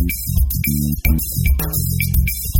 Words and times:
Thank 0.00 0.12
you. 1.04 2.59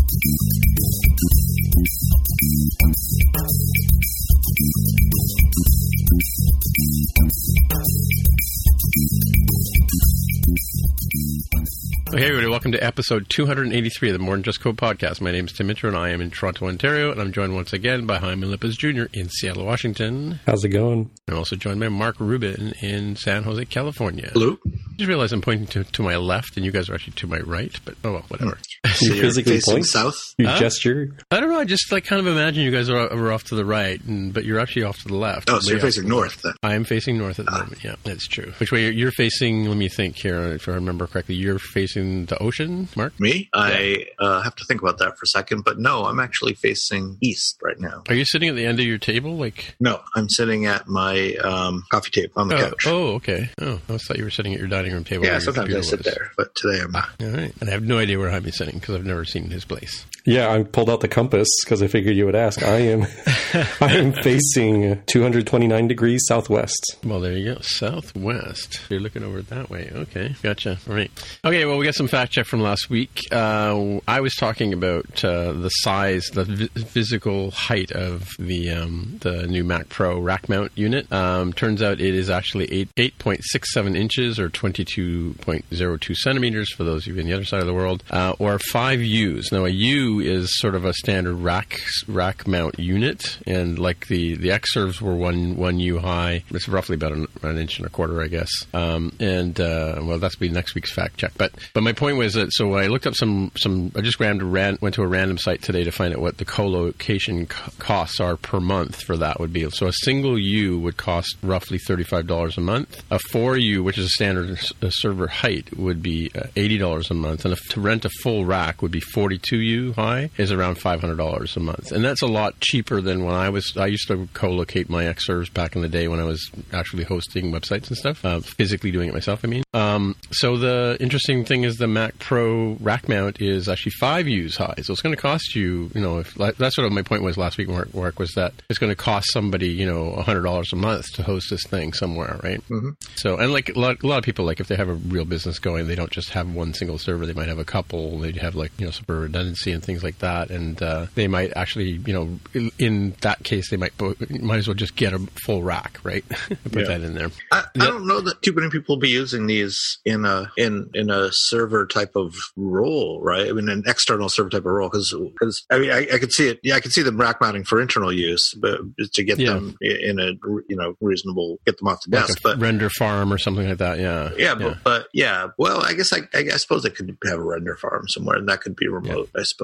Hey, 12.12 12.24
everybody, 12.24 12.48
welcome 12.48 12.72
to 12.72 12.84
episode 12.84 13.30
283 13.30 14.10
of 14.10 14.12
the 14.12 14.18
More 14.18 14.34
Than 14.34 14.42
Just 14.42 14.60
Code 14.60 14.76
podcast. 14.76 15.20
My 15.20 15.30
name 15.30 15.46
is 15.46 15.52
Tim 15.52 15.68
Mitra, 15.68 15.88
and 15.88 15.96
I 15.96 16.10
am 16.10 16.20
in 16.20 16.30
Toronto, 16.30 16.66
Ontario, 16.66 17.12
and 17.12 17.20
I'm 17.20 17.32
joined 17.32 17.54
once 17.54 17.72
again 17.72 18.04
by 18.04 18.18
Jaime 18.18 18.46
Lopez 18.46 18.76
Jr. 18.76 19.04
in 19.12 19.28
Seattle, 19.28 19.64
Washington. 19.64 20.41
How's 20.44 20.64
it 20.64 20.70
going? 20.70 21.08
I'm 21.28 21.36
also 21.36 21.54
joined 21.54 21.78
by 21.78 21.88
Mark 21.88 22.16
Rubin 22.18 22.74
in 22.82 23.14
San 23.16 23.44
Jose, 23.44 23.64
California. 23.66 24.30
Hello. 24.32 24.58
I 24.66 24.70
just 24.98 25.08
realized 25.08 25.32
I'm 25.32 25.41
pointing 25.41 25.68
to, 25.68 25.84
to 25.84 26.02
my 26.02 26.16
left, 26.16 26.56
and 26.56 26.66
you 26.66 26.72
guys 26.72 26.91
are 26.91 26.94
actually 26.94 27.12
to 27.14 27.26
my 27.28 27.38
right, 27.38 27.78
but 27.84 27.94
oh 28.04 28.12
well, 28.12 28.24
whatever. 28.28 28.58
Hmm. 28.84 28.91
So 29.00 29.06
You 29.06 29.14
you're 29.14 29.24
physically 29.24 29.52
facing 29.54 29.74
point? 29.76 29.86
South. 30.11 30.34
You 30.39 30.47
Huh? 30.48 30.58
gesture? 30.58 31.16
I 31.30 31.41
don't 31.41 31.50
know. 31.50 31.58
I 31.61 31.64
just 31.64 31.91
like 31.92 32.05
kind 32.05 32.21
of 32.21 32.26
imagine 32.26 32.62
you 32.65 32.71
guys 32.71 32.88
are, 32.88 32.98
are 33.12 33.32
off 33.32 33.44
to 33.44 33.54
the 33.54 33.65
right, 33.65 34.03
and 34.04 34.32
but 34.32 34.44
you're 34.44 34.59
actually 34.60 34.84
off 34.84 34.98
to 35.03 35.09
the 35.09 35.16
left. 35.16 35.48
Oh, 35.50 35.59
so 35.60 35.71
you're 35.71 35.78
off 35.78 35.82
facing 35.82 36.09
north 36.09 36.43
then. 36.43 36.54
I 36.62 36.75
am 36.75 36.84
facing 36.84 37.19
north 37.19 37.38
at 37.38 37.47
the 37.47 37.53
Ah. 37.53 37.59
moment. 37.60 37.84
Yeah, 37.84 37.97
that's 38.04 38.26
true. 38.26 38.53
Which 38.59 38.72
way 38.72 38.82
you're, 38.84 38.93
you're 38.93 39.12
facing? 39.12 39.65
Let 39.66 39.76
me 39.76 39.88
think 39.88 40.16
here. 40.16 40.41
If 40.53 40.69
I 40.69 40.72
remember 40.72 41.06
correctly, 41.06 41.34
you're 41.34 41.59
facing 41.59 42.26
the 42.26 42.38
ocean, 42.43 42.88
Mark. 42.97 43.19
Me? 43.20 43.49
I 43.54 44.06
uh, 44.19 44.43
have 44.43 44.54
to 44.56 44.65
think 44.65 44.82
about 44.82 44.99
that 44.99 45.16
for 45.19 45.25
a 45.25 45.28
second, 45.28 45.65
but 45.65 45.78
no, 45.78 46.04
I'm 46.06 46.20
actually 46.20 46.54
facing 46.54 47.16
east 47.20 47.59
right 47.62 47.78
now. 47.78 48.03
Are 48.09 48.15
you 48.15 48.25
sitting 48.25 48.49
at 48.49 48.56
the 48.56 48.66
end 48.66 48.81
of 48.81 48.87
your 48.87 48.99
table? 48.99 49.37
Like, 49.37 49.75
No, 49.81 50.00
I'm 50.15 50.28
sitting 50.28 50.66
at 50.66 50.87
my 50.88 51.34
um, 51.37 51.84
coffee 51.91 52.10
table 52.10 52.32
on 52.37 52.49
the 52.49 52.56
oh, 52.56 52.60
couch. 52.70 52.84
oh, 52.87 53.06
okay. 53.15 53.50
Oh, 53.60 53.81
I 53.88 53.97
thought 53.99 54.19
you 54.19 54.25
were 54.25 54.31
sitting 54.31 54.53
at 54.54 54.59
your 54.59 54.69
dining 54.69 54.93
room 54.93 55.04
table. 55.04 55.25
yeah, 55.25 55.38
sometimes 55.38 55.75
I 55.75 55.81
sit 55.81 55.99
was. 56.00 56.06
there, 56.06 56.31
but 56.37 56.54
today 56.54 56.81
I'm 56.82 56.91
not. 56.93 57.09
All 57.20 57.28
right, 57.28 57.53
and 57.60 57.69
I 57.69 57.72
have 57.72 57.82
no 57.82 57.99
idea 57.99 58.19
where 58.19 58.31
Jaime's 58.31 58.56
sitting 58.56 58.78
because 58.78 58.94
I've 58.94 59.04
never 59.04 59.25
seen 59.25 59.50
his 59.50 59.65
place. 59.65 60.00
Yeah, 60.27 60.53
I 60.53 60.62
pulled 60.65 60.91
out 60.91 61.00
the 61.00 61.09
compass 61.09 61.49
because 61.65 61.83
I 61.83 61.87
figured 61.87 62.15
you 62.15 62.27
would 62.27 62.34
ask. 62.37 62.62
I 62.62 62.77
am, 62.77 63.03
I 63.81 63.97
am 63.97 64.12
facing 64.12 65.03
229 65.06 65.88
degrees 65.88 66.22
southwest. 66.28 66.97
Well, 67.03 67.21
there 67.21 67.33
you 67.33 67.55
go. 67.55 67.61
Southwest. 67.62 68.81
You're 68.91 69.00
looking 69.00 69.22
over 69.22 69.41
that 69.41 69.71
way. 69.71 69.91
Okay, 69.93 70.34
gotcha. 70.43 70.78
All 70.88 70.94
right. 70.94 71.11
Okay, 71.44 71.65
well, 71.65 71.78
we 71.78 71.87
got 71.87 71.94
some 71.94 72.06
fact 72.06 72.33
check 72.33 72.44
from 72.44 72.61
last 72.61 72.91
week. 72.91 73.21
Uh, 73.33 73.99
I 74.06 74.21
was 74.21 74.34
talking 74.34 74.75
about 74.75 75.25
uh, 75.25 75.53
the 75.53 75.71
size, 75.71 76.27
the 76.32 76.44
vi- 76.44 76.82
physical 76.84 77.50
height 77.50 77.91
of 77.93 78.28
the 78.38 78.71
um, 78.71 79.17
the 79.22 79.47
new 79.47 79.65
Mac 79.65 79.88
Pro 79.88 80.19
rack 80.21 80.50
mount 80.50 80.71
unit. 80.75 81.11
Um, 81.11 81.55
turns 81.55 81.82
out 81.82 81.99
it 81.99 82.15
is 82.15 82.28
actually 82.28 82.88
eight 82.97 83.19
point 83.19 83.41
six 83.43 83.72
seven 83.72 83.97
inches 83.97 84.38
or 84.38 84.50
twenty 84.50 84.84
two 84.84 85.34
point 85.41 85.65
zero 85.75 85.97
two 85.97 86.15
centimeters 86.15 86.71
for 86.75 86.84
those 86.84 87.06
of 87.06 87.15
you 87.15 87.21
in 87.21 87.27
the 87.27 87.32
other 87.32 87.44
side 87.47 87.61
of 87.61 87.67
the 87.67 87.75
world, 87.75 88.05
uh, 88.11 88.34
or 88.38 88.59
five 88.71 89.00
U's. 89.00 89.50
Now, 89.50 89.65
a 89.65 89.71
U 89.71 89.89
is 89.90 90.58
sort 90.58 90.74
of 90.74 90.84
a 90.84 90.92
standard 90.92 91.36
rack 91.36 91.80
rack 92.06 92.46
mount 92.46 92.78
unit, 92.78 93.38
and 93.46 93.78
like 93.78 94.06
the 94.08 94.36
the 94.36 94.48
Xserves 94.48 95.00
were 95.00 95.14
one 95.14 95.56
one 95.56 95.78
U 95.78 95.98
high. 95.98 96.44
It's 96.50 96.68
roughly 96.68 96.94
about 96.94 97.12
an, 97.12 97.26
an 97.42 97.58
inch 97.58 97.78
and 97.78 97.86
a 97.86 97.90
quarter, 97.90 98.22
I 98.22 98.28
guess. 98.28 98.50
Um, 98.72 99.12
and 99.20 99.58
uh, 99.60 100.00
well, 100.02 100.18
that's 100.18 100.36
be 100.36 100.48
next 100.48 100.74
week's 100.74 100.92
fact 100.92 101.16
check. 101.16 101.32
But 101.36 101.52
but 101.74 101.82
my 101.82 101.92
point 101.92 102.16
was 102.16 102.34
that 102.34 102.52
so 102.52 102.74
I 102.74 102.86
looked 102.86 103.06
up 103.06 103.14
some 103.14 103.50
some. 103.56 103.92
I 103.96 104.00
just 104.00 104.20
ran 104.20 104.38
ran, 104.50 104.78
went 104.80 104.94
to 104.96 105.02
a 105.02 105.06
random 105.06 105.38
site 105.38 105.62
today 105.62 105.84
to 105.84 105.90
find 105.90 106.14
out 106.14 106.20
what 106.20 106.38
the 106.38 106.44
co-location 106.44 107.46
co- 107.46 107.72
costs 107.78 108.20
are 108.20 108.36
per 108.36 108.60
month 108.60 109.02
for 109.02 109.16
that 109.16 109.40
would 109.40 109.52
be. 109.52 109.68
So 109.70 109.86
a 109.86 109.92
single 109.92 110.38
U 110.38 110.78
would 110.80 110.96
cost 110.96 111.36
roughly 111.42 111.78
thirty 111.78 112.04
five 112.04 112.26
dollars 112.26 112.56
a 112.58 112.60
month. 112.60 113.02
A 113.10 113.18
four 113.30 113.56
U, 113.56 113.82
which 113.82 113.98
is 113.98 114.06
a 114.06 114.10
standard 114.10 114.58
server 114.90 115.26
height, 115.26 115.76
would 115.76 116.02
be 116.02 116.30
uh, 116.34 116.48
eighty 116.56 116.78
dollars 116.78 117.10
a 117.10 117.14
month, 117.14 117.44
and 117.44 117.52
if, 117.52 117.60
to 117.70 117.80
rent 117.80 118.04
a 118.04 118.10
full 118.22 118.44
rack 118.44 118.82
would 118.82 118.92
be 118.92 119.00
forty 119.00 119.38
two 119.38 119.60
U 119.60 119.79
high 119.92 120.30
is 120.36 120.52
around 120.52 120.76
five 120.76 121.00
hundred 121.00 121.16
dollars 121.16 121.56
a 121.56 121.60
month, 121.60 121.92
and 121.92 122.04
that's 122.04 122.22
a 122.22 122.26
lot 122.26 122.58
cheaper 122.60 123.00
than 123.00 123.24
when 123.24 123.34
I 123.34 123.48
was. 123.48 123.76
I 123.76 123.86
used 123.86 124.08
to 124.08 124.28
co-locate 124.34 124.88
my 124.88 125.06
X 125.06 125.26
servers 125.26 125.48
back 125.48 125.76
in 125.76 125.82
the 125.82 125.88
day 125.88 126.08
when 126.08 126.20
I 126.20 126.24
was 126.24 126.50
actually 126.72 127.04
hosting 127.04 127.52
websites 127.52 127.88
and 127.88 127.96
stuff, 127.96 128.24
uh, 128.24 128.40
physically 128.40 128.90
doing 128.90 129.08
it 129.08 129.14
myself. 129.14 129.40
I 129.44 129.48
mean, 129.48 129.62
um, 129.74 130.16
so 130.30 130.56
the 130.56 130.96
interesting 131.00 131.44
thing 131.44 131.64
is 131.64 131.76
the 131.76 131.86
Mac 131.86 132.19
Pro 132.19 132.76
rack 132.80 133.08
mount 133.08 133.40
is 133.40 133.69
actually 133.69 133.92
five 133.92 134.28
U's 134.28 134.56
high, 134.56 134.74
so 134.82 134.92
it's 134.92 135.02
going 135.02 135.14
to 135.14 135.20
cost 135.20 135.54
you. 135.54 135.90
You 135.94 136.00
know, 136.00 136.19
if 136.19 136.34
that's 136.34 136.76
sort 136.76 136.86
of 136.86 136.92
my 136.92 137.02
point 137.02 137.22
was 137.22 137.36
last 137.36 137.58
week. 137.58 137.69
Mark, 137.69 137.94
Mark 137.94 138.19
was 138.19 138.32
that 138.32 138.52
it's 138.69 138.78
going 138.78 138.90
to 138.90 138.96
cost 138.96 139.32
somebody 139.32 139.69
you 139.69 139.86
know 139.86 140.14
hundred 140.22 140.42
dollars 140.42 140.72
a 140.72 140.76
month 140.76 141.06
to 141.14 141.22
host 141.22 141.50
this 141.50 141.64
thing 141.64 141.92
somewhere, 141.92 142.38
right? 142.42 142.60
Mm-hmm. 142.69 142.90
So 143.16 143.36
and 143.36 143.52
like 143.52 143.69
a 143.69 143.78
lot, 143.78 144.02
a 144.02 144.06
lot 144.06 144.19
of 144.19 144.24
people, 144.24 144.44
like 144.44 144.60
if 144.60 144.69
they 144.69 144.76
have 144.76 144.88
a 144.88 144.94
real 144.94 145.24
business 145.24 145.58
going, 145.58 145.86
they 145.86 145.94
don't 145.94 146.10
just 146.10 146.30
have 146.30 146.52
one 146.54 146.74
single 146.74 146.98
server. 146.98 147.26
They 147.26 147.32
might 147.32 147.48
have 147.48 147.58
a 147.58 147.64
couple. 147.64 148.19
They'd 148.19 148.36
have 148.36 148.54
like 148.54 148.72
you 148.78 148.86
know 148.86 148.90
some 148.90 149.04
redundancy 149.08 149.69
and 149.72 149.82
things 149.82 150.03
like 150.03 150.19
that, 150.19 150.50
and 150.50 150.81
uh, 150.82 151.06
they 151.14 151.28
might 151.28 151.53
actually 151.56 151.91
you 152.06 152.12
know 152.12 152.38
in, 152.54 152.70
in 152.78 153.14
that 153.20 153.42
case 153.44 153.70
they 153.70 153.76
might 153.76 153.97
bo- 153.98 154.14
might 154.41 154.58
as 154.58 154.66
well 154.69 154.75
just 154.75 154.97
get 154.97 155.12
a 155.12 155.19
full 155.44 155.62
rack, 155.62 155.98
right? 156.03 156.25
Put 156.48 156.75
Yeah. 156.82 156.84
that 156.88 157.00
in 157.03 157.14
there. 157.14 157.31
I, 157.53 157.64
I 157.78 157.86
don't 157.86 158.06
know 158.06 158.20
that 158.20 158.42
too 158.42 158.53
many 158.53 158.70
people 158.70 158.97
will 158.97 159.00
be 159.00 159.08
using 159.10 159.47
these 159.47 159.98
in 160.04 160.25
a 160.25 160.50
in 160.56 160.90
in 160.94 161.11
a 161.11 161.31
server 161.32 161.87
type 161.87 162.17
of 162.17 162.34
role, 162.56 163.20
right? 163.22 163.49
I 163.49 163.52
mean, 163.52 163.69
an 163.69 163.82
external 163.87 164.28
server 164.28 164.50
type 164.50 164.61
of 164.61 164.72
role, 164.72 164.88
because 164.88 165.14
because 165.32 165.64
I 165.70 165.78
mean, 165.78 165.90
I, 165.90 166.06
I 166.14 166.19
could 166.19 166.32
see 166.32 166.49
it. 166.49 166.61
Yeah, 166.62 166.75
I 166.76 166.81
could 166.81 166.93
see 166.93 167.02
them 167.02 167.19
rack 167.20 167.40
mounting 167.40 167.64
for 167.64 167.81
internal 167.81 168.12
use, 168.12 168.55
but 168.61 168.81
to 169.14 169.25
get 169.25 169.38
Yeah. 169.38 169.55
them 169.55 169.76
in 169.81 170.19
a 170.19 170.32
you 170.69 170.76
know 170.76 170.94
reasonable, 171.00 171.58
get 171.67 171.78
them 171.78 171.88
off 171.88 172.00
the 172.06 172.17
Like 172.17 172.26
desk. 172.26 172.38
a 172.38 172.43
but 172.43 172.58
render 172.58 172.90
farm 172.90 173.32
or 173.32 173.38
something 173.38 173.69
like 173.69 173.78
that. 173.78 173.99
Yeah. 173.99 174.31
yeah, 174.37 174.55
but, 174.55 174.78
but 174.84 175.08
yeah, 175.12 175.49
well, 175.58 175.82
I 175.82 175.94
guess 175.94 176.12
I, 176.12 176.19
I, 176.34 176.40
I 176.52 176.56
suppose 176.56 176.82
they 176.82 176.90
could 176.90 177.17
have 177.26 177.38
a 177.38 177.43
render 177.43 177.76
farm 177.76 178.08
somewhere, 178.08 178.37
and 178.38 178.49
that 178.49 178.61
could 178.61 178.76
be 178.76 178.88
remote. 178.88 179.31
I 179.37 179.43
suppose 179.43 179.59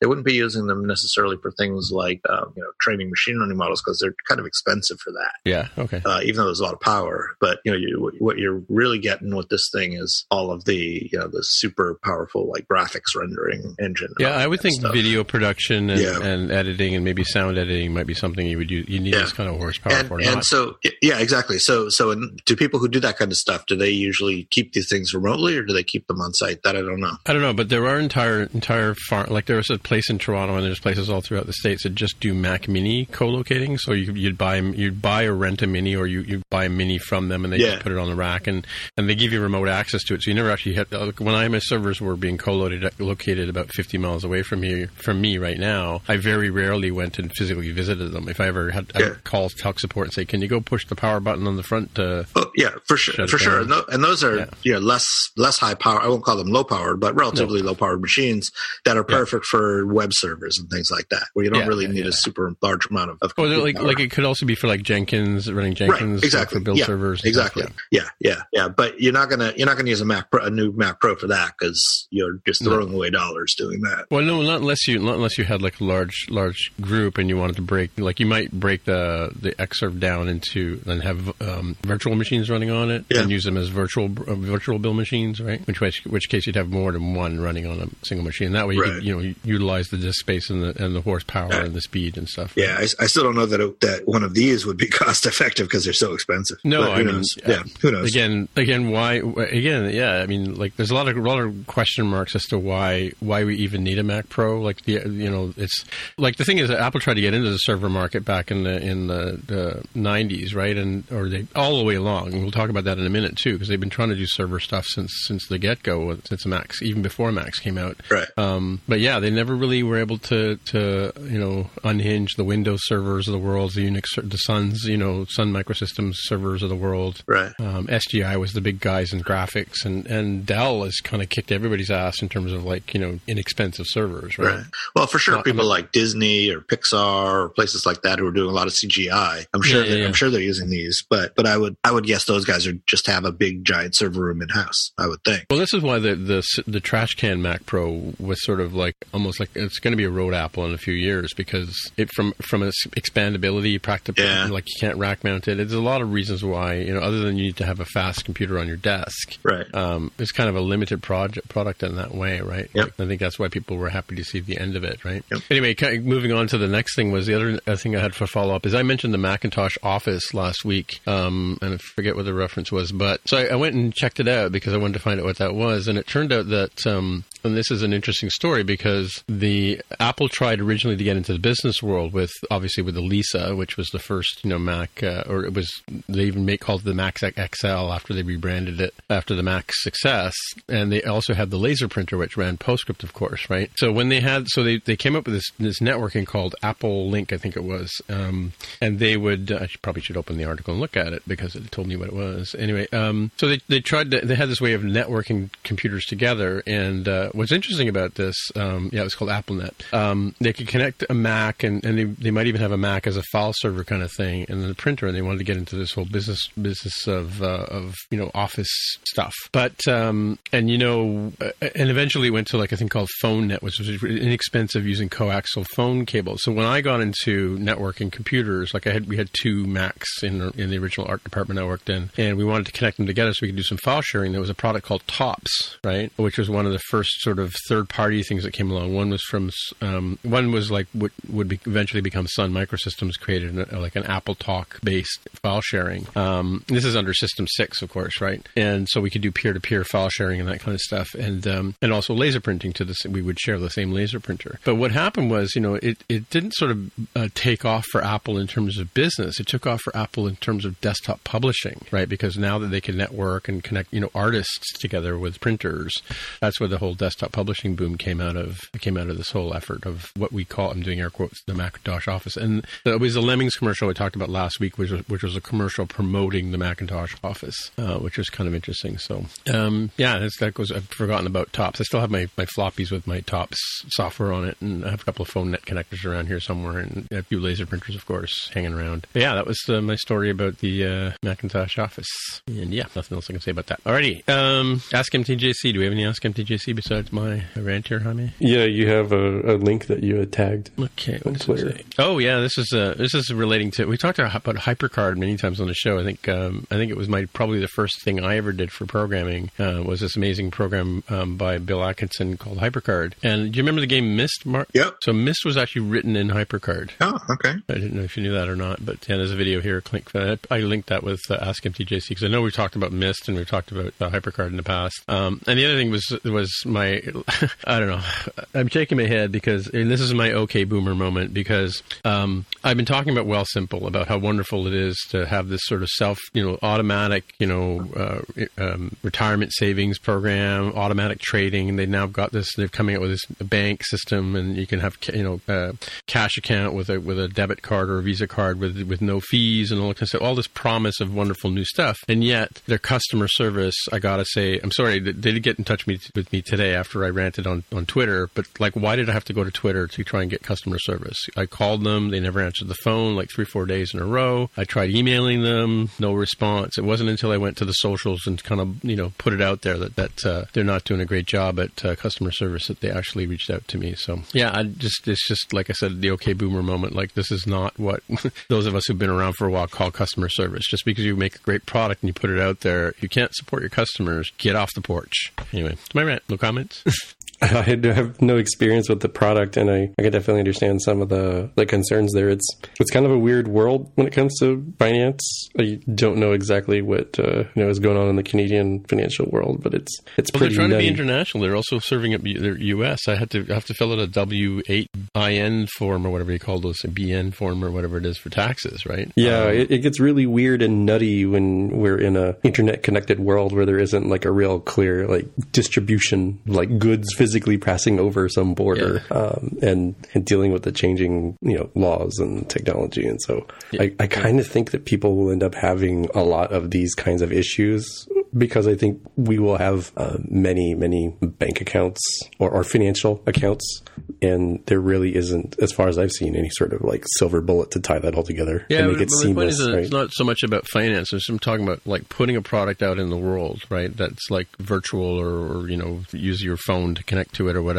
they 0.00 0.06
wouldn't 0.06 0.26
be 0.26 0.34
using 0.34 0.66
them 0.66 0.86
necessarily 0.86 1.36
for 1.42 1.50
things 1.52 1.90
like 1.92 2.20
um, 2.28 2.52
you 2.56 2.62
know 2.62 2.68
training 2.80 3.10
machine 3.10 3.38
learning 3.38 3.56
models 3.56 3.82
because 3.82 3.98
they're 4.00 4.14
kind 4.28 4.40
of 4.40 4.46
expensive 4.46 4.98
for 5.00 5.12
that. 5.12 5.32
yeah. 5.44 5.68
Okay. 5.78 6.00
Uh, 6.04 6.20
even 6.22 6.36
though 6.36 6.46
there's 6.46 6.60
a 6.60 6.64
lot 6.64 6.74
of 6.74 6.80
power, 6.80 7.36
but 7.40 7.58
you 7.64 7.72
know 7.72 7.78
you, 7.78 8.12
what 8.18 8.38
you're 8.38 8.62
really 8.68 8.98
getting 8.98 9.34
with 9.34 9.48
this 9.48 9.68
thing 9.72 9.94
is 9.94 10.26
all 10.30 10.50
of 10.50 10.64
the 10.64 11.08
you 11.10 11.18
know 11.18 11.28
the 11.28 11.42
super 11.42 11.98
powerful 12.04 12.48
like 12.50 12.66
graphics 12.68 13.14
rendering 13.16 13.74
engine. 13.80 14.12
Yeah, 14.18 14.30
I 14.36 14.46
would 14.46 14.60
think 14.60 14.74
stuff. 14.80 14.92
video 14.92 15.24
production 15.24 15.90
and, 15.90 16.00
Yeah. 16.00 16.20
and 16.22 16.50
editing 16.50 16.94
and 16.94 17.04
maybe 17.04 17.24
sound 17.24 17.58
editing 17.58 17.92
might 17.94 18.06
be 18.06 18.14
something 18.14 18.46
you 18.46 18.58
would 18.58 18.70
use. 18.70 18.86
You 18.88 19.00
need 19.00 19.14
Yeah. 19.14 19.20
this 19.20 19.32
kind 19.32 19.48
of 19.48 19.56
horsepower 19.56 19.94
and, 19.94 20.08
for. 20.08 20.18
and 20.20 20.34
not. 20.36 20.44
so 20.44 20.76
yeah 21.02 21.18
exactly 21.18 21.58
so 21.58 21.88
so 21.88 22.10
in, 22.10 22.36
to 22.46 22.56
people 22.56 22.78
who 22.80 22.88
do 22.88 23.00
that 23.00 23.16
kind 23.16 23.30
of 23.30 23.36
stuff 23.36 23.66
do 23.66 23.76
they 23.76 23.90
usually 23.90 24.46
keep 24.50 24.72
these 24.72 24.88
things 24.88 25.12
remotely, 25.14 25.56
or 25.56 25.62
do 25.64 25.72
they 25.72 25.82
keep 25.82 26.06
them 26.06 26.20
on 26.20 26.32
site? 26.34 26.62
That 26.64 26.76
I 26.76 26.80
don't 26.80 27.00
know. 27.00 27.16
I 27.26 27.32
don't 27.32 27.42
know, 27.42 27.52
but 27.52 27.68
there 27.68 27.86
are 27.86 27.98
entire 27.98 28.42
entire 28.54 28.94
farm 28.94 29.26
like 29.34 29.46
there's 29.46 29.68
a 29.70 29.78
place 29.78 30.08
in 30.08 30.18
Toronto 30.18 30.56
and 30.56 30.64
there's 30.64 30.80
places 30.80 31.10
all 31.10 31.20
throughout 31.20 31.46
the 31.46 31.52
states 31.52 31.82
that 31.82 31.94
just 31.94 32.18
do 32.20 32.32
Mac 32.32 32.68
Mini 32.68 33.04
co-locating. 33.06 33.76
So 33.78 33.92
you, 33.92 34.12
you'd 34.12 34.38
buy 34.38 34.56
you'd 34.56 35.02
buy 35.02 35.24
or 35.24 35.34
rent 35.34 35.60
a 35.62 35.66
Mini, 35.66 35.94
or 35.94 36.06
you, 36.06 36.20
you 36.22 36.42
buy 36.50 36.64
a 36.64 36.68
Mini 36.68 36.98
from 36.98 37.28
them, 37.28 37.44
and 37.44 37.52
they 37.52 37.58
Yeah. 37.58 37.72
just 37.72 37.82
put 37.82 37.92
it 37.92 37.98
on 37.98 38.08
the 38.08 38.14
rack, 38.14 38.46
and, 38.46 38.66
and 38.96 39.08
they 39.08 39.14
give 39.14 39.32
you 39.32 39.40
remote 39.42 39.68
access 39.68 40.02
to 40.04 40.14
it. 40.14 40.22
So 40.22 40.30
you 40.30 40.34
never 40.34 40.50
actually 40.50 40.74
had. 40.74 40.92
uh, 40.92 41.12
When 41.18 41.34
I 41.34 41.46
my 41.48 41.58
servers 41.58 42.00
were 42.00 42.16
being 42.16 42.38
co-located 42.38 42.98
located 43.00 43.48
about 43.48 43.70
50 43.72 43.98
miles 43.98 44.24
away 44.24 44.42
from 44.42 44.62
here 44.62 44.88
from 44.94 45.20
me 45.20 45.36
right 45.38 45.58
now, 45.58 46.00
I 46.08 46.16
very 46.16 46.48
rarely 46.50 46.90
went 46.90 47.18
and 47.18 47.30
physically 47.36 47.70
visited 47.72 48.12
them. 48.12 48.28
If 48.28 48.40
I 48.40 48.46
ever 48.46 48.70
had 48.70 48.92
Yeah. 48.94 49.08
would 49.10 49.24
call 49.24 49.48
tech 49.50 49.80
support 49.80 50.06
and 50.06 50.14
say, 50.14 50.24
"Can 50.24 50.40
you 50.42 50.48
go 50.48 50.60
push 50.60 50.86
the 50.86 50.94
power 50.96 51.20
button 51.20 51.46
on 51.46 51.56
the 51.56 51.62
front?" 51.62 51.98
Uh, 51.98 52.24
Oh 52.36 52.50
yeah, 52.56 52.70
for 52.86 52.96
sure, 52.96 53.26
for 53.26 53.38
sure. 53.38 53.60
And, 53.60 53.70
tho- 53.70 53.84
and 53.88 54.02
those 54.04 54.22
are 54.22 54.36
Yeah. 54.36 54.46
yeah. 54.64 54.78
less 54.78 55.30
less 55.36 55.58
high 55.58 55.74
power. 55.74 56.00
I 56.00 56.08
won't 56.08 56.22
call 56.24 56.36
them 56.36 56.48
low 56.52 56.64
powered, 56.64 57.00
but 57.00 57.14
relatively 57.16 57.62
low 57.62 57.74
powered 57.74 58.00
machines 58.00 58.50
that 58.84 58.96
are 58.96 59.04
Yeah. 59.08 59.16
Perfect 59.24 59.46
for 59.46 59.86
web 59.86 60.10
servers 60.12 60.58
and 60.58 60.68
things 60.70 60.90
like 60.90 61.08
that, 61.08 61.24
where 61.34 61.44
you 61.44 61.50
don't 61.50 61.60
Yeah, 61.62 61.66
really 61.66 61.84
yeah, 61.86 61.92
need 61.92 62.04
yeah. 62.04 62.08
a 62.10 62.12
super 62.12 62.52
large 62.62 62.86
amount 62.90 63.10
of. 63.10 63.18
of 63.22 63.34
compute 63.34 63.62
like 63.62 63.76
power. 63.76 63.86
like 63.86 64.00
it 64.00 64.10
could 64.10 64.24
also 64.24 64.44
be 64.46 64.54
for 64.54 64.66
like 64.68 64.82
Jenkins 64.82 65.50
running 65.50 65.74
Jenkins 65.74 66.16
right, 66.22 66.24
exactly. 66.24 66.58
for 66.58 66.64
build 66.64 66.78
yeah, 66.78 66.86
servers. 66.86 67.20
stuff, 67.20 67.28
Exactly. 67.28 67.64
Yeah. 67.90 68.08
yeah, 68.20 68.42
yeah, 68.52 68.68
But 68.68 69.00
you're 69.00 69.12
not 69.12 69.30
gonna 69.30 69.52
you're 69.56 69.66
not 69.66 69.76
gonna 69.76 69.88
use 69.90 70.00
a 70.00 70.04
Mac 70.04 70.30
Pro, 70.30 70.44
a 70.44 70.50
new 70.50 70.72
Mac 70.72 71.00
Pro 71.00 71.14
for 71.16 71.28
that 71.28 71.54
because 71.58 72.06
you're 72.10 72.38
just 72.46 72.62
No. 72.62 72.70
throwing 72.70 72.92
away 72.94 73.10
dollars 73.10 73.54
doing 73.56 73.80
that. 73.82 74.06
Well, 74.10 74.22
no, 74.22 74.42
not 74.42 74.60
unless 74.60 74.86
you 74.86 74.98
not 74.98 75.14
unless 75.16 75.38
you 75.38 75.44
had 75.44 75.62
like 75.62 75.80
a 75.80 75.84
large 75.84 76.26
large 76.30 76.72
group 76.80 77.18
and 77.18 77.28
you 77.28 77.36
wanted 77.36 77.56
to 77.56 77.62
break 77.62 77.90
like 77.98 78.20
you 78.20 78.26
might 78.26 78.52
break 78.52 78.84
the 78.84 79.30
the 79.40 79.52
Xserve 79.52 79.98
down 80.00 80.28
into 80.28 80.80
and 80.86 81.02
have 81.02 81.40
um, 81.40 81.76
virtual 81.82 82.14
machines 82.14 82.50
running 82.50 82.70
on 82.70 82.90
it 82.90 83.04
and 83.10 83.30
use 83.30 83.44
them 83.44 83.56
as 83.56 83.68
virtual 83.68 84.06
uh, 84.26 84.34
virtual 84.34 84.78
bill 84.78 84.94
machines, 84.94 85.40
right? 85.40 85.66
Which 85.66 85.80
which 85.80 86.04
which 86.04 86.28
case 86.28 86.46
you'd 86.46 86.56
have 86.56 86.68
more 86.70 86.92
than 86.92 87.14
one 87.14 87.40
running 87.40 87.66
on 87.66 87.80
a 87.80 88.06
single 88.06 88.24
machine. 88.24 88.52
That 88.52 88.66
way 88.68 88.74
you 88.74 88.82
Right. 88.82 88.94
could 88.94 89.03
you 89.04 89.14
know 89.14 89.34
utilize 89.44 89.88
the 89.88 89.98
disk 89.98 90.18
space 90.20 90.48
and 90.48 90.62
the 90.62 90.82
and 90.82 90.96
the 90.96 91.02
horsepower 91.02 91.52
and 91.52 91.74
the 91.74 91.80
speed 91.82 92.16
and 92.16 92.26
stuff. 92.26 92.54
Yeah, 92.56 92.76
I, 92.78 93.04
I 93.04 93.06
still 93.06 93.22
don't 93.22 93.34
know 93.34 93.44
that 93.44 93.60
it, 93.60 93.80
that 93.80 94.08
one 94.08 94.22
of 94.22 94.32
these 94.32 94.64
would 94.64 94.78
be 94.78 94.86
cost 95.00 95.26
effective 95.26 95.66
because 95.68 95.84
they're 95.84 95.92
so 95.92 96.14
expensive. 96.14 96.58
No, 96.64 96.90
I 96.90 96.98
mean, 96.98 97.08
knows? 97.08 97.26
yeah, 97.46 97.62
who 97.82 97.92
knows? 97.92 98.08
Again, 98.08 98.48
again, 98.56 98.90
why? 98.90 99.14
Again, 99.14 99.90
yeah. 99.90 100.22
I 100.22 100.26
mean, 100.26 100.54
like, 100.54 100.76
there's 100.76 100.90
a 100.90 100.94
lot 100.94 101.06
of 101.06 101.16
a 101.16 101.20
lot 101.20 101.38
of 101.38 101.66
question 101.66 102.06
marks 102.06 102.34
as 102.34 102.44
to 102.46 102.58
why 102.58 103.12
why 103.20 103.44
we 103.44 103.56
even 103.56 103.84
need 103.84 103.98
a 103.98 104.02
Mac 104.02 104.30
Pro. 104.30 104.58
Like, 104.60 104.82
the 104.84 104.92
you 104.92 105.30
know, 105.30 105.52
it's 105.58 105.84
like 106.16 106.36
the 106.36 106.44
thing 106.46 106.56
is 106.58 106.68
that 106.68 106.80
Apple 106.80 107.00
tried 107.00 107.14
to 107.14 107.20
get 107.20 107.34
into 107.34 107.50
the 107.50 107.58
server 107.58 107.90
market 107.90 108.24
back 108.24 108.50
in 108.50 108.64
the 108.64 108.80
in 108.80 109.08
the, 109.08 109.40
the 109.46 109.84
90s, 109.94 110.54
right? 110.54 110.76
And 110.76 111.04
or 111.12 111.28
they 111.28 111.46
all 111.54 111.76
the 111.76 111.84
way 111.84 111.96
along. 111.96 112.32
And 112.32 112.42
we'll 112.42 112.50
talk 112.50 112.70
about 112.70 112.84
that 112.84 112.98
in 112.98 113.06
a 113.06 113.10
minute 113.10 113.36
too, 113.36 113.52
because 113.52 113.68
they've 113.68 113.78
been 113.78 113.90
trying 113.90 114.08
to 114.08 114.16
do 114.16 114.26
server 114.26 114.60
stuff 114.60 114.86
since 114.86 115.12
since 115.26 115.46
the 115.48 115.58
get 115.58 115.82
go, 115.82 116.16
since 116.24 116.46
Macs, 116.46 116.80
even 116.80 117.02
before 117.02 117.30
Macs 117.32 117.58
came 117.58 117.76
out. 117.76 117.96
Right. 118.10 118.28
Um, 118.38 118.80
but 118.88 118.93
yeah, 119.00 119.18
they 119.20 119.30
never 119.30 119.54
really 119.54 119.82
were 119.82 119.98
able 119.98 120.18
to, 120.18 120.56
to 120.56 121.12
you 121.20 121.38
know 121.38 121.70
unhinge 121.82 122.34
the 122.36 122.44
Windows 122.44 122.80
servers 122.84 123.28
of 123.28 123.32
the 123.32 123.38
world, 123.38 123.72
the 123.74 123.88
Unix, 123.88 124.04
the 124.16 124.36
Suns, 124.36 124.84
you 124.84 124.96
know, 124.96 125.24
Sun 125.28 125.52
Microsystems 125.52 126.14
servers 126.16 126.62
of 126.62 126.68
the 126.68 126.76
world. 126.76 127.22
Right. 127.26 127.52
Um, 127.58 127.86
SGI 127.86 128.38
was 128.38 128.52
the 128.52 128.60
big 128.60 128.80
guys 128.80 129.12
in 129.12 129.20
graphics, 129.22 129.84
and 129.84 130.06
and 130.06 130.46
Dell 130.46 130.84
has 130.84 131.00
kind 131.00 131.22
of 131.22 131.28
kicked 131.28 131.52
everybody's 131.52 131.90
ass 131.90 132.22
in 132.22 132.28
terms 132.28 132.52
of 132.52 132.64
like 132.64 132.94
you 132.94 133.00
know 133.00 133.18
inexpensive 133.26 133.86
servers, 133.88 134.38
right? 134.38 134.56
Right. 134.56 134.64
Well, 134.94 135.06
for 135.06 135.18
sure, 135.18 135.38
I 135.38 135.42
people 135.42 135.60
mean- 135.64 135.68
like 135.68 135.92
Disney 135.92 136.50
or 136.50 136.60
Pixar 136.60 137.44
or 137.44 137.48
places 137.50 137.86
like 137.86 138.02
that 138.02 138.18
who 138.18 138.26
are 138.26 138.32
doing 138.32 138.50
a 138.50 138.52
lot 138.52 138.66
of 138.66 138.72
CGI. 138.72 139.46
I'm 139.54 139.62
sure. 139.62 139.82
Yeah, 139.82 139.88
that, 139.88 139.94
yeah, 139.94 140.02
yeah. 140.02 140.06
I'm 140.06 140.14
sure 140.14 140.30
they're 140.30 140.40
using 140.40 140.70
these, 140.70 141.04
but 141.08 141.34
but 141.36 141.46
I 141.46 141.56
would 141.56 141.76
I 141.84 141.90
would 141.92 142.04
guess 142.04 142.24
those 142.24 142.44
guys 142.44 142.66
are 142.66 142.74
just 142.86 143.06
have 143.06 143.24
a 143.24 143.32
big 143.32 143.64
giant 143.64 143.94
server 143.96 144.20
room 144.20 144.42
in 144.42 144.48
house. 144.48 144.92
I 144.98 145.06
would 145.06 145.22
think. 145.24 145.46
Well, 145.50 145.58
this 145.58 145.72
is 145.72 145.82
why 145.82 145.98
the, 145.98 146.14
the 146.14 146.42
the 146.66 146.80
trash 146.80 147.14
can 147.14 147.42
Mac 147.42 147.66
Pro 147.66 148.12
was 148.18 148.42
sort 148.44 148.60
of 148.60 148.74
like 148.74 148.83
almost 149.12 149.40
like 149.40 149.50
it's 149.54 149.78
going 149.78 149.92
to 149.92 149.96
be 149.96 150.04
a 150.04 150.10
road 150.10 150.34
apple 150.34 150.64
in 150.66 150.72
a 150.74 150.78
few 150.78 150.94
years 150.94 151.32
because 151.34 151.90
it 151.96 152.10
from 152.14 152.32
from 152.40 152.62
its 152.62 152.86
expandability, 152.88 153.80
practical, 153.80 154.24
Yeah. 154.24 154.46
like 154.46 154.64
you 154.68 154.74
can't 154.80 154.98
rack 154.98 155.24
mount 155.24 155.48
it. 155.48 155.56
There's 155.56 155.72
a 155.72 155.80
lot 155.80 156.00
of 156.02 156.12
reasons 156.12 156.44
why 156.44 156.74
you 156.74 156.92
know 156.94 157.00
other 157.00 157.20
than 157.20 157.36
you 157.36 157.44
need 157.44 157.56
to 157.58 157.66
have 157.66 157.80
a 157.80 157.84
fast 157.84 158.24
computer 158.24 158.58
on 158.58 158.66
your 158.66 158.76
desk. 158.76 159.38
Right. 159.42 159.72
Um, 159.74 160.10
it's 160.18 160.32
kind 160.32 160.48
of 160.48 160.56
a 160.56 160.60
limited 160.60 161.02
project 161.02 161.48
product 161.48 161.82
in 161.82 161.96
that 161.96 162.14
way, 162.14 162.40
right? 162.40 162.68
Yep. 162.74 162.84
Like, 162.86 163.00
I 163.00 163.06
think 163.08 163.20
that's 163.20 163.38
why 163.38 163.48
people 163.48 163.76
were 163.76 163.88
happy 163.88 164.16
to 164.16 164.24
see 164.24 164.40
the 164.40 164.58
end 164.58 164.76
of 164.76 164.84
it, 164.84 165.04
right? 165.04 165.24
Yep. 165.30 165.40
Anyway, 165.50 165.74
kind 165.74 165.98
of 165.98 166.04
moving 166.04 166.32
on 166.32 166.46
to 166.48 166.58
the 166.58 166.68
next 166.68 166.96
thing 166.96 167.12
was 167.12 167.26
the 167.26 167.34
other 167.34 167.76
thing 167.76 167.96
I 167.96 168.00
had 168.00 168.14
for 168.14 168.26
follow 168.26 168.54
up 168.54 168.66
is 168.66 168.74
I 168.74 168.82
mentioned 168.82 169.14
the 169.14 169.18
Macintosh 169.18 169.76
Office 169.82 170.34
last 170.34 170.64
week, 170.64 171.00
um, 171.06 171.58
and 171.62 171.74
I 171.74 171.76
forget 171.78 172.16
what 172.16 172.24
the 172.24 172.34
reference 172.34 172.70
was, 172.72 172.92
but 172.92 173.20
so 173.26 173.36
I, 173.38 173.46
I 173.46 173.54
went 173.56 173.74
and 173.74 173.94
checked 173.94 174.20
it 174.20 174.28
out 174.28 174.52
because 174.52 174.72
I 174.72 174.76
wanted 174.76 174.94
to 174.94 174.98
find 175.00 175.20
out 175.20 175.26
what 175.26 175.38
that 175.38 175.54
was, 175.54 175.88
and 175.88 175.98
it 175.98 176.06
turned 176.06 176.32
out 176.32 176.48
that, 176.48 176.86
um, 176.86 177.24
and 177.42 177.56
this 177.56 177.70
is 177.70 177.82
an 177.82 177.92
interesting 177.92 178.30
story 178.30 178.62
because 178.74 179.22
the 179.28 179.80
Apple 180.00 180.28
tried 180.28 180.60
originally 180.60 180.96
to 180.96 181.04
get 181.04 181.16
into 181.16 181.32
the 181.32 181.38
business 181.38 181.80
world 181.80 182.12
with 182.12 182.32
obviously 182.50 182.82
with 182.82 182.96
the 182.96 183.00
Lisa, 183.00 183.54
which 183.54 183.76
was 183.76 183.88
the 183.90 184.00
first 184.00 184.42
you 184.42 184.50
know 184.50 184.58
Mac, 184.58 185.00
uh, 185.00 185.22
or 185.28 185.44
it 185.44 185.54
was 185.54 185.70
they 186.08 186.24
even 186.24 186.44
make 186.44 186.60
called 186.60 186.82
the 186.82 186.92
Mac 186.92 187.18
XL 187.18 187.92
after 187.92 188.12
they 188.12 188.24
rebranded 188.24 188.80
it 188.80 188.92
after 189.08 189.36
the 189.36 189.44
Mac's 189.44 189.80
success, 189.84 190.34
and 190.68 190.90
they 190.90 191.04
also 191.04 191.34
had 191.34 191.50
the 191.50 191.56
laser 191.56 191.86
printer 191.86 192.18
which 192.18 192.36
ran 192.36 192.58
PostScript, 192.58 193.04
of 193.04 193.12
course, 193.12 193.48
right? 193.48 193.70
So 193.76 193.92
when 193.92 194.08
they 194.08 194.20
had, 194.20 194.48
so 194.48 194.64
they, 194.64 194.78
they 194.78 194.96
came 194.96 195.14
up 195.14 195.26
with 195.26 195.34
this 195.34 195.50
this 195.60 195.78
networking 195.78 196.26
called 196.26 196.56
Apple 196.60 197.08
Link, 197.08 197.32
I 197.32 197.36
think 197.36 197.56
it 197.56 197.62
was, 197.62 197.92
um, 198.08 198.54
and 198.80 198.98
they 198.98 199.16
would 199.16 199.52
I 199.52 199.66
should, 199.66 199.82
probably 199.82 200.02
should 200.02 200.16
open 200.16 200.36
the 200.36 200.46
article 200.46 200.74
and 200.74 200.80
look 200.80 200.96
at 200.96 201.12
it 201.12 201.22
because 201.28 201.54
it 201.54 201.70
told 201.70 201.86
me 201.86 201.94
what 201.94 202.08
it 202.08 202.14
was. 202.14 202.56
Anyway, 202.58 202.88
um, 202.92 203.30
so 203.36 203.46
they 203.46 203.60
they 203.68 203.80
tried 203.80 204.10
to, 204.10 204.20
they 204.20 204.34
had 204.34 204.48
this 204.48 204.60
way 204.60 204.72
of 204.72 204.82
networking 204.82 205.50
computers 205.62 206.06
together, 206.06 206.64
and 206.66 207.06
uh, 207.06 207.30
what's 207.32 207.52
interesting 207.52 207.88
about 207.88 208.16
this, 208.16 208.36
um, 208.56 208.63
yeah, 208.92 209.00
it 209.00 209.04
was 209.04 209.14
called 209.14 209.30
AppleNet. 209.30 209.92
Um, 209.92 210.34
they 210.40 210.52
could 210.52 210.68
connect 210.68 211.04
a 211.08 211.14
Mac, 211.14 211.62
and, 211.62 211.84
and 211.84 211.98
they, 211.98 212.04
they 212.04 212.30
might 212.30 212.46
even 212.46 212.60
have 212.60 212.72
a 212.72 212.76
Mac 212.76 213.06
as 213.06 213.16
a 213.16 213.22
file 213.32 213.52
server 213.54 213.84
kind 213.84 214.02
of 214.02 214.12
thing, 214.12 214.46
and 214.48 214.62
then 214.62 214.70
a 214.70 214.74
printer, 214.74 215.06
and 215.06 215.16
they 215.16 215.22
wanted 215.22 215.38
to 215.38 215.44
get 215.44 215.56
into 215.56 215.76
this 215.76 215.92
whole 215.92 216.04
business 216.04 216.48
business 216.60 217.06
of 217.06 217.42
uh, 217.42 217.66
of 217.68 217.94
you 218.10 218.18
know 218.18 218.30
office 218.34 218.70
stuff. 219.04 219.34
But 219.52 219.86
um, 219.88 220.38
and 220.52 220.70
you 220.70 220.78
know, 220.78 221.32
uh, 221.40 221.50
and 221.74 221.90
eventually 221.90 222.30
went 222.30 222.48
to 222.48 222.58
like 222.58 222.72
a 222.72 222.76
thing 222.76 222.88
called 222.88 223.10
PhoneNet, 223.22 223.62
which 223.62 223.78
was 223.78 224.02
inexpensive 224.04 224.86
using 224.86 225.08
coaxial 225.08 225.66
phone 225.66 226.06
cables. 226.06 226.42
So 226.42 226.52
when 226.52 226.66
I 226.66 226.80
got 226.80 227.00
into 227.00 227.56
networking 227.58 228.10
computers, 228.10 228.74
like 228.74 228.86
I 228.86 228.92
had 228.92 229.08
we 229.08 229.16
had 229.16 229.30
two 229.32 229.66
Macs 229.66 230.22
in 230.22 230.40
in 230.56 230.70
the 230.70 230.78
original 230.78 231.06
art 231.08 231.22
department 231.24 231.60
I 231.60 231.64
worked 231.64 231.88
in, 231.88 232.10
and 232.16 232.36
we 232.36 232.44
wanted 232.44 232.66
to 232.66 232.72
connect 232.72 232.96
them 232.96 233.06
together 233.06 233.32
so 233.32 233.40
we 233.42 233.48
could 233.48 233.56
do 233.56 233.62
some 233.62 233.78
file 233.78 234.02
sharing. 234.02 234.32
There 234.32 234.40
was 234.40 234.50
a 234.50 234.54
product 234.54 234.86
called 234.86 235.06
Tops, 235.06 235.78
right, 235.84 236.12
which 236.16 236.38
was 236.38 236.48
one 236.48 236.66
of 236.66 236.72
the 236.72 236.80
first 236.90 237.20
sort 237.20 237.38
of 237.38 237.54
third 237.68 237.88
party 237.88 238.22
things 238.22 238.44
that 238.44 238.52
came 238.54 238.70
along. 238.70 238.94
One 238.94 239.10
was 239.10 239.22
from 239.22 239.50
um, 239.82 240.18
one 240.22 240.50
was 240.50 240.70
like 240.70 240.86
what 240.92 241.12
would 241.28 241.48
be 241.48 241.60
eventually 241.66 242.00
become 242.00 242.26
Sun 242.26 242.52
Microsystems 242.52 243.20
created 243.20 243.72
like 243.72 243.96
an 243.96 244.04
Apple 244.04 244.34
Talk 244.34 244.80
based 244.82 245.28
file 245.42 245.60
sharing. 245.60 246.06
Um, 246.16 246.64
this 246.68 246.84
is 246.84 246.96
under 246.96 247.12
System 247.12 247.46
Six, 247.46 247.82
of 247.82 247.90
course, 247.90 248.20
right? 248.20 248.46
And 248.56 248.88
so 248.88 249.00
we 249.00 249.10
could 249.10 249.22
do 249.22 249.30
peer 249.30 249.52
to 249.52 249.60
peer 249.60 249.84
file 249.84 250.08
sharing 250.08 250.40
and 250.40 250.48
that 250.48 250.60
kind 250.60 250.74
of 250.74 250.80
stuff, 250.80 251.14
and 251.14 251.46
um, 251.46 251.74
and 251.82 251.92
also 251.92 252.14
laser 252.14 252.40
printing 252.40 252.72
to 252.74 252.84
this. 252.84 253.04
We 253.04 253.20
would 253.20 253.38
share 253.38 253.58
the 253.58 253.70
same 253.70 253.92
laser 253.92 254.20
printer. 254.20 254.58
But 254.64 254.76
what 254.76 254.92
happened 254.92 255.30
was, 255.30 255.54
you 255.54 255.60
know, 255.60 255.74
it 255.74 255.98
it 256.08 256.30
didn't 256.30 256.54
sort 256.54 256.70
of 256.70 256.90
uh, 257.14 257.28
take 257.34 257.64
off 257.64 257.84
for 257.90 258.02
Apple 258.02 258.38
in 258.38 258.46
terms 258.46 258.78
of 258.78 258.94
business. 258.94 259.40
It 259.40 259.46
took 259.46 259.66
off 259.66 259.82
for 259.82 259.94
Apple 259.96 260.26
in 260.26 260.36
terms 260.36 260.64
of 260.64 260.80
desktop 260.80 261.22
publishing, 261.24 261.80
right? 261.90 262.08
Because 262.08 262.36
now 262.36 262.58
that 262.58 262.68
they 262.68 262.80
can 262.80 262.96
network 262.96 263.48
and 263.48 263.62
connect, 263.62 263.92
you 263.92 264.00
know, 264.00 264.10
artists 264.14 264.78
together 264.78 265.18
with 265.18 265.40
printers, 265.40 265.92
that's 266.40 266.60
where 266.60 266.68
the 266.68 266.78
whole 266.78 266.94
desktop 266.94 267.32
publishing 267.32 267.74
boom 267.74 267.96
came 267.96 268.20
out 268.20 268.36
of. 268.36 268.43
Came 268.78 268.96
out 268.98 269.08
of 269.08 269.16
this 269.16 269.30
whole 269.30 269.54
effort 269.54 269.86
of 269.86 270.10
what 270.16 270.30
we 270.30 270.44
call, 270.44 270.70
I'm 270.70 270.82
doing 270.82 271.00
air 271.00 271.08
quotes, 271.08 271.42
the 271.44 271.54
Macintosh 271.54 272.06
Office, 272.06 272.36
and 272.36 272.66
it 272.84 273.00
was 273.00 273.14
the 273.14 273.22
Lemmings 273.22 273.54
commercial 273.54 273.88
we 273.88 273.94
talked 273.94 274.14
about 274.16 274.28
last 274.28 274.60
week, 274.60 274.76
which 274.76 274.90
was 274.90 275.08
which 275.08 275.22
was 275.22 275.36
a 275.36 275.40
commercial 275.40 275.86
promoting 275.86 276.50
the 276.50 276.58
Macintosh 276.58 277.14
Office, 277.24 277.70
uh, 277.78 277.98
which 277.98 278.18
was 278.18 278.28
kind 278.28 278.46
of 278.46 278.54
interesting. 278.54 278.98
So, 278.98 279.24
um, 279.52 279.90
yeah, 279.96 280.28
that 280.40 280.54
goes. 280.54 280.70
I've 280.70 280.88
forgotten 280.88 281.26
about 281.26 281.52
Tops. 281.52 281.80
I 281.80 281.84
still 281.84 282.00
have 282.00 282.10
my, 282.10 282.28
my 282.36 282.44
floppies 282.44 282.90
with 282.90 283.06
my 283.06 283.20
Tops 283.20 283.58
software 283.88 284.32
on 284.32 284.44
it, 284.44 284.56
and 284.60 284.84
I 284.84 284.90
have 284.90 285.00
a 285.02 285.04
couple 285.04 285.22
of 285.22 285.28
phone 285.28 285.50
net 285.50 285.62
connectors 285.62 286.04
around 286.04 286.26
here 286.26 286.40
somewhere, 286.40 286.78
and 286.78 287.08
a 287.10 287.22
few 287.22 287.40
laser 287.40 287.64
printers, 287.64 287.94
of 287.94 288.04
course, 288.04 288.50
hanging 288.52 288.74
around. 288.74 289.06
But 289.12 289.22
yeah, 289.22 289.34
that 289.34 289.46
was 289.46 289.58
uh, 289.68 289.80
my 289.80 289.96
story 289.96 290.30
about 290.30 290.58
the 290.58 290.84
uh, 290.84 291.10
Macintosh 291.22 291.78
Office, 291.78 292.42
and 292.46 292.74
yeah, 292.74 292.86
nothing 292.94 293.16
else 293.16 293.30
I 293.30 293.32
can 293.32 293.40
say 293.40 293.52
about 293.52 293.66
that. 293.68 293.82
Alrighty, 293.84 294.28
um, 294.28 294.82
Ask 294.92 295.12
MTJC. 295.12 295.72
Do 295.72 295.78
we 295.78 295.84
have 295.84 295.92
any 295.92 296.04
Ask 296.04 296.22
MTJC 296.22 296.74
besides 296.74 297.12
my 297.12 297.44
rant 297.56 297.88
here, 297.88 298.00
Jaime? 298.00 298.32
Yeah, 298.44 298.64
you 298.64 298.88
have 298.88 299.12
a, 299.12 299.54
a 299.54 299.56
link 299.56 299.86
that 299.86 300.02
you 300.02 300.16
had 300.16 300.32
tagged. 300.32 300.70
Okay, 300.78 301.18
what 301.22 301.34
does 301.34 301.44
Twitter. 301.44 301.78
Oh 301.98 302.18
yeah, 302.18 302.40
this 302.40 302.58
is 302.58 302.72
uh, 302.72 302.94
this 302.96 303.14
is 303.14 303.32
relating 303.32 303.70
to. 303.72 303.86
We 303.86 303.96
talked 303.96 304.18
about 304.18 304.32
HyperCard 304.32 305.16
many 305.16 305.36
times 305.36 305.60
on 305.60 305.66
the 305.66 305.74
show. 305.74 305.98
I 305.98 306.04
think 306.04 306.28
um, 306.28 306.66
I 306.70 306.76
think 306.76 306.90
it 306.90 306.96
was 306.96 307.08
my 307.08 307.26
probably 307.26 307.60
the 307.60 307.68
first 307.68 308.02
thing 308.02 308.22
I 308.22 308.36
ever 308.36 308.52
did 308.52 308.72
for 308.72 308.86
programming 308.86 309.50
uh, 309.58 309.82
was 309.84 310.00
this 310.00 310.16
amazing 310.16 310.50
program 310.50 311.04
um, 311.08 311.36
by 311.36 311.58
Bill 311.58 311.84
Atkinson 311.84 312.36
called 312.36 312.58
HyperCard. 312.58 313.14
And 313.22 313.52
do 313.52 313.56
you 313.56 313.62
remember 313.62 313.80
the 313.80 313.86
game 313.86 314.16
Myst? 314.16 314.44
Mark? 314.44 314.68
Yep. 314.74 314.96
So 315.02 315.12
Myst 315.12 315.44
was 315.44 315.56
actually 315.56 315.82
written 315.82 316.16
in 316.16 316.28
HyperCard. 316.28 316.90
Oh, 317.00 317.18
okay. 317.30 317.54
I 317.68 317.74
didn't 317.74 317.94
know 317.94 318.02
if 318.02 318.16
you 318.16 318.22
knew 318.22 318.32
that 318.32 318.48
or 318.48 318.56
not, 318.56 318.84
but 318.84 319.08
yeah, 319.08 319.16
there's 319.16 319.32
a 319.32 319.36
video 319.36 319.60
here. 319.60 319.80
Click. 319.80 320.14
Uh, 320.14 320.36
I 320.50 320.58
linked 320.58 320.88
that 320.88 321.02
with 321.02 321.20
uh, 321.30 321.38
Ask 321.40 321.62
MTJC 321.62 322.08
because 322.08 322.24
I 322.24 322.28
know 322.28 322.42
we 322.42 322.50
talked 322.50 322.76
about 322.76 322.92
Myst 322.92 323.28
and 323.28 323.36
we've 323.36 323.48
talked 323.48 323.70
about 323.72 323.94
uh, 324.00 324.10
HyperCard 324.10 324.48
in 324.48 324.56
the 324.56 324.62
past. 324.62 325.02
Um, 325.08 325.40
and 325.46 325.58
the 325.58 325.64
other 325.64 325.76
thing 325.76 325.90
was 325.90 326.18
was 326.24 326.52
my 326.66 327.02
I 327.64 327.78
don't 327.78 327.88
know. 327.88 328.02
I'm 328.54 328.68
shaking 328.68 328.98
my 328.98 329.06
head 329.06 329.32
because 329.32 329.68
and 329.68 329.90
this 329.90 330.00
is 330.00 330.14
my 330.14 330.32
okay 330.32 330.64
boomer 330.64 330.94
moment 330.94 331.34
because 331.34 331.82
um, 332.04 332.46
I've 332.62 332.76
been 332.76 332.86
talking 332.86 333.16
about 333.16 333.26
Wealthsimple 333.26 333.86
about 333.86 334.08
how 334.08 334.18
wonderful 334.18 334.66
it 334.66 334.74
is 334.74 334.96
to 335.10 335.26
have 335.26 335.48
this 335.48 335.60
sort 335.64 335.82
of 335.82 335.88
self 335.88 336.18
you 336.32 336.44
know 336.44 336.58
automatic 336.62 337.34
you 337.38 337.46
know 337.46 337.86
uh, 337.96 338.44
um, 338.58 338.96
retirement 339.02 339.52
savings 339.52 339.98
program, 339.98 340.72
automatic 340.74 341.20
trading, 341.20 341.68
and 341.68 341.78
they 341.78 341.86
now 341.86 342.06
got 342.06 342.32
this. 342.32 342.54
They're 342.56 342.68
coming 342.68 342.96
out 342.96 343.00
with 343.00 343.10
this 343.10 343.24
bank 343.24 343.84
system, 343.84 344.36
and 344.36 344.56
you 344.56 344.66
can 344.66 344.80
have 344.80 344.96
you 345.12 345.22
know 345.22 345.40
uh, 345.52 345.72
cash 346.06 346.36
account 346.36 346.74
with 346.74 346.90
a 346.90 347.00
with 347.00 347.18
a 347.18 347.28
debit 347.28 347.62
card 347.62 347.88
or 347.90 347.98
a 347.98 348.02
Visa 348.02 348.26
card 348.26 348.60
with 348.60 348.82
with 348.82 349.00
no 349.00 349.20
fees 349.20 349.70
and 349.70 349.80
all 349.80 349.94
kind 349.94 350.02
of 350.02 350.08
stuff. 350.08 350.22
All 350.22 350.34
this 350.34 350.46
promise 350.46 351.00
of 351.00 351.14
wonderful 351.14 351.50
new 351.50 351.64
stuff, 351.64 351.98
and 352.08 352.22
yet 352.22 352.62
their 352.66 352.78
customer 352.78 353.28
service, 353.28 353.76
I 353.92 353.98
gotta 353.98 354.24
say, 354.24 354.58
I'm 354.62 354.72
sorry, 354.72 354.98
they 354.98 355.12
did 355.12 355.42
get 355.42 355.58
in 355.58 355.64
touch 355.64 355.86
with 355.86 356.32
me 356.32 356.42
today 356.42 356.74
after 356.74 357.04
I 357.04 357.10
ranted 357.10 357.46
on 357.46 357.64
on 357.72 357.86
Twitter, 357.86 358.03
but 358.34 358.46
like, 358.58 358.74
why 358.74 358.96
did 358.96 359.08
I 359.08 359.12
have 359.12 359.24
to 359.26 359.32
go 359.32 359.44
to 359.44 359.50
Twitter 359.50 359.86
to 359.86 360.04
try 360.04 360.22
and 360.22 360.30
get 360.30 360.42
customer 360.42 360.78
service? 360.78 361.16
I 361.36 361.46
called 361.46 361.84
them, 361.84 362.10
they 362.10 362.20
never 362.20 362.40
answered 362.40 362.68
the 362.68 362.74
phone, 362.74 363.16
like 363.16 363.30
three 363.30 363.44
four 363.44 363.66
days 363.66 363.94
in 363.94 364.00
a 364.00 364.04
row. 364.04 364.50
I 364.56 364.64
tried 364.64 364.90
emailing 364.90 365.42
them, 365.42 365.90
no 365.98 366.12
response. 366.12 366.78
It 366.78 366.84
wasn't 366.84 367.10
until 367.10 367.32
I 367.32 367.36
went 367.36 367.56
to 367.58 367.64
the 367.64 367.72
socials 367.72 368.26
and 368.26 368.42
kind 368.42 368.60
of 368.60 368.84
you 368.84 368.96
know 368.96 369.12
put 369.18 369.32
it 369.32 369.40
out 369.40 369.62
there 369.62 369.78
that 369.78 369.96
that 369.96 370.24
uh, 370.24 370.44
they're 370.52 370.64
not 370.64 370.84
doing 370.84 371.00
a 371.00 371.06
great 371.06 371.26
job 371.26 371.58
at 371.58 371.84
uh, 371.84 371.94
customer 371.96 372.30
service 372.30 372.66
that 372.66 372.80
they 372.80 372.90
actually 372.90 373.26
reached 373.26 373.50
out 373.50 373.66
to 373.68 373.78
me. 373.78 373.94
So 373.94 374.20
yeah, 374.32 374.50
I 374.56 374.64
just 374.64 375.06
it's 375.08 375.26
just 375.28 375.52
like 375.52 375.70
I 375.70 375.72
said, 375.74 376.00
the 376.00 376.10
okay 376.12 376.32
boomer 376.32 376.62
moment. 376.62 376.94
Like 376.94 377.14
this 377.14 377.30
is 377.30 377.46
not 377.46 377.78
what 377.78 378.02
those 378.48 378.66
of 378.66 378.74
us 378.74 378.86
who've 378.86 378.98
been 378.98 379.10
around 379.10 379.34
for 379.34 379.46
a 379.46 379.50
while 379.50 379.66
call 379.66 379.90
customer 379.90 380.28
service. 380.28 380.64
Just 380.68 380.84
because 380.84 381.04
you 381.04 381.16
make 381.16 381.36
a 381.36 381.40
great 381.40 381.66
product 381.66 382.02
and 382.02 382.08
you 382.08 382.14
put 382.14 382.30
it 382.30 382.40
out 382.40 382.60
there, 382.60 382.94
you 383.00 383.08
can't 383.08 383.34
support 383.34 383.62
your 383.62 383.70
customers. 383.70 384.30
Get 384.38 384.56
off 384.56 384.72
the 384.74 384.80
porch. 384.80 385.32
Anyway, 385.52 385.76
my 385.94 386.02
rant. 386.02 386.22
No 386.28 386.36
comments. 386.36 386.82
I 387.42 387.62
have 387.94 388.20
no 388.20 388.36
experience 388.36 388.88
with 388.88 389.00
the 389.00 389.08
product, 389.08 389.56
and 389.56 389.70
I, 389.70 389.90
I 389.98 390.02
can 390.02 390.12
definitely 390.12 390.40
understand 390.40 390.82
some 390.82 391.00
of 391.02 391.08
the, 391.08 391.50
the 391.56 391.66
concerns 391.66 392.12
there. 392.12 392.28
It's 392.28 392.46
it's 392.78 392.90
kind 392.90 393.06
of 393.06 393.12
a 393.12 393.18
weird 393.18 393.48
world 393.48 393.90
when 393.94 394.06
it 394.06 394.12
comes 394.12 394.38
to 394.40 394.64
finance. 394.78 395.48
I 395.58 395.80
don't 395.94 396.18
know 396.18 396.32
exactly 396.32 396.82
what 396.82 397.18
uh, 397.18 397.44
you 397.54 397.62
know 397.64 397.68
is 397.68 397.78
going 397.78 397.96
on 397.96 398.08
in 398.08 398.16
the 398.16 398.22
Canadian 398.22 398.84
financial 398.84 399.26
world, 399.30 399.62
but 399.62 399.74
it's 399.74 399.98
it's 400.16 400.30
well, 400.32 400.40
pretty. 400.40 400.54
They're 400.54 400.62
trying 400.62 400.70
nutty. 400.70 400.86
to 400.86 400.92
be 400.92 401.00
international. 401.00 401.42
They're 401.42 401.56
also 401.56 401.78
serving 401.78 402.14
up 402.14 402.22
their 402.22 402.56
U.S. 402.58 403.08
I 403.08 403.16
had 403.16 403.30
to 403.30 403.46
I 403.50 403.54
have 403.54 403.66
to 403.66 403.74
fill 403.74 403.92
out 403.92 403.98
a 403.98 404.06
W 404.06 404.62
eight 404.68 404.88
IN 405.14 405.66
form 405.66 406.06
or 406.06 406.10
whatever 406.10 406.32
you 406.32 406.38
call 406.38 406.60
those, 406.60 406.76
a 406.84 406.88
BN 406.88 407.32
form 407.34 407.64
or 407.64 407.70
whatever 407.70 407.98
it 407.98 408.06
is 408.06 408.18
for 408.18 408.30
taxes, 408.30 408.84
right? 408.86 409.10
Yeah, 409.16 409.44
Um, 409.44 409.48
it, 409.54 409.70
it 409.70 409.78
gets 409.78 410.00
really 410.00 410.26
weird 410.26 410.62
and 410.62 410.84
nutty 410.86 411.24
when 411.26 411.78
we're 411.78 411.98
in 411.98 412.16
a 412.16 412.36
internet 412.42 412.82
connected 412.82 413.20
world 413.20 413.52
where 413.52 413.66
there 413.66 413.78
isn't 413.78 414.08
like 414.08 414.24
a 414.24 414.30
real 414.32 414.60
clear 414.60 415.06
like 415.06 415.26
distribution, 415.52 416.40
like 416.46 416.78
goods 416.78 417.06
physically 417.16 417.58
passing 417.84 418.00
over 418.00 418.28
some 418.28 418.54
border, 418.54 419.02
um, 419.10 419.58
and 419.62 419.94
and 420.14 420.24
dealing 420.24 420.52
with 420.52 420.62
the 420.62 420.72
changing 420.72 421.36
you 421.42 421.56
know 421.56 421.70
laws 421.74 422.18
and 422.18 422.48
technology. 422.48 423.06
And 423.06 423.20
so 423.22 423.46
I, 423.78 423.94
I 424.00 424.06
kind 424.06 424.40
of 424.40 424.46
think 424.46 424.70
that 424.72 424.84
people 424.84 425.16
will 425.16 425.30
end 425.30 425.42
up 425.42 425.54
having 425.54 426.08
a 426.14 426.22
lot 426.22 426.52
of 426.52 426.70
these 426.70 426.94
kinds 426.94 427.22
of 427.22 427.32
issues 427.32 428.08
because 428.36 428.66
I 428.66 428.74
think 428.74 429.00
we 429.16 429.38
will 429.38 429.56
have 429.58 429.92
uh, 429.96 430.16
many 430.28 430.74
many 430.74 431.14
bank 431.20 431.60
accounts 431.60 432.00
or, 432.38 432.50
or 432.50 432.64
financial 432.64 433.22
accounts, 433.26 433.82
and 434.22 434.62
there 434.66 434.80
really 434.80 435.14
isn't, 435.14 435.56
as 435.60 435.72
far 435.72 435.88
as 435.88 435.98
I've 435.98 436.10
seen, 436.12 436.34
any 436.34 436.50
sort 436.50 436.72
of 436.72 436.80
like 436.82 437.04
silver 437.18 437.40
bullet 437.40 437.70
to 437.72 437.80
tie 437.80 437.98
that 438.00 438.14
all 438.14 438.22
together 438.24 438.66
Yeah, 438.68 438.78
and 438.80 438.88
make 438.88 438.96
but, 438.98 439.02
it 439.02 439.08
but 439.10 439.16
seamless. 439.22 439.62
right? 439.66 439.78
it's 439.84 439.92
not 439.92 440.10
so 440.12 440.24
much 440.24 440.42
about 440.42 440.66
finance. 440.68 441.12
It's- 441.12 441.28
I'm 441.28 441.38
talking 441.38 441.64
about 441.64 441.80
like 441.86 442.08
putting 442.08 442.36
a 442.36 442.42
product 442.42 442.82
out 442.82 442.98
in 442.98 443.08
the 443.10 443.16
world, 443.16 443.62
right? 443.70 443.94
That's 443.96 444.30
like 444.30 444.48
virtual 444.58 445.18
or, 445.20 445.58
or 445.58 445.68
you 445.68 445.76
know, 445.76 446.00
use 446.12 446.42
your 446.42 446.56
phone 446.56 446.94
to 446.96 447.02
connect 447.04 447.34
to 447.36 447.48
it 447.48 447.56
or 447.56 447.62
whatever. 447.62 447.73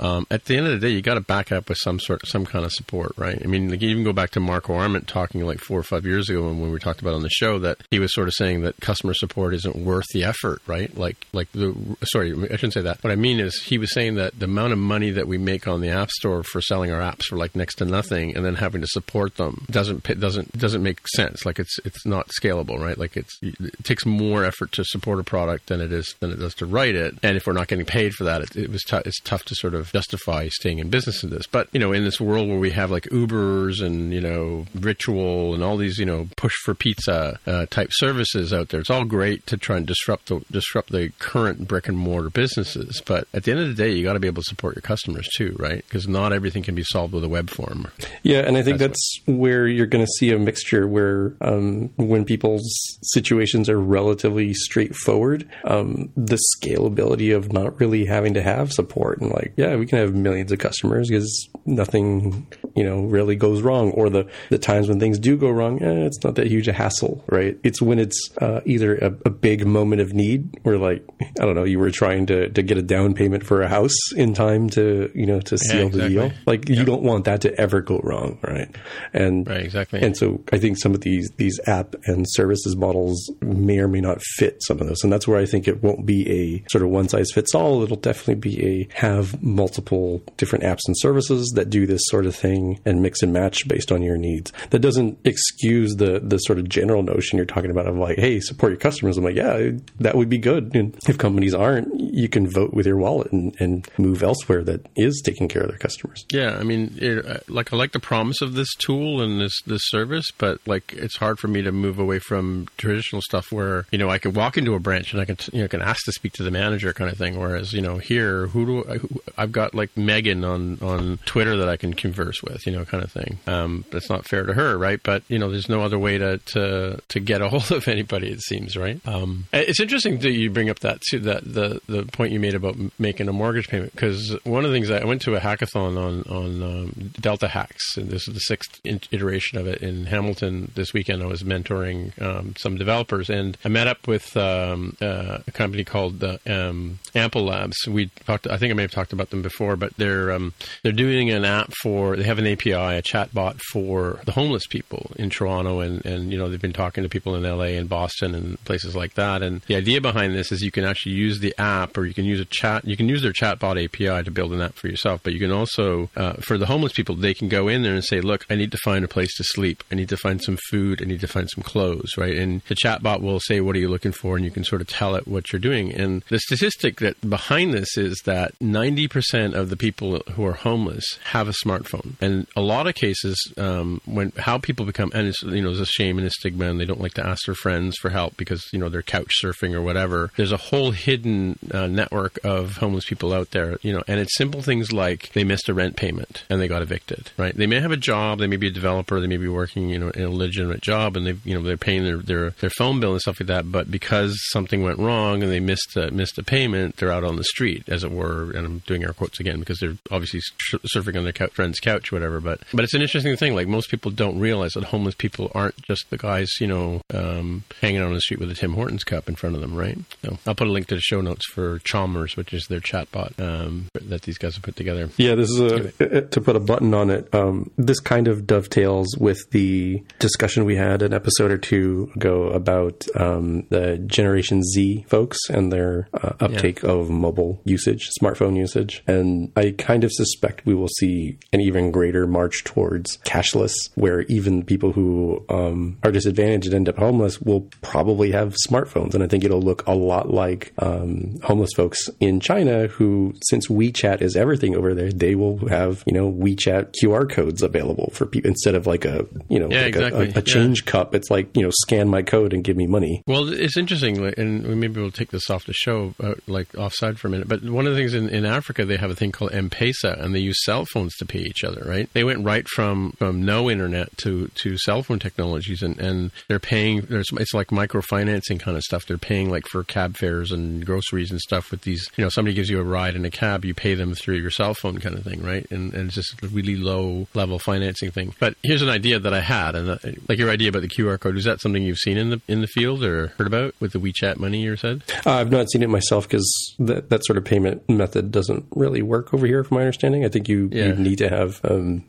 Um, 0.00 0.26
at 0.30 0.44
the 0.44 0.56
end 0.56 0.66
of 0.66 0.72
the 0.72 0.78
day, 0.78 0.92
you 0.92 1.02
got 1.02 1.14
to 1.14 1.20
back 1.20 1.52
up 1.52 1.68
with 1.68 1.78
some 1.78 1.98
sort, 2.00 2.26
some 2.26 2.44
kind 2.46 2.64
of 2.64 2.72
support, 2.72 3.12
right? 3.16 3.40
I 3.42 3.46
mean, 3.46 3.70
like 3.70 3.82
even 3.82 4.04
go 4.04 4.12
back 4.12 4.30
to 4.32 4.40
Marco 4.40 4.74
Arment 4.74 5.08
talking 5.08 5.44
like 5.44 5.58
four 5.58 5.78
or 5.78 5.82
five 5.82 6.04
years 6.04 6.28
ago 6.28 6.46
when, 6.46 6.60
when 6.60 6.70
we 6.72 6.78
talked 6.78 7.00
about 7.00 7.14
on 7.14 7.22
the 7.22 7.30
show 7.30 7.58
that 7.60 7.78
he 7.90 7.98
was 7.98 8.14
sort 8.14 8.28
of 8.28 8.34
saying 8.34 8.62
that 8.62 8.80
customer 8.80 9.14
support 9.14 9.54
isn't 9.54 9.76
worth 9.76 10.06
the 10.12 10.24
effort, 10.24 10.60
right? 10.66 10.96
Like, 10.96 11.26
like 11.32 11.50
the 11.52 11.74
sorry, 12.04 12.32
I 12.32 12.56
shouldn't 12.56 12.74
say 12.74 12.82
that. 12.82 13.02
What 13.02 13.12
I 13.12 13.16
mean 13.16 13.40
is 13.40 13.62
he 13.62 13.78
was 13.78 13.92
saying 13.92 14.16
that 14.16 14.38
the 14.38 14.44
amount 14.46 14.72
of 14.72 14.78
money 14.78 15.10
that 15.10 15.28
we 15.28 15.38
make 15.38 15.66
on 15.68 15.80
the 15.80 15.90
App 15.90 16.10
Store 16.10 16.42
for 16.42 16.60
selling 16.60 16.90
our 16.90 17.00
apps 17.00 17.24
for 17.24 17.36
like 17.36 17.54
next 17.54 17.76
to 17.76 17.84
nothing, 17.84 18.36
and 18.36 18.44
then 18.44 18.56
having 18.56 18.80
to 18.80 18.86
support 18.86 19.36
them 19.36 19.66
doesn't 19.70 20.04
doesn't 20.20 20.52
doesn't 20.58 20.82
make 20.82 21.06
sense. 21.08 21.44
Like 21.44 21.58
it's 21.58 21.78
it's 21.84 22.06
not 22.06 22.28
scalable, 22.28 22.78
right? 22.78 22.96
Like 22.98 23.16
it's 23.16 23.38
it 23.42 23.84
takes 23.84 24.06
more 24.06 24.44
effort 24.44 24.72
to 24.72 24.84
support 24.84 25.20
a 25.20 25.24
product 25.24 25.66
than 25.66 25.80
it 25.80 25.92
is 25.92 26.14
than 26.20 26.30
it 26.30 26.36
does 26.36 26.54
to 26.56 26.66
write 26.66 26.94
it. 26.94 27.14
And 27.22 27.36
if 27.36 27.46
we're 27.46 27.52
not 27.52 27.68
getting 27.68 27.86
paid 27.86 28.12
for 28.14 28.24
that, 28.24 28.42
it, 28.42 28.56
it 28.56 28.70
was 28.70 28.82
tou- 28.82 29.02
it's 29.04 29.20
tough 29.20 29.35
to 29.44 29.54
sort 29.54 29.74
of 29.74 29.92
justify 29.92 30.48
staying 30.48 30.78
in 30.78 30.90
business 30.90 31.22
in 31.22 31.30
this. 31.30 31.46
But 31.46 31.68
you 31.72 31.80
know, 31.80 31.92
in 31.92 32.04
this 32.04 32.20
world 32.20 32.48
where 32.48 32.58
we 32.58 32.70
have 32.70 32.90
like 32.90 33.04
Ubers 33.04 33.84
and 33.84 34.12
you 34.12 34.20
know 34.20 34.66
Ritual 34.74 35.54
and 35.54 35.62
all 35.62 35.76
these 35.76 35.98
you 35.98 36.06
know 36.06 36.28
push 36.36 36.54
for 36.64 36.74
pizza 36.74 37.38
uh, 37.46 37.66
type 37.66 37.90
services 37.92 38.52
out 38.52 38.68
there, 38.68 38.80
it's 38.80 38.90
all 38.90 39.04
great 39.04 39.46
to 39.46 39.56
try 39.56 39.76
and 39.76 39.86
disrupt 39.86 40.26
the 40.26 40.44
disrupt 40.50 40.92
the 40.92 41.12
current 41.18 41.68
brick 41.68 41.88
and 41.88 41.98
mortar 41.98 42.30
businesses. 42.30 43.02
But 43.04 43.28
at 43.32 43.44
the 43.44 43.52
end 43.52 43.60
of 43.60 43.68
the 43.68 43.74
day, 43.74 43.92
you 43.92 44.02
got 44.02 44.14
to 44.14 44.20
be 44.20 44.28
able 44.28 44.42
to 44.42 44.48
support 44.48 44.76
your 44.76 44.82
customers 44.82 45.28
too, 45.36 45.56
right? 45.58 45.84
Because 45.88 46.08
not 46.08 46.32
everything 46.32 46.62
can 46.62 46.74
be 46.74 46.84
solved 46.84 47.12
with 47.12 47.24
a 47.24 47.28
web 47.28 47.50
form. 47.50 47.88
Yeah, 48.22 48.40
and 48.40 48.56
I 48.56 48.62
think 48.62 48.78
that's, 48.78 49.20
where 49.26 49.66
you're 49.66 49.86
going 49.86 50.04
to 50.04 50.10
see 50.18 50.30
a 50.32 50.38
mixture 50.38 50.86
where 50.86 51.34
um, 51.40 51.90
when 51.96 52.24
people's 52.24 52.64
situations 53.02 53.68
are 53.68 53.80
relatively 53.80 54.54
straightforward, 54.54 55.48
um, 55.64 56.10
the 56.16 56.38
scalability 56.56 57.34
of 57.34 57.52
not 57.52 57.78
really 57.80 58.04
having 58.04 58.34
to 58.34 58.42
have 58.42 58.72
support 58.72 59.20
and 59.26 59.34
like, 59.34 59.52
yeah, 59.56 59.76
we 59.76 59.86
can 59.86 59.98
have 59.98 60.14
millions 60.14 60.52
of 60.52 60.58
customers 60.58 61.08
because 61.08 61.48
nothing, 61.64 62.46
you 62.74 62.84
know, 62.84 63.02
really 63.02 63.36
goes 63.36 63.62
wrong. 63.62 63.90
Or 63.92 64.08
the, 64.10 64.28
the 64.50 64.58
times 64.58 64.88
when 64.88 65.00
things 65.00 65.18
do 65.18 65.36
go 65.36 65.50
wrong, 65.50 65.82
eh, 65.82 66.06
it's 66.06 66.22
not 66.22 66.34
that 66.36 66.46
huge 66.46 66.68
a 66.68 66.72
hassle, 66.72 67.24
right? 67.28 67.58
It's 67.62 67.80
when 67.80 67.98
it's 67.98 68.30
uh, 68.40 68.60
either 68.64 68.96
a, 68.96 69.14
a 69.24 69.30
big 69.30 69.66
moment 69.66 70.02
of 70.02 70.12
need 70.12 70.58
where 70.62 70.78
like, 70.78 71.04
I 71.40 71.44
don't 71.44 71.54
know, 71.54 71.64
you 71.64 71.78
were 71.78 71.90
trying 71.90 72.26
to, 72.26 72.48
to 72.50 72.62
get 72.62 72.78
a 72.78 72.82
down 72.82 73.14
payment 73.14 73.44
for 73.44 73.62
a 73.62 73.68
house 73.68 74.12
in 74.16 74.34
time 74.34 74.70
to, 74.70 75.10
you 75.14 75.26
know, 75.26 75.40
to 75.40 75.58
seal 75.58 75.88
the 75.88 76.06
exactly. 76.06 76.08
deal. 76.08 76.32
Like 76.46 76.68
you 76.68 76.84
don't 76.84 77.02
want 77.02 77.24
that 77.24 77.40
to 77.42 77.60
ever 77.60 77.80
go 77.80 78.00
wrong, 78.02 78.38
right? 78.42 78.68
And 79.12 79.46
Right, 79.46 79.64
exactly. 79.64 80.00
And 80.02 80.16
so 80.16 80.42
I 80.52 80.58
think 80.58 80.78
some 80.78 80.94
of 80.94 81.00
these 81.00 81.30
these 81.36 81.58
app 81.66 81.94
and 82.04 82.26
services 82.28 82.76
models 82.76 83.30
may 83.40 83.78
or 83.78 83.88
may 83.88 84.00
not 84.00 84.20
fit 84.22 84.62
some 84.62 84.80
of 84.80 84.86
those, 84.86 85.02
and 85.02 85.12
that's 85.12 85.26
where 85.26 85.38
I 85.38 85.46
think 85.46 85.68
it 85.68 85.82
won't 85.82 86.04
be 86.04 86.28
a 86.30 86.70
sort 86.70 86.84
of 86.84 86.90
one 86.90 87.08
size 87.08 87.30
fits 87.32 87.54
all. 87.54 87.82
It'll 87.82 87.96
definitely 87.96 88.36
be 88.36 88.64
a 88.64 88.88
have 88.94 89.15
multiple 89.42 90.22
different 90.36 90.64
apps 90.64 90.80
and 90.86 90.96
services 90.98 91.52
that 91.54 91.70
do 91.70 91.86
this 91.86 92.02
sort 92.06 92.26
of 92.26 92.34
thing 92.34 92.80
and 92.84 93.02
mix 93.02 93.22
and 93.22 93.32
match 93.32 93.66
based 93.68 93.92
on 93.92 94.02
your 94.02 94.16
needs. 94.16 94.52
That 94.70 94.80
doesn't 94.80 95.18
excuse 95.24 95.96
the 95.96 96.20
the 96.20 96.38
sort 96.38 96.58
of 96.58 96.68
general 96.68 97.02
notion 97.02 97.36
you're 97.36 97.46
talking 97.46 97.70
about 97.70 97.86
of 97.86 97.96
like, 97.96 98.18
hey, 98.18 98.40
support 98.40 98.72
your 98.72 98.78
customers. 98.78 99.16
I'm 99.16 99.24
like, 99.24 99.36
yeah, 99.36 99.70
that 100.00 100.16
would 100.16 100.28
be 100.28 100.38
good. 100.38 100.74
And 100.74 100.96
if 101.08 101.18
companies 101.18 101.54
aren't, 101.54 101.98
you 101.98 102.28
can 102.28 102.48
vote 102.48 102.72
with 102.72 102.86
your 102.86 102.96
wallet 102.96 103.32
and, 103.32 103.54
and 103.60 103.88
move 103.98 104.22
elsewhere 104.22 104.62
that 104.64 104.86
is 104.96 105.22
taking 105.24 105.48
care 105.48 105.62
of 105.62 105.68
their 105.68 105.78
customers. 105.78 106.24
Yeah, 106.30 106.56
I 106.58 106.62
mean, 106.62 106.96
it, 106.98 107.26
uh, 107.26 107.38
like 107.48 107.72
I 107.72 107.76
like 107.76 107.92
the 107.92 108.00
promise 108.00 108.40
of 108.40 108.54
this 108.54 108.72
tool 108.74 109.20
and 109.20 109.40
this 109.40 109.60
this 109.66 109.82
service, 109.84 110.26
but 110.38 110.60
like 110.66 110.92
it's 110.92 111.16
hard 111.16 111.38
for 111.38 111.48
me 111.48 111.62
to 111.62 111.72
move 111.72 111.98
away 111.98 112.18
from 112.18 112.68
traditional 112.76 113.22
stuff 113.22 113.52
where 113.52 113.86
you 113.90 113.98
know 113.98 114.10
I 114.10 114.18
can 114.18 114.32
walk 114.34 114.56
into 114.56 114.74
a 114.74 114.80
branch 114.80 115.12
and 115.12 115.20
I 115.20 115.24
can 115.24 115.36
you 115.52 115.62
know 115.62 115.68
can 115.68 115.82
ask 115.82 116.04
to 116.04 116.12
speak 116.12 116.32
to 116.34 116.42
the 116.42 116.50
manager 116.50 116.92
kind 116.92 117.10
of 117.10 117.18
thing. 117.18 117.38
Whereas 117.38 117.72
you 117.72 117.80
know 117.80 117.98
here, 117.98 118.48
who 118.48 118.66
do 118.66 118.90
I've 119.36 119.52
got 119.52 119.74
like 119.74 119.96
Megan 119.96 120.44
on 120.44 120.78
on 120.80 121.18
Twitter 121.24 121.56
that 121.56 121.68
I 121.68 121.76
can 121.76 121.94
converse 121.94 122.42
with, 122.42 122.66
you 122.66 122.72
know, 122.72 122.84
kind 122.84 123.02
of 123.02 123.12
thing. 123.12 123.38
Um, 123.46 123.84
that's 123.90 124.08
not 124.08 124.26
fair 124.26 124.44
to 124.44 124.54
her, 124.54 124.76
right? 124.76 125.00
But 125.02 125.22
you 125.28 125.38
know, 125.38 125.50
there's 125.50 125.68
no 125.68 125.82
other 125.82 125.98
way 125.98 126.18
to 126.18 126.38
to 126.38 127.00
to 127.08 127.20
get 127.20 127.42
a 127.42 127.48
hold 127.48 127.70
of 127.70 127.88
anybody. 127.88 128.30
It 128.30 128.40
seems 128.40 128.76
right. 128.76 129.00
Um, 129.06 129.46
it's 129.52 129.80
interesting 129.80 130.18
that 130.18 130.30
you 130.30 130.50
bring 130.50 130.70
up 130.70 130.80
that 130.80 131.00
too, 131.10 131.20
that 131.20 131.44
the 131.44 131.80
the 131.86 132.04
point 132.04 132.32
you 132.32 132.40
made 132.40 132.54
about 132.54 132.76
making 132.98 133.28
a 133.28 133.32
mortgage 133.32 133.68
payment 133.68 133.92
because 133.92 134.36
one 134.44 134.64
of 134.64 134.70
the 134.70 134.76
things 134.76 134.90
I 134.90 135.04
went 135.04 135.22
to 135.22 135.34
a 135.34 135.40
hackathon 135.40 135.98
on 135.98 136.22
on 136.24 136.62
um, 136.62 137.12
Delta 137.20 137.48
Hacks, 137.48 137.96
and 137.96 138.08
this 138.08 138.28
is 138.28 138.34
the 138.34 138.40
sixth 138.40 138.80
iteration 138.84 139.58
of 139.58 139.66
it 139.66 139.82
in 139.82 140.06
Hamilton 140.06 140.70
this 140.74 140.92
weekend. 140.92 141.22
I 141.22 141.26
was 141.26 141.42
mentoring 141.42 142.20
um, 142.20 142.54
some 142.56 142.76
developers, 142.76 143.30
and 143.30 143.56
I 143.64 143.68
met 143.68 143.86
up 143.86 144.06
with 144.06 144.36
um, 144.36 144.96
uh, 145.00 145.38
a 145.46 145.52
company 145.52 145.84
called 145.84 146.22
um, 146.24 146.98
Ample 147.14 147.44
Labs. 147.44 147.76
We 147.86 148.06
talked. 148.26 148.46
I 148.46 148.56
think 148.56 148.70
I 148.70 148.74
may 148.74 148.85
have 148.86 148.92
talked 148.92 149.12
about 149.12 149.30
them 149.30 149.42
before, 149.42 149.76
but 149.76 149.96
they're 149.96 150.32
um, 150.32 150.54
they're 150.82 150.92
doing 150.92 151.30
an 151.30 151.44
app 151.44 151.72
for. 151.82 152.16
They 152.16 152.24
have 152.24 152.38
an 152.38 152.46
API, 152.46 152.72
a 152.72 153.02
chatbot 153.02 153.60
for 153.72 154.20
the 154.24 154.32
homeless 154.32 154.66
people 154.66 155.10
in 155.16 155.30
Toronto, 155.30 155.80
and 155.80 156.04
and 156.04 156.30
you 156.32 156.38
know 156.38 156.48
they've 156.48 156.60
been 156.60 156.72
talking 156.72 157.02
to 157.02 157.08
people 157.08 157.34
in 157.34 157.42
LA 157.42 157.76
and 157.76 157.88
Boston 157.88 158.34
and 158.34 158.62
places 158.64 158.94
like 158.96 159.14
that. 159.14 159.42
And 159.42 159.62
the 159.62 159.76
idea 159.76 160.00
behind 160.00 160.34
this 160.34 160.52
is 160.52 160.62
you 160.62 160.70
can 160.70 160.84
actually 160.84 161.12
use 161.12 161.40
the 161.40 161.54
app, 161.58 161.96
or 161.96 162.06
you 162.06 162.14
can 162.14 162.24
use 162.24 162.40
a 162.40 162.44
chat. 162.44 162.84
You 162.84 162.96
can 162.96 163.08
use 163.08 163.22
their 163.22 163.32
chatbot 163.32 163.82
API 163.82 164.24
to 164.24 164.30
build 164.30 164.52
an 164.52 164.60
app 164.60 164.74
for 164.74 164.88
yourself, 164.88 165.20
but 165.22 165.32
you 165.32 165.38
can 165.38 165.52
also 165.52 166.10
uh, 166.16 166.34
for 166.34 166.58
the 166.58 166.66
homeless 166.66 166.92
people, 166.92 167.14
they 167.14 167.34
can 167.34 167.48
go 167.48 167.68
in 167.68 167.82
there 167.82 167.94
and 167.94 168.04
say, 168.04 168.20
"Look, 168.20 168.46
I 168.50 168.54
need 168.54 168.72
to 168.72 168.78
find 168.78 169.04
a 169.04 169.08
place 169.08 169.34
to 169.36 169.44
sleep. 169.44 169.82
I 169.90 169.94
need 169.94 170.08
to 170.10 170.16
find 170.16 170.42
some 170.42 170.58
food. 170.70 171.02
I 171.02 171.06
need 171.06 171.20
to 171.20 171.28
find 171.28 171.48
some 171.50 171.62
clothes." 171.62 172.16
Right, 172.16 172.36
and 172.36 172.62
the 172.68 172.74
chatbot 172.74 173.20
will 173.20 173.40
say 173.40 173.60
what 173.60 173.76
are 173.76 173.80
you 173.80 173.88
looking 173.88 174.12
for, 174.12 174.36
and 174.36 174.44
you 174.44 174.50
can 174.50 174.64
sort 174.64 174.80
of 174.80 174.86
tell 174.86 175.14
it 175.14 175.26
what 175.26 175.52
you're 175.52 175.60
doing. 175.60 175.92
And 175.92 176.22
the 176.28 176.38
statistic 176.38 177.00
that 177.00 177.28
behind 177.28 177.72
this 177.72 177.96
is 177.96 178.20
that 178.24 178.52
90% 178.76 179.54
of 179.54 179.70
the 179.70 179.76
people 179.76 180.20
who 180.32 180.44
are 180.44 180.52
homeless 180.52 181.04
have 181.32 181.48
a 181.48 181.54
smartphone, 181.64 182.14
and 182.20 182.46
a 182.54 182.60
lot 182.60 182.86
of 182.86 182.94
cases 182.94 183.36
um, 183.56 184.00
when 184.04 184.32
how 184.36 184.58
people 184.58 184.84
become 184.84 185.10
and 185.14 185.28
it's 185.28 185.42
you 185.42 185.62
know 185.62 185.68
there's 185.68 185.80
a 185.80 185.86
shame 185.86 186.18
and 186.18 186.26
a 186.26 186.30
stigma, 186.30 186.66
and 186.66 186.78
they 186.80 186.84
don't 186.84 187.00
like 187.00 187.14
to 187.14 187.26
ask 187.26 187.46
their 187.46 187.54
friends 187.54 187.96
for 188.00 188.10
help 188.10 188.36
because 188.36 188.62
you 188.72 188.78
know 188.78 188.88
they're 188.88 189.02
couch 189.02 189.32
surfing 189.42 189.74
or 189.74 189.82
whatever. 189.82 190.30
There's 190.36 190.52
a 190.52 190.56
whole 190.56 190.90
hidden 190.90 191.58
uh, 191.72 191.86
network 191.86 192.38
of 192.44 192.76
homeless 192.78 193.06
people 193.06 193.32
out 193.32 193.50
there, 193.50 193.78
you 193.82 193.92
know, 193.92 194.02
and 194.06 194.20
it's 194.20 194.36
simple 194.36 194.62
things 194.62 194.92
like 194.92 195.32
they 195.32 195.44
missed 195.44 195.68
a 195.68 195.74
rent 195.74 195.96
payment 195.96 196.44
and 196.50 196.60
they 196.60 196.68
got 196.68 196.82
evicted, 196.82 197.30
right? 197.36 197.56
They 197.56 197.66
may 197.66 197.80
have 197.80 197.92
a 197.92 197.96
job, 197.96 198.38
they 198.38 198.46
may 198.46 198.56
be 198.56 198.68
a 198.68 198.72
developer, 198.72 199.20
they 199.20 199.26
may 199.26 199.36
be 199.36 199.48
working, 199.48 199.88
you 199.88 199.98
know, 199.98 200.10
in 200.10 200.24
a 200.24 200.30
legitimate 200.30 200.82
job, 200.82 201.16
and 201.16 201.26
they, 201.26 201.36
you 201.44 201.54
know, 201.54 201.62
they're 201.62 201.76
paying 201.76 202.04
their, 202.04 202.18
their 202.18 202.50
their 202.50 202.70
phone 202.70 203.00
bill 203.00 203.12
and 203.12 203.20
stuff 203.20 203.40
like 203.40 203.48
that. 203.48 203.70
But 203.70 203.90
because 203.90 204.36
something 204.50 204.82
went 204.82 204.98
wrong 204.98 205.42
and 205.42 205.50
they 205.50 205.60
missed 205.60 205.96
a, 205.96 206.10
missed 206.10 206.38
a 206.38 206.42
payment, 206.42 206.96
they're 206.96 207.12
out 207.12 207.24
on 207.24 207.36
the 207.36 207.44
street, 207.44 207.84
as 207.88 208.04
it 208.04 208.10
were. 208.10 208.50
And 208.50 208.65
I'm 208.66 208.78
doing 208.86 209.02
air 209.04 209.12
quotes 209.12 209.40
again 209.40 209.60
because 209.60 209.78
they're 209.78 209.96
obviously 210.10 210.40
sh- 210.40 210.74
surfing 210.94 211.16
on 211.16 211.24
their 211.24 211.48
friend's 211.48 211.80
couch, 211.80 212.12
or 212.12 212.16
whatever. 212.16 212.40
But 212.40 212.60
but 212.72 212.84
it's 212.84 212.94
an 212.94 213.02
interesting 213.02 213.36
thing. 213.36 213.54
Like 213.54 213.68
most 213.68 213.90
people 213.90 214.10
don't 214.10 214.38
realize 214.38 214.72
that 214.72 214.84
homeless 214.84 215.14
people 215.14 215.50
aren't 215.54 215.80
just 215.82 216.10
the 216.10 216.18
guys, 216.18 216.50
you 216.60 216.66
know, 216.66 217.00
um, 217.14 217.64
hanging 217.80 218.00
out 218.00 218.08
on 218.08 218.14
the 218.14 218.20
street 218.20 218.40
with 218.40 218.50
a 218.50 218.54
Tim 218.54 218.74
Hortons 218.74 219.04
cup 219.04 219.28
in 219.28 219.34
front 219.34 219.54
of 219.54 219.60
them, 219.60 219.74
right? 219.74 219.98
So 220.22 220.38
I'll 220.46 220.54
put 220.54 220.66
a 220.66 220.72
link 220.72 220.88
to 220.88 220.94
the 220.96 221.00
show 221.00 221.20
notes 221.20 221.46
for 221.46 221.78
Chalmers, 221.80 222.36
which 222.36 222.52
is 222.52 222.66
their 222.68 222.80
chatbot 222.80 223.38
um, 223.40 223.86
that 223.94 224.22
these 224.22 224.38
guys 224.38 224.54
have 224.54 224.62
put 224.62 224.76
together. 224.76 225.08
Yeah, 225.16 225.34
this 225.34 225.50
is 225.50 225.60
a 225.60 226.20
to 226.22 226.40
put 226.40 226.56
a 226.56 226.60
button 226.60 226.94
on 226.94 227.10
it. 227.10 227.32
Um, 227.34 227.70
this 227.76 228.00
kind 228.00 228.28
of 228.28 228.46
dovetails 228.46 229.16
with 229.18 229.38
the 229.50 230.02
discussion 230.18 230.64
we 230.64 230.76
had 230.76 231.02
an 231.02 231.12
episode 231.12 231.50
or 231.50 231.58
two 231.58 232.10
ago 232.16 232.48
about 232.48 233.04
um, 233.14 233.66
the 233.68 233.98
Generation 233.98 234.62
Z 234.62 235.04
folks 235.08 235.38
and 235.48 235.72
their 235.72 236.08
uh, 236.14 236.32
uptake 236.40 236.82
of 236.82 237.10
mobile 237.10 237.60
usage, 237.64 238.10
smartphone 238.20 238.55
usage, 238.56 239.02
and 239.06 239.52
I 239.56 239.74
kind 239.76 240.04
of 240.04 240.12
suspect 240.12 240.66
we 240.66 240.74
will 240.74 240.88
see 240.88 241.38
an 241.52 241.60
even 241.60 241.90
greater 241.90 242.26
march 242.26 242.64
towards 242.64 243.18
cashless, 243.18 243.74
where 243.94 244.22
even 244.22 244.64
people 244.64 244.92
who 244.92 245.44
um, 245.48 245.98
are 246.02 246.10
disadvantaged 246.10 246.66
and 246.66 246.74
end 246.74 246.88
up 246.88 246.96
homeless 246.96 247.40
will 247.40 247.62
probably 247.82 248.32
have 248.32 248.54
smartphones, 248.68 249.14
and 249.14 249.22
I 249.22 249.26
think 249.26 249.44
it'll 249.44 249.62
look 249.62 249.86
a 249.86 249.94
lot 249.94 250.30
like 250.30 250.72
um, 250.78 251.38
homeless 251.42 251.72
folks 251.74 252.08
in 252.20 252.40
China 252.40 252.86
who, 252.88 253.34
since 253.42 253.68
WeChat 253.68 254.22
is 254.22 254.36
everything 254.36 254.74
over 254.76 254.94
there, 254.94 255.12
they 255.12 255.34
will 255.34 255.68
have 255.68 256.02
you 256.06 256.12
know 256.12 256.32
WeChat 256.32 256.94
QR 257.02 257.28
codes 257.30 257.62
available 257.62 258.10
for 258.12 258.26
people 258.26 258.50
instead 258.50 258.74
of 258.74 258.86
like 258.86 259.04
a 259.04 259.26
you 259.48 259.58
know 259.58 259.68
Yeah, 259.70 259.82
like 259.82 259.88
exactly. 259.88 260.32
a, 260.34 260.38
a, 260.38 260.42
change 260.42 260.84
cup. 260.84 261.14
It's 261.14 261.30
like 261.30 261.54
you 261.56 261.62
know 261.62 261.70
scan 261.70 262.08
my 262.08 262.22
code 262.22 262.52
and 262.52 262.64
give 262.64 262.76
me 262.76 262.86
money. 262.86 263.22
Well, 263.26 263.52
it's 263.52 263.76
interesting, 263.76 264.24
and 264.38 264.64
maybe 264.80 265.00
we'll 265.00 265.10
take 265.10 265.30
this 265.30 265.50
off 265.50 265.66
the 265.66 265.72
show, 265.72 266.14
uh, 266.22 266.34
like 266.46 266.74
offside 266.76 267.18
for 267.18 267.28
a 267.28 267.30
minute. 267.30 267.48
But 267.48 267.62
one 267.62 267.86
of 267.86 267.94
the 267.94 267.98
things 267.98 268.14
in, 268.14 268.28
in 268.28 268.45
Africa, 268.46 268.84
they 268.84 268.96
have 268.96 269.10
a 269.10 269.14
thing 269.14 269.32
called 269.32 269.52
M-Pesa, 269.52 270.20
and 270.20 270.34
they 270.34 270.40
use 270.40 270.62
cell 270.64 270.84
phones 270.86 271.14
to 271.16 271.26
pay 271.26 271.40
each 271.40 271.64
other. 271.64 271.82
Right? 271.84 272.12
They 272.12 272.24
went 272.24 272.44
right 272.44 272.66
from, 272.68 273.12
from 273.12 273.42
no 273.42 273.70
internet 273.70 274.16
to, 274.18 274.48
to 274.48 274.78
cell 274.78 275.02
phone 275.02 275.18
technologies, 275.18 275.82
and, 275.82 275.98
and 276.00 276.30
they're 276.48 276.58
paying. 276.58 277.06
It's 277.10 277.54
like 277.54 277.68
microfinancing 277.68 278.60
kind 278.60 278.76
of 278.76 278.82
stuff. 278.82 279.06
They're 279.06 279.18
paying 279.18 279.50
like 279.50 279.66
for 279.66 279.84
cab 279.84 280.16
fares 280.16 280.52
and 280.52 280.84
groceries 280.84 281.30
and 281.30 281.40
stuff 281.40 281.70
with 281.70 281.82
these. 281.82 282.08
You 282.16 282.24
know, 282.24 282.30
somebody 282.30 282.54
gives 282.54 282.70
you 282.70 282.80
a 282.80 282.84
ride 282.84 283.16
in 283.16 283.24
a 283.24 283.30
cab, 283.30 283.64
you 283.64 283.74
pay 283.74 283.94
them 283.94 284.14
through 284.14 284.36
your 284.36 284.50
cell 284.50 284.74
phone 284.74 284.98
kind 284.98 285.16
of 285.16 285.24
thing, 285.24 285.42
right? 285.42 285.70
And, 285.70 285.92
and 285.94 286.06
it's 286.06 286.14
just 286.14 286.42
a 286.42 286.48
really 286.48 286.76
low 286.76 287.26
level 287.34 287.58
financing 287.58 288.10
thing. 288.10 288.34
But 288.38 288.56
here's 288.62 288.82
an 288.82 288.88
idea 288.88 289.18
that 289.18 289.34
I 289.34 289.40
had, 289.40 289.74
and 289.74 289.90
uh, 289.90 289.98
like 290.28 290.38
your 290.38 290.50
idea 290.50 290.68
about 290.68 290.82
the 290.82 290.88
QR 290.88 291.18
code. 291.18 291.36
Is 291.36 291.44
that 291.44 291.60
something 291.60 291.82
you've 291.82 291.98
seen 291.98 292.16
in 292.16 292.30
the 292.30 292.40
in 292.48 292.60
the 292.60 292.66
field 292.66 293.02
or 293.02 293.28
heard 293.38 293.46
about 293.46 293.74
with 293.80 293.92
the 293.92 293.98
WeChat 293.98 294.38
money? 294.38 294.62
You 294.62 294.76
said. 294.76 295.02
Uh, 295.24 295.32
I've 295.32 295.50
not 295.50 295.70
seen 295.70 295.82
it 295.82 295.88
myself 295.88 296.28
because 296.28 296.74
that, 296.78 297.10
that 297.10 297.24
sort 297.24 297.36
of 297.36 297.44
payment 297.44 297.88
method 297.88 298.32
doesn't 298.36 298.66
really 298.74 299.02
work 299.02 299.32
over 299.34 299.46
here, 299.46 299.64
from 299.64 299.76
my 299.78 299.82
understanding. 299.82 300.24
I 300.24 300.28
think 300.28 300.48
you, 300.48 300.68
Yeah. 300.72 300.88
you 300.88 300.94
need 300.94 301.18
to 301.18 301.28
have, 301.28 301.60
um, 301.64 302.04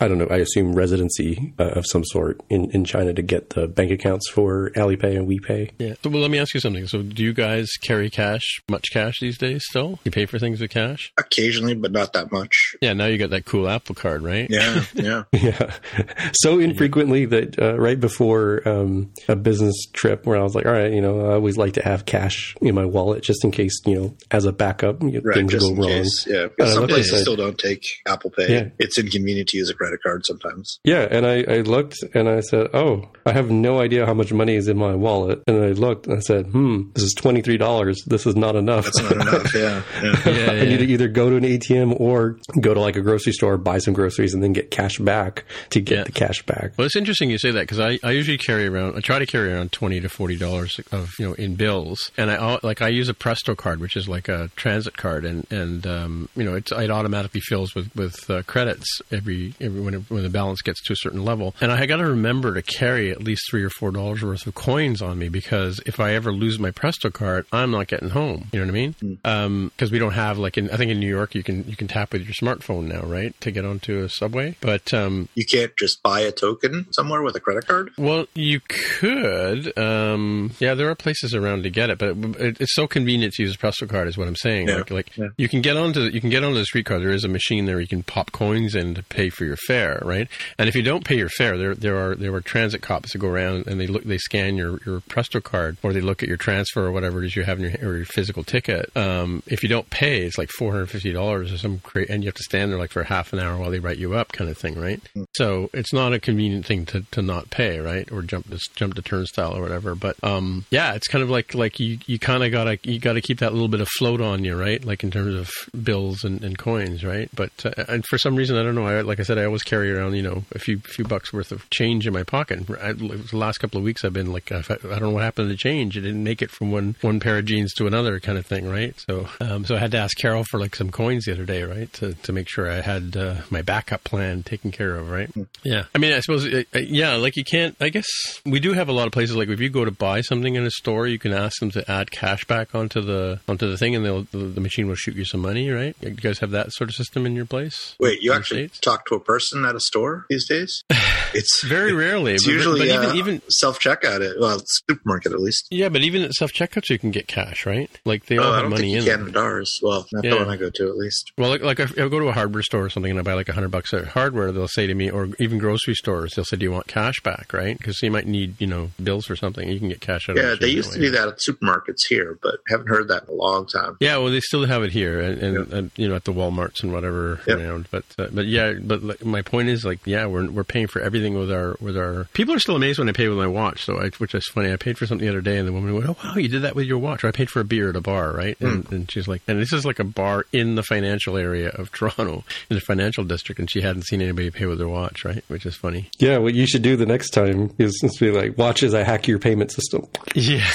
I 0.00 0.08
don't 0.08 0.18
know, 0.18 0.26
I 0.30 0.36
assume 0.38 0.74
residency 0.74 1.54
uh, 1.58 1.70
of 1.78 1.86
some 1.86 2.04
sort 2.04 2.40
in, 2.50 2.70
in 2.72 2.84
China 2.84 3.14
to 3.14 3.22
get 3.22 3.50
the 3.50 3.66
bank 3.68 3.90
accounts 3.90 4.28
for 4.30 4.70
Alipay 4.70 5.16
and 5.16 5.28
WePay. 5.28 5.70
Yeah. 5.78 5.94
So, 6.02 6.10
well, 6.10 6.20
let 6.20 6.30
me 6.30 6.38
ask 6.38 6.52
you 6.54 6.60
something. 6.60 6.86
So, 6.88 7.02
do 7.02 7.22
you 7.22 7.32
guys 7.32 7.68
carry 7.82 8.10
cash, 8.10 8.42
much 8.68 8.90
cash 8.92 9.20
these 9.20 9.38
days? 9.38 9.62
Still, 9.70 9.98
you 10.04 10.10
pay 10.10 10.26
for 10.26 10.38
things 10.38 10.60
with 10.60 10.70
cash? 10.70 11.12
Occasionally, 11.16 11.74
but 11.74 11.92
not 11.92 12.12
that 12.14 12.30
much. 12.32 12.74
Yeah. 12.82 12.92
Now 12.92 13.06
you 13.06 13.16
got 13.18 13.30
that 13.30 13.44
cool 13.44 13.68
Apple 13.68 13.94
Card, 13.94 14.22
right? 14.22 14.48
Yeah, 14.50 14.84
yeah. 14.94 15.22
Yeah, 15.32 15.72
so 16.34 16.58
infrequently 16.58 17.24
that 17.26 17.58
uh, 17.58 17.78
right 17.78 17.98
before 17.98 18.66
um, 18.68 19.12
a 19.28 19.36
business 19.36 19.74
trip, 19.92 20.26
where 20.26 20.36
I 20.38 20.42
was 20.42 20.54
like, 20.54 20.66
all 20.66 20.72
right, 20.72 20.92
you 20.92 21.00
know, 21.00 21.20
I 21.30 21.34
always 21.34 21.56
like 21.56 21.74
to 21.74 21.82
have 21.84 22.06
cash 22.06 22.56
in 22.60 22.74
my 22.74 22.84
wallet 22.84 23.22
just 23.22 23.44
in 23.44 23.50
case, 23.50 23.80
you 23.86 23.94
know, 23.94 24.16
as 24.30 24.44
a 24.44 24.52
backup, 24.52 25.00
you 25.02 25.12
know, 25.12 25.20
Right, 25.24 25.36
things 25.48 25.62
just 25.62 25.64
go 25.66 25.70
in 25.74 25.78
wrong. 25.80 25.88
case. 25.88 26.26
Yeah, 26.28 26.46
because 26.56 26.74
some 26.74 26.86
places 26.86 27.20
still 27.20 27.36
don't 27.36 27.58
take 27.58 27.84
Apple 28.06 28.30
Pay. 28.30 28.52
Yeah. 28.52 28.68
It's 28.78 28.98
inconvenient 28.98 29.48
to 29.50 29.56
use 29.58 29.70
a 29.70 29.74
credit 29.74 30.00
card 30.02 30.24
sometimes. 30.26 30.78
Yeah, 30.84 31.06
and 31.10 31.26
I, 31.26 31.42
I 31.48 31.60
looked 31.60 31.96
and 32.14 32.28
I 32.28 32.40
said, 32.40 32.68
"Oh, 32.74 33.08
I 33.26 33.32
have 33.32 33.50
no 33.50 33.80
idea 33.80 34.06
how 34.06 34.14
much 34.14 34.32
money 34.32 34.56
is 34.56 34.68
in 34.68 34.76
my 34.76 34.94
wallet." 34.94 35.42
And 35.46 35.62
I 35.64 35.68
looked 35.68 36.06
and 36.06 36.16
I 36.16 36.20
said, 36.20 36.46
"Hmm, 36.46 36.90
this 36.94 37.04
is 37.04 37.14
twenty 37.14 37.40
three 37.42 37.56
dollars. 37.58 38.02
This 38.06 38.26
is 38.26 38.36
not 38.36 38.56
enough. 38.56 38.84
That's 38.84 39.02
not 39.02 39.12
enough. 39.12 39.54
Yeah, 39.54 39.82
yeah. 40.02 40.28
Yeah, 40.28 40.62
I 40.62 40.64
need 40.66 40.78
to 40.78 40.86
either 40.86 41.08
go 41.08 41.30
to 41.30 41.36
an 41.36 41.44
ATM 41.44 41.98
or 42.00 42.38
go 42.60 42.74
to 42.74 42.80
like 42.80 42.96
a 42.96 43.00
grocery 43.00 43.32
store, 43.32 43.56
buy 43.56 43.78
some 43.78 43.94
groceries, 43.94 44.34
and 44.34 44.42
then 44.42 44.52
get 44.52 44.70
cash 44.70 44.98
back 44.98 45.44
to 45.70 45.80
get 45.80 45.98
Yeah. 45.98 46.04
the 46.04 46.12
cash 46.12 46.42
back." 46.46 46.72
Well, 46.76 46.86
it's 46.86 46.96
interesting 46.96 47.30
you 47.30 47.38
say 47.38 47.50
that 47.52 47.60
because 47.60 47.80
I, 47.80 47.98
I 48.02 48.10
usually 48.12 48.38
carry 48.38 48.66
around 48.66 48.96
I 48.96 49.00
try 49.00 49.18
to 49.18 49.26
carry 49.26 49.52
around 49.52 49.72
twenty 49.72 50.00
to 50.00 50.08
forty 50.08 50.36
dollars 50.36 50.78
of 50.92 51.10
you 51.18 51.28
know 51.28 51.34
in 51.34 51.54
bills, 51.56 52.10
and 52.16 52.30
I 52.30 52.58
like 52.62 52.82
I 52.82 52.88
use 52.88 53.08
a 53.08 53.14
Presto 53.14 53.54
card, 53.54 53.80
which 53.80 53.96
is 53.96 54.08
like 54.08 54.28
a 54.28 54.50
transit 54.56 54.96
card, 54.96 55.24
and 55.24 55.33
and 55.50 55.86
um, 55.86 56.28
you 56.36 56.44
know 56.44 56.54
it's, 56.54 56.70
it 56.72 56.90
automatically 56.90 57.40
fills 57.40 57.74
with 57.74 57.94
with 57.96 58.28
uh, 58.30 58.42
credits 58.42 58.86
every 59.10 59.54
every 59.60 59.80
when 59.80 59.94
it, 59.94 60.02
when 60.08 60.22
the 60.22 60.28
balance 60.30 60.62
gets 60.62 60.82
to 60.84 60.92
a 60.92 60.96
certain 60.96 61.24
level, 61.24 61.54
and 61.60 61.72
I 61.72 61.86
got 61.86 61.96
to 61.98 62.06
remember 62.06 62.54
to 62.54 62.62
carry 62.62 63.10
at 63.10 63.22
least 63.22 63.42
three 63.50 63.62
or 63.64 63.70
four 63.70 63.90
dollars 63.90 64.22
worth 64.22 64.46
of 64.46 64.54
coins 64.54 65.02
on 65.02 65.18
me 65.18 65.28
because 65.28 65.80
if 65.86 65.98
I 66.00 66.14
ever 66.14 66.32
lose 66.32 66.58
my 66.58 66.70
Presto 66.70 67.10
card, 67.10 67.46
I'm 67.52 67.70
not 67.70 67.86
getting 67.88 68.10
home. 68.10 68.48
You 68.52 68.60
know 68.60 68.66
what 68.66 68.78
I 68.78 69.18
mean? 69.32 69.68
Because 69.70 69.90
we 69.90 69.98
don't 69.98 70.12
have 70.12 70.38
like 70.38 70.56
in 70.58 70.70
I 70.70 70.76
think 70.76 70.90
in 70.90 71.00
New 71.00 71.08
York 71.08 71.34
you 71.34 71.42
can 71.42 71.64
you 71.68 71.76
can 71.76 71.88
tap 71.88 72.12
with 72.12 72.22
your 72.22 72.34
smartphone 72.34 72.84
now, 72.84 73.02
right, 73.02 73.38
to 73.40 73.50
get 73.50 73.64
onto 73.64 74.02
a 74.02 74.08
subway, 74.08 74.56
but 74.60 74.92
um, 74.94 75.28
You 75.34 75.44
can't 75.46 75.76
just 75.76 76.02
buy 76.02 76.20
a 76.20 76.32
token 76.32 76.86
somewhere 76.92 77.22
with 77.22 77.36
a 77.36 77.40
credit 77.40 77.66
card. 77.66 77.90
well, 77.98 78.26
you 78.34 78.60
could. 78.68 79.76
Um, 79.78 80.52
yeah, 80.58 80.74
there 80.74 80.88
are 80.90 80.94
places 80.94 81.34
around 81.34 81.62
to 81.64 81.70
get 81.70 81.90
it, 81.90 81.98
but 81.98 82.16
it, 82.40 82.60
it's 82.60 82.74
so 82.74 82.86
convenient 82.86 83.34
to 83.34 83.42
use 83.42 83.54
a 83.54 83.58
Presto 83.58 83.86
card, 83.86 84.08
is 84.08 84.16
what 84.18 84.28
I'm 84.28 84.36
saying. 84.36 84.68
Yeah, 84.68 84.76
Like, 84.76 84.90
like 84.90 85.13
yeah. 85.16 85.28
you 85.36 85.48
can 85.48 85.60
get 85.60 85.76
onto 85.76 86.02
you 86.02 86.20
can 86.20 86.30
get 86.30 86.44
onto 86.44 86.58
the 86.58 86.64
streetcar. 86.64 86.98
There 86.98 87.10
is 87.10 87.24
a 87.24 87.28
machine 87.28 87.66
there 87.66 87.80
you 87.80 87.88
can 87.88 88.02
pop 88.02 88.32
coins 88.32 88.74
in 88.74 88.94
to 88.94 89.02
pay 89.02 89.30
for 89.30 89.44
your 89.44 89.56
fare, 89.56 90.00
right? 90.04 90.28
And 90.58 90.68
if 90.68 90.74
you 90.74 90.82
don't 90.82 91.04
pay 91.04 91.16
your 91.16 91.28
fare, 91.28 91.56
there 91.56 91.74
there 91.74 91.96
are 91.96 92.14
there 92.14 92.34
are 92.34 92.40
transit 92.40 92.82
cops 92.82 93.12
that 93.12 93.18
go 93.18 93.28
around 93.28 93.66
and 93.66 93.80
they 93.80 93.86
look 93.86 94.04
they 94.04 94.18
scan 94.18 94.56
your, 94.56 94.78
your 94.86 95.00
Presto 95.00 95.40
card 95.40 95.76
or 95.82 95.92
they 95.92 96.00
look 96.00 96.22
at 96.22 96.28
your 96.28 96.38
transfer 96.38 96.86
or 96.86 96.92
whatever 96.92 97.22
it 97.22 97.26
is 97.26 97.36
you 97.36 97.44
have 97.44 97.60
in 97.60 97.70
your 97.70 97.90
or 97.90 97.96
your 97.96 98.06
physical 98.06 98.44
ticket. 98.44 98.94
Um, 98.96 99.42
if 99.46 99.62
you 99.62 99.68
don't 99.68 99.88
pay, 99.90 100.24
it's 100.24 100.38
like 100.38 100.50
four 100.50 100.72
hundred 100.72 100.90
fifty 100.90 101.12
dollars 101.12 101.52
or 101.52 101.58
some 101.58 101.80
and 102.08 102.22
you 102.22 102.28
have 102.28 102.34
to 102.34 102.42
stand 102.42 102.72
there 102.72 102.78
like 102.78 102.90
for 102.90 103.04
half 103.04 103.32
an 103.32 103.38
hour 103.38 103.56
while 103.56 103.70
they 103.70 103.78
write 103.78 103.98
you 103.98 104.14
up, 104.14 104.32
kind 104.32 104.50
of 104.50 104.58
thing, 104.58 104.78
right? 104.78 105.00
So 105.36 105.70
it's 105.72 105.92
not 105.92 106.12
a 106.12 106.20
convenient 106.20 106.66
thing 106.66 106.86
to, 106.86 107.02
to 107.12 107.22
not 107.22 107.50
pay, 107.50 107.78
right? 107.78 108.10
Or 108.10 108.22
jump 108.22 108.48
the 108.48 108.60
jump 108.74 108.94
the 108.94 109.02
turnstile 109.02 109.56
or 109.56 109.62
whatever. 109.62 109.94
But 109.94 110.16
um, 110.24 110.64
yeah, 110.70 110.94
it's 110.94 111.08
kind 111.08 111.22
of 111.22 111.30
like 111.30 111.54
like 111.54 111.78
you, 111.78 111.98
you 112.06 112.18
kind 112.18 112.42
of 112.42 112.50
gotta 112.50 112.78
you 112.82 112.98
gotta 112.98 113.20
keep 113.20 113.38
that 113.40 113.52
little 113.52 113.68
bit 113.68 113.80
of 113.80 113.88
float 113.88 114.20
on 114.20 114.44
you, 114.44 114.58
right? 114.58 114.84
Like 114.84 115.03
in 115.04 115.10
terms 115.10 115.34
of 115.34 115.84
bills 115.84 116.24
and, 116.24 116.42
and 116.42 116.58
coins, 116.58 117.04
right? 117.04 117.28
But 117.34 117.52
uh, 117.64 117.84
and 117.88 118.04
for 118.06 118.18
some 118.18 118.34
reason 118.34 118.56
I 118.56 118.62
don't 118.62 118.74
know. 118.74 118.86
I, 118.86 119.02
like 119.02 119.20
I 119.20 119.22
said, 119.22 119.38
I 119.38 119.44
always 119.44 119.62
carry 119.62 119.92
around 119.92 120.14
you 120.14 120.22
know 120.22 120.44
a 120.52 120.58
few 120.58 120.80
few 120.80 121.04
bucks 121.04 121.32
worth 121.32 121.52
of 121.52 121.68
change 121.70 122.06
in 122.06 122.12
my 122.12 122.24
pocket. 122.24 122.68
I, 122.80 122.92
the 122.92 123.28
last 123.32 123.58
couple 123.58 123.78
of 123.78 123.84
weeks 123.84 124.04
I've 124.04 124.12
been 124.12 124.32
like 124.32 124.50
I 124.50 124.62
don't 124.62 125.00
know 125.00 125.10
what 125.10 125.22
happened 125.22 125.48
to 125.48 125.52
the 125.52 125.58
change. 125.58 125.96
It 125.96 126.00
didn't 126.00 126.24
make 126.24 126.42
it 126.42 126.50
from 126.50 126.72
one 126.72 126.96
one 127.02 127.20
pair 127.20 127.38
of 127.38 127.44
jeans 127.44 127.72
to 127.74 127.86
another 127.86 128.18
kind 128.20 128.38
of 128.38 128.46
thing, 128.46 128.68
right? 128.68 128.98
So 129.08 129.28
um, 129.40 129.64
so 129.64 129.76
I 129.76 129.78
had 129.78 129.92
to 129.92 129.98
ask 129.98 130.16
Carol 130.18 130.44
for 130.44 130.58
like 130.58 130.74
some 130.74 130.90
coins 130.90 131.26
the 131.26 131.32
other 131.32 131.46
day, 131.46 131.62
right? 131.62 131.92
To 131.94 132.14
to 132.14 132.32
make 132.32 132.48
sure 132.48 132.70
I 132.70 132.80
had 132.80 133.16
uh, 133.16 133.36
my 133.50 133.62
backup 133.62 134.04
plan 134.04 134.42
taken 134.42 134.70
care 134.70 134.96
of, 134.96 135.10
right? 135.10 135.30
Yeah. 135.62 135.84
I 135.94 135.98
mean, 135.98 136.12
I 136.12 136.20
suppose, 136.20 136.46
uh, 136.46 136.64
uh, 136.74 136.78
yeah, 136.78 137.16
like 137.16 137.36
you 137.36 137.44
can't, 137.44 137.76
I 137.80 137.88
guess 137.88 138.06
we 138.44 138.60
do 138.60 138.72
have 138.72 138.88
a 138.88 138.92
lot 138.92 139.06
of 139.06 139.12
places, 139.12 139.36
like 139.36 139.48
if 139.48 139.60
you 139.60 139.70
go 139.70 139.84
to 139.84 139.90
buy 139.90 140.20
something 140.20 140.54
in 140.54 140.64
a 140.64 140.70
store, 140.70 141.06
you 141.06 141.18
can 141.18 141.32
ask 141.32 141.60
them 141.60 141.70
to 141.72 141.90
add 141.90 142.10
cash 142.10 142.44
back 142.44 142.74
onto 142.74 143.00
the, 143.00 143.40
onto 143.48 143.68
the 143.68 143.76
thing 143.76 143.94
and 143.94 144.04
they'll, 144.04 144.22
the, 144.24 144.38
the 144.38 144.60
machine 144.60 144.88
will 144.88 144.93
shoot 144.94 145.14
you 145.16 145.24
some 145.24 145.40
money, 145.40 145.70
right? 145.70 145.96
You 146.00 146.10
guys 146.10 146.38
have 146.40 146.50
that 146.52 146.72
sort 146.72 146.90
of 146.90 146.96
system 146.96 147.26
in 147.26 147.34
your 147.36 147.44
place? 147.46 147.94
Wait, 148.00 148.20
you 148.22 148.32
actually 148.32 148.68
States? 148.68 148.80
talk 148.80 149.06
to 149.06 149.14
a 149.14 149.20
person 149.20 149.64
at 149.64 149.74
a 149.74 149.80
store 149.80 150.26
these 150.28 150.48
days? 150.48 150.82
It's 151.36 151.64
Very 151.64 151.92
rarely. 151.92 152.34
It's 152.34 152.44
but- 152.44 152.52
usually 152.52 152.88
but 152.90 152.96
uh, 152.96 153.02
even 153.12 153.16
even 153.16 153.42
self 153.50 153.80
checkout 153.80 154.20
at 154.24 154.38
well 154.38 154.62
supermarket 154.64 155.32
at 155.32 155.40
least. 155.40 155.66
yeah, 155.72 155.88
but 155.88 156.02
even 156.02 156.22
at 156.22 156.32
self 156.32 156.52
checkouts 156.52 156.88
you 156.90 156.96
can 156.98 157.10
get 157.10 157.26
cash, 157.26 157.66
right? 157.66 157.90
Like 158.04 158.26
they 158.26 158.38
Oh, 158.38 158.44
all 158.44 158.52
I 158.52 158.60
have 158.60 158.70
money 158.70 158.92
in 158.94 158.98
you 158.98 159.02
them. 159.02 159.26
can 159.26 159.28
at 159.30 159.36
ours. 159.36 159.80
Well, 159.82 160.06
not 160.12 160.22
Yeah. 160.22 160.30
the 160.30 160.36
one 160.36 160.48
I 160.50 160.56
go 160.56 160.70
to 160.72 160.88
at 160.88 160.96
least. 160.96 161.32
Well, 161.36 161.50
like, 161.50 161.62
like 161.62 161.80
if 161.80 161.90
I 161.98 162.06
go 162.08 162.20
to 162.20 162.28
a 162.28 162.32
hardware 162.32 162.62
store 162.62 162.84
or 162.84 162.88
something 162.88 163.10
and 163.10 163.18
I 163.18 163.24
buy 163.24 163.32
like 163.34 163.48
a 163.48 163.52
hundred 163.52 163.72
bucks 163.72 163.92
of 163.92 164.06
hardware, 164.06 164.52
they'll 164.52 164.68
say 164.68 164.86
to 164.86 164.94
me, 164.94 165.10
or 165.10 165.30
even 165.40 165.58
grocery 165.58 165.94
stores, 165.96 166.34
they'll 166.36 166.44
say, 166.44 166.56
"Do 166.56 166.62
you 166.62 166.70
want 166.70 166.86
cash 166.86 167.16
back?" 167.24 167.52
Right? 167.52 167.76
Because 167.76 168.00
you 168.00 168.12
might 168.12 168.28
need, 168.28 168.54
you 168.60 168.68
know, 168.68 168.90
bills 169.02 169.26
for 169.26 169.34
something. 169.34 169.68
You 169.68 169.80
can 169.80 169.88
get 169.88 170.00
cash 170.00 170.28
out. 170.28 170.38
of 170.38 170.44
Yeah, 170.44 170.54
they 170.60 170.68
used 170.68 170.92
to 170.92 171.00
do 171.00 171.10
that 171.10 171.26
at 171.26 171.38
supermarkets 171.40 172.02
here, 172.08 172.38
but 172.44 172.58
haven't 172.68 172.86
heard 172.86 173.08
that 173.08 173.24
in 173.24 173.30
a 173.30 173.32
long 173.32 173.66
time. 173.66 173.96
Yeah, 173.98 174.18
well, 174.18 174.30
they 174.30 174.38
still 174.40 174.64
have 174.66 174.83
it 174.84 174.92
here, 174.92 175.20
and, 175.20 175.38
and, 175.42 175.54
Yep. 175.56 175.72
and 175.72 175.90
you 175.96 176.08
know, 176.08 176.14
at 176.14 176.24
the 176.24 176.32
WalMarts 176.32 176.82
and 176.82 176.92
whatever 176.92 177.40
Yep. 177.46 177.58
around. 177.58 177.88
But 177.90 178.04
uh, 178.18 178.28
but 178.32 178.46
yeah, 178.46 178.74
but 178.82 179.02
like, 179.02 179.24
my 179.24 179.42
point 179.42 179.68
is 179.68 179.84
like, 179.84 179.98
yeah, 180.04 180.26
we're 180.26 180.48
we're 180.50 180.64
paying 180.64 180.86
for 180.86 181.00
everything 181.00 181.34
with 181.38 181.50
our 181.50 181.76
with 181.80 181.96
our. 181.96 182.24
People 182.34 182.54
are 182.54 182.58
still 182.58 182.76
amazed 182.76 182.98
when 182.98 183.08
I 183.08 183.12
pay 183.12 183.28
with 183.28 183.38
my 183.38 183.46
watch, 183.46 183.84
so 183.84 183.98
I, 184.00 184.10
which 184.18 184.34
is 184.34 184.46
funny. 184.52 184.72
I 184.72 184.76
paid 184.76 184.98
for 184.98 185.06
something 185.06 185.24
the 185.26 185.32
other 185.32 185.40
day, 185.40 185.56
and 185.58 185.66
the 185.66 185.72
woman 185.72 185.94
went, 185.94 186.08
"Oh 186.08 186.16
wow, 186.22 186.34
you 186.36 186.48
did 186.48 186.62
that 186.62 186.74
with 186.74 186.86
your 186.86 186.98
watch." 186.98 187.24
Or 187.24 187.28
I 187.28 187.32
paid 187.32 187.50
for 187.50 187.60
a 187.60 187.64
beer 187.64 187.88
at 187.90 187.96
a 187.96 188.00
bar, 188.00 188.32
right? 188.32 188.60
And, 188.60 188.90
and 188.92 189.10
she's 189.10 189.26
like, 189.28 189.42
and 189.48 189.60
this 189.60 189.72
is 189.72 189.84
like 189.84 189.98
a 189.98 190.04
bar 190.04 190.46
in 190.52 190.74
the 190.74 190.82
financial 190.82 191.36
area 191.36 191.68
of 191.70 191.90
Toronto, 191.92 192.44
in 192.70 192.76
the 192.76 192.80
financial 192.80 193.24
district, 193.24 193.58
and 193.58 193.70
she 193.70 193.80
hadn't 193.80 194.02
seen 194.06 194.20
anybody 194.22 194.50
pay 194.50 194.66
with 194.66 194.78
their 194.78 194.88
watch, 194.88 195.24
right? 195.24 195.42
Which 195.48 195.66
is 195.66 195.74
funny. 195.76 196.10
Yeah, 196.18 196.38
what 196.38 196.54
you 196.54 196.66
should 196.66 196.82
do 196.82 196.96
the 196.96 197.06
next 197.06 197.30
time 197.30 197.72
is 197.78 197.98
just 198.00 198.20
be 198.20 198.30
like, 198.30 198.56
watch 198.58 198.82
as 198.82 198.94
I 198.94 199.02
hack 199.02 199.26
your 199.28 199.38
payment 199.38 199.70
system. 199.72 200.06
Yeah. 200.34 200.68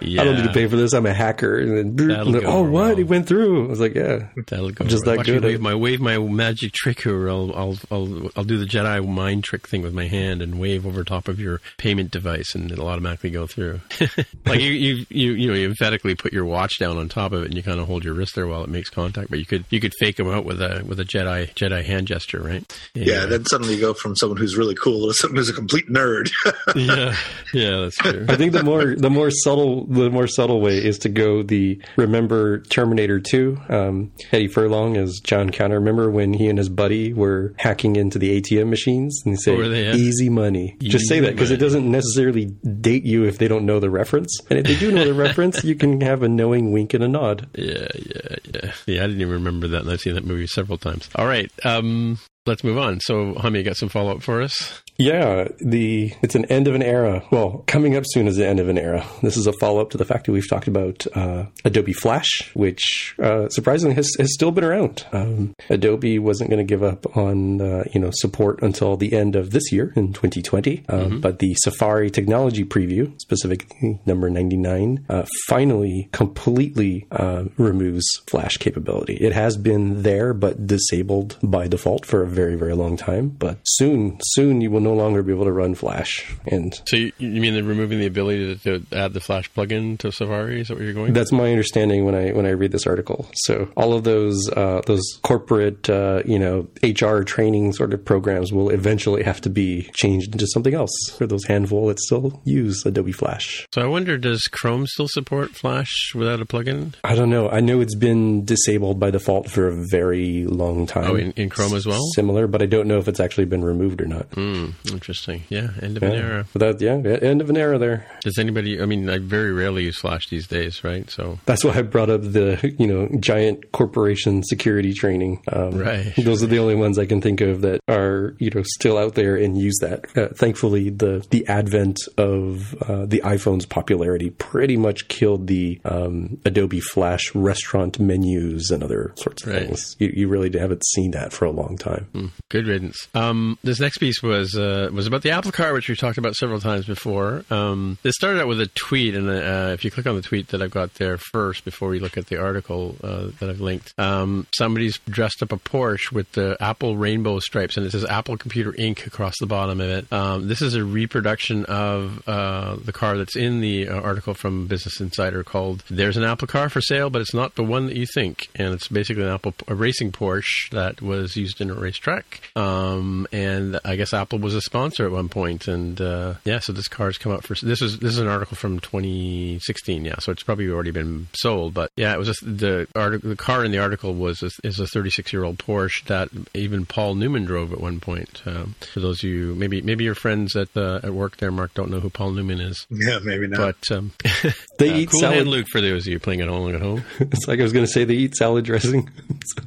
yeah. 0.00 0.20
I 0.20 0.24
don't 0.24 0.36
need 0.36 0.44
to 0.44 0.52
pay 0.52 0.66
for 0.66 0.76
this. 0.76 0.92
I'm 0.92 1.06
a 1.06 1.14
hacker. 1.14 1.58
And 1.58 1.98
then, 1.98 2.10
and 2.10 2.34
then, 2.44 2.52
go 2.52 2.58
oh, 2.58 2.60
oh 2.60 2.70
what? 2.70 2.90
wrong. 2.90 2.98
It 2.98 3.08
went 3.08 3.26
through. 3.26 3.66
I 3.66 3.68
was 3.68 3.80
like, 3.80 3.94
yeah. 3.94 4.28
That'll 4.48 4.70
go. 4.70 4.84
I'm 4.84 4.88
just 4.88 5.06
right. 5.06 5.12
that 5.12 5.16
Watch 5.18 5.26
good 5.26 5.36
at 5.36 5.42
Wave 5.42 5.60
my 5.60 5.74
wave 5.74 6.00
my 6.00 6.18
magic 6.18 6.72
trick, 6.72 7.06
or 7.06 7.28
I'll 7.28 7.52
I'll 7.54 7.78
I'll 7.90 8.30
I'll 8.36 8.44
do 8.44 8.58
the 8.58 8.66
Jedi 8.66 9.06
mind 9.06 9.44
trick 9.44 9.66
thing 9.66 9.82
with 9.82 9.94
my 9.94 10.06
hand 10.06 10.42
and 10.42 10.58
wave 10.58 10.86
over 10.86 11.04
top 11.04 11.28
of 11.28 11.40
your 11.40 11.60
payment 11.78 12.10
device, 12.10 12.54
and 12.54 12.70
it'll 12.70 12.88
automatically 12.88 13.30
go 13.30 13.46
through. 13.46 13.80
like 14.46 14.60
you 14.60 14.70
you 14.70 15.06
you 15.08 15.32
you 15.32 15.48
know 15.48 15.54
you 15.54 15.66
emphatically 15.66 16.14
put 16.14 16.32
your 16.32 16.44
watch 16.44 16.78
down 16.78 16.96
on 16.96 17.08
top 17.08 17.32
of 17.32 17.42
it, 17.42 17.46
and 17.46 17.54
you 17.54 17.62
kind 17.62 17.80
of 17.80 17.86
hold 17.86 18.04
your 18.04 18.14
wrist 18.14 18.34
there 18.34 18.46
while 18.46 18.62
it 18.62 18.70
makes 18.70 18.90
contact. 18.90 19.30
But 19.30 19.38
you 19.38 19.46
could 19.46 19.64
you 19.70 19.80
could 19.80 19.94
fake 19.98 20.16
them 20.16 20.28
out 20.28 20.44
with 20.44 20.60
a 20.60 20.84
with 20.86 21.00
a 21.00 21.04
Jedi 21.04 21.52
Jedi 21.54 21.84
hand 21.84 22.06
gesture, 22.06 22.40
right? 22.40 22.64
Yeah, 22.94 23.26
then 23.26 23.44
suddenly 23.46 23.74
you 23.74 23.80
go 23.80 23.94
from 23.94 24.16
someone 24.16 24.38
who's 24.38 24.56
really 24.56 24.74
cool 24.74 25.08
to 25.08 25.14
someone 25.14 25.36
who's 25.36 25.48
a 25.48 25.54
complete 25.54 25.88
nerd. 25.88 26.30
yeah, 26.74 27.16
yeah, 27.52 27.80
that's 27.80 27.96
true. 27.96 28.26
I 28.28 28.36
think 28.36 28.52
the 28.52 28.62
more 28.62 28.94
the 28.94 29.10
more 29.10 29.30
subtle 29.30 29.86
the 29.86 30.10
more 30.10 30.26
subtle 30.26 30.60
way 30.60 30.78
is 30.78 30.98
to 31.00 31.08
go 31.08 31.42
the 31.42 31.80
remember 31.96 32.33
Terminator 32.68 33.20
Two. 33.20 33.58
Um, 33.68 34.12
Eddie 34.32 34.48
Furlong 34.48 34.96
as 34.96 35.20
John 35.22 35.50
Connor. 35.50 35.78
Remember 35.78 36.10
when 36.10 36.32
he 36.32 36.48
and 36.48 36.58
his 36.58 36.68
buddy 36.68 37.12
were 37.12 37.54
hacking 37.58 37.96
into 37.96 38.18
the 38.18 38.40
ATM 38.40 38.68
machines 38.68 39.22
and 39.24 39.34
they 39.34 39.38
say 39.38 39.68
they 39.68 39.92
easy 39.92 40.28
money. 40.28 40.76
Just 40.80 41.08
say 41.08 41.20
that 41.20 41.32
because 41.34 41.50
it 41.50 41.58
doesn't 41.58 41.90
necessarily 41.90 42.46
date 42.80 43.04
you 43.04 43.24
if 43.24 43.38
they 43.38 43.48
don't 43.48 43.66
know 43.66 43.80
the 43.80 43.90
reference. 43.90 44.38
And 44.50 44.58
if 44.58 44.66
they 44.66 44.76
do 44.76 44.92
know 44.92 45.04
the 45.04 45.14
reference, 45.14 45.64
you 45.64 45.74
can 45.74 46.00
have 46.00 46.22
a 46.22 46.28
knowing 46.28 46.72
wink 46.72 46.94
and 46.94 47.04
a 47.04 47.08
nod. 47.08 47.48
Yeah, 47.64 47.86
yeah, 47.94 48.36
yeah. 48.52 48.72
Yeah, 48.86 49.04
I 49.04 49.06
didn't 49.06 49.20
even 49.22 49.32
remember 49.32 49.68
that, 49.68 49.82
and 49.82 49.90
I've 49.90 50.00
seen 50.00 50.14
that 50.14 50.26
movie 50.26 50.46
several 50.46 50.76
times. 50.76 51.08
All 51.14 51.26
right, 51.26 51.50
um, 51.64 52.18
let's 52.46 52.62
move 52.62 52.76
on. 52.78 53.00
So, 53.00 53.34
Jaime, 53.34 53.60
you 53.60 53.64
got 53.64 53.76
some 53.76 53.88
follow 53.88 54.12
up 54.12 54.22
for 54.22 54.42
us? 54.42 54.82
Yeah, 54.96 55.48
the 55.58 56.12
it's 56.22 56.34
an 56.34 56.44
end 56.46 56.68
of 56.68 56.74
an 56.74 56.82
era. 56.82 57.24
Well, 57.30 57.64
coming 57.66 57.96
up 57.96 58.04
soon 58.06 58.28
is 58.28 58.36
the 58.36 58.46
end 58.46 58.60
of 58.60 58.68
an 58.68 58.78
era. 58.78 59.04
This 59.22 59.36
is 59.36 59.46
a 59.46 59.52
follow 59.54 59.80
up 59.80 59.90
to 59.90 59.98
the 59.98 60.04
fact 60.04 60.26
that 60.26 60.32
we've 60.32 60.48
talked 60.48 60.68
about 60.68 61.06
uh, 61.16 61.46
Adobe 61.64 61.92
Flash, 61.92 62.50
which 62.54 63.14
uh, 63.20 63.48
surprisingly 63.48 63.94
has, 63.96 64.08
has 64.18 64.32
still 64.32 64.52
been 64.52 64.64
around. 64.64 65.06
Um, 65.12 65.54
Adobe 65.70 66.18
wasn't 66.18 66.50
going 66.50 66.64
to 66.64 66.68
give 66.68 66.82
up 66.82 67.16
on 67.16 67.60
uh, 67.60 67.84
you 67.92 68.00
know 68.00 68.10
support 68.12 68.62
until 68.62 68.96
the 68.96 69.14
end 69.14 69.34
of 69.34 69.50
this 69.50 69.72
year 69.72 69.92
in 69.96 70.12
2020, 70.12 70.84
um, 70.88 71.20
but 71.20 71.40
the 71.40 71.54
Safari 71.54 72.10
Technology 72.10 72.64
Preview, 72.64 73.20
specifically 73.20 74.00
number 74.06 74.30
99, 74.30 75.06
uh, 75.08 75.24
finally 75.48 76.08
completely 76.12 77.06
uh, 77.10 77.44
removes 77.56 78.04
Flash 78.28 78.58
capability. 78.58 79.14
It 79.16 79.32
has 79.32 79.56
been 79.56 80.02
there, 80.02 80.34
but 80.34 80.66
disabled 80.66 81.38
by 81.42 81.66
default 81.66 82.06
for 82.06 82.22
a 82.22 82.28
very 82.28 82.54
very 82.54 82.74
long 82.74 82.96
time. 82.96 83.30
But 83.30 83.58
soon, 83.64 84.18
soon 84.22 84.60
you 84.60 84.70
will 84.70 84.83
no 84.84 84.92
longer 84.92 85.22
be 85.22 85.32
able 85.32 85.44
to 85.46 85.52
run 85.52 85.74
Flash, 85.74 86.24
and 86.46 86.74
So, 86.86 86.96
you, 86.96 87.12
you 87.18 87.40
mean 87.40 87.54
they're 87.54 87.64
removing 87.64 87.98
the 87.98 88.06
ability 88.06 88.56
to, 88.58 88.80
to 88.80 88.96
add 88.96 89.12
the 89.12 89.20
Flash 89.20 89.50
plugin 89.52 89.98
to 89.98 90.12
Safari? 90.12 90.60
Is 90.60 90.68
that 90.68 90.74
what 90.74 90.84
you're 90.84 90.92
going? 90.92 91.12
that's 91.12 91.32
my 91.32 91.50
understanding 91.50 92.04
when 92.04 92.14
I 92.14 92.30
when 92.32 92.46
I 92.46 92.50
read 92.50 92.72
this 92.72 92.86
article. 92.86 93.28
So 93.34 93.68
all 93.76 93.92
of 93.94 94.04
those 94.04 94.48
uh, 94.50 94.82
those 94.86 95.02
corporate 95.22 95.88
uh, 95.90 96.22
you 96.24 96.38
know 96.38 96.66
HR 96.82 97.22
training 97.22 97.72
sort 97.72 97.92
of 97.94 98.04
programs 98.04 98.52
will 98.52 98.70
eventually 98.70 99.22
have 99.22 99.40
to 99.42 99.50
be 99.50 99.90
changed 99.94 100.32
into 100.32 100.46
something 100.48 100.74
else 100.74 100.92
for 101.16 101.26
those 101.26 101.44
handful 101.44 101.86
that 101.88 101.98
still 101.98 102.40
use 102.44 102.84
Adobe 102.86 103.12
Flash. 103.12 103.66
So 103.72 103.82
I 103.82 103.86
wonder, 103.86 104.18
does 104.18 104.42
Chrome 104.42 104.86
still 104.86 105.08
support 105.08 105.50
Flash 105.54 106.12
without 106.14 106.40
a 106.40 106.44
plugin? 106.44 106.94
I 107.02 107.14
don't 107.14 107.30
know. 107.30 107.48
I 107.48 107.60
know 107.60 107.80
it's 107.80 107.94
been 107.96 108.44
disabled 108.44 109.00
by 109.00 109.10
default 109.10 109.50
for 109.50 109.66
a 109.68 109.86
very 109.90 110.44
long 110.44 110.86
time. 110.86 111.10
Oh, 111.10 111.14
in, 111.16 111.32
in 111.32 111.48
Chrome 111.48 111.74
as 111.74 111.86
well. 111.86 112.02
Similar, 112.14 112.46
but 112.46 112.62
I 112.62 112.66
don't 112.66 112.86
know 112.88 112.98
if 112.98 113.08
it's 113.08 113.20
actually 113.20 113.46
been 113.46 113.64
removed 113.64 114.00
or 114.00 114.06
not. 114.06 114.26
Hmm, 114.34 114.70
interesting. 114.90 115.42
Yeah, 115.48 115.70
end 115.82 115.96
of 115.96 116.02
an 116.02 116.12
era. 116.12 116.46
That, 116.54 116.80
yeah, 116.80 116.94
end 116.96 117.40
of 117.40 117.50
an 117.50 117.56
era 117.56 117.78
there. 117.78 118.06
Does 118.22 118.38
anybody? 118.38 118.80
I 118.80 118.86
mean, 118.86 119.08
I 119.10 119.18
very 119.18 119.52
rarely 119.52 119.84
use 119.84 119.98
Flash 119.98 120.28
these 120.28 120.46
days, 120.46 120.82
right? 120.84 121.08
So 121.10 121.38
That's 121.46 121.64
why 121.64 121.72
I 121.74 121.82
brought 121.82 122.10
up 122.10 122.22
the 122.22 122.74
you 122.78 122.86
know 122.86 123.08
giant 123.20 123.72
corporation 123.72 124.42
security 124.42 124.92
training. 124.92 125.42
Um, 125.52 125.78
Right. 125.78 126.12
Those 126.16 126.42
are 126.42 126.46
the 126.46 126.58
only 126.58 126.74
ones 126.76 126.98
I 126.98 127.06
can 127.06 127.20
think 127.20 127.40
of 127.40 127.60
that 127.62 127.80
are 127.88 128.34
you 128.38 128.50
know 128.54 128.62
still 128.64 128.96
out 128.98 129.14
there 129.14 129.36
and 129.36 129.58
use 129.58 129.76
that. 129.80 130.04
Uh, 130.16 130.28
thankfully, 130.34 130.90
the 130.90 131.24
the 131.30 131.46
advent 131.46 131.98
of 132.18 132.74
uh, 132.82 133.06
the 133.06 133.20
iPhone's 133.24 133.66
popularity 133.66 134.30
pretty 134.30 134.76
much 134.76 135.08
killed 135.08 135.46
the 135.46 135.80
um, 135.84 136.38
Adobe 136.44 136.80
Flash 136.80 137.34
restaurant 137.34 137.98
menus 138.00 138.70
and 138.70 138.82
other 138.82 139.12
sorts 139.16 139.42
of 139.44 139.52
Right. 139.52 139.66
things. 139.66 139.96
You, 139.98 140.10
you 140.14 140.28
really 140.28 140.56
haven't 140.58 140.84
seen 140.86 141.10
that 141.12 141.32
for 141.32 141.44
a 141.44 141.50
long 141.50 141.76
time. 141.76 142.32
good 142.50 142.66
riddance. 142.66 143.08
Um, 143.14 143.58
this 143.62 143.80
next 143.80 143.98
piece 143.98 144.22
was 144.22 144.56
uh, 144.64 144.90
was 144.92 145.06
about 145.06 145.22
the 145.22 145.30
Apple 145.30 145.52
Car, 145.52 145.72
which 145.72 145.88
we 145.88 145.96
talked 145.96 146.18
about 146.18 146.34
several 146.34 146.60
times 146.60 146.86
before. 146.86 147.44
Um, 147.50 147.98
this 148.02 148.14
started 148.14 148.40
out 148.40 148.48
with 148.48 148.60
a 148.60 148.66
tweet, 148.68 149.14
and 149.14 149.28
uh, 149.28 149.72
if 149.72 149.84
you 149.84 149.90
click 149.90 150.06
on 150.06 150.16
the 150.16 150.22
tweet 150.22 150.48
that 150.48 150.62
I've 150.62 150.70
got 150.70 150.94
there 150.94 151.18
first, 151.18 151.64
before 151.64 151.88
we 151.88 151.98
look 151.98 152.16
at 152.16 152.26
the 152.26 152.40
article 152.40 152.96
uh, 153.02 153.28
that 153.40 153.50
I've 153.50 153.60
linked, 153.60 153.94
um, 153.98 154.46
somebody's 154.54 154.98
dressed 155.08 155.42
up 155.42 155.52
a 155.52 155.56
Porsche 155.56 156.12
with 156.12 156.32
the 156.32 156.56
Apple 156.60 156.96
rainbow 156.96 157.38
stripes, 157.38 157.76
and 157.76 157.86
it 157.86 157.90
says 157.90 158.04
Apple 158.04 158.36
Computer 158.36 158.72
Inc. 158.72 159.06
across 159.06 159.34
the 159.38 159.46
bottom 159.46 159.80
of 159.80 159.88
it. 159.88 160.12
Um, 160.12 160.48
this 160.48 160.62
is 160.62 160.74
a 160.74 160.84
reproduction 160.84 161.64
of 161.66 162.26
uh, 162.28 162.76
the 162.76 162.92
car 162.92 163.16
that's 163.16 163.36
in 163.36 163.60
the 163.60 163.88
uh, 163.88 164.00
article 164.00 164.34
from 164.34 164.66
Business 164.66 165.00
Insider 165.00 165.44
called 165.44 165.84
"There's 165.90 166.16
an 166.16 166.24
Apple 166.24 166.48
Car 166.48 166.68
for 166.68 166.80
Sale, 166.80 167.10
but 167.10 167.20
it's 167.20 167.34
not 167.34 167.54
the 167.54 167.64
one 167.64 167.86
that 167.86 167.96
you 167.96 168.06
think," 168.06 168.48
and 168.54 168.74
it's 168.74 168.88
basically 168.88 169.22
an 169.22 169.28
Apple 169.28 169.54
a 169.68 169.74
racing 169.74 170.12
Porsche 170.12 170.70
that 170.70 171.02
was 171.02 171.36
used 171.36 171.60
in 171.60 171.70
a 171.70 171.74
racetrack. 171.74 172.40
Um, 172.56 173.26
and 173.32 173.80
I 173.84 173.96
guess 173.96 174.12
Apple 174.14 174.38
was 174.38 174.53
a 174.54 174.60
sponsor 174.60 175.04
at 175.06 175.12
one 175.12 175.28
point, 175.28 175.68
and 175.68 176.00
uh, 176.00 176.34
yeah, 176.44 176.58
so 176.58 176.72
this 176.72 176.88
car's 176.88 177.18
come 177.18 177.32
out 177.32 177.44
for 177.44 177.54
this 177.54 177.82
is 177.82 177.98
this 177.98 178.12
is 178.12 178.18
an 178.18 178.28
article 178.28 178.56
from 178.56 178.80
2016, 178.80 180.04
yeah, 180.04 180.18
so 180.18 180.32
it's 180.32 180.42
probably 180.42 180.68
already 180.68 180.90
been 180.90 181.28
sold, 181.34 181.74
but 181.74 181.90
yeah, 181.96 182.12
it 182.14 182.18
was 182.18 182.28
just 182.28 182.44
the 182.44 182.86
article. 182.94 183.28
The 183.30 183.36
car 183.36 183.64
in 183.64 183.72
the 183.72 183.78
article 183.78 184.14
was 184.14 184.42
a, 184.42 184.50
is 184.66 184.78
a 184.80 184.86
36 184.86 185.32
year 185.32 185.44
old 185.44 185.58
Porsche 185.58 186.04
that 186.06 186.28
even 186.54 186.86
Paul 186.86 187.14
Newman 187.14 187.44
drove 187.44 187.72
at 187.72 187.80
one 187.80 188.00
point. 188.00 188.42
Um, 188.46 188.74
for 188.92 189.00
those 189.00 189.22
of 189.22 189.28
you, 189.30 189.54
maybe 189.54 189.80
maybe 189.82 190.04
your 190.04 190.14
friends 190.14 190.56
at 190.56 190.76
uh, 190.76 191.00
at 191.02 191.12
work 191.12 191.36
there, 191.38 191.50
Mark, 191.50 191.74
don't 191.74 191.90
know 191.90 192.00
who 192.00 192.10
Paul 192.10 192.32
Newman 192.32 192.60
is. 192.60 192.86
yeah, 192.90 193.18
maybe 193.22 193.46
not. 193.46 193.58
But 193.58 193.96
um, 193.96 194.12
They 194.78 194.90
uh, 194.92 194.96
eat 194.96 195.10
cool 195.10 195.20
salad. 195.20 195.36
hand 195.36 195.48
Luke 195.48 195.66
for 195.70 195.80
those 195.80 196.06
of 196.06 196.12
you 196.12 196.18
playing 196.18 196.40
at 196.40 196.48
home 196.48 196.74
at 196.74 196.80
home. 196.80 197.04
it's 197.20 197.46
like 197.46 197.60
I 197.60 197.62
was 197.62 197.72
going 197.72 197.84
to 197.84 197.90
say 197.90 198.04
they 198.04 198.14
eat 198.14 198.34
salad 198.36 198.64
dressing. 198.64 199.10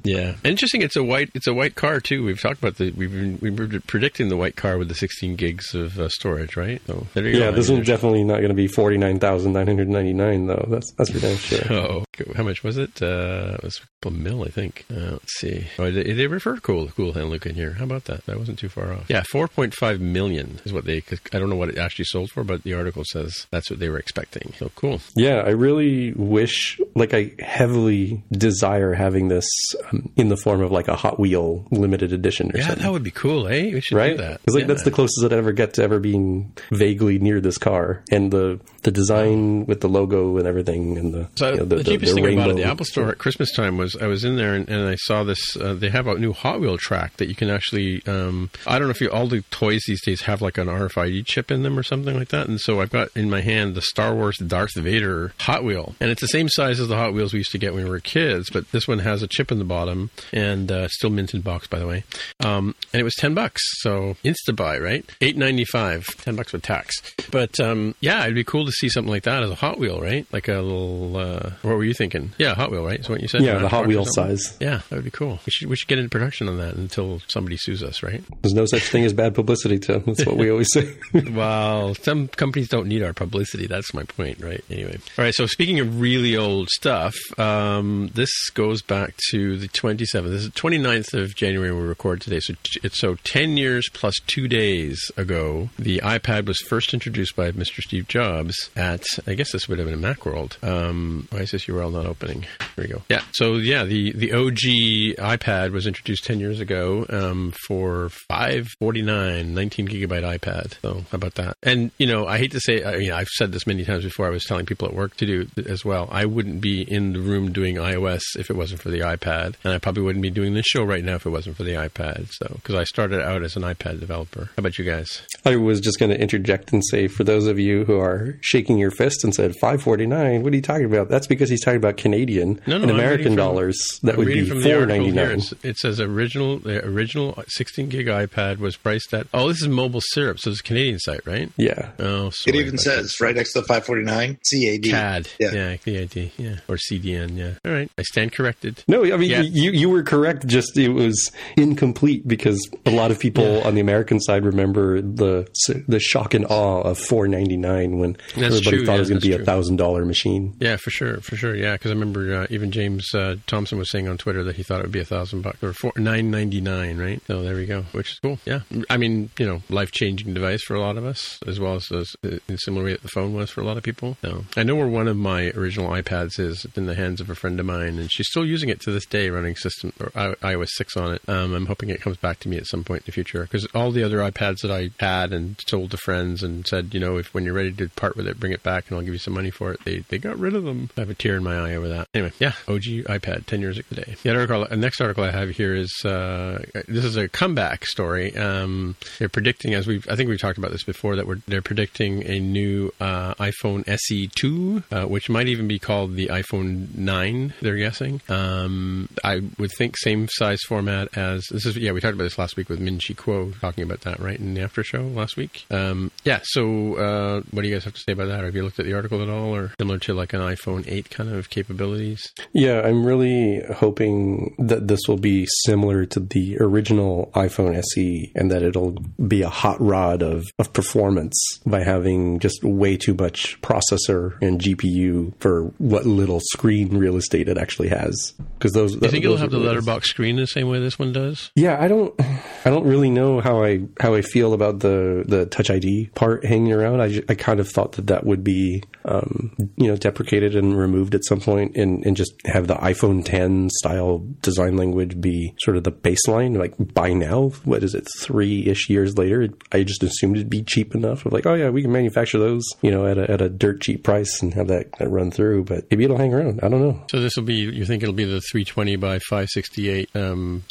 Yeah, 0.04 0.36
interesting. 0.44 0.82
It's 0.82 0.96
a 0.96 1.04
white. 1.04 1.30
It's 1.36 1.48
a 1.48 1.54
white 1.54 1.76
car 1.76 2.00
too. 2.00 2.24
We've 2.24 2.40
talked 2.40 2.60
about 2.60 2.78
the. 2.78 2.92
We've 2.92 3.12
been, 3.12 3.38
we 3.42 3.50
were 3.52 3.80
predicting 3.82 4.30
the 4.30 4.38
white 4.38 4.56
car 4.56 4.77
with 4.78 4.88
the 4.90 4.96
16 4.96 5.36
gigs 5.36 5.74
of 5.76 6.00
uh, 6.00 6.10
storage, 6.10 6.56
right? 6.58 6.82
So 6.88 7.08
there 7.14 7.28
you 7.28 7.40
yeah, 7.40 7.52
this 7.52 7.70
is 7.70 7.86
definitely 7.86 8.24
not 8.24 8.38
going 8.38 8.50
to 8.50 8.54
be 8.56 8.68
forty 8.68 8.98
nine 8.98 9.20
thousand 9.20 9.54
nine 9.54 9.68
hundred 9.68 9.90
ninety 9.90 10.14
nine 10.14 10.48
though. 10.48 10.66
That's 10.70 10.92
that's 10.94 11.12
for 11.12 11.20
damn 11.20 11.38
sure. 11.38 11.58
Oh, 12.18 12.34
how 12.36 12.42
much 12.44 12.64
was 12.64 12.78
it? 12.80 13.00
Uh, 13.02 13.54
it 13.60 13.64
was 13.64 13.78
a 13.78 13.82
couple 14.02 14.18
mil, 14.20 14.44
I 14.44 14.48
think. 14.50 14.86
Uh, 14.92 15.12
let's 15.12 15.34
see. 15.38 15.68
Oh, 15.78 15.92
they, 15.92 16.14
they 16.14 16.26
refer 16.26 16.58
cool, 16.58 16.88
cool 16.90 17.14
hand 17.14 17.30
Luke 17.30 17.46
in 17.46 17.54
here. 17.54 17.74
How 17.74 17.84
about 17.84 18.06
that? 18.06 18.26
That 18.26 18.40
wasn't 18.40 18.58
too 18.58 18.70
far 18.70 18.92
off. 18.92 19.06
Yeah, 19.08 19.22
4.5 19.32 20.00
million 20.00 20.60
is 20.66 20.74
what 20.74 20.86
they. 20.86 21.02
Cause 21.02 21.20
I 21.32 21.38
don't 21.38 21.50
know 21.52 21.56
what 21.56 21.70
it 21.70 21.78
actually 21.78 22.06
sold 22.06 22.32
for, 22.32 22.44
but 22.44 22.64
the 22.64 22.74
article 22.74 23.04
says 23.12 23.46
that's 23.52 23.70
what 23.70 23.78
they 23.80 23.90
were 23.90 24.00
expecting. 24.00 24.52
So 24.58 24.72
cool. 24.76 25.00
Yeah, 25.16 25.44
I 25.46 25.50
really 25.52 26.12
wish, 26.14 26.80
like, 26.96 27.14
I 27.14 27.34
heavily 27.40 28.24
desire 28.32 28.94
having 28.94 29.28
this 29.28 29.48
um, 29.92 30.10
in 30.16 30.30
the 30.30 30.38
form 30.38 30.62
of 30.62 30.72
like 30.72 30.88
a 30.88 30.96
Hot 30.96 31.20
Wheel 31.20 31.68
limited 31.72 32.14
edition 32.14 32.52
or 32.52 32.58
Yeah, 32.58 32.68
something. 32.68 32.84
that 32.84 32.92
would 32.92 33.04
be 33.04 33.12
cool, 33.12 33.48
eh? 33.48 33.74
We 33.74 33.82
should 33.82 33.96
right? 33.98 34.18
do 34.18 34.24
that. 34.24 34.42
Because 34.42 34.56
like 34.56 34.67
that's 34.68 34.84
the 34.84 34.92
closest 34.92 35.24
I'd 35.24 35.34
ever 35.34 35.52
get 35.52 35.74
to 35.76 35.84
ever 35.84 36.00
being 36.00 36.54
vaguely 36.72 37.20
near 37.20 37.42
this 37.42 37.58
car, 37.58 38.04
and 38.12 38.32
the 38.32 38.60
the 38.84 38.92
design 38.92 39.66
with 39.66 39.82
the 39.82 39.90
logo 39.90 40.38
and 40.38 40.48
everything, 40.48 40.98
and 40.98 41.14
the 41.14 41.28
So 41.36 41.52
you 41.52 41.58
know, 41.58 41.66
the, 41.66 41.76
the, 41.78 41.84
cheapest 41.84 42.16
the 42.16 42.22
thing 42.22 42.40
about 42.40 42.52
it, 42.52 42.56
the. 42.56 42.64
Apple 42.64 42.86
Store 42.86 43.10
at 43.10 43.18
Christmas 43.18 43.52
time 43.54 43.78
was 43.78 43.96
I 43.98 44.08
was 44.08 44.24
in 44.24 44.38
there 44.38 44.56
and, 44.56 44.70
and 44.70 44.88
I 44.88 44.96
saw 44.96 45.24
this. 45.24 45.58
Uh, 45.58 45.74
they 45.74 45.90
have 45.90 46.08
a 46.08 46.18
new 46.18 46.32
Hot 46.34 46.62
Wheel 46.62 46.78
track 46.78 47.18
that 47.18 47.28
you 47.28 47.36
can 47.36 47.50
actually. 47.50 48.02
Um, 48.08 48.50
I 48.66 48.80
don't 48.80 48.88
know 48.88 48.92
if 48.92 49.02
you 49.02 49.10
all 49.10 49.28
the 49.28 49.42
toys 49.52 49.84
these 49.88 50.04
days 50.04 50.22
have 50.22 50.42
like 50.42 50.58
an 50.58 50.68
RFID 50.68 51.26
chip 51.26 51.52
in 51.52 51.64
them 51.64 51.78
or 51.78 51.84
something 51.84 52.18
like 52.18 52.30
that. 52.30 52.48
And 52.48 52.60
so 52.60 52.82
I've 52.82 52.90
got 52.90 53.10
in 53.16 53.30
my 53.30 53.42
hand 53.42 53.76
the 53.76 53.82
Star 53.82 54.16
Wars 54.16 54.38
Darth 54.38 54.76
Vader 54.76 55.34
Hot 55.40 55.64
Wheel, 55.64 55.96
and 56.00 56.10
it's 56.10 56.22
the 56.22 56.28
same 56.28 56.48
size 56.50 56.80
as 56.80 56.88
the 56.88 56.96
Hot 56.96 57.14
Wheels 57.14 57.34
we 57.34 57.40
used 57.40 57.52
to 57.52 57.58
get 57.58 57.74
when 57.74 57.84
we 57.84 57.90
were 57.90 58.00
kids, 58.00 58.50
but 58.50 58.72
this 58.72 58.88
one 58.88 59.00
has 59.00 59.22
a 59.22 59.28
chip 59.28 59.52
in 59.52 59.60
the 59.60 59.66
bottom 59.66 60.12
and 60.32 60.72
uh, 60.72 60.88
still 60.88 61.10
mint 61.10 61.34
in 61.34 61.42
box 61.42 61.68
by 61.68 61.80
the 61.80 61.88
way. 61.88 62.04
Um, 62.40 62.76
and 62.94 63.02
it 63.02 63.04
was 63.04 63.16
ten 63.16 63.34
bucks, 63.34 63.62
so 63.82 64.16
insta 64.24 64.56
buy 64.58 64.78
right, 64.80 65.06
eight 65.22 65.38
ninety 65.38 65.64
five, 65.64 66.06
ten 66.18 66.36
bucks 66.36 66.52
with 66.52 66.64
tax. 66.64 66.96
But 67.32 67.58
um, 67.62 67.96
yeah, 68.02 68.24
it'd 68.24 68.36
be 68.36 68.44
cool 68.44 68.66
to 68.66 68.72
see 68.74 68.90
something 68.90 69.10
like 69.12 69.24
that 69.24 69.44
as 69.44 69.50
a 69.50 69.56
Hot 69.56 69.80
Wheel, 69.80 70.02
right? 70.02 70.26
Like 70.34 70.50
a 70.50 70.56
little. 70.62 71.16
Uh, 71.16 71.52
what 71.62 71.78
were 71.78 71.84
you 71.86 71.94
thinking? 71.94 72.32
Yeah, 72.38 72.54
Hot 72.56 72.72
Wheel, 72.72 72.84
right? 72.84 73.00
Is 73.00 73.08
what 73.08 73.22
you 73.22 73.28
said. 73.30 73.42
Yeah, 73.42 73.60
the 73.60 73.70
Hot 73.70 73.88
Wheel 73.88 74.06
size. 74.06 74.58
Yeah, 74.60 74.82
that 74.90 74.96
would 74.96 75.06
be 75.06 75.12
cool. 75.12 75.40
We 75.46 75.52
should 75.52 75.70
we 75.70 75.76
should 75.78 75.88
get 75.88 76.00
into 76.00 76.10
production 76.10 76.50
on 76.50 76.58
that 76.58 76.76
until 76.76 77.22
somebody 77.30 77.56
sues 77.58 77.84
us, 77.84 78.04
right? 78.04 78.22
There's 78.42 78.54
no 78.54 78.66
such 78.66 78.84
thing 78.84 79.06
as 79.06 79.14
bad 79.14 79.34
publicity, 79.36 79.80
Tim. 79.80 80.04
That's 80.06 80.26
what 80.26 80.36
we 80.38 80.50
always 80.52 80.72
say. 80.74 80.98
well, 81.32 81.96
some 81.96 82.28
companies 82.28 82.68
don't 82.70 82.88
need 82.88 83.04
our 83.04 83.14
publicity. 83.14 83.68
That's 83.68 83.94
my 83.94 84.04
point, 84.04 84.40
right? 84.42 84.64
Anyway, 84.70 84.98
all 85.18 85.24
right. 85.26 85.34
So 85.34 85.46
speaking 85.46 85.80
of 85.80 86.02
really 86.02 86.36
old 86.36 86.70
stuff, 86.70 87.16
um, 87.40 88.10
this 88.16 88.50
goes 88.52 88.82
back 88.82 89.16
to 89.32 89.58
the 89.58 89.68
27th. 89.68 90.30
This 90.30 90.44
is 90.44 90.50
29th 90.52 91.14
of 91.14 91.36
January. 91.36 91.72
We 91.74 91.82
record 91.82 92.22
today, 92.22 92.40
so 92.40 92.54
t- 92.64 92.80
it's 92.84 93.00
so 93.00 93.16
10 93.24 93.58
years 93.58 93.88
plus 93.94 94.16
two 94.28 94.37
days 94.46 95.10
ago, 95.16 95.70
the 95.80 96.00
iPad 96.00 96.48
was 96.48 96.58
first 96.68 96.94
introduced 96.94 97.34
by 97.38 97.52
Mr. 97.52 97.82
Steve 97.82 98.10
Jobs 98.10 98.70
at 98.76 99.06
I 99.26 99.36
guess 99.36 99.54
this 99.54 99.70
would 99.70 99.80
have 99.80 99.88
been 99.88 100.04
a 100.04 100.14
MacWorld. 100.16 100.62
Um, 100.62 101.30
why 101.32 101.40
is 101.40 101.52
this 101.52 101.66
URL 101.66 101.94
not 101.94 102.06
opening? 102.06 102.42
Here 102.42 102.84
we 102.84 102.88
go. 102.88 103.02
Yeah. 103.10 103.22
So 103.32 103.54
yeah, 103.54 103.86
the 103.86 104.12
the 104.12 104.34
OG 104.34 105.16
iPad 105.18 105.72
was 105.72 105.88
introduced 105.88 106.26
10 106.26 106.42
years 106.42 106.60
ago 106.60 107.06
um, 107.10 107.54
for 107.68 108.10
549, 108.28 109.54
19 109.54 109.88
gigabyte 109.88 110.40
iPad. 110.40 110.74
So 110.82 111.06
how 111.10 111.16
about 111.16 111.36
that? 111.36 111.56
And 111.64 111.92
you 111.98 112.08
know, 112.08 112.28
I 112.28 112.38
hate 112.38 112.52
to 112.52 112.60
say, 112.60 112.84
I 112.84 112.98
mean, 112.98 113.12
I've 113.12 113.30
said 113.30 113.52
this 113.52 113.66
many 113.66 113.86
times 113.86 114.04
before. 114.04 114.28
I 114.28 114.32
was 114.32 114.44
telling 114.44 114.66
people 114.66 114.88
at 114.88 114.94
work 114.94 115.16
to 115.18 115.26
do 115.26 115.48
as 115.66 115.86
well. 115.86 116.10
I 116.12 116.26
wouldn't 116.26 116.60
be 116.60 116.82
in 116.82 117.14
the 117.14 117.22
room 117.22 117.54
doing 117.54 117.76
iOS 117.76 118.22
if 118.38 118.50
it 118.50 118.56
wasn't 118.56 118.82
for 118.82 118.90
the 118.90 119.00
iPad, 119.00 119.56
and 119.64 119.74
I 119.74 119.78
probably 119.78 120.04
wouldn't 120.04 120.24
be 120.24 120.32
doing 120.32 120.54
this 120.54 120.66
show 120.66 120.84
right 120.84 121.04
now 121.04 121.16
if 121.16 121.26
it 121.26 121.30
wasn't 121.30 121.56
for 121.56 121.64
the 121.64 121.74
iPad. 121.74 122.30
So 122.32 122.48
because 122.56 122.76
I 122.76 122.84
started 122.84 123.22
out 123.22 123.44
as 123.44 123.56
an 123.56 123.64
iPad 123.64 124.00
developer. 124.00 124.27
How 124.36 124.48
about 124.58 124.78
you 124.78 124.86
guys? 124.86 125.22
I 125.46 125.56
was 125.56 125.80
just 125.80 126.00
going 126.00 126.12
to 126.12 126.20
interject 126.20 126.72
and 126.74 126.84
say, 126.86 127.08
for 127.08 127.24
those 127.24 127.48
of 127.48 127.60
you 127.60 127.86
who 127.86 128.00
are 128.00 128.36
shaking 128.42 128.78
your 128.78 128.92
fist 128.92 129.24
and 129.24 129.34
said 129.34 129.54
549, 129.62 130.44
what 130.44 130.54
are 130.54 130.56
you 130.56 130.62
talking 130.62 130.86
about? 130.86 131.10
That's 131.10 131.28
because 131.28 131.50
he's 131.50 131.64
talking 131.64 131.78
about 131.78 131.98
Canadian 131.98 132.60
No, 132.68 132.78
no, 132.78 132.84
and 132.84 132.92
American 132.92 133.28
from- 133.28 133.36
dollars. 133.36 133.78
That 134.04 134.14
I'm 134.14 134.18
would 134.20 134.28
be 134.28 134.46
from 134.48 134.62
the 134.62 134.74
article 134.74 135.06
here. 135.06 135.14
499. 135.14 135.60
It 135.64 135.78
says 135.78 136.00
original 136.00 136.60
the 136.60 136.86
original 136.86 137.42
16 137.48 137.90
gig 137.90 138.08
iPad 138.08 138.60
was 138.60 138.76
priced 138.78 139.14
at. 139.14 139.28
Oh, 139.34 139.48
this 139.48 139.62
is 139.62 139.68
MobileSyrup, 139.68 140.40
so 140.40 140.52
it's 140.52 140.60
a 140.60 140.64
Canadian 140.64 141.00
site, 141.00 141.26
right? 141.26 141.52
Yeah. 141.58 141.92
Oh, 142.00 142.32
It 142.46 142.56
even 142.56 142.70
about 142.70 142.80
says 142.82 143.16
right 143.22 143.36
next 143.36 143.54
to 143.54 143.62
the 143.62 143.68
549 143.68 144.38
CAD. 144.52 144.84
CAD. 144.84 145.28
Yeah. 145.40 145.52
Yeah, 145.54 145.78
CAD. 145.78 146.32
Yeah, 146.38 146.56
or 146.68 146.78
CDN. 146.78 147.38
Yeah. 147.38 147.54
All 147.66 147.72
right, 147.72 147.90
I 147.98 148.02
stand 148.04 148.32
corrected. 148.34 148.84
No, 148.88 149.04
I 149.04 149.18
mean 149.18 149.30
Yeah. 149.30 149.42
you 149.42 149.72
you 149.72 149.90
were 149.90 150.04
correct. 150.04 150.46
Just 150.48 150.78
it 150.78 150.90
was 150.90 151.32
incomplete 151.56 152.28
because 152.28 152.68
a 152.86 152.92
lot 152.92 153.12
of 153.12 153.20
people 153.20 153.62
on 153.64 153.76
the 153.76 153.82
American 153.82 154.17
side 154.20 154.46
remember 154.46 155.02
the 155.02 155.48
the 155.88 156.00
shock 156.00 156.34
and 156.34 156.46
awe 156.46 156.82
of 156.82 156.98
four 156.98 157.28
ninety 157.28 157.58
nine 157.58 158.00
when 158.00 158.14
That's 158.36 158.56
everybody 158.58 158.62
true, 158.78 158.86
thought 158.86 158.92
yeah, 158.94 158.98
it 158.98 159.00
was 159.00 159.10
going 159.10 159.22
to 159.22 159.28
be 159.28 159.34
a 159.34 159.46
thousand 159.46 159.76
dollar 159.78 160.06
machine. 160.06 160.56
Yeah, 160.60 160.78
for 160.78 160.90
sure, 160.90 161.18
for 161.22 161.36
sure. 161.36 161.56
Yeah, 161.56 161.74
because 161.74 161.92
I 161.92 161.94
remember 161.94 162.34
uh, 162.34 162.48
even 162.50 162.72
James 162.72 163.14
uh, 163.14 163.36
Thomson 163.48 163.78
was 163.78 163.90
saying 163.92 164.08
on 164.08 164.18
Twitter 164.18 164.44
that 164.44 164.56
he 164.56 164.64
thought 164.64 164.80
it 164.80 164.84
would 164.84 164.92
be 164.92 165.00
a 165.00 165.06
thousand 165.06 165.42
bucks 165.42 165.62
or 165.64 165.74
four 165.74 165.92
nine 165.98 166.32
ninety 166.32 166.62
nine, 166.62 166.98
right? 166.98 167.22
So 167.28 167.42
there 167.44 167.56
we 167.56 167.66
go, 167.66 167.84
which 167.92 168.12
is 168.14 168.20
cool. 168.20 168.40
Yeah, 168.46 168.62
I 168.90 168.98
mean, 168.98 169.30
you 169.38 169.46
know, 169.46 169.62
life 169.70 169.92
changing 169.92 170.34
device 170.34 170.64
for 170.64 170.76
a 170.76 170.82
lot 170.82 170.98
of 170.98 171.06
us, 171.06 171.40
as 171.48 171.60
well 171.60 171.76
as 171.76 171.88
those, 171.88 172.16
uh, 172.26 172.38
in 172.48 172.56
a 172.56 172.58
similar 172.58 172.86
way 172.86 172.92
that 172.94 173.02
the 173.02 173.08
phone 173.10 173.34
was 173.34 173.50
for 173.50 173.62
a 173.62 173.66
lot 173.66 173.78
of 173.78 173.84
people. 173.84 174.18
So 174.22 174.46
I 174.56 174.64
know 174.64 174.76
where 174.76 174.88
one 174.88 175.08
of 175.08 175.18
my 175.18 175.50
original 175.56 175.90
iPads 175.92 176.40
is 176.40 176.66
in 176.76 176.86
the 176.86 176.96
hands 176.96 177.22
of 177.22 177.30
a 177.30 177.36
friend 177.36 177.60
of 177.60 177.66
mine, 177.66 178.00
and 178.00 178.12
she's 178.12 178.28
still 178.30 178.46
using 178.46 178.70
it 178.70 178.82
to 178.82 178.92
this 178.92 179.06
day, 179.06 179.30
running 179.30 179.56
system 179.56 179.94
or 180.00 180.12
I- 180.16 180.36
iOS 180.54 180.70
six 180.72 180.96
on 180.98 181.14
it. 181.14 181.22
Um, 181.28 181.54
I'm 181.54 181.66
hoping 181.66 181.90
it 181.90 182.02
comes 182.02 182.18
back 182.18 182.40
to 182.42 182.50
me 182.50 182.58
at 182.58 182.68
some 182.68 182.84
point 182.84 183.02
in 183.02 183.06
the 183.08 183.12
future 183.12 183.44
because 183.44 183.66
all 183.74 183.92
the 183.92 184.04
other 184.08 184.20
iPads 184.20 184.62
that 184.62 184.72
I 184.72 184.90
had 185.04 185.34
and 185.34 185.56
sold 185.68 185.92
to 185.92 185.98
friends 185.98 186.44
and 186.44 186.66
said, 186.66 186.94
you 186.94 187.00
know, 187.00 187.18
if 187.18 187.34
when 187.34 187.44
you're 187.44 187.54
ready 187.54 187.72
to 187.74 187.90
part 187.90 188.16
with 188.16 188.28
it, 188.28 188.40
bring 188.40 188.52
it 188.52 188.64
back 188.64 188.86
and 188.88 188.98
I'll 188.98 189.04
give 189.04 189.14
you 189.14 189.20
some 189.20 189.34
money 189.34 189.52
for 189.52 189.72
it. 189.72 189.84
They 189.86 190.00
they 190.00 190.18
got 190.18 190.38
rid 190.38 190.56
of 190.56 190.64
them. 190.64 190.90
I 190.98 191.02
have 191.02 191.10
a 191.10 191.14
tear 191.14 191.38
in 191.38 191.44
my 191.44 191.56
eye 191.56 191.76
over 191.76 191.88
that. 191.90 192.08
Anyway, 192.14 192.32
yeah, 192.40 192.54
OG 192.68 192.84
iPad, 192.84 193.46
ten 193.46 193.62
years 193.62 193.78
ago 193.78 193.88
today. 193.90 194.16
The 194.24 194.36
article, 194.36 194.66
next 194.78 195.02
article 195.02 195.24
I 195.24 195.32
have 195.32 195.50
here 195.50 195.76
is 195.76 195.94
uh, 196.06 196.64
this 196.88 197.06
is 197.06 197.18
a 197.18 197.28
comeback 197.28 197.86
story. 197.86 198.36
Um, 198.36 198.96
they're 199.20 199.30
predicting, 199.30 199.74
as 199.74 199.88
we 199.88 200.02
I 200.10 200.16
think 200.16 200.30
we've 200.30 200.40
talked 200.40 200.58
about 200.58 200.72
this 200.72 200.84
before, 200.84 201.16
that 201.16 201.28
we're 201.28 201.42
they're 201.48 201.62
predicting 201.62 202.24
a 202.26 202.40
new 202.40 202.92
uh, 203.00 203.34
iPhone 203.36 203.88
SE 203.88 204.30
two, 204.36 204.84
uh, 204.92 205.06
which 205.06 205.30
might 205.30 205.48
even 205.48 205.68
be 205.68 205.80
called 205.80 206.16
the 206.16 206.28
iPhone 206.28 206.96
nine. 206.98 207.54
They're 207.62 207.78
guessing. 207.78 208.22
Um, 208.30 209.10
I 209.24 209.42
would 209.58 209.72
think 209.78 209.98
same 209.98 210.28
size 210.30 210.62
format 210.68 211.18
as 211.18 211.46
this 211.52 211.66
is. 211.66 211.78
Yeah, 211.78 211.92
we 211.92 212.02
talked 212.02 212.16
about 212.16 212.24
this 212.24 212.38
last 212.38 212.56
week 212.58 212.70
with 212.70 212.80
Ming-Chi 212.80 213.14
Kuo 213.14 213.60
talking 213.60 213.84
about 213.84 213.97
that 214.02 214.20
right 214.20 214.40
in 214.40 214.54
the 214.54 214.62
after 214.62 214.84
show 214.84 215.02
last 215.02 215.38
week. 215.38 215.66
Um, 215.72 216.12
yeah. 216.24 216.40
So 216.44 216.96
uh, 216.96 217.42
what 217.52 217.62
do 217.62 217.68
you 217.68 217.76
guys 217.76 217.84
have 217.86 217.94
to 217.94 218.00
say 218.00 218.14
about 218.14 218.28
that? 218.28 218.44
Have 218.44 218.56
you 218.56 218.64
looked 218.64 218.80
at 218.80 218.86
the 218.86 218.94
article 218.94 219.22
at 219.22 219.30
all, 219.30 219.56
or 219.56 219.72
similar 219.80 220.00
to 220.00 220.14
like 220.14 220.34
an 220.34 220.42
iPhone 220.42 220.86
eight 220.88 221.10
kind 221.10 221.30
of 221.30 221.50
capabilities? 221.50 222.32
Yeah, 222.54 222.82
I'm 222.82 223.06
really 223.06 223.64
hoping 223.76 224.56
that 224.60 224.88
this 224.88 225.02
will 225.08 225.18
be 225.18 225.48
similar 225.66 226.06
to 226.06 226.20
the 226.20 226.58
original 226.60 227.32
iPhone 227.34 227.76
SE 227.76 228.32
and 228.36 228.52
that 228.52 228.64
it'll 228.64 228.92
be 229.28 229.42
a 229.42 229.50
hot 229.50 229.80
rod 229.80 230.22
of, 230.22 230.46
of 230.60 230.74
performance 230.74 231.36
by 231.66 231.84
having 231.84 232.40
just 232.40 232.64
way 232.64 232.98
too 232.98 233.14
much 233.14 233.60
processor 233.62 234.40
and 234.42 234.60
GPU 234.60 235.34
for 235.40 235.64
what 235.78 236.06
little 236.06 236.40
screen 236.40 236.98
real 236.98 237.18
estate 237.18 237.48
it 237.48 237.58
actually 237.58 237.90
has. 237.90 238.34
Because 238.58 238.74
those, 238.74 238.94
you 238.94 239.00
think 239.10 239.26
it'll 239.26 239.38
have 239.38 239.52
the 239.52 239.60
letterbox 239.60 240.10
screen 240.10 240.36
the 240.36 240.48
same 240.48 240.70
way 240.70 240.80
this 240.80 241.00
one 241.00 241.14
does? 241.14 241.52
Yeah, 241.56 241.82
I 241.82 241.88
don't, 241.88 242.14
I 242.22 242.70
don't 242.70 242.86
really 242.86 243.10
know 243.10 243.42
how 243.42 243.64
I 243.64 243.87
how 244.00 244.14
I 244.14 244.22
feel 244.22 244.54
about 244.54 244.80
the 244.80 245.24
the 245.28 245.46
Touch 245.46 245.70
ID 245.70 246.10
part 246.16 246.46
hanging 246.46 246.74
around. 246.74 247.02
I, 247.02 247.22
I 247.30 247.36
kind 247.36 247.60
of 247.60 247.70
thought 247.70 247.94
that 247.94 248.08
that 248.08 248.26
would 248.26 248.44
be, 248.44 248.84
um, 249.06 249.56
you 249.78 249.88
know, 249.88 249.96
deprecated 249.96 250.56
and 250.56 250.78
removed 250.78 251.16
at 251.16 251.26
some 251.26 251.40
point, 251.40 251.76
and 251.76 252.06
and 252.06 252.16
just 252.18 252.34
have 252.46 252.68
the 252.68 252.76
iPhone 252.76 253.24
10 253.24 253.70
style 253.70 254.26
design 254.42 254.78
language 254.78 255.20
be 255.20 255.54
sort 255.60 255.78
of 255.78 255.84
the 255.84 255.92
baseline. 255.92 256.58
Like 256.58 256.74
by 256.94 257.14
now, 257.14 257.50
what 257.66 257.84
is 257.84 257.96
it, 257.96 258.08
three 258.20 258.66
ish 258.68 258.90
years 258.90 259.18
later? 259.18 259.50
I 259.72 259.84
just 259.84 260.04
assumed 260.04 260.38
it'd 260.38 260.50
be 260.50 260.64
cheap 260.64 260.96
enough. 260.96 261.26
Of 261.26 261.34
like, 261.34 261.46
oh 261.46 261.54
yeah, 261.54 261.70
we 261.70 261.82
can 261.82 261.92
manufacture 261.92 262.40
those, 262.40 262.64
you 262.82 262.92
know, 262.92 263.06
at 263.06 263.18
a 263.18 263.30
at 263.30 263.42
a 263.42 263.50
dirt 263.50 263.82
cheap 263.82 264.04
price 264.04 264.42
and 264.42 264.54
have 264.54 264.68
that, 264.68 264.92
that 265.00 265.10
run 265.10 265.32
through. 265.32 265.66
But 265.66 265.86
maybe 265.90 266.04
it'll 266.04 266.18
hang 266.18 266.34
around. 266.34 266.60
I 266.64 266.70
don't 266.70 266.82
know. 266.82 267.02
So 267.12 267.20
this 267.20 267.36
will 267.36 267.44
be. 267.44 267.56
You 267.56 267.86
think 267.86 268.04
it'll 268.04 268.16
be 268.16 268.26
the 268.26 268.42
320 268.42 268.96
by 268.96 269.20
568 269.20 270.16
um, 270.16 270.64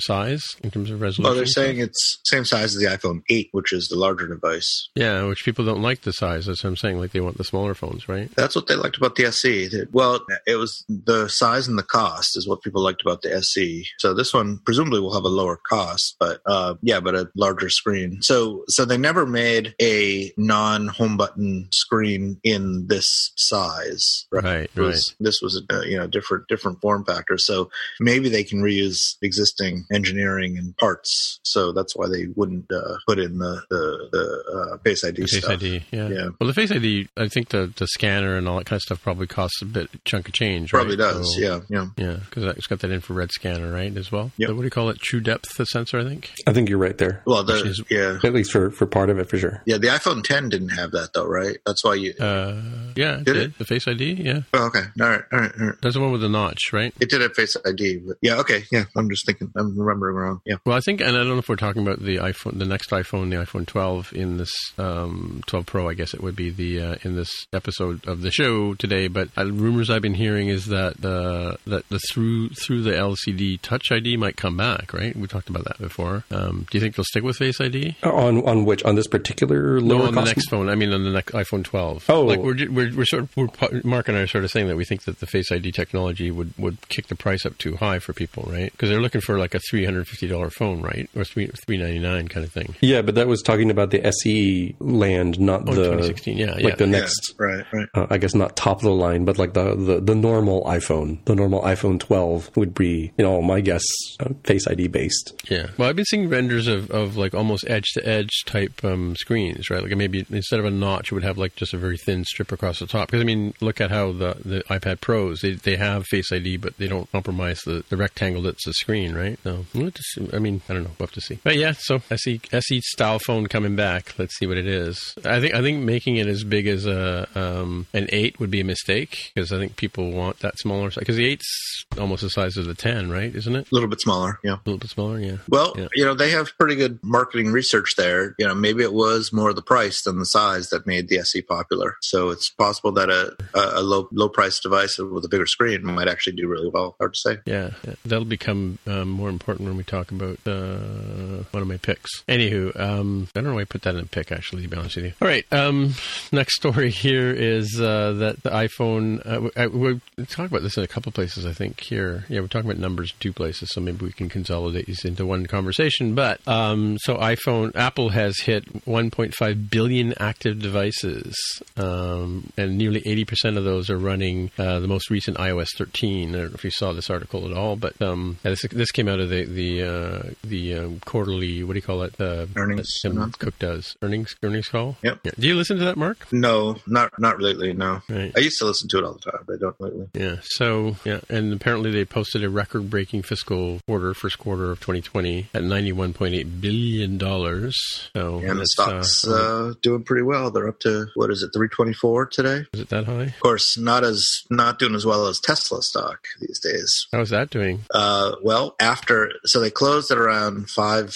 size 0.00 0.42
in 0.62 0.70
terms 0.70 0.90
of 0.90 1.00
resolution? 1.00 1.32
Oh, 1.32 1.34
they're 1.34 1.46
saying 1.46 1.78
it's 1.78 2.18
same 2.24 2.44
size 2.44 2.57
as 2.62 2.74
the 2.74 2.86
iPhone 2.86 3.22
8, 3.28 3.48
which 3.52 3.72
is 3.72 3.88
the 3.88 3.96
larger 3.96 4.26
device. 4.28 4.88
Yeah, 4.94 5.24
which 5.24 5.44
people 5.44 5.64
don't 5.64 5.82
like 5.82 6.02
the 6.02 6.12
size. 6.12 6.46
That's 6.46 6.62
what 6.64 6.70
I'm 6.70 6.76
saying. 6.76 6.98
Like 6.98 7.12
they 7.12 7.20
want 7.20 7.38
the 7.38 7.44
smaller 7.44 7.74
phones, 7.74 8.08
right? 8.08 8.30
That's 8.36 8.54
what 8.54 8.66
they 8.66 8.74
liked 8.74 8.96
about 8.96 9.16
the 9.16 9.24
SE. 9.26 9.68
Well, 9.92 10.20
it 10.46 10.56
was 10.56 10.84
the 10.88 11.28
size 11.28 11.68
and 11.68 11.78
the 11.78 11.82
cost 11.82 12.36
is 12.36 12.46
what 12.48 12.62
people 12.62 12.82
liked 12.82 13.02
about 13.02 13.22
the 13.22 13.32
SE. 13.36 13.86
So 13.98 14.14
this 14.14 14.32
one 14.34 14.58
presumably 14.64 15.00
will 15.00 15.14
have 15.14 15.24
a 15.24 15.28
lower 15.28 15.56
cost, 15.56 16.16
but 16.18 16.40
uh, 16.46 16.74
yeah, 16.82 17.00
but 17.00 17.14
a 17.14 17.30
larger 17.36 17.68
screen. 17.70 18.20
So 18.22 18.64
so 18.68 18.84
they 18.84 18.96
never 18.98 19.26
made 19.26 19.74
a 19.80 20.32
non-home 20.36 21.16
button 21.16 21.68
screen 21.72 22.38
in 22.44 22.86
this 22.88 23.32
size. 23.36 24.26
Right, 24.30 24.70
It 24.74 24.80
was- 24.80 25.14
This 25.20 25.40
was 25.42 25.60
a 25.70 25.88
you 25.88 25.96
know 25.96 26.06
different 26.06 26.48
different 26.48 26.80
form 26.80 27.04
factor. 27.04 27.38
So 27.38 27.70
maybe 28.00 28.28
they 28.28 28.44
can 28.44 28.60
reuse 28.60 29.16
existing 29.22 29.84
engineering 29.92 30.56
and 30.58 30.76
parts. 30.76 31.40
So 31.42 31.72
that's 31.72 31.96
why 31.96 32.06
they 32.08 32.26
wouldn't 32.48 32.72
uh, 32.72 32.96
put 33.06 33.18
in 33.18 33.38
the 33.38 33.62
the, 33.70 34.08
the 34.12 34.72
uh, 34.74 34.78
Face 34.78 35.04
ID 35.04 35.16
The 35.22 35.26
Face 35.26 35.38
stuff. 35.38 35.50
ID, 35.52 35.84
yeah. 35.90 36.08
Yeah. 36.08 36.28
Well, 36.40 36.46
the 36.46 36.54
Face 36.54 36.70
ID, 36.72 37.08
I 37.16 37.28
think 37.28 37.48
the 37.50 37.72
the 37.76 37.86
scanner 37.86 38.36
and 38.36 38.48
all 38.48 38.56
that 38.58 38.66
kind 38.66 38.78
of 38.78 38.82
stuff 38.82 39.02
probably 39.02 39.26
costs 39.26 39.60
a 39.62 39.66
bit 39.66 39.88
chunk 40.04 40.28
of 40.28 40.34
change. 40.34 40.72
Right? 40.72 40.80
Probably 40.80 40.96
right? 40.96 41.12
does. 41.12 41.34
So- 41.34 41.40
yeah. 41.40 41.60
Yeah. 41.68 41.86
Yeah, 41.96 42.16
because 42.28 42.44
it's 42.56 42.66
got 42.66 42.80
that 42.80 42.90
infrared 42.90 43.30
scanner, 43.32 43.72
right, 43.72 43.94
as 43.96 44.10
well. 44.10 44.30
Yeah. 44.36 44.48
The- 44.48 44.54
what 44.54 44.62
do 44.62 44.66
you 44.66 44.70
call 44.70 44.88
it? 44.90 44.98
True 45.00 45.20
depth 45.20 45.46
sensor, 45.68 45.98
I 45.98 46.04
think. 46.04 46.30
I 46.46 46.52
think 46.52 46.68
you're 46.68 46.78
right 46.78 46.96
there. 46.96 47.22
Well, 47.26 47.44
the, 47.44 47.54
is- 47.64 47.82
yeah. 47.90 48.18
At 48.22 48.32
least 48.32 48.50
for 48.52 48.70
for 48.70 48.86
part 48.86 49.10
of 49.10 49.18
it, 49.18 49.28
for 49.28 49.38
sure. 49.38 49.62
Yeah, 49.66 49.78
the 49.78 49.88
iPhone 49.88 50.22
10 50.24 50.48
didn't 50.48 50.70
have 50.70 50.92
that 50.92 51.10
though, 51.14 51.26
right? 51.26 51.56
That's 51.66 51.84
why 51.84 51.94
you. 51.94 52.14
Uh, 52.18 52.60
yeah, 52.96 53.18
it 53.18 53.24
Did 53.24 53.34
did. 53.34 53.36
it? 53.36 53.58
The 53.58 53.64
Face 53.64 53.86
ID, 53.86 54.12
yeah. 54.14 54.40
oh, 54.54 54.66
okay. 54.66 54.82
All 55.00 55.08
right. 55.08 55.22
All 55.32 55.38
right. 55.38 55.52
All 55.60 55.66
right. 55.66 55.74
That's 55.82 55.94
the 55.94 56.00
one 56.00 56.12
with 56.12 56.20
the 56.20 56.28
notch, 56.28 56.72
right? 56.72 56.92
It 57.00 57.10
did 57.10 57.20
have 57.20 57.34
Face 57.34 57.56
ID, 57.66 57.98
but 58.06 58.16
yeah. 58.22 58.36
Okay. 58.36 58.64
Yeah. 58.72 58.84
I'm 58.96 59.08
just 59.10 59.26
thinking. 59.26 59.50
I'm 59.56 59.78
remembering 59.78 60.16
wrong. 60.16 60.40
Yeah. 60.44 60.56
Well, 60.64 60.76
I 60.76 60.80
think, 60.80 61.00
and 61.00 61.10
I 61.10 61.18
don't 61.20 61.28
know 61.28 61.38
if 61.38 61.48
we're 61.48 61.56
talking 61.56 61.82
about 61.82 62.02
the 62.02 62.20
iPhone, 62.32 62.58
the 62.58 62.64
next 62.64 62.90
iPhone, 62.90 63.30
the 63.30 63.36
iPhone 63.36 63.66
12 63.66 64.12
in 64.14 64.36
this 64.38 64.52
um, 64.78 65.42
12 65.46 65.66
Pro, 65.66 65.88
I 65.88 65.94
guess 65.94 66.14
it 66.14 66.22
would 66.22 66.36
be 66.36 66.50
the 66.50 66.80
uh, 66.80 66.96
in 67.02 67.16
this 67.16 67.46
episode 67.52 68.06
of 68.06 68.22
the 68.22 68.30
show 68.30 68.74
today. 68.74 69.08
But 69.08 69.28
uh, 69.36 69.46
rumors 69.46 69.90
I've 69.90 70.02
been 70.02 70.14
hearing 70.14 70.48
is 70.48 70.66
that 70.66 71.00
the 71.00 71.58
that 71.66 71.88
the 71.88 71.98
through 72.10 72.50
through 72.50 72.82
the 72.82 72.92
LCD 72.92 73.60
Touch 73.62 73.90
ID 73.90 74.16
might 74.16 74.36
come 74.36 74.56
back. 74.56 74.92
Right? 74.92 75.14
We 75.16 75.26
talked 75.26 75.48
about 75.48 75.64
that 75.64 75.78
before. 75.78 76.24
Um, 76.30 76.66
do 76.70 76.78
you 76.78 76.80
think 76.80 76.96
they'll 76.96 77.04
stick 77.04 77.22
with 77.22 77.36
Face 77.36 77.60
ID? 77.60 77.96
On 78.02 78.46
on 78.46 78.64
which 78.64 78.82
on 78.84 78.94
this 78.94 79.06
particular 79.06 79.80
lower 79.80 80.00
No, 80.00 80.06
on 80.06 80.14
the 80.14 80.24
next 80.24 80.48
phone. 80.48 80.68
I 80.68 80.74
mean, 80.74 80.92
on 80.92 81.04
the 81.04 81.10
next 81.10 81.32
iPhone 81.32 81.64
12. 81.64 82.08
Oh. 82.08 82.22
like 82.22 82.40
we're, 82.40 82.70
we're 82.70 82.96
we're 82.96 83.04
sort 83.04 83.24
of 83.24 83.36
we're, 83.36 83.48
Mark 83.84 84.08
and 84.08 84.16
I 84.16 84.20
are 84.20 84.26
sort 84.26 84.44
of 84.44 84.50
saying 84.50 84.68
that 84.68 84.76
we 84.76 84.84
think 84.84 85.04
that 85.04 85.20
the 85.20 85.26
Face 85.26 85.50
ID 85.52 85.72
technology 85.72 86.30
would, 86.30 86.52
would 86.58 86.88
kick 86.88 87.08
the 87.08 87.14
price 87.14 87.44
up 87.46 87.56
too 87.58 87.76
high 87.76 87.98
for 87.98 88.12
people, 88.12 88.44
right? 88.50 88.72
Because 88.72 88.88
they're 88.88 89.00
looking 89.00 89.20
for 89.20 89.38
like 89.38 89.54
a 89.54 89.60
three 89.60 89.84
hundred 89.84 90.06
fifty 90.08 90.26
dollar 90.26 90.50
phone, 90.50 90.80
right, 90.82 91.08
or 91.14 91.24
three 91.24 91.46
three 91.66 91.76
ninety 91.76 91.98
nine 91.98 92.17
kind 92.26 92.44
of 92.44 92.52
thing. 92.52 92.74
Yeah, 92.80 93.02
but 93.02 93.14
that 93.14 93.28
was 93.28 93.42
talking 93.42 93.70
about 93.70 93.90
the 93.90 94.04
SE 94.06 94.74
land, 94.80 95.38
not 95.38 95.62
Oh, 95.68 95.74
the 95.74 95.84
2016, 95.84 96.36
yeah, 96.36 96.52
like 96.54 96.62
yeah. 96.62 96.74
the 96.74 96.84
Yeah, 96.86 96.90
next. 96.90 97.34
right, 97.38 97.64
right. 97.72 97.88
Uh, 97.94 98.06
I 98.10 98.18
guess 98.18 98.34
not 98.34 98.56
top 98.56 98.78
of 98.78 98.82
the 98.82 98.90
line, 98.90 99.24
but 99.24 99.38
like 99.38 99.52
the, 99.54 99.76
the, 99.76 100.00
the 100.00 100.14
normal 100.14 100.64
iPhone. 100.64 101.24
The 101.26 101.34
normal 101.36 101.62
iPhone 101.62 102.00
12 102.00 102.56
would 102.56 102.74
be, 102.74 103.12
you 103.16 103.24
know, 103.24 103.40
my 103.42 103.60
guess, 103.60 103.84
uh, 104.20 104.30
Face 104.44 104.66
ID 104.66 104.88
based. 104.88 105.40
Yeah. 105.48 105.68
Well, 105.76 105.88
I've 105.88 105.96
been 105.96 106.04
seeing 106.06 106.28
renders 106.28 106.66
of, 106.66 106.90
of 106.90 107.16
like 107.16 107.34
almost 107.34 107.64
edge 107.68 107.86
to 107.94 108.08
edge 108.08 108.30
type 108.46 108.82
um, 108.84 109.14
screens, 109.16 109.70
right? 109.70 109.82
Like 109.82 109.94
maybe 109.96 110.26
instead 110.30 110.58
of 110.58 110.64
a 110.66 110.70
notch, 110.70 111.12
it 111.12 111.14
would 111.14 111.24
have 111.24 111.38
like 111.38 111.54
just 111.54 111.74
a 111.74 111.78
very 111.78 111.98
thin 111.98 112.24
strip 112.24 112.50
across 112.50 112.78
the 112.78 112.86
top. 112.86 113.08
Because 113.08 113.20
I 113.20 113.24
mean, 113.24 113.52
look 113.60 113.80
at 113.80 113.90
how 113.90 114.12
the, 114.12 114.36
the 114.44 114.62
iPad 114.70 115.00
Pros 115.00 115.40
they, 115.42 115.52
they 115.52 115.76
have 115.76 116.06
Face 116.06 116.32
ID, 116.32 116.56
but 116.56 116.76
they 116.78 116.88
don't 116.88 117.10
compromise 117.12 117.60
the, 117.66 117.84
the 117.90 117.96
rectangle 117.96 118.42
that's 118.42 118.64
the 118.64 118.72
screen, 118.72 119.14
right? 119.14 119.38
So 119.44 119.66
we'll 119.74 119.84
have 119.86 119.94
to 119.94 120.02
see. 120.02 120.28
I 120.32 120.38
mean, 120.38 120.62
I 120.68 120.72
don't 120.74 120.84
know. 120.84 120.90
We'll 120.98 121.06
have 121.08 121.12
to 121.14 121.20
see. 121.20 121.38
But 121.44 121.56
yeah, 121.56 121.72
so 121.76 121.98
SE 122.10 122.40
SE 122.52 122.80
style 122.80 123.18
phone 123.18 123.46
coming 123.46 123.76
back. 123.76 124.14
Let's 124.18 124.36
see 124.36 124.46
what 124.46 124.56
it 124.56 124.66
is. 124.66 125.14
I 125.24 125.40
think 125.40 125.54
I 125.54 125.62
think 125.62 125.82
making 125.82 126.16
it 126.16 126.26
as 126.26 126.44
big 126.44 126.66
as 126.66 126.86
a 126.86 127.28
um, 127.34 127.86
an 127.92 128.08
eight 128.10 128.38
would 128.40 128.50
be 128.50 128.60
a 128.60 128.64
mistake 128.64 129.30
because 129.34 129.52
I 129.52 129.58
think 129.58 129.76
people 129.76 130.10
want 130.12 130.40
that 130.40 130.58
smaller 130.58 130.90
size. 130.90 131.00
Because 131.00 131.16
the 131.16 131.26
eight's 131.26 131.84
almost 131.98 132.22
the 132.22 132.30
size 132.30 132.56
of 132.56 132.66
the 132.66 132.74
ten, 132.74 133.10
right? 133.10 133.34
Isn't 133.34 133.56
it? 133.56 133.70
A 133.70 133.74
little 133.74 133.88
bit 133.88 134.00
smaller, 134.00 134.38
yeah. 134.44 134.54
A 134.54 134.64
little 134.64 134.78
bit 134.78 134.90
smaller, 134.90 135.18
yeah. 135.18 135.36
Well, 135.48 135.74
Yeah. 135.76 135.88
you 135.94 136.04
know, 136.04 136.14
they 136.14 136.30
have 136.30 136.56
pretty 136.58 136.74
good 136.76 136.98
marketing 137.02 137.52
research 137.52 137.94
there. 137.96 138.34
You 138.38 138.46
know, 138.46 138.54
maybe 138.54 138.82
it 138.82 138.92
was 138.92 139.32
more 139.32 139.52
the 139.52 139.62
price 139.62 140.02
than 140.02 140.18
the 140.18 140.26
size 140.26 140.68
that 140.70 140.86
made 140.86 141.08
the 141.08 141.18
SE 141.18 141.42
popular. 141.42 141.96
So 142.02 142.30
it's 142.30 142.50
possible 142.50 142.92
that 142.92 143.10
a, 143.10 143.34
a, 143.54 143.82
low 143.82 144.08
low 144.12 144.28
price 144.28 144.60
device 144.60 144.98
with 144.98 145.24
a 145.24 145.28
bigger 145.28 145.46
screen 145.46 145.84
might 145.84 146.08
actually 146.08 146.36
do 146.36 146.48
really 146.48 146.68
well. 146.68 146.96
Hard 146.98 147.14
to 147.14 147.18
say. 147.18 147.38
Yeah, 147.46 147.70
yeah. 147.86 147.94
that'll 148.04 148.24
become 148.24 148.78
um, 148.86 149.08
more 149.08 149.28
important 149.28 149.68
when 149.68 149.76
we 149.76 149.84
talk 149.84 150.10
about 150.10 150.38
uh, 150.46 151.44
one 151.50 151.62
of 151.62 151.68
my 151.68 151.76
picks. 151.78 151.97
Anywho, 152.28 152.78
um, 152.78 153.28
I 153.34 153.40
don't 153.40 153.50
know 153.50 153.54
why 153.54 153.62
I 153.62 153.64
put 153.64 153.82
that 153.82 153.94
in 153.94 154.00
a 154.00 154.06
pick, 154.06 154.32
actually, 154.32 154.62
to 154.62 154.68
be 154.68 154.76
honest 154.76 154.96
with 154.96 155.06
you. 155.06 155.12
All 155.20 155.28
right, 155.28 155.44
um, 155.52 155.94
next 156.32 156.56
story 156.56 156.90
here 156.90 157.30
is 157.30 157.80
uh, 157.80 158.12
that 158.14 158.42
the 158.42 158.50
iPhone, 158.50 159.24
uh, 159.26 159.50
I, 159.56 159.66
we 159.66 160.00
talk 160.26 160.46
about 160.46 160.62
this 160.62 160.76
in 160.76 160.84
a 160.84 160.88
couple 160.88 161.12
places, 161.12 161.46
I 161.46 161.52
think, 161.52 161.80
here. 161.80 162.24
Yeah, 162.28 162.40
we're 162.40 162.48
talking 162.48 162.70
about 162.70 162.80
numbers 162.80 163.12
in 163.12 163.18
two 163.20 163.32
places, 163.32 163.70
so 163.72 163.80
maybe 163.80 164.04
we 164.04 164.12
can 164.12 164.28
consolidate 164.28 164.86
these 164.86 165.04
into 165.04 165.26
one 165.26 165.46
conversation. 165.46 166.14
But 166.14 166.46
um, 166.46 166.98
so 166.98 167.16
iPhone, 167.16 167.74
Apple 167.74 168.10
has 168.10 168.40
hit 168.40 168.64
1.5 168.84 169.70
billion 169.70 170.14
active 170.18 170.60
devices, 170.60 171.36
um, 171.76 172.52
and 172.56 172.78
nearly 172.78 173.00
80% 173.02 173.56
of 173.56 173.64
those 173.64 173.90
are 173.90 173.98
running 173.98 174.50
uh, 174.58 174.80
the 174.80 174.88
most 174.88 175.10
recent 175.10 175.36
iOS 175.36 175.68
13. 175.76 176.28
I 176.28 176.32
don't 176.32 176.48
know 176.50 176.54
if 176.54 176.64
you 176.64 176.70
saw 176.70 176.92
this 176.92 177.10
article 177.10 177.50
at 177.50 177.56
all, 177.56 177.76
but 177.76 178.00
um, 178.02 178.38
this, 178.42 178.62
this 178.70 178.90
came 178.90 179.08
out 179.08 179.20
of 179.20 179.28
the 179.28 179.44
the 179.44 179.82
uh, 179.82 180.22
the 180.42 180.74
um, 180.74 181.00
quarterly. 181.00 181.62
What 181.64 181.74
do 181.74 181.78
you 181.78 181.82
call 181.88 182.02
it? 182.02 182.16
The 182.18 182.48
Earnings 182.54 182.82
that 182.82 183.08
Tim 183.08 183.12
announcement. 183.16 183.38
Cook 183.38 183.58
does 183.58 183.96
earnings 184.02 184.36
earnings 184.42 184.68
call. 184.68 184.96
Yep. 185.02 185.20
Yeah. 185.24 185.30
Do 185.38 185.48
you 185.48 185.54
listen 185.56 185.78
to 185.78 185.84
that, 185.86 185.96
Mark? 185.96 186.26
No, 186.32 186.76
not 186.86 187.18
not 187.18 187.40
lately. 187.40 187.72
No, 187.72 188.02
Right. 188.08 188.32
I 188.36 188.40
used 188.40 188.58
to 188.58 188.66
listen 188.66 188.88
to 188.90 188.98
it 188.98 189.04
all 189.04 189.14
the 189.14 189.30
time, 189.30 189.40
but 189.46 189.54
I 189.54 189.58
don't 189.58 189.80
lately. 189.80 190.06
Yeah. 190.14 190.36
So 190.42 190.96
yeah, 191.04 191.20
and 191.28 191.52
apparently 191.52 191.90
they 191.90 192.04
posted 192.04 192.44
a 192.44 192.50
record-breaking 192.50 193.22
fiscal 193.22 193.80
quarter, 193.86 194.12
first 194.14 194.38
quarter 194.38 194.70
of 194.70 194.80
2020, 194.80 195.48
at 195.54 195.62
91.8 195.62 196.60
billion 196.60 197.18
dollars. 197.18 197.74
So 198.14 198.38
And 198.38 198.60
the 198.60 198.66
stock's 198.66 199.26
uh, 199.26 199.70
uh, 199.70 199.74
doing 199.82 200.02
pretty 200.04 200.22
well. 200.22 200.50
They're 200.50 200.68
up 200.68 200.80
to 200.80 201.06
what 201.14 201.30
is 201.30 201.42
it, 201.42 201.50
three 201.54 201.68
twenty 201.68 201.92
four 201.94 202.26
today? 202.26 202.64
is 202.72 202.80
it 202.80 202.88
that 202.90 203.04
high? 203.06 203.22
Of 203.24 203.40
course, 203.40 203.78
not 203.78 204.04
as 204.04 204.42
not 204.50 204.78
doing 204.78 204.94
as 204.94 205.06
well 205.06 205.26
as 205.26 205.40
Tesla 205.40 205.82
stock 205.82 206.26
these 206.40 206.60
days. 206.60 207.06
How 207.12 207.20
is 207.20 207.30
that 207.30 207.50
doing? 207.50 207.80
Uh, 207.92 208.32
well, 208.42 208.76
after 208.80 209.32
so 209.44 209.60
they 209.60 209.70
closed 209.70 210.10
at 210.10 210.18
around 210.18 210.68
five 210.70 211.14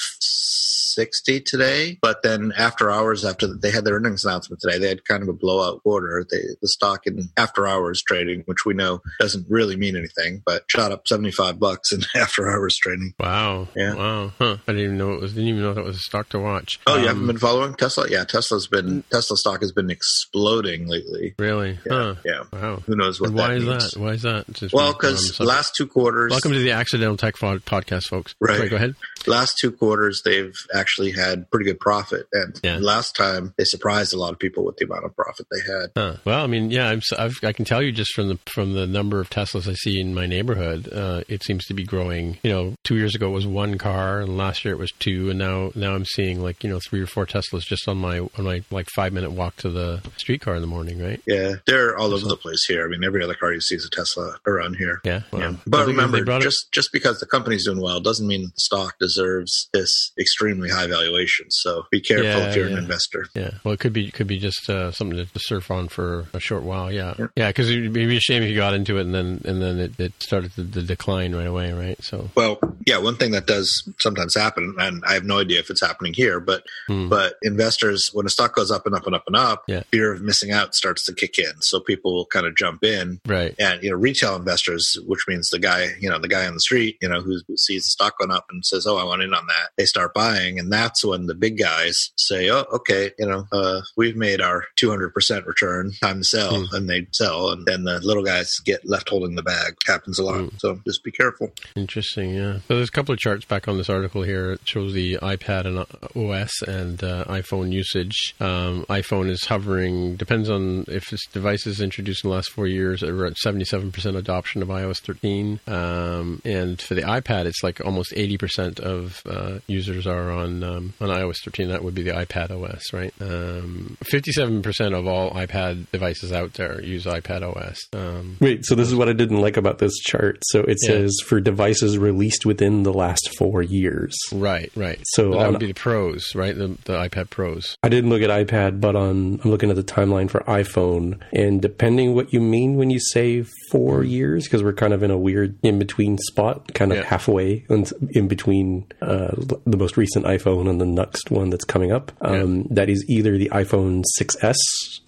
sixty 0.95 1.41
today, 1.41 1.99
but 2.01 2.23
then 2.23 2.53
after 2.57 2.91
hours, 2.91 3.25
after 3.25 3.47
they 3.47 3.71
had 3.71 3.85
their 3.85 3.95
earnings 3.97 4.25
announcement 4.25 4.61
today, 4.61 4.79
they 4.79 4.89
had 4.89 5.05
kind 5.05 5.23
of 5.23 5.29
a 5.29 5.33
blowout 5.33 5.83
quarter. 5.83 6.25
They, 6.31 6.39
the 6.61 6.69
stock 6.69 7.07
in 7.07 7.29
after 7.37 7.67
hours 7.67 8.03
trading, 8.03 8.43
which 8.47 8.65
we 8.65 8.75
know 8.75 9.01
doesn't 9.21 9.47
really 9.49 9.77
mean 9.77 9.97
anything, 9.97 10.43
but 10.45 10.65
shot 10.69 10.93
up 10.93 11.07
seventy 11.09 11.31
five 11.31 11.59
bucks 11.59 11.93
in 11.93 12.03
after 12.21 12.51
hours 12.51 12.77
trading. 12.77 13.15
Wow. 13.19 13.69
Yeah. 13.77 13.95
Wow. 13.95 14.33
Huh. 14.39 14.57
I 14.67 14.73
didn't 14.73 14.85
even 14.85 14.99
know 14.99 15.13
it 15.15 15.21
was. 15.21 15.33
Didn't 15.35 15.49
even 15.49 15.63
know 15.63 15.75
that 15.75 15.85
was 15.85 15.97
a 15.97 16.01
stock 16.01 16.29
to 16.31 16.39
watch. 16.39 16.79
Oh, 16.87 16.95
you 16.97 17.03
Um, 17.03 17.07
haven't 17.09 17.27
been 17.27 17.39
following 17.39 17.75
Tesla? 17.75 18.09
Yeah, 18.09 18.25
Tesla's 18.25 18.67
been 18.67 19.03
Tesla 19.11 19.37
stock 19.37 19.61
has 19.61 19.73
been 19.73 19.91
exploding 19.91 20.87
lately. 20.87 21.35
Really? 21.39 21.79
Yeah, 21.87 21.93
Huh. 21.93 22.15
yeah. 22.25 22.43
Wow. 22.53 22.77
Who 22.87 22.97
knows 22.97 23.21
what 23.21 23.29
And 23.31 23.37
why 23.39 23.49
that 23.49 23.57
is 23.57 23.65
means? 23.65 23.93
that? 23.93 24.01
Why 24.01 24.11
is 24.11 24.23
that? 24.23 24.45
Since 24.57 24.73
Well, 24.73 24.85
we're 24.85 24.89
on 24.89 24.93
the 24.93 24.99
because 24.99 25.41
last 25.41 25.75
two 25.75 25.87
quarters, 25.87 26.31
Welcome 26.31 26.53
to 26.53 26.59
the 26.59 26.73
Accidental 26.73 27.17
Tech 27.17 27.37
Podcast, 27.37 28.05
folks. 28.09 28.35
Right. 28.41 28.57
Sorry, 28.57 28.69
go 28.69 28.77
ahead. 28.77 28.95
last 29.27 29.59
two 29.59 29.73
quarters 29.73 30.23
they've 30.25 30.55
actually 30.75 30.82
had 31.13 31.51
pretty 31.51 31.65
good 31.67 31.81
profit, 31.81 32.27
and 32.33 32.59
Yeah. 32.63 32.79
last 32.81 33.15
time 33.17 33.55
they 33.57 33.65
surprised 33.65 34.13
a 34.15 34.19
lot 34.19 34.33
of 34.33 34.39
people 34.39 34.65
with 34.65 34.77
the 34.77 34.85
amount 34.87 35.05
of 35.05 35.15
profit 35.17 35.47
they 35.51 35.61
had. 35.73 35.91
Huh. 35.97 36.17
Well, 36.25 36.43
I 36.43 36.47
mean, 36.47 36.71
yeah, 36.71 36.89
I'm, 36.89 37.01
I've, 37.19 37.35
I 37.43 37.53
can 37.53 37.65
tell 37.65 37.83
you 37.83 37.93
just 37.93 38.13
from 38.15 38.29
the 38.29 38.39
from 38.47 38.75
the 38.75 38.87
number 38.87 39.21
of 39.21 39.31
Teslas 39.31 39.69
I 39.69 39.75
see 39.75 40.01
in 40.01 40.15
my 40.15 40.27
neighborhood, 40.27 40.93
uh, 40.93 41.23
it 41.29 41.43
seems 41.45 41.65
to 41.67 41.75
be 41.75 41.85
growing. 41.85 42.39
You 42.43 42.51
know, 42.51 42.75
two 42.85 42.97
years 42.97 43.15
ago 43.15 43.29
it 43.29 43.33
was 43.33 43.47
one 43.47 43.79
car, 43.79 44.21
and 44.21 44.37
last 44.37 44.65
year 44.65 44.75
it 44.75 44.79
was 44.79 44.93
two, 44.99 45.31
and 45.31 45.39
now 45.39 45.71
now 45.75 45.95
I'm 45.95 46.05
seeing 46.05 46.43
like 46.43 46.63
you 46.65 46.71
know 46.71 46.81
three 46.81 47.01
or 47.01 47.07
four 47.07 47.27
Teslas 47.27 47.63
just 47.63 47.89
on 47.89 47.99
my 47.99 48.19
on 48.21 48.45
my 48.45 48.63
like 48.71 48.89
five 48.95 49.13
minute 49.13 49.31
walk 49.33 49.57
to 49.59 49.71
the 49.71 50.01
streetcar 50.17 50.55
in 50.55 50.61
the 50.61 50.67
morning, 50.67 51.03
right? 51.03 51.21
Yeah, 51.27 51.55
they're 51.67 51.97
all 51.97 52.13
over 52.15 52.27
the 52.27 52.37
place 52.37 52.65
here. 52.67 52.85
I 52.85 52.89
mean, 52.89 53.05
every 53.05 53.23
other 53.23 53.35
car 53.35 53.53
you 53.53 53.61
see 53.61 53.75
is 53.77 53.85
a 53.85 53.91
Tesla 53.95 54.37
around 54.47 54.75
here. 54.77 55.01
Yeah. 55.05 55.23
Wow. 55.33 55.39
Yeah. 55.39 55.53
But 55.67 55.87
remember, 55.87 56.25
brought 56.25 56.41
it- 56.43 56.45
just 56.45 56.71
just 56.73 56.91
because 56.93 57.21
the 57.21 57.27
company's 57.27 57.65
doing 57.67 57.81
well 57.81 58.01
doesn't 58.01 58.27
mean 58.27 58.43
the 58.43 58.53
stock 58.57 58.99
deserves 58.99 59.69
this 59.73 60.13
extremely 60.19 60.69
high 60.73 60.87
valuations. 60.87 61.57
So 61.61 61.85
be 61.91 62.01
careful 62.01 62.27
Yeah, 62.27 62.49
if 62.49 62.57
you're 62.57 62.67
yeah. 62.67 62.73
an 62.77 62.79
investor. 62.83 63.27
Yeah, 63.35 63.51
well, 63.65 63.75
it 63.75 63.81
could 63.81 63.93
be 63.93 64.11
could 64.11 64.27
be 64.27 64.39
just 64.39 64.69
uh, 64.69 64.91
something 64.93 65.17
to, 65.19 65.27
to 65.27 65.39
surf 65.39 65.71
on 65.71 65.89
for 65.89 66.27
a 66.33 66.41
short 66.41 66.63
while. 66.65 66.91
Yeah, 66.93 67.15
Yeah. 67.37 67.49
because 67.49 67.71
it'd 67.71 67.93
be 67.93 68.17
a 68.17 68.21
shame 68.21 68.43
if 68.43 68.51
you 68.51 68.57
got 68.57 68.75
into 68.75 68.99
it 68.99 69.03
and 69.03 69.15
then 69.15 69.41
and 69.45 69.63
then 69.63 69.79
it, 69.79 70.01
it 70.01 70.13
started 70.23 70.53
the, 70.57 70.63
the 70.63 70.83
decline 70.83 71.35
right 71.35 71.47
away, 71.47 71.73
right? 71.73 72.03
So 72.03 72.31
Well, 72.35 72.59
yeah, 72.87 72.99
one 72.99 73.17
thing 73.17 73.31
that 73.33 73.47
does 73.47 73.89
sometimes 74.01 74.35
happen, 74.35 74.75
and 74.79 75.03
I 75.07 75.15
have 75.15 75.25
no 75.25 75.39
idea 75.41 75.59
if 75.61 75.71
it's 75.71 75.81
happening 75.81 76.15
here, 76.15 76.41
but 76.41 76.65
Hmm. 76.89 77.09
but 77.09 77.37
investors, 77.43 78.11
when 78.13 78.27
a 78.27 78.31
stock 78.31 78.55
goes 78.55 78.71
up 78.71 78.87
and 78.87 78.95
up 78.95 79.07
and 79.07 79.15
up 79.15 79.25
and 79.27 79.37
up, 79.37 79.65
Yeah. 79.69 79.83
fear 79.91 80.13
of 80.13 80.21
missing 80.23 80.51
out 80.53 80.75
starts 80.75 81.05
to 81.07 81.13
kick 81.13 81.39
in. 81.39 81.61
So 81.61 81.81
people 81.81 82.15
will 82.15 82.27
kind 82.27 82.47
of 82.47 82.57
jump 82.57 82.85
in, 82.85 83.21
right, 83.27 83.55
and 83.59 83.83
you 83.83 83.91
know, 83.91 83.97
retail 83.97 84.37
investors, 84.37 84.99
which 85.07 85.25
means 85.29 85.51
the 85.51 85.59
guy, 85.59 85.95
you 86.01 86.09
know, 86.09 86.19
the 86.19 86.29
guy 86.29 86.47
on 86.47 86.55
the 86.55 86.61
street, 86.61 86.97
you 87.01 87.09
know, 87.09 87.21
who 87.21 87.41
sees 87.57 87.85
the 87.85 87.91
stock 87.91 88.19
going 88.19 88.31
up 88.31 88.47
and 88.51 88.65
says, 88.65 88.87
"Oh, 88.87 88.97
I 88.97 89.05
want 89.05 89.23
in 89.23 89.35
on 89.35 89.47
that," 89.47 89.71
they 89.77 89.85
start 89.87 90.15
buying, 90.15 90.59
and 90.59 90.73
that's 90.73 91.05
when 91.05 91.27
the 91.27 91.35
big 91.35 91.59
guys 91.59 92.11
say, 92.17 92.51
"Oh, 92.51 92.65
okay, 92.73 93.13
you 93.19 93.27
know, 93.27 93.47
uh, 93.53 93.81
we've 93.97 94.17
made 94.17 94.41
our 94.41 94.65
200 94.77 95.15
percent 95.15 95.47
return, 95.47 95.93
time 96.03 96.19
to 96.19 96.25
sell," 96.25 96.65
Hmm. 96.67 96.75
and 96.75 96.91
they 96.91 97.07
sell, 97.13 97.51
and 97.51 97.67
then 97.67 97.85
the 97.85 98.01
little 98.01 98.25
guys 98.25 98.59
get 98.65 98.85
left 98.89 99.09
holding 99.09 99.35
the 99.37 99.43
bag. 99.43 99.75
Happens 99.87 100.19
a 100.19 100.23
lot, 100.25 100.41
Hmm. 100.41 100.57
so 100.59 100.81
just 100.87 101.05
be 101.05 101.11
careful. 101.13 101.53
interesting. 101.77 102.35
Yeah, 102.35 102.59
so 102.73 102.77
there's 102.77 102.89
a 102.89 102.93
couple 102.93 103.13
of 103.13 103.19
charts 103.19 103.45
back 103.45 103.69
on 103.69 103.77
this 103.77 103.91
article 103.91 104.23
here. 104.23 104.53
It 104.53 104.61
shows 104.65 104.95
the 104.95 105.19
iPad 105.19 105.67
and 105.67 105.79
uh, 105.81 105.85
OS 106.19 106.51
and 106.63 107.05
uh, 107.05 107.25
iPhone 107.27 107.71
usage. 107.71 108.35
Um, 108.41 108.87
iPhone 108.89 109.29
is 109.29 109.45
hovering. 109.45 110.17
Depends 110.17 110.49
on 110.49 110.87
if 110.89 111.11
this 111.11 111.21
device 111.27 111.67
is 111.67 111.83
introduced 111.83 112.25
in 112.25 112.31
the 112.31 112.37
last 112.37 112.51
four 112.51 112.67
years. 112.67 113.03
We're 113.03 113.27
at 113.27 113.35
77% 113.35 114.17
adoption 114.17 114.63
of 114.63 114.69
iOS 114.69 115.01
13, 115.01 115.61
um, 115.67 116.41
and 116.47 116.81
for 116.81 116.95
the 116.95 117.03
iPad, 117.03 117.45
it's 117.45 117.63
like 117.63 117.85
almost 117.85 118.13
80% 118.13 118.81
of 118.81 119.21
uh, 119.27 119.59
users 119.67 120.07
are 120.07 120.31
on 120.31 120.65
um, 120.65 120.95
on 120.99 121.11
iOS 121.11 121.45
13. 121.45 121.69
That 121.69 121.85
would 121.85 121.95
be 121.95 122.05
the 122.05 122.13
iPad 122.13 122.53
OS, 122.53 122.91
right? 122.95 123.13
Um, 123.21 123.99
57% 124.05 124.99
of 124.99 125.07
all 125.07 125.31
iPad 125.33 125.91
devices 125.93 126.33
out 126.33 126.55
there 126.55 126.81
use 126.81 127.05
iPad 127.05 127.43
OS. 127.43 127.79
Um, 127.93 128.39
Wait, 128.41 128.65
so 128.65 128.75
this 128.75 128.89
is 128.89 128.95
what 128.95 129.11
I 129.11 129.13
didn't 129.13 129.43
like 129.43 129.59
about 129.59 129.77
this 129.77 129.93
chart. 129.99 130.39
So 130.45 130.61
it 130.61 130.79
Yeah. 130.85 130.89
says 130.89 131.19
for 131.27 131.39
devices 131.39 131.99
released 131.99 132.47
with 132.47 132.62
within 132.63 132.83
the 132.85 132.93
last 132.93 133.29
four 133.39 133.63
years. 133.63 134.15
Right, 134.33 134.71
right. 134.77 135.01
So 135.15 135.31
that 135.33 135.39
on- 135.39 135.51
would 135.53 135.61
be 135.61 135.67
the 135.67 135.75
Pros, 135.75 136.35
right? 136.35 136.57
The 136.57 136.69
the 136.85 136.95
iPad 136.95 137.31
Pros. 137.31 137.77
I 137.83 137.89
didn't 137.89 138.11
look 138.11 138.23
at 138.23 138.31
iPad, 138.31 138.81
but 138.81 138.95
on 138.97 139.41
I'm 139.43 139.51
looking 139.51 139.71
at 139.71 139.77
the 139.77 139.83
timeline 139.83 140.31
for 140.31 140.41
iPhone, 140.41 141.19
and 141.33 141.61
depending 141.61 142.15
what 142.15 142.33
you 142.33 142.41
mean 142.41 142.77
when 142.77 142.91
you 142.91 143.01
say 143.01 143.45
four 143.71 144.05
years, 144.05 144.45
because 144.45 144.63
we're 144.63 144.73
kind 144.73 144.93
of 144.93 145.03
in 145.03 145.11
a 145.11 145.19
weird 145.19 145.59
in 145.63 145.79
between 145.79 146.19
spot, 146.19 146.73
kind 146.75 146.93
of 146.93 146.99
Yeah. 146.99 147.05
halfway 147.05 147.65
in, 147.69 147.87
in 148.11 148.29
between 148.29 148.87
uh, 149.01 149.33
the 149.67 149.77
most 149.77 149.97
recent 149.97 150.25
iPhone 150.27 150.69
and 150.69 150.81
the 150.81 150.87
next 150.87 151.31
one 151.31 151.51
that's 151.51 151.65
coming 151.65 151.91
up. 151.93 152.13
Um, 152.21 152.65
That 152.71 152.89
is 152.89 153.05
either 153.09 153.37
the 153.39 153.49
iPhone 153.51 154.03
6s 154.19 154.57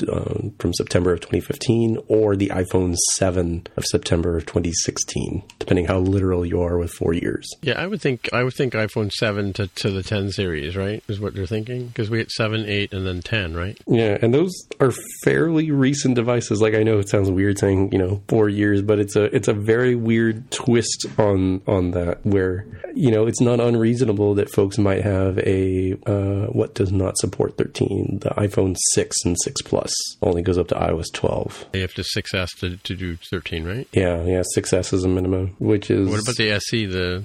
uh, 0.08 0.48
from 0.58 0.72
September 0.74 1.12
of 1.12 1.20
2015 1.20 1.98
or 2.08 2.36
the 2.36 2.48
iPhone 2.48 2.96
7 3.14 3.66
of 3.76 3.84
September 3.84 4.36
of 4.36 4.46
2016, 4.46 5.42
depending 5.58 5.86
how 5.86 5.98
literal 5.98 6.44
you 6.44 6.60
are 6.60 6.78
with 6.78 6.90
four 6.90 7.12
years. 7.14 7.43
Yeah, 7.62 7.80
I 7.80 7.86
would 7.86 8.00
think 8.00 8.28
I 8.32 8.42
would 8.42 8.54
think 8.54 8.74
iPhone 8.74 9.10
seven 9.12 9.52
to, 9.54 9.66
to 9.66 9.90
the 9.90 10.02
ten 10.02 10.30
series, 10.30 10.76
right? 10.76 11.02
Is 11.08 11.20
what 11.20 11.34
they're 11.34 11.46
thinking 11.46 11.88
because 11.88 12.10
we 12.10 12.18
had 12.18 12.30
seven, 12.30 12.64
eight, 12.66 12.92
and 12.92 13.06
then 13.06 13.22
ten, 13.22 13.54
right? 13.54 13.78
Yeah, 13.86 14.18
and 14.20 14.32
those 14.32 14.52
are 14.80 14.92
fairly 15.24 15.70
recent 15.70 16.14
devices. 16.14 16.60
Like 16.60 16.74
I 16.74 16.82
know 16.82 16.98
it 16.98 17.08
sounds 17.08 17.30
weird 17.30 17.58
saying 17.58 17.92
you 17.92 17.98
know 17.98 18.22
four 18.28 18.48
years, 18.48 18.82
but 18.82 18.98
it's 18.98 19.16
a 19.16 19.24
it's 19.34 19.48
a 19.48 19.54
very 19.54 19.94
weird 19.94 20.50
twist 20.50 21.06
on 21.18 21.62
on 21.66 21.92
that 21.92 22.24
where 22.24 22.66
you 22.94 23.10
know 23.10 23.26
it's 23.26 23.40
not 23.40 23.60
unreasonable 23.60 24.34
that 24.34 24.50
folks 24.50 24.78
might 24.78 25.02
have 25.02 25.38
a 25.38 25.94
uh, 26.06 26.46
what 26.52 26.74
does 26.74 26.92
not 26.92 27.16
support 27.18 27.56
13. 27.56 28.18
The 28.20 28.30
iPhone 28.30 28.76
6 28.94 29.16
and 29.24 29.36
6 29.42 29.62
Plus 29.62 29.92
only 30.22 30.42
goes 30.42 30.58
up 30.58 30.68
to 30.68 30.74
iOS 30.74 31.12
12. 31.12 31.66
They 31.72 31.80
have 31.80 31.94
to 31.94 32.02
6S 32.02 32.48
to, 32.60 32.76
to 32.76 32.94
do 32.94 33.16
13, 33.30 33.64
right? 33.64 33.88
Yeah, 33.92 34.22
yeah, 34.24 34.42
6S 34.56 34.92
is 34.92 35.04
a 35.04 35.08
minimum, 35.08 35.56
which 35.58 35.90
is 35.90 36.08
What 36.08 36.22
about 36.22 36.36
the 36.36 36.50
SE? 36.52 36.86
The 36.86 37.24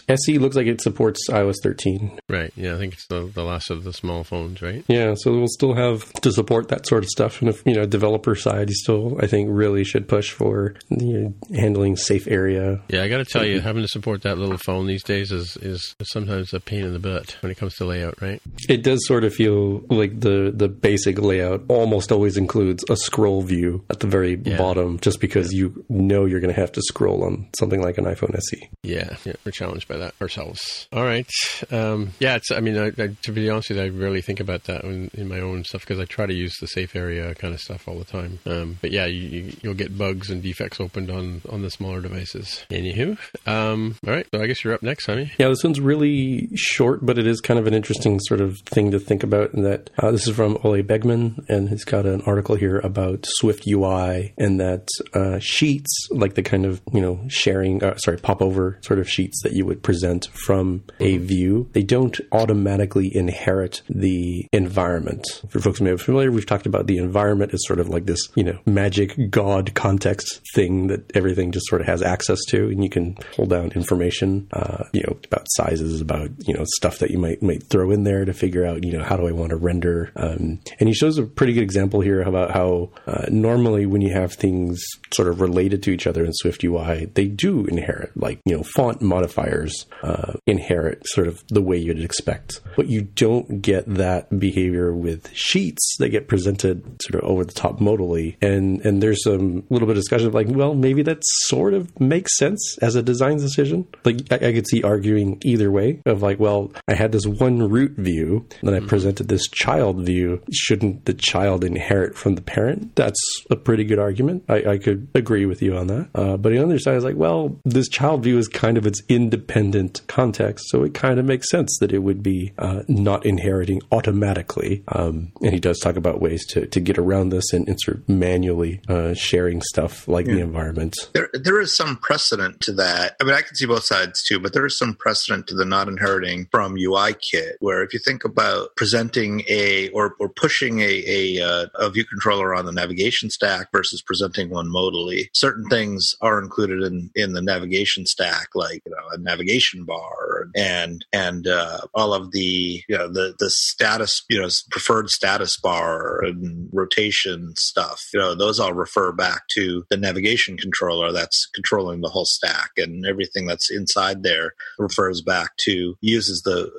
SE 0.11 0.37
looks 0.37 0.55
like 0.55 0.67
it 0.67 0.81
supports 0.81 1.29
iOS 1.29 1.55
13. 1.63 2.19
right? 2.29 2.51
Yeah, 2.55 2.75
I 2.75 2.77
think 2.77 2.93
it's 2.93 3.07
the, 3.07 3.21
the 3.33 3.43
last 3.43 3.69
of 3.69 3.83
the 3.83 3.93
small 3.93 4.23
phones, 4.23 4.61
right? 4.61 4.83
Yeah, 4.87 5.13
so 5.17 5.31
we'll 5.33 5.47
still 5.47 5.73
have 5.73 6.11
to 6.21 6.31
support 6.31 6.67
that 6.69 6.87
sort 6.87 7.03
of 7.03 7.09
stuff. 7.09 7.41
And 7.41 7.49
if, 7.49 7.61
you 7.65 7.73
know, 7.75 7.85
developer 7.85 8.35
side, 8.35 8.69
you 8.69 8.75
still, 8.75 9.17
I 9.21 9.27
think, 9.27 9.49
really 9.51 9.83
should 9.83 10.07
push 10.07 10.31
for 10.31 10.75
you 10.89 11.19
know, 11.19 11.33
handling 11.55 11.95
safe 11.95 12.27
area. 12.27 12.81
Yeah, 12.89 13.03
I 13.03 13.07
got 13.09 13.17
to 13.17 13.25
tell 13.25 13.45
you, 13.45 13.59
having 13.61 13.81
to 13.83 13.87
support 13.87 14.21
that 14.23 14.37
little 14.37 14.57
phone 14.57 14.87
these 14.87 15.03
days 15.03 15.31
is, 15.31 15.57
is 15.57 15.95
sometimes 16.03 16.53
a 16.53 16.59
pain 16.59 16.83
in 16.85 16.93
the 16.93 16.99
butt 16.99 17.37
when 17.41 17.51
it 17.51 17.57
comes 17.57 17.75
to 17.75 17.85
layout, 17.85 18.21
right? 18.21 18.41
It 18.69 18.83
does 18.83 19.05
sort 19.07 19.23
of 19.23 19.33
feel 19.33 19.79
like 19.89 20.19
the, 20.19 20.51
the 20.55 20.67
basic 20.69 21.19
layout 21.19 21.63
almost 21.67 22.11
always 22.11 22.37
includes 22.37 22.83
a 22.89 22.95
scroll 22.95 23.41
view 23.43 23.83
at 23.89 23.99
the 23.99 24.07
very 24.07 24.39
Yeah. 24.43 24.57
bottom, 24.57 24.99
just 24.99 25.19
because 25.19 25.53
you 25.53 25.83
know 25.89 26.25
you're 26.25 26.39
going 26.39 26.53
to 26.53 26.59
have 26.59 26.71
to 26.73 26.81
scroll 26.81 27.23
on 27.23 27.47
something 27.57 27.81
like 27.81 27.97
an 27.97 28.05
iPhone. 28.05 28.35
SE. 28.35 28.69
Yeah, 28.83 29.15
yeah, 29.25 29.33
we're 29.45 29.51
challenged 29.51 29.87
by 29.87 29.97
that 29.97 30.00
ourselves. 30.21 30.87
All 30.91 31.03
right, 31.03 31.29
um, 31.71 32.11
yeah, 32.19 32.35
it's. 32.35 32.51
I 32.51 32.59
mean, 32.59 32.77
I, 32.77 32.87
I, 32.87 33.15
to 33.21 33.31
be 33.31 33.49
honest 33.49 33.69
with 33.69 33.77
you, 33.77 33.83
I 33.83 33.89
rarely 33.89 34.21
think 34.21 34.39
about 34.39 34.65
that 34.65 34.83
in, 34.83 35.09
in 35.13 35.27
my 35.27 35.39
own 35.39 35.63
stuff 35.63 35.81
because 35.81 35.99
I 35.99 36.05
try 36.05 36.25
to 36.25 36.33
use 36.33 36.55
the 36.59 36.67
safe 36.67 36.95
area 36.95 37.33
kind 37.35 37.53
of 37.53 37.59
stuff 37.59 37.87
all 37.87 37.97
the 37.97 38.05
time. 38.05 38.39
Um, 38.45 38.77
but 38.81 38.91
yeah, 38.91 39.05
you, 39.05 39.53
you'll 39.61 39.73
get 39.73 39.97
bugs 39.97 40.29
and 40.29 40.41
defects 40.41 40.79
opened 40.79 41.09
on 41.09 41.41
on 41.49 41.61
the 41.61 41.69
smaller 41.69 42.01
devices. 42.01 42.65
Anywho, 42.69 43.17
um, 43.47 43.95
all 44.05 44.13
right, 44.13 44.27
so 44.33 44.41
I 44.41 44.47
guess 44.47 44.63
you're 44.63 44.73
up 44.73 44.83
next, 44.83 45.05
honey. 45.05 45.31
Yeah, 45.37 45.49
this 45.49 45.63
one's 45.63 45.79
really 45.79 46.49
short, 46.55 47.05
but 47.05 47.17
it 47.17 47.27
is 47.27 47.41
kind 47.41 47.59
of 47.59 47.67
an 47.67 47.73
interesting 47.73 48.19
sort 48.21 48.41
of 48.41 48.57
thing 48.65 48.91
to 48.91 48.99
think 48.99 49.23
about. 49.23 49.53
In 49.53 49.63
that 49.63 49.89
uh, 49.97 50.11
this 50.11 50.27
is 50.27 50.35
from 50.35 50.57
Ole 50.63 50.81
Begemann, 50.81 51.47
and 51.49 51.69
he's 51.69 51.83
got 51.83 52.05
an 52.05 52.21
article 52.21 52.55
here 52.55 52.79
about 52.79 53.25
Swift 53.27 53.67
UI, 53.67 54.33
and 54.37 54.59
that 54.59 54.87
uh, 55.13 55.39
sheets, 55.39 56.07
like 56.11 56.35
the 56.35 56.43
kind 56.43 56.65
of 56.65 56.81
you 56.93 57.01
know 57.01 57.19
sharing, 57.27 57.83
uh, 57.83 57.97
sorry, 57.97 58.17
pop 58.17 58.41
over 58.41 58.79
sort 58.81 58.99
of 58.99 59.09
sheets 59.09 59.41
that 59.43 59.53
you 59.53 59.65
would 59.65 59.83
present 59.91 60.27
from 60.27 60.81
a 61.01 61.17
view, 61.17 61.69
they 61.73 61.83
don't 61.83 62.17
automatically 62.31 63.13
inherit 63.13 63.81
the 63.89 64.47
environment. 64.53 65.25
For 65.49 65.59
folks 65.59 65.79
who 65.79 65.83
may 65.83 65.91
be 65.91 65.97
familiar, 65.97 66.31
we've 66.31 66.45
talked 66.45 66.65
about 66.65 66.87
the 66.87 66.97
environment 66.97 67.53
as 67.53 67.59
sort 67.65 67.81
of 67.81 67.89
like 67.89 68.05
this, 68.05 68.29
you 68.35 68.45
know, 68.45 68.57
magic 68.65 69.29
god 69.29 69.75
context 69.75 70.39
thing 70.55 70.87
that 70.87 71.11
everything 71.13 71.51
just 71.51 71.67
sort 71.67 71.81
of 71.81 71.87
has 71.87 72.01
access 72.01 72.39
to, 72.47 72.69
and 72.69 72.81
you 72.81 72.89
can 72.89 73.15
pull 73.35 73.47
down 73.47 73.73
information, 73.73 74.47
uh, 74.53 74.85
you 74.93 75.01
know, 75.01 75.17
about 75.25 75.45
sizes, 75.49 75.99
about 75.99 76.29
you 76.47 76.53
know 76.53 76.63
stuff 76.77 76.99
that 76.99 77.11
you 77.11 77.17
might 77.17 77.43
might 77.43 77.63
throw 77.63 77.91
in 77.91 78.03
there 78.03 78.23
to 78.23 78.31
figure 78.31 78.65
out, 78.65 78.85
you 78.85 78.93
know, 78.97 79.03
how 79.03 79.17
do 79.17 79.27
I 79.27 79.33
want 79.33 79.49
to 79.49 79.57
render. 79.57 80.13
Um, 80.15 80.61
and 80.79 80.87
he 80.87 80.93
shows 80.93 81.17
a 81.17 81.23
pretty 81.23 81.51
good 81.51 81.63
example 81.63 81.99
here 81.99 82.21
about 82.21 82.51
how 82.51 82.91
uh, 83.07 83.25
normally 83.29 83.85
when 83.85 83.99
you 83.99 84.13
have 84.13 84.31
things 84.31 84.81
sort 85.13 85.27
of 85.27 85.41
related 85.41 85.83
to 85.83 85.91
each 85.91 86.07
other 86.07 86.23
in 86.23 86.31
Swift 86.31 86.63
UI, 86.63 87.11
they 87.13 87.25
do 87.25 87.65
inherit, 87.65 88.15
like 88.15 88.39
you 88.45 88.55
know, 88.55 88.63
font 88.63 89.01
modifiers 89.01 89.70
uh, 90.03 90.33
inherit 90.45 91.07
sort 91.07 91.27
of 91.27 91.43
the 91.47 91.61
way 91.61 91.77
you'd 91.77 92.03
expect, 92.03 92.61
but 92.75 92.87
you 92.87 93.01
don't 93.01 93.61
get 93.61 93.85
that 93.87 94.39
behavior 94.39 94.93
with 94.93 95.33
sheets 95.33 95.95
that 95.99 96.09
get 96.09 96.27
presented 96.27 96.83
sort 97.01 97.21
of 97.21 97.29
over 97.29 97.45
the 97.45 97.53
top 97.53 97.79
modally. 97.79 98.35
And 98.41 98.81
and 98.85 99.01
there's 99.01 99.23
some 99.23 99.63
little 99.69 99.87
bit 99.87 99.97
of 99.97 100.01
discussion 100.03 100.27
of 100.27 100.33
like, 100.33 100.47
well, 100.49 100.73
maybe 100.73 101.03
that 101.03 101.19
sort 101.21 101.73
of 101.73 101.99
makes 101.99 102.37
sense 102.37 102.77
as 102.81 102.95
a 102.95 103.03
design 103.03 103.37
decision. 103.37 103.87
Like 104.03 104.21
I, 104.31 104.35
I 104.35 104.53
could 104.53 104.67
see 104.67 104.83
arguing 104.83 105.39
either 105.43 105.71
way 105.71 106.01
of 106.05 106.21
like, 106.21 106.39
well, 106.39 106.71
I 106.87 106.93
had 106.93 107.11
this 107.11 107.25
one 107.25 107.69
root 107.69 107.93
view, 107.97 108.45
then 108.63 108.73
I 108.73 108.79
presented 108.79 109.27
this 109.27 109.47
child 109.47 110.05
view. 110.05 110.41
Shouldn't 110.51 111.05
the 111.05 111.13
child 111.13 111.63
inherit 111.63 112.15
from 112.15 112.35
the 112.35 112.41
parent? 112.41 112.95
That's 112.95 113.19
a 113.49 113.55
pretty 113.55 113.83
good 113.83 113.99
argument. 113.99 114.43
I, 114.49 114.63
I 114.71 114.77
could 114.77 115.07
agree 115.15 115.45
with 115.45 115.61
you 115.61 115.77
on 115.77 115.87
that. 115.87 116.09
Uh, 116.15 116.37
but 116.37 116.51
on 116.51 116.57
the 116.57 116.63
other 116.63 116.79
side, 116.79 116.95
is 116.95 117.03
like, 117.03 117.15
well, 117.15 117.59
this 117.65 117.87
child 117.87 118.23
view 118.23 118.37
is 118.37 118.47
kind 118.47 118.77
of 118.77 118.85
its 118.85 119.01
independent 119.07 119.60
context, 120.07 120.69
so 120.69 120.83
it 120.83 120.93
kind 120.93 121.19
of 121.19 121.25
makes 121.25 121.49
sense 121.49 121.77
that 121.79 121.91
it 121.91 121.99
would 121.99 122.23
be 122.23 122.53
uh, 122.57 122.83
not 122.87 123.25
inheriting 123.25 123.81
automatically. 123.91 124.83
Um, 124.87 125.31
and 125.41 125.53
he 125.53 125.59
does 125.59 125.79
talk 125.79 125.95
about 125.95 126.21
ways 126.21 126.45
to, 126.47 126.65
to 126.67 126.79
get 126.79 126.97
around 126.97 127.29
this 127.29 127.53
and, 127.53 127.67
and 127.67 127.79
sort 127.79 127.97
of 127.97 128.09
manually 128.09 128.81
uh, 128.87 129.13
sharing 129.13 129.61
stuff 129.61 130.07
like 130.07 130.25
the 130.25 130.39
environment. 130.39 130.95
There, 131.13 131.29
there 131.33 131.59
is 131.59 131.75
some 131.75 131.97
precedent 131.97 132.61
to 132.61 132.73
that. 132.73 133.15
I 133.19 133.23
mean, 133.23 133.33
I 133.33 133.41
can 133.41 133.55
see 133.55 133.65
both 133.65 133.83
sides 133.83 134.23
too, 134.23 134.39
but 134.39 134.53
there 134.53 134.65
is 134.65 134.77
some 134.77 134.95
precedent 134.95 135.47
to 135.47 135.55
the 135.55 135.65
not 135.65 135.87
inheriting 135.87 136.47
from 136.51 136.75
UI 136.77 137.13
kit, 137.13 137.57
where 137.59 137.83
if 137.83 137.93
you 137.93 137.99
think 137.99 138.23
about 138.23 138.75
presenting 138.75 139.43
a 139.47 139.89
or, 139.89 140.15
or 140.19 140.29
pushing 140.29 140.79
a 140.79 141.01
a, 141.07 141.41
uh, 141.41 141.65
a 141.75 141.89
view 141.89 142.05
controller 142.05 142.55
on 142.55 142.65
the 142.65 142.71
navigation 142.71 143.29
stack 143.29 143.67
versus 143.71 144.01
presenting 144.01 144.49
one 144.49 144.67
modally, 144.67 145.25
certain 145.33 145.67
things 145.69 146.15
are 146.21 146.41
included 146.41 146.83
in 146.83 147.11
in 147.15 147.33
the 147.33 147.41
navigation 147.41 148.05
stack, 148.05 148.49
like 148.55 148.81
you 148.85 148.91
know 148.91 149.07
a 149.11 149.17
navigation 149.17 149.50
bar 149.85 150.47
and 150.55 151.05
and 151.13 151.47
uh, 151.47 151.79
all 151.93 152.13
of 152.13 152.31
the 152.31 152.83
you 152.87 152.97
know 152.97 153.11
the 153.11 153.35
the 153.39 153.49
status 153.49 154.23
you 154.29 154.39
know 154.39 154.49
preferred 154.69 155.09
status 155.09 155.57
bar 155.57 156.23
and 156.23 156.69
rotation 156.71 157.53
stuff. 157.55 158.07
You 158.13 158.19
know 158.19 158.35
those 158.35 158.59
all 158.59 158.73
refer 158.73 159.11
back 159.11 159.47
to 159.53 159.85
the 159.89 159.97
navigation 159.97 160.57
controller 160.57 161.11
that's 161.11 161.47
controlling 161.53 162.01
the 162.01 162.09
whole 162.09 162.25
stack, 162.25 162.71
and 162.77 163.05
everything 163.05 163.45
that's 163.45 163.71
inside 163.71 164.23
there 164.23 164.53
refers 164.79 165.21
back 165.21 165.57
to 165.57 165.95
uses 166.01 166.41
the 166.43 166.71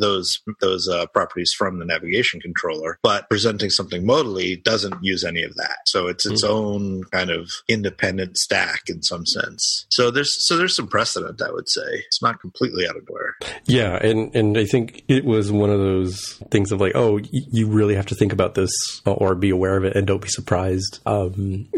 those 0.00 0.40
those 0.60 0.88
uh, 0.88 1.06
properties 1.06 1.52
from 1.52 1.78
the 1.78 1.84
navigation 1.84 2.40
controller. 2.40 2.98
But 3.02 3.28
presenting 3.28 3.70
something 3.70 4.04
modally 4.04 4.62
doesn't 4.62 5.02
use 5.02 5.24
any 5.24 5.42
of 5.42 5.54
that, 5.56 5.78
so 5.86 6.06
it's 6.06 6.26
its 6.26 6.44
own 6.44 7.04
kind 7.04 7.30
of 7.30 7.50
independent 7.68 8.38
stack 8.38 8.82
in 8.88 9.02
some 9.02 9.26
sense. 9.26 9.86
So 9.90 10.10
there's 10.10 10.46
so 10.46 10.56
there's 10.56 10.76
some 10.76 10.88
precedent, 10.88 11.42
I 11.42 11.50
would 11.50 11.68
say. 11.68 12.04
It's 12.06 12.22
not 12.22 12.40
completely 12.40 12.86
out 12.88 12.96
of 12.96 13.06
nowhere. 13.08 13.25
Yeah, 13.66 13.96
and 13.96 14.34
and 14.34 14.56
I 14.56 14.64
think 14.64 15.04
it 15.08 15.24
was 15.24 15.52
one 15.52 15.68
of 15.70 15.78
those 15.78 16.40
things 16.50 16.72
of 16.72 16.80
like, 16.80 16.92
oh, 16.94 17.14
y- 17.16 17.22
you 17.52 17.66
really 17.68 17.94
have 17.94 18.06
to 18.06 18.14
think 18.14 18.32
about 18.32 18.54
this 18.54 18.70
or 19.04 19.34
be 19.34 19.50
aware 19.50 19.76
of 19.76 19.84
it, 19.84 19.94
and 19.94 20.06
don't 20.06 20.22
be 20.22 20.28
surprised, 20.28 21.00
um, 21.04 21.68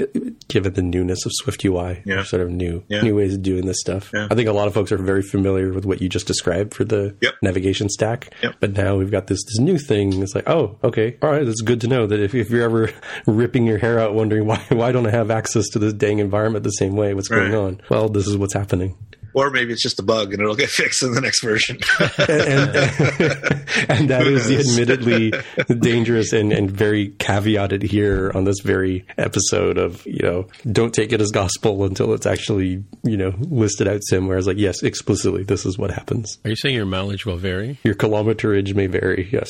given 0.46 0.72
the 0.74 0.82
newness 0.82 1.26
of 1.26 1.32
Swift 1.34 1.64
UI, 1.64 2.02
Yeah. 2.06 2.22
sort 2.22 2.42
of 2.42 2.50
new 2.50 2.84
Yeah. 2.88 3.02
new 3.02 3.16
ways 3.16 3.34
of 3.34 3.42
doing 3.42 3.66
this 3.66 3.80
stuff. 3.80 4.10
Yeah. 4.14 4.28
I 4.30 4.34
think 4.36 4.48
a 4.48 4.52
lot 4.52 4.68
of 4.68 4.74
folks 4.74 4.92
are 4.92 4.98
very 4.98 5.22
familiar 5.22 5.72
with 5.72 5.84
what 5.84 6.00
you 6.00 6.08
just 6.08 6.26
described 6.28 6.74
for 6.74 6.84
the 6.84 7.14
Yep. 7.22 7.34
navigation 7.42 7.88
stack, 7.88 8.32
Yep. 8.42 8.54
but 8.60 8.76
now 8.76 8.96
we've 8.96 9.10
got 9.10 9.26
this 9.26 9.42
this 9.44 9.58
new 9.58 9.78
thing. 9.78 10.22
It's 10.22 10.34
like, 10.36 10.48
oh, 10.48 10.76
okay, 10.84 11.16
all 11.22 11.30
right, 11.30 11.42
it's 11.46 11.60
good 11.62 11.80
to 11.80 11.88
know 11.88 12.06
that 12.06 12.20
if, 12.20 12.34
if 12.36 12.50
you're 12.50 12.62
ever 12.62 12.90
ripping 13.26 13.66
your 13.66 13.78
hair 13.78 13.98
out, 13.98 14.14
wondering 14.14 14.46
why 14.46 14.60
why 14.68 14.92
don't 14.92 15.06
I 15.06 15.10
have 15.10 15.30
access 15.32 15.66
to 15.70 15.78
this 15.80 15.92
dang 15.92 16.20
environment 16.20 16.62
the 16.62 16.70
same 16.70 16.94
way, 16.94 17.14
what's 17.14 17.28
going 17.28 17.50
Right. 17.50 17.58
on? 17.58 17.80
Well, 17.90 18.08
this 18.08 18.26
is 18.28 18.36
what's 18.36 18.54
happening. 18.54 18.94
Or 19.38 19.50
maybe 19.50 19.72
it's 19.72 19.82
just 19.82 20.00
a 20.00 20.02
bug 20.02 20.32
and 20.32 20.42
it'll 20.42 20.56
get 20.56 20.68
fixed 20.82 21.02
in 21.02 21.12
the 21.12 21.20
next 21.20 21.42
version. 21.42 21.78
and, 22.00 22.18
and 23.88 24.10
that 24.10 24.26
is 24.26 24.50
knows? 24.50 24.78
admittedly 24.78 25.32
dangerous 25.80 26.32
and, 26.32 26.52
and 26.52 26.70
very 26.70 27.10
caveated 27.10 27.82
here 27.82 28.32
on 28.34 28.44
this 28.44 28.60
very 28.64 29.04
episode 29.16 29.78
of 29.78 30.04
you 30.06 30.20
know 30.22 30.48
don't 30.72 30.92
take 30.94 31.12
it 31.12 31.20
as 31.20 31.30
gospel 31.30 31.84
until 31.84 32.12
it's 32.14 32.26
actually 32.26 32.82
you 33.04 33.16
know 33.16 33.32
listed 33.40 33.86
out 33.86 34.00
somewhere 34.04 34.38
as 34.38 34.46
like 34.46 34.56
yes 34.58 34.82
explicitly 34.82 35.42
this 35.44 35.64
is 35.64 35.78
what 35.78 35.90
happens 35.90 36.38
Are 36.44 36.50
you 36.50 36.56
saying 36.56 36.74
your 36.74 36.86
mileage 36.86 37.24
will 37.26 37.36
vary? 37.36 37.78
your 37.84 37.94
kilometerage 37.94 38.74
may 38.74 38.86
vary 38.86 39.28
yes 39.30 39.48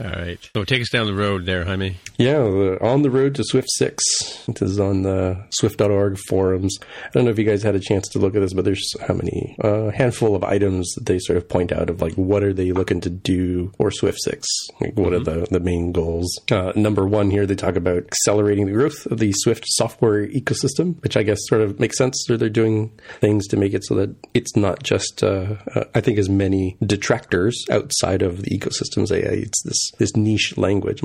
All 0.00 0.10
right. 0.10 0.38
So 0.54 0.64
take 0.64 0.82
us 0.82 0.90
down 0.90 1.06
the 1.06 1.14
road 1.14 1.46
there, 1.46 1.64
Jaime. 1.64 1.96
yeah 2.16 2.38
uh, 2.38 2.78
on 2.80 3.02
the 3.02 3.10
road 3.10 3.34
to 3.36 3.44
swift 3.44 3.68
6 3.70 4.02
it 4.48 4.62
is 4.62 4.80
on 4.80 5.02
the 5.02 5.44
swift.org 5.50 6.18
forums 6.28 6.76
i 6.82 7.08
don't 7.12 7.24
know 7.24 7.30
if 7.30 7.38
you 7.38 7.44
guys 7.44 7.62
had 7.62 7.74
a 7.74 7.80
chance 7.80 8.08
to 8.08 8.18
look 8.18 8.34
at 8.34 8.40
this 8.40 8.52
but 8.54 8.64
there's 8.64 8.87
how 9.06 9.14
many 9.14 9.56
uh, 9.62 9.90
handful 9.90 10.34
of 10.34 10.44
items 10.44 10.92
that 10.94 11.06
they 11.06 11.18
sort 11.18 11.36
of 11.36 11.48
point 11.48 11.72
out 11.72 11.90
of 11.90 12.00
like 12.00 12.14
what 12.14 12.42
are 12.42 12.52
they 12.52 12.72
looking 12.72 13.00
to 13.02 13.10
do 13.10 13.72
or 13.78 13.90
Swift 13.90 14.18
six? 14.22 14.46
Like, 14.80 14.96
what 14.96 15.12
are 15.12 15.20
the 15.20 15.46
the 15.50 15.60
main 15.60 15.92
goals? 15.92 16.28
Uh, 16.50 16.72
number 16.76 17.06
one 17.06 17.30
here, 17.30 17.46
they 17.46 17.54
talk 17.54 17.76
about 17.76 18.04
accelerating 18.04 18.66
the 18.66 18.72
growth 18.72 19.06
of 19.06 19.18
the 19.18 19.32
Swift 19.32 19.64
software 19.66 20.26
ecosystem, 20.26 21.00
which 21.02 21.16
I 21.16 21.22
guess 21.22 21.38
sort 21.48 21.62
of 21.62 21.80
makes 21.80 21.98
sense. 21.98 22.24
They're, 22.26 22.36
they're 22.36 22.48
doing 22.48 22.90
things 23.20 23.46
to 23.48 23.56
make 23.56 23.74
it 23.74 23.84
so 23.84 23.94
that 23.96 24.14
it's 24.34 24.56
not 24.56 24.82
just 24.82 25.22
uh, 25.22 25.56
uh, 25.74 25.84
I 25.94 26.00
think 26.00 26.18
as 26.18 26.28
many 26.28 26.76
detractors 26.84 27.64
outside 27.70 28.22
of 28.22 28.42
the 28.42 28.58
ecosystems. 28.58 29.10
AI, 29.12 29.42
it's 29.42 29.62
this 29.62 29.90
this 29.98 30.16
niche 30.16 30.56
language 30.56 31.02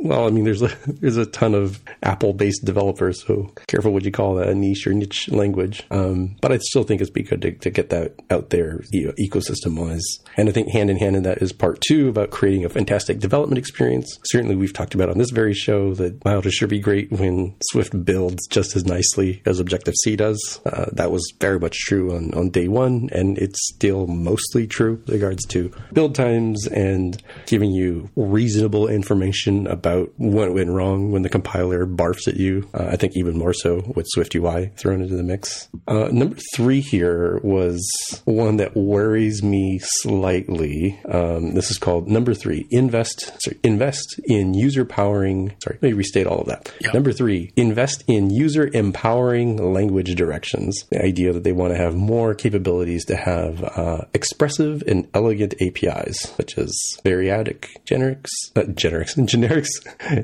well, 0.00 0.26
I 0.26 0.30
mean, 0.30 0.44
there's 0.44 0.62
a 0.62 0.68
there's 0.86 1.16
a 1.16 1.26
ton 1.26 1.54
of 1.54 1.80
Apple-based 2.02 2.64
developers, 2.64 3.24
so 3.24 3.52
careful 3.66 3.92
what 3.92 4.04
you 4.04 4.10
call 4.10 4.36
that 4.36 4.48
a 4.48 4.54
niche 4.54 4.86
or 4.86 4.94
niche 4.94 5.28
language. 5.28 5.82
Um, 5.90 6.36
but 6.40 6.52
I 6.52 6.58
still 6.58 6.84
think 6.84 7.00
it's 7.00 7.10
be 7.10 7.22
good 7.22 7.42
to, 7.42 7.52
to 7.52 7.70
get 7.70 7.90
that 7.90 8.14
out 8.30 8.50
there 8.50 8.82
you 8.90 9.06
know, 9.06 9.12
ecosystem-wise. 9.20 10.04
And 10.36 10.48
I 10.48 10.52
think 10.52 10.70
hand 10.70 10.90
in 10.90 10.96
hand 10.96 11.16
in 11.16 11.22
that 11.24 11.42
is 11.42 11.52
part 11.52 11.80
two 11.86 12.08
about 12.08 12.30
creating 12.30 12.64
a 12.64 12.68
fantastic 12.68 13.18
development 13.18 13.58
experience. 13.58 14.18
Certainly, 14.24 14.56
we've 14.56 14.72
talked 14.72 14.94
about 14.94 15.10
on 15.10 15.18
this 15.18 15.30
very 15.30 15.54
show 15.54 15.94
that 15.94 16.24
wow, 16.24 16.38
it 16.38 16.50
sure 16.50 16.68
be 16.68 16.80
great 16.80 17.12
when 17.12 17.54
Swift 17.70 18.04
builds 18.04 18.46
just 18.48 18.76
as 18.76 18.84
nicely 18.84 19.42
as 19.44 19.60
Objective 19.60 19.94
C 20.02 20.16
does. 20.16 20.60
Uh, 20.64 20.86
that 20.92 21.10
was 21.10 21.32
very 21.40 21.58
much 21.58 21.76
true 21.80 22.14
on, 22.14 22.32
on 22.34 22.50
day 22.50 22.68
one, 22.68 23.10
and 23.12 23.36
it's 23.38 23.58
still 23.74 24.06
mostly 24.06 24.66
true 24.66 25.02
regards 25.06 25.44
to 25.46 25.70
build 25.92 26.14
times 26.14 26.66
and 26.68 27.22
giving 27.46 27.70
you 27.70 28.08
reasonable 28.16 28.88
information 28.88 29.66
about 29.66 29.89
about 29.90 30.12
what 30.16 30.52
went 30.52 30.70
wrong 30.70 31.10
when 31.10 31.22
the 31.22 31.28
compiler 31.28 31.86
barfs 31.86 32.28
at 32.28 32.36
you. 32.36 32.68
Uh, 32.74 32.88
I 32.90 32.96
think 32.96 33.16
even 33.16 33.36
more 33.36 33.52
so 33.52 33.82
with 33.94 34.06
Swift 34.08 34.34
UI 34.34 34.70
thrown 34.76 35.02
into 35.02 35.16
the 35.16 35.22
mix. 35.22 35.68
Uh, 35.86 36.08
number 36.12 36.36
three 36.54 36.80
here 36.80 37.40
was 37.42 37.80
one 38.24 38.56
that 38.56 38.76
worries 38.76 39.42
me 39.42 39.80
slightly. 39.82 41.00
Um, 41.08 41.54
this 41.54 41.70
is 41.70 41.78
called 41.78 42.08
number 42.08 42.34
three: 42.34 42.66
invest. 42.70 43.32
Sorry, 43.42 43.58
invest 43.62 44.20
in 44.24 44.54
user 44.54 44.84
powering. 44.84 45.54
Sorry, 45.62 45.78
let 45.80 45.88
me 45.88 45.92
restate 45.92 46.26
all 46.26 46.40
of 46.40 46.46
that. 46.46 46.72
Number 46.94 47.12
three: 47.12 47.52
invest 47.56 48.04
in 48.06 48.30
user 48.30 48.70
empowering 48.72 49.56
language 49.72 50.14
directions. 50.14 50.84
The 50.90 51.04
idea 51.04 51.32
that 51.32 51.44
they 51.44 51.52
want 51.52 51.72
to 51.72 51.78
have 51.78 51.94
more 51.94 52.34
capabilities 52.34 53.04
to 53.06 53.16
have 53.16 53.62
uh, 53.62 54.02
expressive 54.14 54.82
and 54.86 55.08
elegant 55.14 55.54
APIs, 55.60 56.20
such 56.20 56.58
as 56.58 56.72
variadic 57.04 57.66
generics, 57.86 58.30
uh, 58.56 58.62
generics, 58.62 59.16
generics 59.40 59.79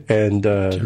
and 0.08 0.46
uh, 0.46 0.78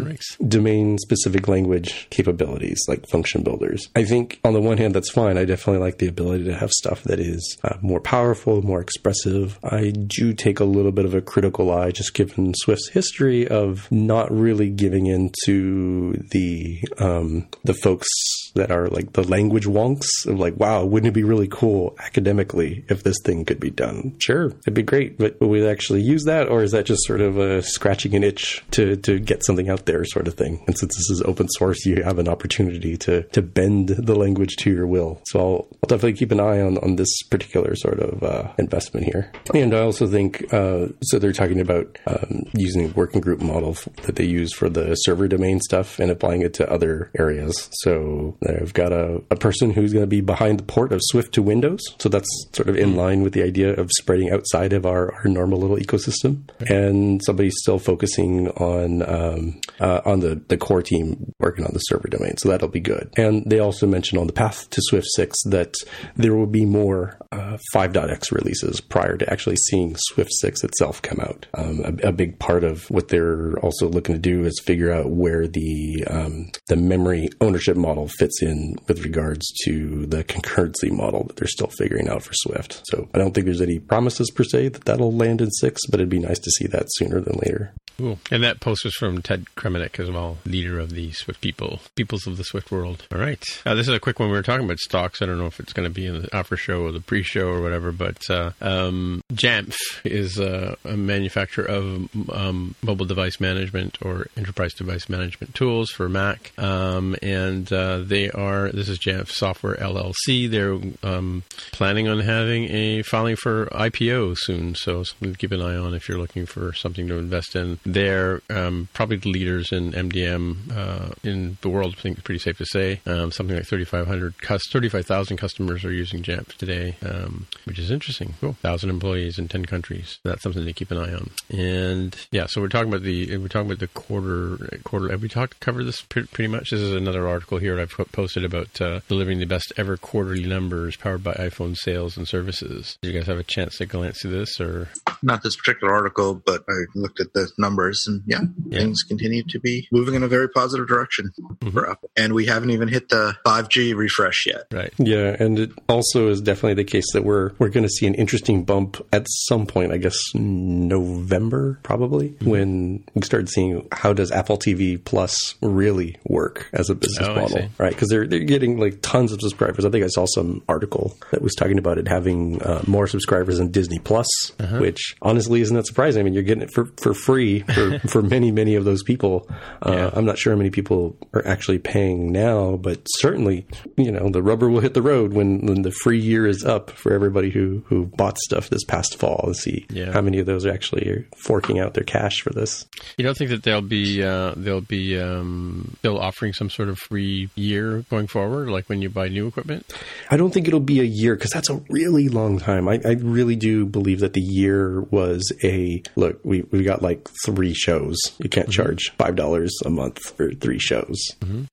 domain 0.47 0.97
specific 0.99 1.47
language 1.47 2.07
capabilities 2.09 2.79
like 2.87 3.07
function 3.07 3.43
builders. 3.43 3.87
I 3.95 4.03
think 4.03 4.39
on 4.43 4.53
the 4.53 4.61
one 4.61 4.77
hand, 4.77 4.93
that's 4.93 5.11
fine. 5.11 5.37
I 5.37 5.45
definitely 5.45 5.81
like 5.81 5.97
the 5.97 6.07
ability 6.07 6.45
to 6.45 6.55
have 6.55 6.71
stuff 6.71 7.03
that 7.03 7.19
is 7.19 7.57
uh, 7.63 7.77
more 7.81 7.99
powerful, 7.99 8.61
more 8.61 8.81
expressive. 8.81 9.59
I 9.63 9.91
do 9.91 10.33
take 10.33 10.59
a 10.59 10.65
little 10.65 10.91
bit 10.91 11.05
of 11.05 11.13
a 11.13 11.21
critical 11.21 11.71
eye, 11.71 11.91
just 11.91 12.13
given 12.13 12.53
Swift's 12.55 12.89
history 12.89 13.47
of 13.47 13.91
not 13.91 14.31
really 14.31 14.69
giving 14.69 15.07
in 15.07 15.31
to 15.45 16.13
the 16.31 16.81
um, 16.97 17.47
the 17.63 17.73
folks 17.73 18.07
that 18.55 18.71
are 18.71 18.87
like 18.87 19.13
the 19.13 19.23
language 19.23 19.65
wonks 19.65 20.09
of 20.25 20.39
like, 20.39 20.57
wow, 20.57 20.85
wouldn't 20.85 21.09
it 21.09 21.13
be 21.13 21.23
really 21.23 21.47
cool 21.47 21.95
academically 21.99 22.83
if 22.89 23.03
this 23.03 23.17
thing 23.23 23.45
could 23.45 23.59
be 23.59 23.69
done? 23.69 24.15
Sure, 24.19 24.47
it'd 24.47 24.73
be 24.73 24.83
great, 24.83 25.17
but 25.17 25.39
will 25.39 25.49
we 25.49 25.65
actually 25.67 26.01
use 26.01 26.23
that, 26.25 26.47
or 26.49 26.63
is 26.63 26.71
that 26.71 26.85
just 26.85 27.05
sort 27.05 27.21
of 27.21 27.37
a 27.37 27.61
scratching 27.61 28.15
an 28.15 28.23
itch 28.23 28.63
to 28.71 28.95
to 28.97 29.19
get 29.19 29.45
something 29.45 29.69
out 29.69 29.85
there, 29.85 30.03
sort 30.05 30.27
of 30.27 30.35
thing. 30.35 30.63
And 30.67 30.77
since 30.77 30.95
this 30.95 31.09
is 31.09 31.21
open 31.23 31.47
source, 31.49 31.85
you 31.85 32.03
have 32.03 32.19
an 32.19 32.27
opportunity 32.27 32.97
to 32.97 33.23
to 33.23 33.41
bend 33.41 33.89
the 33.89 34.15
language 34.15 34.55
to 34.57 34.71
your 34.71 34.87
will. 34.87 35.21
So 35.25 35.39
I'll, 35.39 35.67
I'll 35.83 35.87
definitely 35.87 36.13
keep 36.13 36.31
an 36.31 36.39
eye 36.39 36.61
on 36.61 36.77
on 36.79 36.95
this 36.95 37.23
particular 37.23 37.75
sort 37.75 37.99
of 37.99 38.23
uh, 38.23 38.51
investment 38.57 39.05
here. 39.05 39.31
And 39.53 39.73
I 39.73 39.79
also 39.79 40.07
think 40.07 40.53
uh, 40.53 40.87
so. 41.01 41.19
They're 41.21 41.33
talking 41.33 41.59
about 41.59 41.99
um, 42.07 42.45
using 42.55 42.85
a 42.85 42.93
working 42.93 43.21
group 43.21 43.41
model 43.41 43.77
that 44.03 44.15
they 44.15 44.25
use 44.25 44.51
for 44.51 44.69
the 44.69 44.95
server 44.95 45.27
domain 45.27 45.59
stuff 45.59 45.99
and 45.99 46.09
applying 46.09 46.41
it 46.41 46.55
to 46.55 46.67
other 46.67 47.11
areas. 47.17 47.69
So 47.83 48.35
they've 48.41 48.73
got 48.73 48.91
a, 48.91 49.21
a 49.29 49.35
person 49.35 49.71
who's 49.71 49.93
going 49.93 50.03
to 50.03 50.07
be 50.07 50.21
behind 50.21 50.59
the 50.59 50.63
port 50.63 50.91
of 50.91 50.99
Swift 51.03 51.33
to 51.33 51.41
Windows. 51.41 51.81
So 51.99 52.09
that's 52.09 52.29
sort 52.53 52.69
of 52.69 52.75
in 52.75 52.95
line 52.95 53.21
with 53.23 53.33
the 53.33 53.43
idea 53.43 53.73
of 53.73 53.89
spreading 53.97 54.31
outside 54.31 54.73
of 54.73 54.85
our, 54.85 55.13
our 55.13 55.25
normal 55.25 55.59
little 55.59 55.77
ecosystem. 55.77 56.49
And 56.69 57.21
somebody's 57.23 57.55
still 57.57 57.79
focusing 57.79 58.49
on 58.49 59.01
um, 59.03 59.61
uh, 59.79 60.01
on 60.05 60.19
the 60.19 60.41
the 60.47 60.57
core 60.57 60.81
team 60.81 61.33
working 61.39 61.65
on 61.65 61.73
the 61.73 61.79
server 61.79 62.07
domain, 62.07 62.37
so 62.37 62.49
that'll 62.49 62.67
be 62.67 62.79
good. 62.79 63.11
And 63.17 63.43
they 63.49 63.59
also 63.59 63.87
mentioned 63.87 64.19
on 64.19 64.27
the 64.27 64.33
path 64.33 64.69
to 64.69 64.81
Swift 64.81 65.07
six 65.15 65.37
that 65.45 65.75
there 66.15 66.35
will 66.35 66.47
be 66.47 66.65
more 66.65 67.17
uh, 67.31 67.57
5.x 67.73 68.31
releases 68.31 68.81
prior 68.81 69.17
to 69.17 69.31
actually 69.31 69.55
seeing 69.55 69.95
Swift 69.97 70.31
six 70.33 70.63
itself 70.63 71.01
come 71.01 71.19
out. 71.19 71.45
Um, 71.53 71.79
a, 71.83 72.09
a, 72.09 72.11
big 72.11 72.39
part 72.39 72.63
of 72.63 72.89
what 72.89 73.07
they're 73.07 73.57
also 73.59 73.87
looking 73.87 74.15
to 74.15 74.21
do 74.21 74.43
is 74.43 74.59
figure 74.59 74.91
out 74.91 75.09
where 75.09 75.47
the 75.47 76.03
um, 76.07 76.51
the 76.67 76.75
memory 76.75 77.29
ownership 77.39 77.77
model 77.77 78.07
fits 78.07 78.30
in 78.41 78.75
with 78.87 79.03
regards 79.03 79.45
to 79.65 80.05
the 80.05 80.23
concurrency 80.23 80.91
model 80.91 81.25
that 81.25 81.37
they're 81.37 81.47
still 81.47 81.71
figuring 81.77 82.07
out 82.09 82.23
for 82.23 82.33
Swift. 82.33 82.81
So 82.85 83.09
I 83.13 83.17
don't 83.17 83.33
think 83.33 83.45
there's 83.45 83.61
any 83.61 83.79
promises 83.79 84.31
per 84.31 84.43
se 84.43 84.69
that 84.69 84.85
that'll 84.85 85.11
land 85.11 85.41
in 85.41 85.51
six, 85.51 85.85
but 85.87 85.99
it'd 85.99 86.09
be 86.09 86.19
nice 86.19 86.39
to 86.39 86.51
see 86.51 86.67
that 86.67 86.85
sooner 86.89 87.19
than 87.19 87.39
later. 87.43 87.73
And 87.99 88.43
that 88.43 88.59
post 88.59 88.83
was 88.83 88.93
from 88.95 89.21
Ted 89.21 89.45
Kremenek 89.55 89.99
as 89.99 90.09
well, 90.09 90.37
leader 90.45 90.79
of 90.79 90.91
the 90.91 91.11
Swift 91.11 91.41
people, 91.41 91.79
peoples 91.95 92.27
of 92.27 92.37
the 92.37 92.43
Swift 92.43 92.71
world. 92.71 93.05
All 93.11 93.19
right. 93.19 93.43
Uh, 93.65 93.75
this 93.75 93.87
is 93.87 93.93
a 93.93 93.99
quick 93.99 94.19
one. 94.19 94.29
We 94.29 94.35
were 94.35 94.43
talking 94.43 94.65
about 94.65 94.79
stocks. 94.79 95.21
I 95.21 95.25
don't 95.25 95.37
know 95.37 95.45
if 95.45 95.59
it's 95.59 95.73
going 95.73 95.87
to 95.87 95.93
be 95.93 96.05
in 96.05 96.21
the 96.21 96.35
after 96.35 96.57
show 96.57 96.81
or 96.81 96.91
the 96.91 97.01
pre 97.01 97.23
show 97.23 97.47
or 97.47 97.61
whatever, 97.61 97.91
but 97.91 98.29
uh, 98.29 98.51
um, 98.61 99.23
Jamf 99.33 99.75
is 100.03 100.39
a 100.39 100.77
manufacturer 100.85 101.65
of 101.65 102.09
um, 102.31 102.75
mobile 102.81 103.05
device 103.05 103.39
management 103.39 103.97
or 104.01 104.27
enterprise 104.37 104.73
device 104.73 105.09
management 105.09 105.53
tools 105.55 105.91
for 105.91 106.09
Mac. 106.09 106.51
Um, 106.57 107.15
and 107.21 107.71
uh, 107.71 107.99
they 107.99 108.29
are, 108.31 108.71
this 108.71 108.89
is 108.89 108.99
Jamf 108.99 109.29
Software 109.29 109.75
LLC. 109.75 110.49
They're 110.49 110.79
um, 111.03 111.43
planning 111.71 112.07
on 112.07 112.19
having 112.19 112.65
a 112.65 113.01
filing 113.03 113.35
for 113.35 113.67
IPO 113.67 114.37
soon. 114.37 114.75
So 114.75 115.03
something 115.03 115.33
to 115.33 115.37
keep 115.37 115.51
an 115.51 115.61
eye 115.61 115.75
on 115.75 115.93
if 115.93 116.07
you're 116.07 116.17
looking 116.17 116.45
for 116.45 116.73
something 116.73 117.07
to 117.07 117.17
invest 117.17 117.55
in 117.55 117.79
they're 117.85 118.41
um, 118.49 118.89
probably 118.93 119.17
the 119.17 119.29
leaders 119.29 119.71
in 119.71 119.91
MDM 119.91 120.75
uh, 120.75 121.13
in 121.23 121.57
the 121.61 121.69
world. 121.69 121.95
I 121.97 122.01
think 122.01 122.17
it's 122.17 122.25
pretty 122.25 122.39
safe 122.39 122.57
to 122.57 122.65
say. 122.65 123.01
Um, 123.05 123.31
something 123.31 123.55
like 123.55 123.65
3,500, 123.65 124.35
35,000 124.37 125.37
customers 125.37 125.83
are 125.83 125.91
using 125.91 126.21
Jamf 126.21 126.55
today, 126.57 126.95
um, 127.05 127.47
which 127.65 127.79
is 127.79 127.91
interesting. 127.91 128.35
Cool. 128.39 128.51
1,000 128.61 128.89
employees 128.89 129.39
in 129.39 129.47
10 129.47 129.65
countries. 129.65 130.19
That's 130.23 130.43
something 130.43 130.65
to 130.65 130.73
keep 130.73 130.91
an 130.91 130.97
eye 130.97 131.13
on. 131.13 131.29
And 131.49 132.15
yeah, 132.31 132.45
so 132.47 132.61
we're 132.61 132.67
talking 132.67 132.89
about 132.89 133.03
the 133.03 133.37
we're 133.37 133.47
talking 133.47 133.67
about 133.67 133.79
the 133.79 133.87
quarter 133.87 134.79
quarter. 134.83 135.09
Have 135.09 135.21
we 135.21 135.29
talked 135.29 135.59
covered 135.59 135.85
this 135.85 136.01
pretty 136.01 136.47
much? 136.47 136.71
This 136.71 136.81
is 136.81 136.93
another 136.93 137.27
article 137.27 137.57
here 137.57 137.79
I've 137.79 137.91
posted 138.11 138.43
about 138.43 138.79
uh, 138.79 139.01
delivering 139.07 139.39
the 139.39 139.45
best 139.45 139.73
ever 139.77 139.97
quarterly 139.97 140.45
numbers 140.45 140.95
powered 140.95 141.23
by 141.23 141.33
iPhone 141.33 141.75
sales 141.75 142.17
and 142.17 142.27
services. 142.27 142.97
Did 143.01 143.13
you 143.13 143.19
guys 143.19 143.27
have 143.27 143.39
a 143.39 143.43
chance 143.43 143.77
to 143.77 143.85
glance 143.85 144.21
through 144.21 144.31
this 144.31 144.59
or 144.59 144.89
not 145.23 145.43
this 145.43 145.55
particular 145.55 145.93
article, 145.93 146.35
but 146.35 146.63
I 146.69 146.85
looked 146.95 147.19
at 147.19 147.33
the 147.33 147.49
numbers 147.57 147.70
numbers, 147.71 148.05
and 148.07 148.21
yeah, 148.25 148.41
yeah, 148.67 148.79
things 148.79 149.03
continue 149.03 149.43
to 149.43 149.59
be 149.59 149.87
moving 149.91 150.15
in 150.15 150.23
a 150.23 150.27
very 150.27 150.49
positive 150.49 150.87
direction 150.87 151.31
mm-hmm. 151.39 151.69
for 151.69 151.89
Apple. 151.89 152.11
And 152.17 152.33
we 152.33 152.45
haven't 152.45 152.71
even 152.71 152.87
hit 152.87 153.09
the 153.09 153.35
5G 153.45 153.95
refresh 153.95 154.45
yet. 154.45 154.65
Right. 154.71 154.93
Yeah, 154.97 155.35
and 155.39 155.57
it 155.57 155.71
also 155.87 156.29
is 156.29 156.41
definitely 156.41 156.75
the 156.75 156.89
case 156.89 157.05
that 157.13 157.23
we're 157.23 157.51
we're 157.59 157.69
going 157.69 157.83
to 157.83 157.89
see 157.89 158.07
an 158.07 158.15
interesting 158.15 158.63
bump 158.63 158.97
at 159.13 159.25
some 159.29 159.65
point. 159.65 159.91
I 159.91 159.97
guess 159.97 160.17
November 160.35 161.79
probably 161.83 162.29
mm-hmm. 162.29 162.49
when 162.49 163.03
we 163.13 163.21
start 163.21 163.49
seeing 163.49 163.87
how 163.91 164.13
does 164.13 164.31
Apple 164.31 164.57
TV 164.57 165.03
Plus 165.03 165.55
really 165.61 166.17
work 166.25 166.69
as 166.73 166.89
a 166.89 166.95
business 166.95 167.27
oh, 167.27 167.35
model, 167.35 167.69
right? 167.77 167.93
Because 167.93 168.09
they're 168.09 168.27
they're 168.27 168.39
getting 168.39 168.79
like 168.79 169.01
tons 169.01 169.31
of 169.31 169.39
subscribers. 169.41 169.85
I 169.85 169.89
think 169.89 170.03
I 170.03 170.07
saw 170.07 170.25
some 170.25 170.63
article 170.67 171.17
that 171.31 171.41
was 171.41 171.55
talking 171.55 171.77
about 171.77 171.97
it 171.97 172.07
having 172.07 172.61
uh, 172.61 172.83
more 172.87 173.07
subscribers 173.07 173.57
than 173.57 173.71
Disney 173.71 173.99
Plus, 173.99 174.27
uh-huh. 174.59 174.79
which 174.79 175.15
honestly 175.21 175.61
isn't 175.61 175.75
that 175.75 175.87
surprising. 175.87 176.21
I 176.21 176.23
mean, 176.23 176.33
you're 176.33 176.43
getting 176.43 176.63
it 176.63 176.71
for 176.73 176.85
for 176.97 177.13
free 177.61 177.99
for, 177.99 178.07
for 178.07 178.21
many, 178.21 178.51
many 178.51 178.75
of 178.75 178.85
those 178.85 179.03
people. 179.03 179.47
Uh, 179.85 179.91
yeah. 179.91 180.09
I'm 180.13 180.25
not 180.25 180.37
sure 180.37 180.53
how 180.53 180.57
many 180.57 180.69
people 180.69 181.15
are 181.33 181.45
actually 181.45 181.79
paying 181.79 182.31
now, 182.31 182.77
but 182.77 183.05
certainly, 183.05 183.65
you 183.97 184.11
know, 184.11 184.29
the 184.29 184.41
rubber 184.41 184.69
will 184.69 184.79
hit 184.79 184.93
the 184.93 185.01
road 185.01 185.33
when, 185.33 185.65
when 185.65 185.81
the 185.81 185.91
free 185.91 186.19
year 186.19 186.47
is 186.47 186.63
up 186.63 186.89
for 186.91 187.13
everybody 187.13 187.49
who, 187.49 187.83
who 187.87 188.05
bought 188.05 188.37
stuff 188.39 188.69
this 188.69 188.83
past 188.83 189.17
fall 189.17 189.41
and 189.45 189.55
see 189.55 189.85
yeah. 189.89 190.11
how 190.11 190.21
many 190.21 190.39
of 190.39 190.45
those 190.45 190.65
are 190.65 190.71
actually 190.71 191.25
forking 191.37 191.79
out 191.79 191.93
their 191.93 192.03
cash 192.03 192.41
for 192.41 192.51
this. 192.51 192.85
You 193.17 193.25
don't 193.25 193.37
think 193.37 193.49
that 193.51 193.63
they'll 193.63 193.81
be, 193.81 194.23
uh, 194.23 194.53
they'll 194.55 194.81
be, 194.81 195.19
um, 195.19 195.95
still 195.99 196.19
offering 196.19 196.53
some 196.53 196.69
sort 196.69 196.89
of 196.89 196.97
free 196.97 197.49
year 197.55 198.03
going 198.09 198.27
forward, 198.27 198.69
like 198.69 198.89
when 198.89 199.01
you 199.01 199.09
buy 199.09 199.27
new 199.27 199.47
equipment? 199.47 199.85
I 200.29 200.37
don't 200.37 200.53
think 200.53 200.67
it'll 200.67 200.79
be 200.79 200.99
a 200.99 201.03
year 201.03 201.35
because 201.35 201.51
that's 201.51 201.69
a 201.69 201.81
really 201.89 202.29
long 202.29 202.59
time. 202.59 202.87
I, 202.87 202.99
I 203.05 203.11
really 203.13 203.55
do 203.55 203.85
believe 203.85 204.19
that 204.21 204.33
the 204.33 204.41
year 204.41 205.01
was 205.01 205.51
a 205.63 206.01
look. 206.15 206.39
We 206.43 206.61
we 206.71 206.83
got 206.83 207.01
like 207.01 207.27
three 207.55 207.73
shows. 207.73 208.17
You 208.39 208.49
can't 208.49 208.61
Mm-hmm. 208.67 208.71
charge 208.83 209.11
five 209.17 209.35
dollars 209.35 209.75
a 209.85 209.89
month 209.89 210.19
for 210.37 210.51
three 210.53 210.79
shows, 210.79 211.17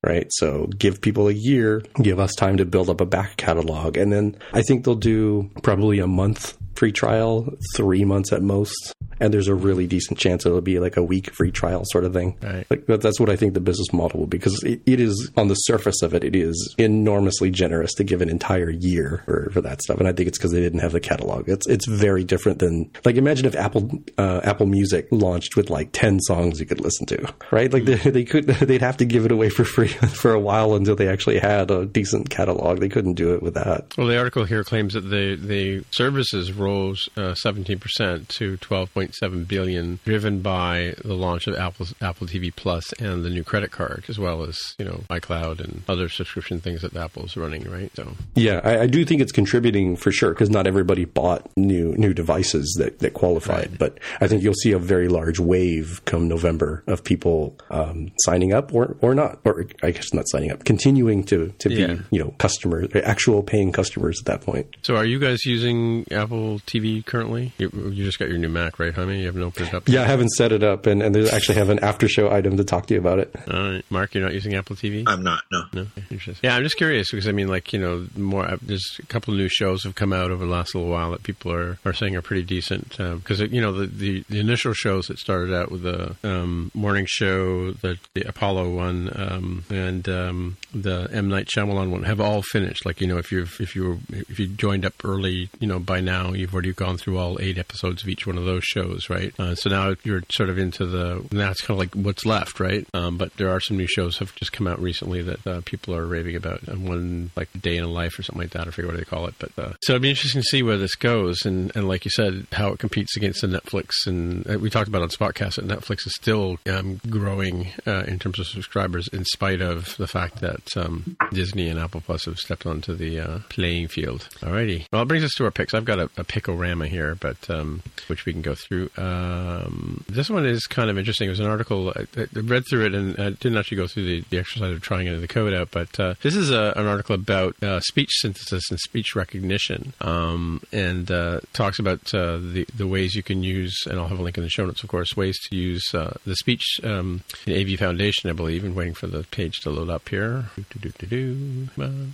right? 0.03 0.27
So 0.31 0.67
give 0.77 1.01
people 1.01 1.27
a 1.27 1.33
year, 1.33 1.83
give 2.01 2.19
us 2.19 2.33
time 2.35 2.57
to 2.57 2.65
build 2.65 2.89
up 2.89 2.99
a 3.01 3.05
back 3.05 3.37
catalog, 3.37 3.95
and 3.97 4.11
then 4.11 4.35
I 4.53 4.61
think 4.63 4.85
they'll 4.85 4.95
do 4.95 5.49
probably 5.63 5.99
a 5.99 6.07
month 6.07 6.57
free 6.75 6.91
trial, 6.93 7.53
three 7.75 8.05
months 8.05 8.31
at 8.31 8.41
most. 8.41 8.93
And 9.21 9.33
there's 9.33 9.49
a 9.49 9.53
really 9.53 9.85
decent 9.85 10.17
chance 10.17 10.45
it'll 10.45 10.61
be 10.61 10.79
like 10.79 10.95
a 10.95 11.03
week 11.03 11.33
free 11.33 11.51
trial 11.51 11.81
sort 11.87 12.05
of 12.05 12.13
thing. 12.13 12.37
Right. 12.41 12.65
Like 12.69 12.85
that, 12.85 13.01
that's 13.01 13.19
what 13.19 13.29
I 13.29 13.35
think 13.35 13.53
the 13.53 13.59
business 13.59 13.91
model 13.91 14.21
will 14.21 14.27
be 14.27 14.37
because 14.37 14.63
it, 14.63 14.79
it 14.85 15.01
is 15.01 15.29
on 15.35 15.49
the 15.49 15.55
surface 15.55 16.01
of 16.01 16.13
it, 16.13 16.23
it 16.23 16.37
is 16.37 16.73
enormously 16.77 17.51
generous 17.51 17.93
to 17.95 18.05
give 18.05 18.21
an 18.21 18.29
entire 18.29 18.69
year 18.69 19.21
for, 19.25 19.49
for 19.51 19.59
that 19.59 19.81
stuff. 19.81 19.99
And 19.99 20.07
I 20.07 20.13
think 20.13 20.29
it's 20.29 20.37
because 20.37 20.51
they 20.53 20.61
didn't 20.61 20.79
have 20.79 20.93
the 20.93 21.01
catalog. 21.01 21.49
It's 21.49 21.67
it's 21.67 21.85
very 21.85 22.23
different 22.23 22.59
than 22.59 22.89
like 23.03 23.17
imagine 23.17 23.45
if 23.45 23.57
Apple 23.57 23.91
uh, 24.17 24.39
Apple 24.45 24.67
Music 24.67 25.09
launched 25.11 25.57
with 25.57 25.68
like 25.69 25.89
ten 25.91 26.19
songs 26.19 26.59
you 26.59 26.65
could 26.65 26.79
listen 26.79 27.05
to, 27.07 27.33
right? 27.51 27.71
Like 27.71 27.85
they, 27.85 27.95
they 27.95 28.23
could 28.23 28.45
they'd 28.47 28.81
have 28.81 28.97
to 28.97 29.05
give 29.05 29.25
it 29.25 29.31
away 29.31 29.49
for 29.49 29.63
free 29.63 29.87
for 30.13 30.33
a 30.33 30.39
while 30.39 30.75
until 30.75 30.95
they 30.95 31.07
actually 31.07 31.39
had 31.39 31.71
a 31.71 31.85
decent 31.85 32.29
catalog. 32.29 32.79
They 32.79 32.89
couldn't 32.89 33.13
do 33.13 33.33
it 33.33 33.41
with 33.41 33.53
that. 33.55 33.93
Well, 33.97 34.07
the 34.07 34.17
article 34.17 34.45
here 34.45 34.63
claims 34.63 34.93
that 34.93 35.01
the 35.01 35.35
the 35.35 35.83
services 35.91 36.53
rose 36.53 37.09
uh, 37.17 37.35
seventeen 37.35 37.79
percent 37.79 38.29
to 38.29 38.57
twelve 38.57 38.93
point 38.93 39.15
seven 39.15 39.43
billion, 39.43 39.99
driven 40.05 40.41
by 40.41 40.95
the 41.03 41.15
launch 41.15 41.47
of 41.47 41.55
Apple 41.55 41.87
Apple 42.01 42.27
TV 42.27 42.53
Plus 42.55 42.93
and 42.93 43.23
the 43.23 43.29
new 43.29 43.43
credit 43.43 43.71
card, 43.71 44.05
as 44.07 44.19
well 44.19 44.43
as 44.43 44.57
you 44.77 44.85
know 44.85 45.03
iCloud 45.09 45.59
and 45.59 45.83
other 45.87 46.09
subscription 46.09 46.59
things 46.59 46.81
that 46.81 46.95
Apple's 46.95 47.35
running. 47.37 47.69
Right. 47.69 47.91
So 47.95 48.13
Yeah, 48.35 48.61
I, 48.63 48.81
I 48.81 48.87
do 48.87 49.05
think 49.05 49.21
it's 49.21 49.31
contributing 49.31 49.95
for 49.95 50.11
sure 50.11 50.31
because 50.31 50.49
not 50.49 50.67
everybody 50.67 51.05
bought 51.05 51.45
new 51.57 51.93
new 51.97 52.13
devices 52.13 52.75
that, 52.79 52.99
that 52.99 53.13
qualified. 53.13 53.77
But 53.77 53.99
I 54.21 54.27
think 54.27 54.43
you'll 54.43 54.53
see 54.53 54.71
a 54.71 54.79
very 54.79 55.07
large 55.07 55.39
wave 55.39 55.58
come 56.05 56.27
November 56.27 56.83
of 56.87 57.03
people 57.03 57.55
um, 57.69 58.11
signing 58.19 58.53
up 58.53 58.73
or, 58.73 58.95
or 59.01 59.13
not, 59.15 59.39
or 59.45 59.65
I 59.83 59.91
guess 59.91 60.13
not 60.13 60.25
signing 60.27 60.51
up, 60.51 60.63
continuing 60.65 61.23
to 61.25 61.53
to 61.59 61.69
Yeah. 61.71 61.87
be 61.95 62.01
you 62.11 62.23
know 62.23 62.33
customers, 62.37 62.89
actual 62.95 63.43
paying 63.43 63.71
customers 63.71 64.19
at 64.21 64.25
that 64.25 64.41
point. 64.41 64.67
so 64.81 64.95
are 64.95 65.05
you 65.05 65.19
guys 65.19 65.45
using 65.45 66.05
Apple 66.11 66.59
TV 66.67 67.05
currently? 67.05 67.53
You, 67.57 67.69
you 67.91 68.03
just 68.05 68.19
got 68.19 68.29
your 68.29 68.37
new 68.37 68.49
Mac, 68.49 68.79
right, 68.79 68.93
honey? 68.93 69.19
You 69.19 69.25
haven't 69.27 69.43
opened 69.43 69.67
it 69.69 69.73
up. 69.73 69.87
Yeah, 69.87 70.03
I 70.03 70.05
haven't 70.05 70.29
set 70.29 70.51
it 70.51 70.63
up, 70.63 70.85
and 70.85 71.01
and 71.01 71.13
they 71.15 71.29
actually 71.29 71.55
have 71.55 71.69
an 71.69 71.79
after 71.79 72.07
show 72.07 72.31
item 72.31 72.57
to 72.57 72.63
talk 72.63 72.87
to 72.87 72.93
you 72.93 72.99
about 72.99 73.19
it. 73.19 73.33
All 73.51 73.71
right, 73.71 73.85
Mark, 73.89 74.13
you're 74.15 74.23
not 74.23 74.33
using 74.33 74.55
Apple 74.55 74.75
TV. 74.75 75.03
I'm 75.07 75.23
not. 75.23 75.43
No. 75.51 75.63
No, 75.73 75.85
interesting. 76.09 76.47
Yeah, 76.47 76.55
I'm 76.55 76.63
just 76.63 76.77
curious 76.77 77.09
because 77.11 77.27
I 77.27 77.31
mean, 77.31 77.47
like 77.47 77.73
you 77.73 77.79
know, 77.79 78.07
more 78.17 78.45
uh, 78.45 78.57
there's 78.61 78.85
a 78.99 79.05
couple 79.05 79.33
of 79.33 79.37
new 79.39 79.49
shows 79.49 79.83
have 79.83 79.95
come 79.95 80.13
out 80.13 80.31
over 80.31 80.45
the 80.45 80.51
last 80.51 80.73
little 80.75 80.89
while 80.89 81.11
that 81.11 81.23
people 81.23 81.51
are, 81.51 81.77
are 81.85 81.93
saying 81.93 82.15
are 82.15 82.21
pretty 82.21 82.43
decent 82.43 82.89
because 82.97 83.39
you 83.39 83.61
know 83.61 83.71
the, 83.71 83.85
the 83.87 84.23
the 84.29 84.39
initial 84.39 84.73
shows 84.73 85.07
that 85.07 85.17
started 85.19 85.48
out 85.53 85.71
with 85.71 85.83
the 85.83 86.15
um, 86.23 86.71
morning 86.73 87.05
show, 87.07 87.71
the, 87.71 87.97
the 88.13 88.27
Apollo 88.27 88.69
one, 88.69 89.11
um, 89.15 89.63
and 89.69 90.07
um, 90.09 90.57
the 90.73 91.09
M 91.11 91.29
Night 91.29 91.47
Shyamalan 91.47 91.89
one 91.89 92.03
have 92.03 92.21
all 92.21 92.41
finished. 92.41 92.85
Like 92.85 93.01
you 93.01 93.07
know, 93.07 93.17
if 93.17 93.31
you 93.31 93.41
if 93.41 93.75
you 93.75 93.99
if 94.09 94.39
you 94.39 94.47
joined 94.47 94.85
up 94.85 94.93
early, 95.03 95.49
you 95.59 95.67
know, 95.67 95.79
by 95.79 95.99
now 95.99 96.33
you've 96.33 96.53
already 96.53 96.73
gone 96.73 96.97
through 96.97 97.17
all 97.17 97.39
eight 97.41 97.57
episodes 97.57 98.03
of 98.03 98.09
each 98.09 98.27
one 98.27 98.37
of 98.37 98.45
those 98.45 98.63
shows, 98.63 99.09
right? 99.09 99.33
Uh, 99.39 99.55
so 99.55 99.69
now 99.69 99.95
you're 100.03 100.23
sort 100.31 100.49
of 100.49 100.57
into 100.57 100.85
the 100.85 101.25
now 101.31 101.51
it's 101.51 101.61
kind 101.61 101.75
of 101.75 101.79
like 101.79 101.93
what's 102.05 102.25
left, 102.25 102.59
right? 102.59 102.85
Um, 102.93 103.17
but 103.17 103.35
there 103.37 103.49
are 103.49 103.59
some 103.59 103.77
new 103.77 103.87
shows 103.87 104.17
have 104.17 104.35
just 104.35 104.51
come 104.51 104.67
out 104.67 104.79
recently 104.79 105.21
that 105.21 105.47
uh, 105.47 105.61
people 105.65 105.95
are 105.95 106.05
raving 106.05 106.35
about. 106.35 106.63
And 106.63 106.87
one 106.87 107.31
like 107.35 107.49
Day 107.59 107.77
in 107.77 107.83
a 107.83 107.87
Life 107.87 108.17
or 108.19 108.23
something 108.23 108.41
like 108.41 108.51
that. 108.51 108.67
I 108.67 108.71
forget 108.71 108.91
what 108.91 108.97
they 108.97 109.05
call 109.05 109.27
it. 109.27 109.35
But 109.39 109.51
uh, 109.57 109.73
so 109.81 109.93
it'd 109.93 110.01
be 110.01 110.09
interesting 110.09 110.41
to 110.41 110.47
see 110.47 110.63
where 110.63 110.77
this 110.77 110.95
goes, 110.95 111.45
and 111.45 111.75
and 111.75 111.87
like 111.87 112.05
you 112.05 112.11
said, 112.11 112.47
how 112.51 112.69
it 112.69 112.79
competes 112.79 113.15
against 113.15 113.41
the 113.41 113.47
Netflix. 113.47 113.91
And 114.05 114.49
uh, 114.49 114.59
we 114.59 114.69
talked 114.69 114.87
about 114.87 115.01
on 115.01 115.09
Spotcast 115.09 115.55
that 115.55 115.67
Netflix 115.67 116.05
is 116.05 116.15
still 116.15 116.57
um, 116.67 116.99
growing 117.09 117.69
uh, 117.87 118.03
in 118.07 118.19
terms 118.19 118.39
of 118.39 118.47
subscribers, 118.47 119.07
in 119.09 119.25
spite 119.25 119.61
of 119.61 119.95
the 119.97 120.07
fact 120.07 120.41
that 120.41 120.58
um, 120.75 121.17
Disney 121.31 121.69
and 121.69 121.79
Apple 121.79 122.01
Plus 122.01 122.25
have 122.25 122.37
stepped 122.37 122.65
onto 122.65 122.95
the 122.95 123.19
uh, 123.19 123.39
playing 123.49 123.87
field. 123.87 124.27
Alrighty. 124.41 124.85
Well, 124.91 125.03
it 125.03 125.07
brings 125.07 125.23
us 125.23 125.33
to 125.37 125.45
our 125.45 125.51
picks. 125.51 125.73
I've 125.73 125.85
got 125.85 125.99
a, 125.99 126.03
a 126.17 126.23
pickorama 126.23 126.87
here, 126.87 127.15
but 127.15 127.49
um, 127.49 127.81
which 128.07 128.25
we 128.25 128.33
can 128.33 128.41
go 128.41 128.55
through. 128.55 128.89
Um, 128.97 130.03
this 130.07 130.29
one 130.29 130.45
is 130.45 130.67
kind 130.67 130.89
of 130.89 130.97
interesting. 130.97 131.27
It 131.27 131.31
was 131.31 131.39
an 131.39 131.47
article. 131.47 131.93
I, 131.95 132.05
I 132.17 132.27
read 132.39 132.63
through 132.69 132.85
it 132.85 132.95
and 132.95 133.19
I 133.19 133.29
didn't 133.31 133.57
actually 133.57 133.77
go 133.77 133.87
through 133.87 134.05
the, 134.05 134.23
the 134.29 134.39
exercise 134.39 134.73
of 134.73 134.81
trying 134.81 135.07
into 135.07 135.19
the 135.19 135.27
code 135.27 135.53
out, 135.53 135.69
but 135.71 135.99
uh, 135.99 136.15
this 136.21 136.35
is 136.35 136.51
a, 136.51 136.73
an 136.75 136.87
article 136.87 137.15
about 137.15 137.61
uh, 137.63 137.79
speech 137.81 138.09
synthesis 138.11 138.69
and 138.69 138.79
speech 138.79 139.15
recognition, 139.15 139.93
um, 140.01 140.61
and 140.71 141.11
uh, 141.11 141.39
talks 141.53 141.79
about 141.79 142.13
uh, 142.13 142.37
the 142.37 142.65
the 142.75 142.87
ways 142.87 143.15
you 143.15 143.23
can 143.23 143.43
use. 143.43 143.75
And 143.85 143.99
I'll 143.99 144.07
have 144.07 144.19
a 144.19 144.23
link 144.23 144.37
in 144.37 144.43
the 144.43 144.49
show 144.49 144.65
notes, 144.65 144.83
of 144.83 144.89
course, 144.89 145.15
ways 145.15 145.39
to 145.49 145.55
use 145.55 145.83
uh, 145.93 146.17
the 146.25 146.35
speech 146.35 146.79
um, 146.83 147.23
in 147.45 147.53
AV 147.53 147.79
Foundation, 147.79 148.29
I 148.29 148.33
believe. 148.33 148.63
And 148.63 148.75
waiting 148.75 148.93
for 148.93 149.07
the 149.07 149.23
page 149.23 149.59
to 149.61 149.69
load 149.69 149.89
up 149.89 150.09
here. 150.09 150.48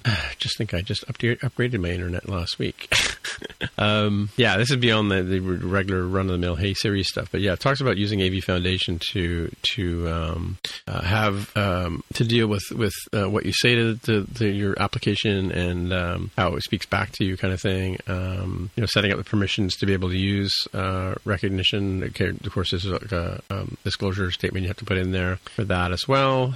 Just 0.39 0.57
think 0.57 0.73
I 0.73 0.81
just 0.81 1.07
upgraded 1.07 1.79
my 1.79 1.89
internet 1.89 2.29
last 2.29 2.59
week. 2.59 2.93
um, 3.77 4.29
yeah, 4.37 4.57
this 4.57 4.69
is 4.69 4.77
beyond 4.77 5.11
the, 5.11 5.23
the 5.23 5.39
regular 5.39 6.05
run 6.05 6.25
of 6.25 6.33
the 6.33 6.37
mill 6.37 6.55
Hey 6.55 6.73
Siri 6.73 7.03
stuff, 7.03 7.29
but 7.31 7.41
yeah, 7.41 7.53
it 7.53 7.59
talks 7.59 7.81
about 7.81 7.97
using 7.97 8.21
AV 8.21 8.43
Foundation 8.43 8.99
to 9.11 9.51
to 9.73 10.09
um, 10.09 10.57
uh, 10.87 11.01
have 11.01 11.55
um, 11.57 12.03
to 12.13 12.23
deal 12.23 12.47
with 12.47 12.63
with 12.71 12.93
uh, 13.13 13.29
what 13.29 13.45
you 13.45 13.53
say 13.53 13.75
to, 13.75 13.97
to, 13.97 14.25
to 14.35 14.47
your 14.47 14.79
application 14.79 15.51
and 15.51 15.93
um, 15.93 16.31
how 16.37 16.55
it 16.55 16.63
speaks 16.63 16.85
back 16.85 17.11
to 17.13 17.25
you, 17.25 17.37
kind 17.37 17.53
of 17.53 17.61
thing. 17.61 17.97
Um, 18.07 18.69
you 18.75 18.81
know, 18.81 18.87
setting 18.87 19.11
up 19.11 19.17
the 19.17 19.23
permissions 19.23 19.75
to 19.77 19.85
be 19.85 19.93
able 19.93 20.09
to 20.09 20.17
use 20.17 20.67
uh, 20.73 21.15
recognition. 21.25 22.03
Okay, 22.03 22.29
of 22.29 22.51
course, 22.51 22.71
there's 22.71 22.85
like 22.85 23.11
a 23.11 23.41
um, 23.49 23.77
disclosure 23.83 24.31
statement 24.31 24.63
you 24.63 24.69
have 24.69 24.77
to 24.77 24.85
put 24.85 24.97
in 24.97 25.11
there 25.11 25.37
for 25.55 25.63
that 25.63 25.91
as 25.91 26.07
well. 26.07 26.53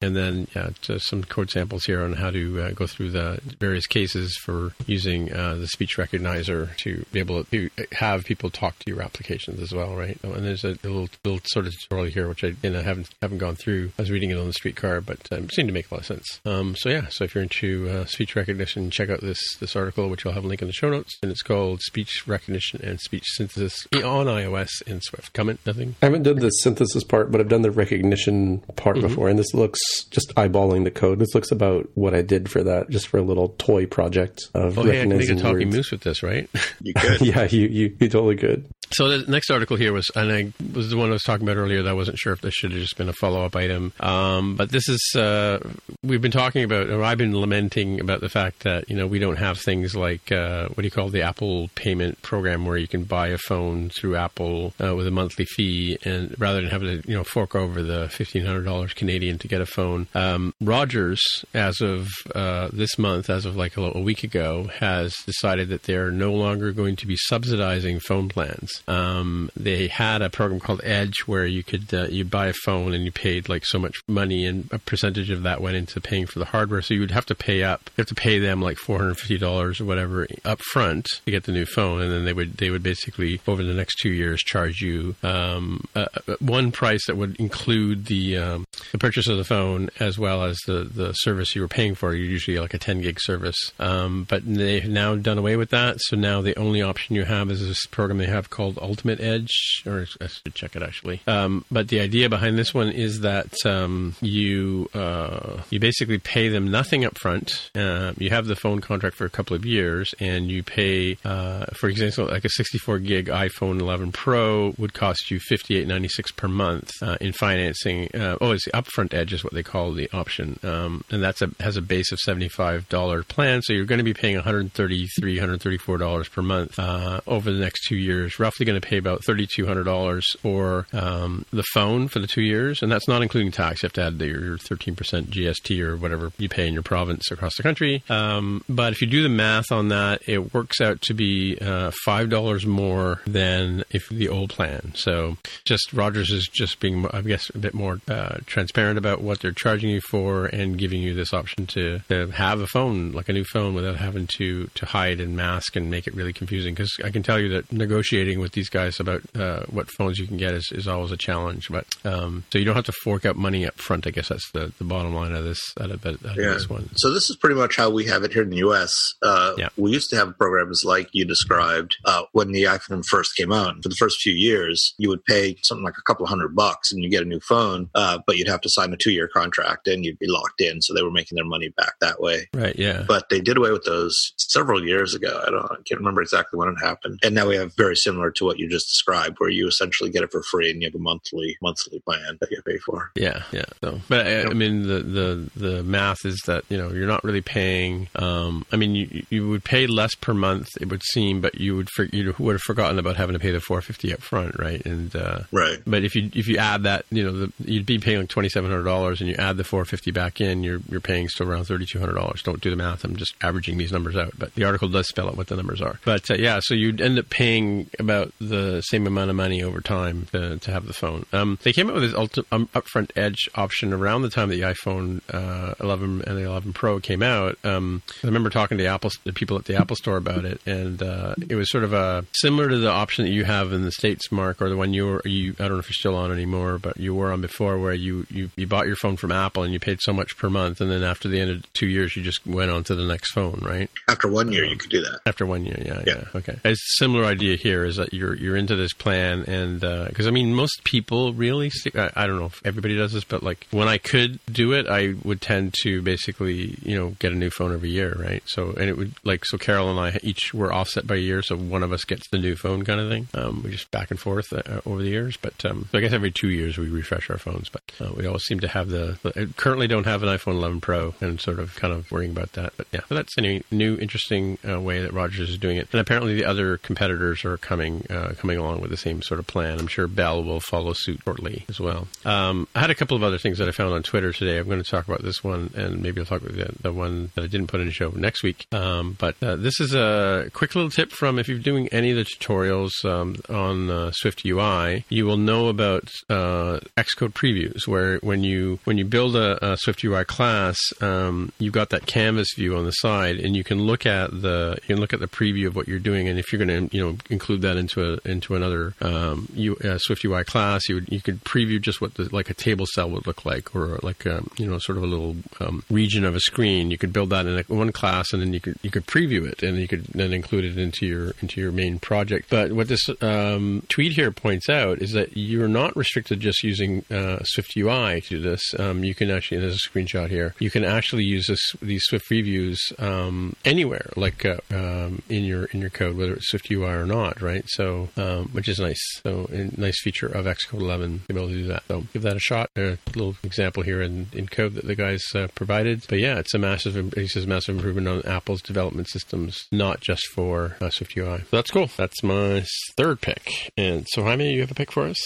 And 0.00 0.16
then 0.16 0.48
yeah, 0.54 0.70
just 0.86 1.08
some 1.08 1.24
code 1.24 1.50
samples 1.50 1.84
here 1.84 2.02
on 2.02 2.14
how 2.14 2.30
to 2.30 2.60
uh, 2.62 2.70
go 2.70 2.86
through 2.86 3.10
the 3.10 3.40
various 3.60 3.86
cases 3.86 4.36
for 4.36 4.72
using 4.86 5.32
uh, 5.32 5.54
the 5.56 5.66
speech 5.68 5.96
recognizer 5.96 6.76
to 6.78 7.04
be 7.12 7.18
able 7.20 7.44
to 7.44 7.70
have 7.92 8.24
people 8.24 8.50
talk 8.50 8.78
to 8.80 8.90
your 8.90 9.02
applications 9.02 9.60
as 9.60 9.72
well, 9.72 9.94
right? 9.94 10.18
And 10.22 10.44
there's 10.44 10.64
a, 10.64 10.70
a 10.70 10.88
little 10.88 11.08
little 11.24 11.40
sort 11.46 11.66
of 11.66 11.72
tutorial 11.80 12.12
here, 12.12 12.28
which 12.28 12.44
I 12.44 12.54
you 12.62 12.70
know, 12.70 12.82
haven't 12.82 13.08
haven't 13.22 13.38
gone 13.38 13.56
through. 13.56 13.92
I 13.98 14.02
was 14.02 14.10
reading 14.10 14.30
it 14.30 14.38
on 14.38 14.46
the 14.46 14.52
streetcar, 14.52 15.00
but 15.00 15.18
um, 15.32 15.48
seemed 15.50 15.68
to 15.68 15.72
make 15.74 15.90
a 15.90 15.94
lot 15.94 16.00
of 16.00 16.06
sense. 16.06 16.40
Um, 16.44 16.76
so 16.76 16.88
yeah, 16.88 17.06
so 17.08 17.24
if 17.24 17.34
you're 17.34 17.42
into 17.42 17.88
uh, 17.88 18.04
speech 18.06 18.36
recognition, 18.36 18.90
check 18.90 19.10
out 19.10 19.20
this 19.20 19.40
this 19.58 19.76
article, 19.76 20.08
which 20.08 20.26
I'll 20.26 20.32
have 20.32 20.44
a 20.44 20.48
link 20.48 20.62
in 20.62 20.68
the 20.68 20.74
show 20.74 20.90
notes, 20.90 21.16
and 21.22 21.30
it's 21.30 21.42
called 21.42 21.80
"Speech 21.82 22.26
Recognition 22.26 22.80
and 22.82 23.00
Speech 23.00 23.24
Synthesis 23.34 23.86
on 23.94 24.26
iOS 24.26 24.82
in 24.86 25.00
Swift." 25.00 25.32
Comment? 25.32 25.60
Nothing. 25.66 25.94
I 26.02 26.06
haven't 26.06 26.22
done 26.24 26.38
the 26.38 26.50
synthesis 26.50 27.04
part, 27.04 27.30
but 27.30 27.40
I've 27.40 27.48
done 27.48 27.62
the 27.62 27.70
recognition 27.70 28.58
part 28.76 28.96
Mm-hmm. 28.96 29.08
before, 29.08 29.28
and 29.28 29.38
this 29.38 29.52
looks 29.52 29.78
just 30.10 30.34
eyeballing 30.36 30.75
the 30.84 30.90
code. 30.90 31.18
This 31.18 31.34
looks 31.34 31.50
about 31.50 31.88
what 31.94 32.14
I 32.14 32.22
did 32.22 32.50
for 32.50 32.62
that, 32.64 32.90
just 32.90 33.08
for 33.08 33.18
a 33.18 33.22
little 33.22 33.50
toy 33.58 33.86
project 33.86 34.40
of 34.54 34.78
Oh, 34.78 34.82
hey, 34.82 34.98
I 34.98 35.02
can 35.02 35.08
make 35.10 35.16
a 35.16 35.32
recognizing 35.34 35.38
talking 35.38 35.66
words. 35.68 35.76
moose 35.76 35.90
with 35.90 36.00
this, 36.02 36.22
right? 36.22 36.48
You 36.82 36.94
could. 36.94 37.20
yeah, 37.26 37.44
you, 37.50 37.66
you 37.68 37.96
you 38.00 38.08
totally 38.08 38.36
could. 38.36 38.66
So 38.90 39.08
the 39.08 39.30
next 39.30 39.50
article 39.50 39.76
here 39.76 39.92
was, 39.92 40.10
and 40.14 40.32
I 40.32 40.52
was 40.72 40.90
the 40.90 40.96
one 40.96 41.08
I 41.08 41.12
was 41.12 41.22
talking 41.22 41.46
about 41.46 41.58
earlier. 41.58 41.82
That 41.82 41.90
I 41.90 41.94
wasn't 41.94 42.18
sure 42.18 42.32
if 42.32 42.40
this 42.40 42.54
should 42.54 42.72
have 42.72 42.80
just 42.80 42.96
been 42.96 43.08
a 43.08 43.12
follow-up 43.12 43.56
item. 43.56 43.92
Um, 44.00 44.56
but 44.56 44.70
this 44.70 44.88
is, 44.88 45.00
uh, 45.16 45.58
we've 46.02 46.22
been 46.22 46.30
talking 46.30 46.62
about, 46.64 46.88
or 46.88 47.02
I've 47.02 47.18
been 47.18 47.38
lamenting 47.38 48.00
about 48.00 48.20
the 48.20 48.28
fact 48.28 48.60
that 48.60 48.88
you 48.88 48.96
know 48.96 49.06
we 49.06 49.18
don't 49.18 49.36
have 49.36 49.58
things 49.58 49.96
like 49.96 50.30
uh, 50.30 50.68
what 50.68 50.76
do 50.76 50.84
you 50.84 50.90
call 50.90 51.08
the 51.08 51.22
Apple 51.22 51.68
payment 51.74 52.22
program, 52.22 52.64
where 52.64 52.76
you 52.76 52.86
can 52.88 53.04
buy 53.04 53.28
a 53.28 53.38
phone 53.38 53.90
through 53.90 54.16
Apple 54.16 54.72
uh, 54.82 54.94
with 54.94 55.06
a 55.06 55.10
monthly 55.10 55.44
fee, 55.44 55.98
and 56.04 56.34
rather 56.38 56.60
than 56.60 56.70
having 56.70 57.02
to 57.02 57.08
you 57.08 57.16
know 57.16 57.24
fork 57.24 57.54
over 57.54 57.82
the 57.82 58.08
fifteen 58.08 58.44
hundred 58.44 58.64
dollars 58.64 58.92
Canadian 58.92 59.38
to 59.38 59.48
get 59.48 59.60
a 59.60 59.66
phone. 59.66 60.06
Um, 60.14 60.54
Rogers, 60.60 61.20
as 61.52 61.80
of 61.80 62.08
uh, 62.34 62.68
this 62.72 62.98
month, 62.98 63.30
as 63.30 63.44
of 63.44 63.56
like 63.56 63.76
a, 63.76 63.82
a 63.82 64.00
week 64.00 64.22
ago, 64.22 64.70
has 64.78 65.14
decided 65.26 65.68
that 65.70 65.84
they're 65.84 66.10
no 66.10 66.32
longer 66.32 66.72
going 66.72 66.96
to 66.96 67.06
be 67.06 67.16
subsidizing 67.16 67.98
phone 67.98 68.28
plans. 68.28 68.75
Um, 68.86 69.50
they 69.56 69.88
had 69.88 70.22
a 70.22 70.30
program 70.30 70.60
called 70.60 70.80
Edge 70.84 71.20
where 71.26 71.46
you 71.46 71.62
could 71.62 71.92
uh, 71.92 72.06
you 72.08 72.24
buy 72.24 72.46
a 72.46 72.52
phone 72.52 72.94
and 72.94 73.04
you 73.04 73.12
paid 73.12 73.48
like 73.48 73.64
so 73.64 73.78
much 73.78 73.96
money, 74.08 74.46
and 74.46 74.68
a 74.72 74.78
percentage 74.78 75.30
of 75.30 75.42
that 75.42 75.60
went 75.60 75.76
into 75.76 76.00
paying 76.00 76.26
for 76.26 76.38
the 76.38 76.46
hardware. 76.46 76.82
So 76.82 76.94
you 76.94 77.00
would 77.00 77.10
have 77.10 77.26
to 77.26 77.34
pay 77.34 77.62
up, 77.62 77.90
you 77.96 78.02
have 78.02 78.08
to 78.08 78.14
pay 78.14 78.38
them 78.38 78.60
like 78.60 78.78
four 78.78 78.98
hundred 78.98 79.18
fifty 79.18 79.38
dollars 79.38 79.80
or 79.80 79.84
whatever 79.84 80.26
up 80.44 80.60
front 80.72 81.06
to 81.24 81.30
get 81.30 81.44
the 81.44 81.52
new 81.52 81.66
phone, 81.66 82.00
and 82.02 82.12
then 82.12 82.24
they 82.24 82.32
would 82.32 82.56
they 82.56 82.70
would 82.70 82.82
basically 82.82 83.40
over 83.46 83.62
the 83.62 83.74
next 83.74 83.96
two 84.00 84.10
years 84.10 84.40
charge 84.40 84.80
you 84.80 85.14
um, 85.22 85.84
uh, 85.94 86.06
one 86.40 86.72
price 86.72 87.06
that 87.06 87.16
would 87.16 87.36
include 87.36 88.06
the 88.06 88.36
um, 88.36 88.66
the 88.92 88.98
purchase 88.98 89.28
of 89.28 89.36
the 89.36 89.44
phone 89.44 89.88
as 90.00 90.18
well 90.18 90.42
as 90.42 90.58
the 90.66 90.84
the 90.84 91.12
service 91.12 91.54
you 91.54 91.62
were 91.62 91.68
paying 91.68 91.94
for. 91.94 92.14
Usually 92.14 92.58
like 92.58 92.74
a 92.74 92.78
ten 92.78 93.00
gig 93.00 93.20
service, 93.20 93.72
um, 93.78 94.24
but 94.28 94.42
they've 94.44 94.88
now 94.88 95.14
done 95.14 95.38
away 95.38 95.56
with 95.56 95.70
that. 95.70 95.96
So 96.00 96.16
now 96.16 96.42
the 96.42 96.58
only 96.58 96.82
option 96.82 97.16
you 97.16 97.24
have 97.24 97.50
is 97.50 97.66
this 97.66 97.86
program 97.86 98.18
they 98.18 98.26
have 98.26 98.50
called 98.50 98.65
called 98.66 98.78
Ultimate 98.82 99.20
Edge, 99.20 99.82
or 99.86 100.06
I 100.20 100.26
should 100.26 100.54
check 100.54 100.74
it 100.76 100.82
actually. 100.82 101.20
Um, 101.26 101.64
but 101.70 101.88
the 101.88 102.00
idea 102.00 102.28
behind 102.28 102.58
this 102.58 102.74
one 102.74 102.88
is 102.88 103.20
that 103.20 103.54
um, 103.64 104.14
you 104.20 104.88
uh, 104.94 105.62
you 105.70 105.78
basically 105.78 106.18
pay 106.18 106.48
them 106.48 106.70
nothing 106.70 107.04
up 107.04 107.18
front. 107.18 107.70
Uh, 107.74 108.12
you 108.18 108.30
have 108.30 108.46
the 108.46 108.56
phone 108.56 108.80
contract 108.80 109.16
for 109.16 109.24
a 109.24 109.30
couple 109.30 109.54
of 109.54 109.64
years, 109.64 110.14
and 110.18 110.50
you 110.50 110.62
pay, 110.62 111.16
uh, 111.24 111.66
for 111.66 111.88
example, 111.88 112.26
like 112.26 112.44
a 112.44 112.50
64 112.50 112.98
gig 113.00 113.26
iPhone 113.26 113.80
11 113.80 114.12
Pro 114.12 114.74
would 114.78 114.94
cost 114.94 115.30
you 115.30 115.38
58.96 115.38 116.36
per 116.36 116.48
month 116.48 116.90
uh, 117.02 117.16
in 117.20 117.32
financing. 117.32 118.08
Uh, 118.14 118.36
oh, 118.40 118.52
it's 118.52 118.64
the 118.64 118.72
upfront 118.72 119.14
edge 119.14 119.32
is 119.32 119.44
what 119.44 119.52
they 119.52 119.62
call 119.62 119.92
the 119.92 120.10
option, 120.12 120.58
um, 120.62 121.04
and 121.10 121.22
that's 121.22 121.42
a 121.42 121.50
has 121.60 121.76
a 121.76 121.82
base 121.82 122.10
of 122.10 122.18
75 122.18 122.88
dollar 122.88 123.22
plan. 123.22 123.62
So 123.62 123.72
you're 123.72 123.84
going 123.84 123.98
to 123.98 124.04
be 124.04 124.14
paying 124.14 124.36
133, 124.36 125.34
134 125.34 125.98
dollars 125.98 126.28
per 126.28 126.42
month 126.42 126.78
uh, 126.78 127.20
over 127.26 127.52
the 127.52 127.60
next 127.60 127.86
two 127.86 127.96
years. 127.96 128.38
Roughly 128.38 128.55
going 128.64 128.80
to 128.80 128.86
pay 128.86 128.96
about 128.98 129.24
3,200 129.24 129.84
dollars 129.84 130.26
for 130.40 130.86
um, 130.92 131.44
the 131.52 131.64
phone 131.74 132.08
for 132.08 132.18
the 132.18 132.26
two 132.26 132.42
years, 132.42 132.82
and 132.82 132.90
that's 132.90 133.08
not 133.08 133.22
including 133.22 133.52
tax. 133.52 133.82
You 133.82 133.86
have 133.86 133.92
to 133.94 134.02
add 134.02 134.20
your 134.20 134.58
13% 134.58 134.94
GST 134.96 135.80
or 135.80 135.96
whatever 135.96 136.32
you 136.38 136.48
pay 136.48 136.66
in 136.66 136.74
your 136.74 136.82
province 136.82 137.30
across 137.30 137.56
the 137.56 137.62
country. 137.62 138.02
Um, 138.08 138.62
but 138.68 138.92
if 138.92 139.00
you 139.00 139.06
do 139.06 139.22
the 139.22 139.28
math 139.28 139.70
on 139.70 139.88
that, 139.88 140.22
it 140.26 140.54
works 140.54 140.80
out 140.80 141.00
to 141.02 141.14
be 141.14 141.58
uh, 141.60 141.92
five 142.04 142.30
dollars 142.30 142.66
more 142.66 143.20
than 143.26 143.84
if 143.90 144.08
the 144.08 144.28
old 144.28 144.50
plan. 144.50 144.92
So 144.94 145.36
just 145.64 145.92
Rogers 145.92 146.30
is 146.30 146.48
just 146.52 146.80
being, 146.80 147.06
I 147.12 147.20
guess, 147.20 147.50
a 147.54 147.58
bit 147.58 147.74
more 147.74 148.00
uh, 148.08 148.38
transparent 148.46 148.98
about 148.98 149.20
what 149.20 149.40
they're 149.40 149.52
charging 149.52 149.90
you 149.90 150.00
for 150.00 150.46
and 150.46 150.78
giving 150.78 151.02
you 151.02 151.14
this 151.14 151.32
option 151.32 151.66
to, 151.68 152.00
to 152.08 152.28
have 152.28 152.60
a 152.60 152.66
phone 152.66 153.12
like 153.12 153.28
a 153.28 153.32
new 153.32 153.44
phone 153.44 153.74
without 153.74 153.96
having 153.96 154.26
to 154.38 154.66
to 154.74 154.86
hide 154.86 155.20
and 155.20 155.36
mask 155.36 155.76
and 155.76 155.90
make 155.90 156.06
it 156.06 156.14
really 156.14 156.32
confusing. 156.32 156.74
Because 156.74 156.96
I 157.04 157.10
can 157.10 157.22
tell 157.22 157.38
you 157.38 157.48
that 157.50 157.72
negotiating 157.72 158.40
with 158.40 158.45
these 158.52 158.68
guys 158.68 159.00
about 159.00 159.22
uh, 159.34 159.60
what 159.70 159.90
phones 159.90 160.18
you 160.18 160.26
can 160.26 160.36
get 160.36 160.54
is, 160.54 160.70
is 160.72 160.86
always 160.88 161.12
a 161.12 161.16
challenge. 161.16 161.68
But 161.70 161.86
um, 162.04 162.44
so 162.50 162.58
you 162.58 162.64
don't 162.64 162.74
have 162.76 162.84
to 162.86 162.92
fork 162.92 163.24
out 163.24 163.36
money 163.36 163.66
up 163.66 163.74
front. 163.78 164.06
I 164.06 164.10
guess 164.10 164.28
that's 164.28 164.50
the, 164.52 164.72
the 164.78 164.84
bottom 164.84 165.14
line 165.14 165.32
of 165.34 165.44
this 165.44 165.60
out 165.80 165.90
of, 165.90 166.04
out 166.06 166.14
of 166.14 166.36
Yeah. 166.36 166.52
this 166.54 166.68
one. 166.68 166.90
So 166.96 167.12
this 167.12 167.30
is 167.30 167.36
pretty 167.36 167.56
much 167.56 167.76
how 167.76 167.90
we 167.90 168.04
have 168.06 168.22
it 168.24 168.32
here 168.32 168.42
in 168.42 168.50
the 168.50 168.58
U.S. 168.58 169.14
Uh, 169.22 169.54
Yeah. 169.58 169.68
We 169.76 169.92
used 169.92 170.10
to 170.10 170.16
have 170.16 170.36
programs 170.38 170.82
like 170.84 171.08
you 171.12 171.24
described 171.24 171.96
uh, 172.04 172.22
when 172.32 172.52
the 172.52 172.64
iPhone 172.64 173.04
first 173.04 173.36
came 173.36 173.52
out. 173.52 173.74
For 173.82 173.88
the 173.88 173.94
first 173.96 174.20
few 174.20 174.32
years, 174.34 174.94
you 174.98 175.08
would 175.08 175.24
pay 175.24 175.56
something 175.62 175.84
like 175.84 175.94
a 175.98 176.02
couple 176.02 176.24
of 176.24 176.30
hundred 176.30 176.54
bucks 176.54 176.92
and 176.92 177.02
you 177.02 177.10
get 177.10 177.22
a 177.22 177.26
new 177.26 177.40
phone, 177.40 177.90
uh, 177.94 178.18
but 178.26 178.36
you'd 178.36 178.48
have 178.48 178.60
to 178.62 178.68
sign 178.68 178.92
a 178.92 178.96
two-year 178.96 179.28
contract 179.28 179.86
and 179.88 180.04
you'd 180.04 180.18
be 180.18 180.26
locked 180.28 180.60
in. 180.60 180.80
So 180.82 180.94
they 180.94 181.02
were 181.02 181.10
making 181.10 181.36
their 181.36 181.44
money 181.44 181.68
back 181.76 181.94
that 182.00 182.20
way. 182.20 182.48
Right. 182.54 182.76
Yeah. 182.76 183.04
But 183.06 183.28
they 183.28 183.40
did 183.40 183.56
away 183.56 183.70
with 183.72 183.84
those 183.84 184.32
several 184.38 184.84
years 184.84 185.14
ago. 185.14 185.42
I 185.46 185.50
don't, 185.50 185.64
I 185.64 185.76
can't 185.86 186.00
remember 186.00 186.22
exactly 186.22 186.58
when 186.58 186.68
it 186.68 186.76
happened. 186.82 187.18
And 187.22 187.34
now 187.34 187.46
we 187.48 187.56
have 187.56 187.74
very 187.76 187.96
similar 187.96 188.30
to 188.36 188.44
what 188.44 188.58
you 188.58 188.68
just 188.68 188.88
described, 188.88 189.36
where 189.38 189.50
you 189.50 189.66
essentially 189.66 190.10
get 190.10 190.22
it 190.22 190.32
for 190.32 190.42
free 190.42 190.70
and 190.70 190.82
you 190.82 190.88
have 190.88 190.94
a 190.94 190.98
monthly 190.98 191.56
monthly 191.62 192.00
plan 192.00 192.38
that 192.40 192.50
you 192.50 192.62
pay 192.62 192.78
for. 192.78 193.10
Yeah, 193.14 193.42
yeah. 193.52 193.64
So, 193.82 194.00
but 194.08 194.26
I, 194.26 194.42
I 194.42 194.54
mean, 194.54 194.82
the, 194.82 195.00
the 195.00 195.50
the 195.56 195.82
math 195.82 196.24
is 196.24 196.40
that 196.46 196.64
you 196.68 196.76
know 196.76 196.90
you're 196.90 197.06
not 197.06 197.24
really 197.24 197.40
paying. 197.40 198.08
Um, 198.16 198.64
I 198.72 198.76
mean, 198.76 198.94
you 198.94 199.26
you 199.30 199.48
would 199.48 199.64
pay 199.64 199.86
less 199.86 200.14
per 200.14 200.34
month, 200.34 200.68
it 200.80 200.88
would 200.90 201.02
seem, 201.02 201.40
but 201.40 201.56
you 201.60 201.76
would 201.76 201.88
for, 201.90 202.04
you 202.04 202.34
would 202.38 202.54
have 202.54 202.62
forgotten 202.62 202.98
about 202.98 203.16
having 203.16 203.34
to 203.34 203.40
pay 203.40 203.50
the 203.50 203.60
450 203.60 204.14
up 204.14 204.22
front, 204.22 204.58
right? 204.58 204.84
And 204.84 205.14
uh, 205.14 205.40
Right. 205.52 205.78
But 205.86 206.04
if 206.04 206.14
you 206.14 206.30
if 206.34 206.48
you 206.48 206.58
add 206.58 206.82
that, 206.84 207.04
you 207.10 207.24
know, 207.24 207.32
the, 207.32 207.52
you'd 207.64 207.86
be 207.86 207.98
paying 207.98 208.20
like 208.20 208.28
twenty 208.28 208.48
seven 208.48 208.70
hundred 208.70 208.84
dollars, 208.84 209.20
and 209.20 209.28
you 209.28 209.36
add 209.38 209.56
the 209.56 209.64
450 209.64 210.10
back 210.10 210.40
in, 210.40 210.62
you're 210.62 210.80
you're 210.88 211.00
paying 211.00 211.28
still 211.28 211.48
around 211.50 211.64
thirty 211.64 211.86
two 211.86 211.98
hundred 211.98 212.14
dollars. 212.14 212.42
Don't 212.42 212.60
do 212.60 212.70
the 212.70 212.76
math. 212.76 213.04
I'm 213.04 213.16
just 213.16 213.34
averaging 213.42 213.78
these 213.78 213.92
numbers 213.92 214.16
out, 214.16 214.34
but 214.38 214.54
the 214.54 214.64
article 214.64 214.88
does 214.88 215.08
spell 215.08 215.28
out 215.28 215.36
what 215.36 215.48
the 215.48 215.56
numbers 215.56 215.80
are. 215.80 215.98
But 216.04 216.30
uh, 216.30 216.34
yeah, 216.34 216.60
so 216.62 216.74
you'd 216.74 217.00
end 217.00 217.18
up 217.18 217.30
paying 217.30 217.90
about 217.98 218.25
the 218.40 218.80
same 218.82 219.06
amount 219.06 219.30
of 219.30 219.36
money 219.36 219.62
over 219.62 219.80
time 219.80 220.26
to, 220.32 220.58
to 220.58 220.70
have 220.70 220.86
the 220.86 220.92
phone. 220.92 221.26
Um, 221.32 221.58
they 221.62 221.72
came 221.72 221.88
out 221.88 221.94
with 221.94 222.02
this 222.04 222.12
ulti- 222.14 222.44
um, 222.52 222.68
upfront 222.74 223.10
edge 223.16 223.48
option 223.54 223.92
around 223.92 224.22
the 224.22 224.30
time 224.30 224.48
the 224.48 224.60
iPhone 224.62 225.20
uh, 225.32 225.74
11 225.80 226.22
and 226.26 226.36
the 226.36 226.42
11 226.42 226.72
Pro 226.72 227.00
came 227.00 227.22
out. 227.22 227.58
Um, 227.64 228.02
I 228.22 228.26
remember 228.26 228.50
talking 228.50 228.78
to 228.78 228.86
Apple, 228.86 229.10
the 229.24 229.32
people 229.32 229.56
at 229.56 229.64
the 229.64 229.76
Apple 229.76 229.96
Store 229.96 230.16
about 230.16 230.44
it, 230.44 230.60
and 230.66 231.02
uh, 231.02 231.34
it 231.48 231.54
was 231.54 231.70
sort 231.70 231.84
of 231.84 231.92
a 231.92 232.24
similar 232.32 232.68
to 232.68 232.78
the 232.78 232.90
option 232.90 233.24
that 233.24 233.30
you 233.32 233.44
have 233.44 233.72
in 233.72 233.82
the 233.82 233.92
states, 233.92 234.30
Mark, 234.32 234.60
or 234.62 234.68
the 234.68 234.76
one 234.76 234.92
you 234.94 235.06
were. 235.06 235.22
You, 235.24 235.52
I 235.58 235.64
don't 235.64 235.72
know 235.72 235.78
if 235.78 235.88
you're 235.88 235.94
still 235.94 236.14
on 236.16 236.32
anymore, 236.32 236.78
but 236.78 236.96
you 236.98 237.14
were 237.14 237.32
on 237.32 237.40
before, 237.40 237.78
where 237.78 237.94
you, 237.94 238.26
you 238.30 238.50
you 238.56 238.66
bought 238.66 238.86
your 238.86 238.96
phone 238.96 239.16
from 239.16 239.32
Apple 239.32 239.62
and 239.62 239.72
you 239.72 239.80
paid 239.80 240.00
so 240.00 240.12
much 240.12 240.36
per 240.36 240.48
month, 240.50 240.80
and 240.80 240.90
then 240.90 241.02
after 241.02 241.28
the 241.28 241.40
end 241.40 241.50
of 241.50 241.72
two 241.72 241.86
years, 241.86 242.16
you 242.16 242.22
just 242.22 242.46
went 242.46 242.70
on 242.70 242.84
to 242.84 242.94
the 242.94 243.04
next 243.04 243.32
phone, 243.32 243.60
right? 243.62 243.90
After 244.08 244.28
one 244.28 244.52
year, 244.52 244.64
you 244.64 244.76
could 244.76 244.90
do 244.90 245.00
that. 245.02 245.20
After 245.26 245.46
one 245.46 245.64
year, 245.64 245.80
yeah, 245.84 246.02
yeah, 246.06 246.14
Yeah. 246.18 246.24
okay. 246.34 246.56
It's 246.64 246.80
a 246.80 246.96
similar 246.98 247.24
idea 247.24 247.56
here 247.56 247.84
is 247.84 247.96
that 247.96 248.05
you're 248.12 248.34
you're 248.34 248.56
into 248.56 248.76
this 248.76 248.92
plan, 248.92 249.44
and 249.44 249.80
because 249.80 250.26
I 250.26 250.30
mean, 250.30 250.54
most 250.54 250.84
people 250.84 251.32
really, 251.32 251.70
stick, 251.70 251.96
I, 251.96 252.10
I 252.14 252.26
don't 252.26 252.38
know 252.38 252.46
if 252.46 252.60
everybody 252.64 252.96
does 252.96 253.12
this, 253.12 253.24
but 253.24 253.42
like 253.42 253.66
when 253.70 253.88
I 253.88 253.98
could 253.98 254.38
do 254.50 254.72
it, 254.72 254.88
I 254.88 255.14
would 255.24 255.40
tend 255.40 255.74
to 255.82 256.02
basically, 256.02 256.76
you 256.82 256.96
know, 256.96 257.10
get 257.18 257.32
a 257.32 257.36
new 257.36 257.50
phone 257.50 257.72
every 257.72 257.90
year, 257.90 258.14
right? 258.18 258.42
So, 258.46 258.70
and 258.70 258.88
it 258.88 258.96
would 258.96 259.14
like 259.24 259.44
so 259.44 259.58
Carol 259.58 259.90
and 259.90 259.98
I 259.98 260.18
each 260.22 260.54
were 260.54 260.72
offset 260.72 261.06
by 261.06 261.16
a 261.16 261.18
year, 261.18 261.42
so 261.42 261.56
one 261.56 261.82
of 261.82 261.92
us 261.92 262.04
gets 262.04 262.28
the 262.30 262.38
new 262.38 262.56
phone 262.56 262.84
kind 262.84 263.00
of 263.00 263.08
thing. 263.08 263.28
Um, 263.34 263.62
we 263.62 263.70
just 263.70 263.90
back 263.90 264.10
and 264.10 264.18
forth 264.18 264.52
uh, 264.52 264.80
over 264.86 265.02
the 265.02 265.08
years, 265.08 265.36
but 265.36 265.64
um, 265.64 265.88
so 265.90 265.98
I 265.98 266.00
guess 266.00 266.12
every 266.12 266.30
two 266.30 266.48
years 266.48 266.78
we 266.78 266.88
refresh 266.88 267.30
our 267.30 267.38
phones, 267.38 267.68
but 267.68 267.82
uh, 268.00 268.12
we 268.16 268.26
always 268.26 268.44
seem 268.44 268.60
to 268.60 268.68
have 268.68 268.88
the. 268.88 269.18
I 269.36 269.46
currently 269.56 269.86
don't 269.86 270.06
have 270.06 270.22
an 270.22 270.28
iPhone 270.28 270.54
11 270.54 270.80
Pro, 270.80 271.14
and 271.20 271.40
sort 271.40 271.58
of 271.58 271.74
kind 271.76 271.92
of 271.92 272.10
worrying 272.10 272.30
about 272.30 272.52
that. 272.52 272.72
But 272.76 272.86
yeah, 272.92 273.00
but 273.08 273.14
that's 273.16 273.36
a 273.36 273.40
new, 273.40 273.62
new 273.70 273.96
interesting 273.96 274.58
uh, 274.68 274.80
way 274.80 275.02
that 275.02 275.12
Rogers 275.12 275.50
is 275.50 275.58
doing 275.58 275.76
it, 275.76 275.88
and 275.92 276.00
apparently 276.00 276.34
the 276.34 276.44
other 276.44 276.76
competitors 276.78 277.44
are 277.44 277.56
coming 277.56 277.95
uh, 278.10 278.34
coming 278.38 278.58
along 278.58 278.80
with 278.80 278.90
the 278.90 278.96
same 278.96 279.22
sort 279.22 279.40
of 279.40 279.46
plan. 279.46 279.78
I'm 279.78 279.86
sure 279.86 280.06
Bell 280.06 280.42
will 280.42 280.60
follow 280.60 280.92
suit 280.92 281.20
shortly 281.24 281.64
as 281.68 281.80
well. 281.80 282.08
Um, 282.24 282.68
I 282.74 282.80
had 282.80 282.90
a 282.90 282.94
couple 282.94 283.16
of 283.16 283.22
other 283.22 283.38
things 283.38 283.58
that 283.58 283.68
I 283.68 283.72
found 283.72 283.92
on 283.92 284.02
Twitter 284.02 284.32
today. 284.32 284.58
I'm 284.58 284.66
going 284.66 284.82
to 284.82 284.90
talk 284.90 285.06
about 285.08 285.22
this 285.22 285.42
one, 285.42 285.70
and 285.74 286.02
maybe 286.02 286.20
I'll 286.20 286.26
talk 286.26 286.42
about 286.42 286.56
the, 286.56 286.72
the 286.80 286.92
one 286.92 287.30
that 287.34 287.44
I 287.44 287.46
didn't 287.46 287.68
put 287.68 287.80
in 287.80 287.86
the 287.86 287.92
show 287.92 288.10
next 288.10 288.42
week. 288.42 288.66
Um, 288.72 289.16
but 289.18 289.36
uh, 289.42 289.56
this 289.56 289.80
is 289.80 289.94
a 289.94 290.50
quick 290.52 290.74
little 290.74 290.90
tip 290.90 291.12
from 291.12 291.38
if 291.38 291.48
you're 291.48 291.58
doing 291.58 291.88
any 291.88 292.10
of 292.10 292.16
the 292.16 292.24
tutorials 292.24 293.04
um, 293.04 293.36
on 293.48 293.90
uh, 293.90 294.10
Swift 294.12 294.44
UI, 294.44 295.04
you 295.08 295.26
will 295.26 295.36
know 295.36 295.68
about 295.68 296.10
uh, 296.28 296.80
Xcode 296.96 297.32
previews, 297.32 297.86
where 297.86 298.18
when 298.18 298.44
you 298.44 298.78
when 298.84 298.98
you 298.98 299.04
build 299.04 299.36
a, 299.36 299.72
a 299.72 299.76
Swift 299.76 300.04
UI 300.04 300.24
class, 300.24 300.76
um, 301.00 301.52
you've 301.58 301.72
got 301.72 301.90
that 301.90 302.06
canvas 302.06 302.48
view 302.56 302.76
on 302.76 302.84
the 302.84 302.92
side, 302.92 303.36
and 303.36 303.56
you 303.56 303.64
can 303.64 303.82
look 303.82 304.06
at 304.06 304.30
the 304.42 304.78
you 304.82 304.94
can 304.94 305.00
look 305.00 305.12
at 305.12 305.20
the 305.20 305.28
preview 305.28 305.66
of 305.66 305.76
what 305.76 305.88
you're 305.88 305.98
doing, 305.98 306.28
and 306.28 306.38
if 306.38 306.52
you're 306.52 306.64
going 306.64 306.88
to 306.88 306.96
you 306.96 307.02
know 307.02 307.16
include 307.30 307.62
that 307.62 307.76
into 307.86 308.02
a 308.12 308.28
into 308.28 308.54
another 308.54 308.94
um, 309.00 309.48
U, 309.54 309.76
uh, 309.76 309.98
Swift 309.98 310.24
UI 310.24 310.44
class, 310.44 310.88
you 310.88 310.96
would, 310.96 311.08
you 311.10 311.20
could 311.20 311.42
preview 311.44 311.80
just 311.80 312.00
what 312.00 312.14
the, 312.14 312.28
like 312.34 312.50
a 312.50 312.54
table 312.54 312.86
cell 312.94 313.10
would 313.10 313.26
look 313.26 313.44
like, 313.44 313.74
or 313.74 313.98
like 314.02 314.26
a, 314.26 314.42
you 314.56 314.66
know 314.66 314.78
sort 314.78 314.98
of 314.98 315.04
a 315.04 315.06
little 315.06 315.36
um, 315.60 315.84
region 315.90 316.24
of 316.24 316.34
a 316.34 316.40
screen. 316.40 316.90
You 316.90 316.98
could 316.98 317.12
build 317.12 317.30
that 317.30 317.46
in 317.46 317.58
a, 317.58 317.62
one 317.62 317.92
class, 317.92 318.32
and 318.32 318.42
then 318.42 318.52
you 318.52 318.60
could 318.60 318.78
you 318.82 318.90
could 318.90 319.06
preview 319.06 319.46
it, 319.46 319.62
and 319.62 319.78
you 319.78 319.88
could 319.88 320.04
then 320.06 320.32
include 320.32 320.64
it 320.64 320.78
into 320.78 321.06
your 321.06 321.32
into 321.40 321.60
your 321.60 321.72
main 321.72 321.98
project. 321.98 322.50
But 322.50 322.72
what 322.72 322.88
this 322.88 323.08
um, 323.20 323.82
tweet 323.88 324.12
here 324.12 324.30
points 324.30 324.68
out 324.68 325.00
is 325.00 325.12
that 325.12 325.36
you're 325.36 325.68
not 325.68 325.96
restricted 325.96 326.40
just 326.40 326.62
using 326.62 327.04
uh, 327.10 327.42
Swift 327.44 327.76
UI 327.76 328.20
to 328.22 328.28
do 328.28 328.40
this. 328.40 328.62
Um, 328.78 329.04
you 329.04 329.14
can 329.14 329.30
actually, 329.30 329.60
there's 329.60 329.84
a 329.84 329.88
screenshot 329.88 330.28
here. 330.30 330.54
You 330.58 330.70
can 330.70 330.84
actually 330.84 331.24
use 331.24 331.46
this 331.46 331.60
these 331.80 332.02
Swift 332.04 332.28
previews 332.28 332.78
um, 332.98 333.56
anywhere, 333.64 334.10
like 334.16 334.44
uh, 334.44 334.58
um, 334.70 335.22
in 335.28 335.44
your 335.44 335.64
in 335.66 335.80
your 335.80 335.90
code, 335.90 336.16
whether 336.16 336.34
it's 336.34 336.48
Swift 336.48 336.70
UI 336.70 336.90
or 336.90 337.06
not, 337.06 337.40
right? 337.40 337.64
So, 337.76 338.08
um, 338.16 338.48
which 338.52 338.68
is 338.68 338.78
nice. 338.78 339.20
So, 339.22 339.48
a 339.52 339.78
nice 339.78 340.00
feature 340.00 340.26
of 340.26 340.46
Xcode 340.46 340.80
11 340.80 341.20
to 341.28 341.34
be 341.34 341.38
able 341.38 341.48
to 341.48 341.54
do 341.54 341.66
that. 341.66 341.82
So, 341.88 342.04
give 342.14 342.22
that 342.22 342.36
a 342.36 342.40
shot. 342.40 342.70
A 342.76 342.96
little 343.14 343.36
example 343.42 343.82
here 343.82 344.00
in, 344.00 344.28
in 344.32 344.48
code 344.48 344.74
that 344.74 344.86
the 344.86 344.94
guys 344.94 345.22
uh, 345.34 345.48
provided. 345.54 346.06
But 346.08 346.20
yeah, 346.20 346.38
it's 346.38 346.54
a 346.54 346.58
massive, 346.58 347.12
he 347.12 347.28
says 347.28 347.46
massive 347.46 347.76
improvement 347.76 348.08
on 348.08 348.22
Apple's 348.22 348.62
development 348.62 349.10
systems, 349.10 349.66
not 349.70 350.00
just 350.00 350.26
for 350.28 350.76
uh, 350.80 350.88
Swift 350.88 351.16
UI. 351.18 351.40
So 351.40 351.56
that's 351.56 351.70
cool. 351.70 351.90
That's 351.98 352.22
my 352.22 352.64
third 352.96 353.20
pick. 353.20 353.70
And 353.76 354.06
so, 354.08 354.22
Jaime, 354.22 354.54
you 354.54 354.60
have 354.62 354.70
a 354.70 354.74
pick 354.74 354.90
for 354.90 355.04
us? 355.04 355.18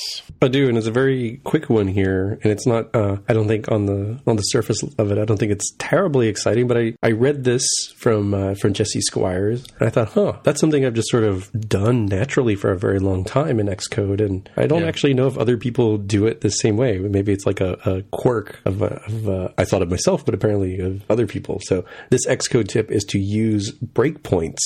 I 0.43 0.49
do, 0.49 0.69
and 0.69 0.77
it's 0.77 0.89
a 0.89 0.93
very 0.93 1.41
quick 1.45 1.71
one 1.71 1.87
here, 1.87 2.41
and 2.43 2.53
it's 2.53 2.67
not. 2.67 2.93
Uh, 2.95 3.19
I 3.29 3.33
don't 3.33 3.47
think 3.47 3.71
on 3.71 3.87
the 3.87 4.21
on 4.27 4.35
the 4.35 4.43
surface 4.43 4.83
of 4.99 5.13
it, 5.13 5.19
I 5.19 5.25
don't 5.25 5.39
think 5.39 5.53
it's 5.53 5.73
terribly 5.79 6.27
exciting. 6.27 6.67
But 6.67 6.79
I, 6.79 6.95
I 7.03 7.13
read 7.13 7.45
this 7.45 7.65
from 7.97 8.35
uh, 8.35 8.55
from 8.55 8.73
Jesse 8.73 9.03
Squires, 9.03 9.65
and 9.79 9.87
I 9.87 9.91
thought, 9.91 10.09
huh, 10.09 10.39
that's 10.43 10.61
something 10.61 10.85
I've 10.85 10.95
just 10.95 11.11
sort 11.11 11.25
of 11.25 11.49
done 11.53 12.07
naturally 12.07 12.39
for 12.55 12.70
a 12.70 12.78
very 12.78 12.99
long 12.99 13.24
time 13.24 13.61
in 13.61 13.66
Xcode, 13.66 14.20
and 14.20 14.49
I 14.57 14.66
don't 14.66 14.82
Yeah. 14.82 14.88
actually 14.88 15.14
know 15.14 15.26
if 15.26 15.36
other 15.38 15.57
people 15.57 15.99
do 15.99 16.26
it 16.26 16.41
the 16.41 16.51
same 16.51 16.76
way. 16.76 16.99
Maybe 16.99 17.32
it's 17.32 17.47
like 17.47 17.61
a, 17.61 17.72
a 17.84 18.03
quirk 18.11 18.61
of, 18.64 18.82
uh, 18.82 18.99
of 19.07 19.28
uh, 19.28 19.49
I 19.59 19.64
thought 19.64 19.82
of 19.82 19.91
myself, 19.91 20.24
but 20.24 20.34
apparently 20.34 20.78
of 20.80 21.03
other 21.11 21.26
people. 21.26 21.61
So 21.64 21.84
this 22.11 22.26
Xcode 22.26 22.68
tip 22.68 22.91
is 22.91 23.05
to 23.05 23.18
use 23.18 23.72
breakpoints 23.72 24.59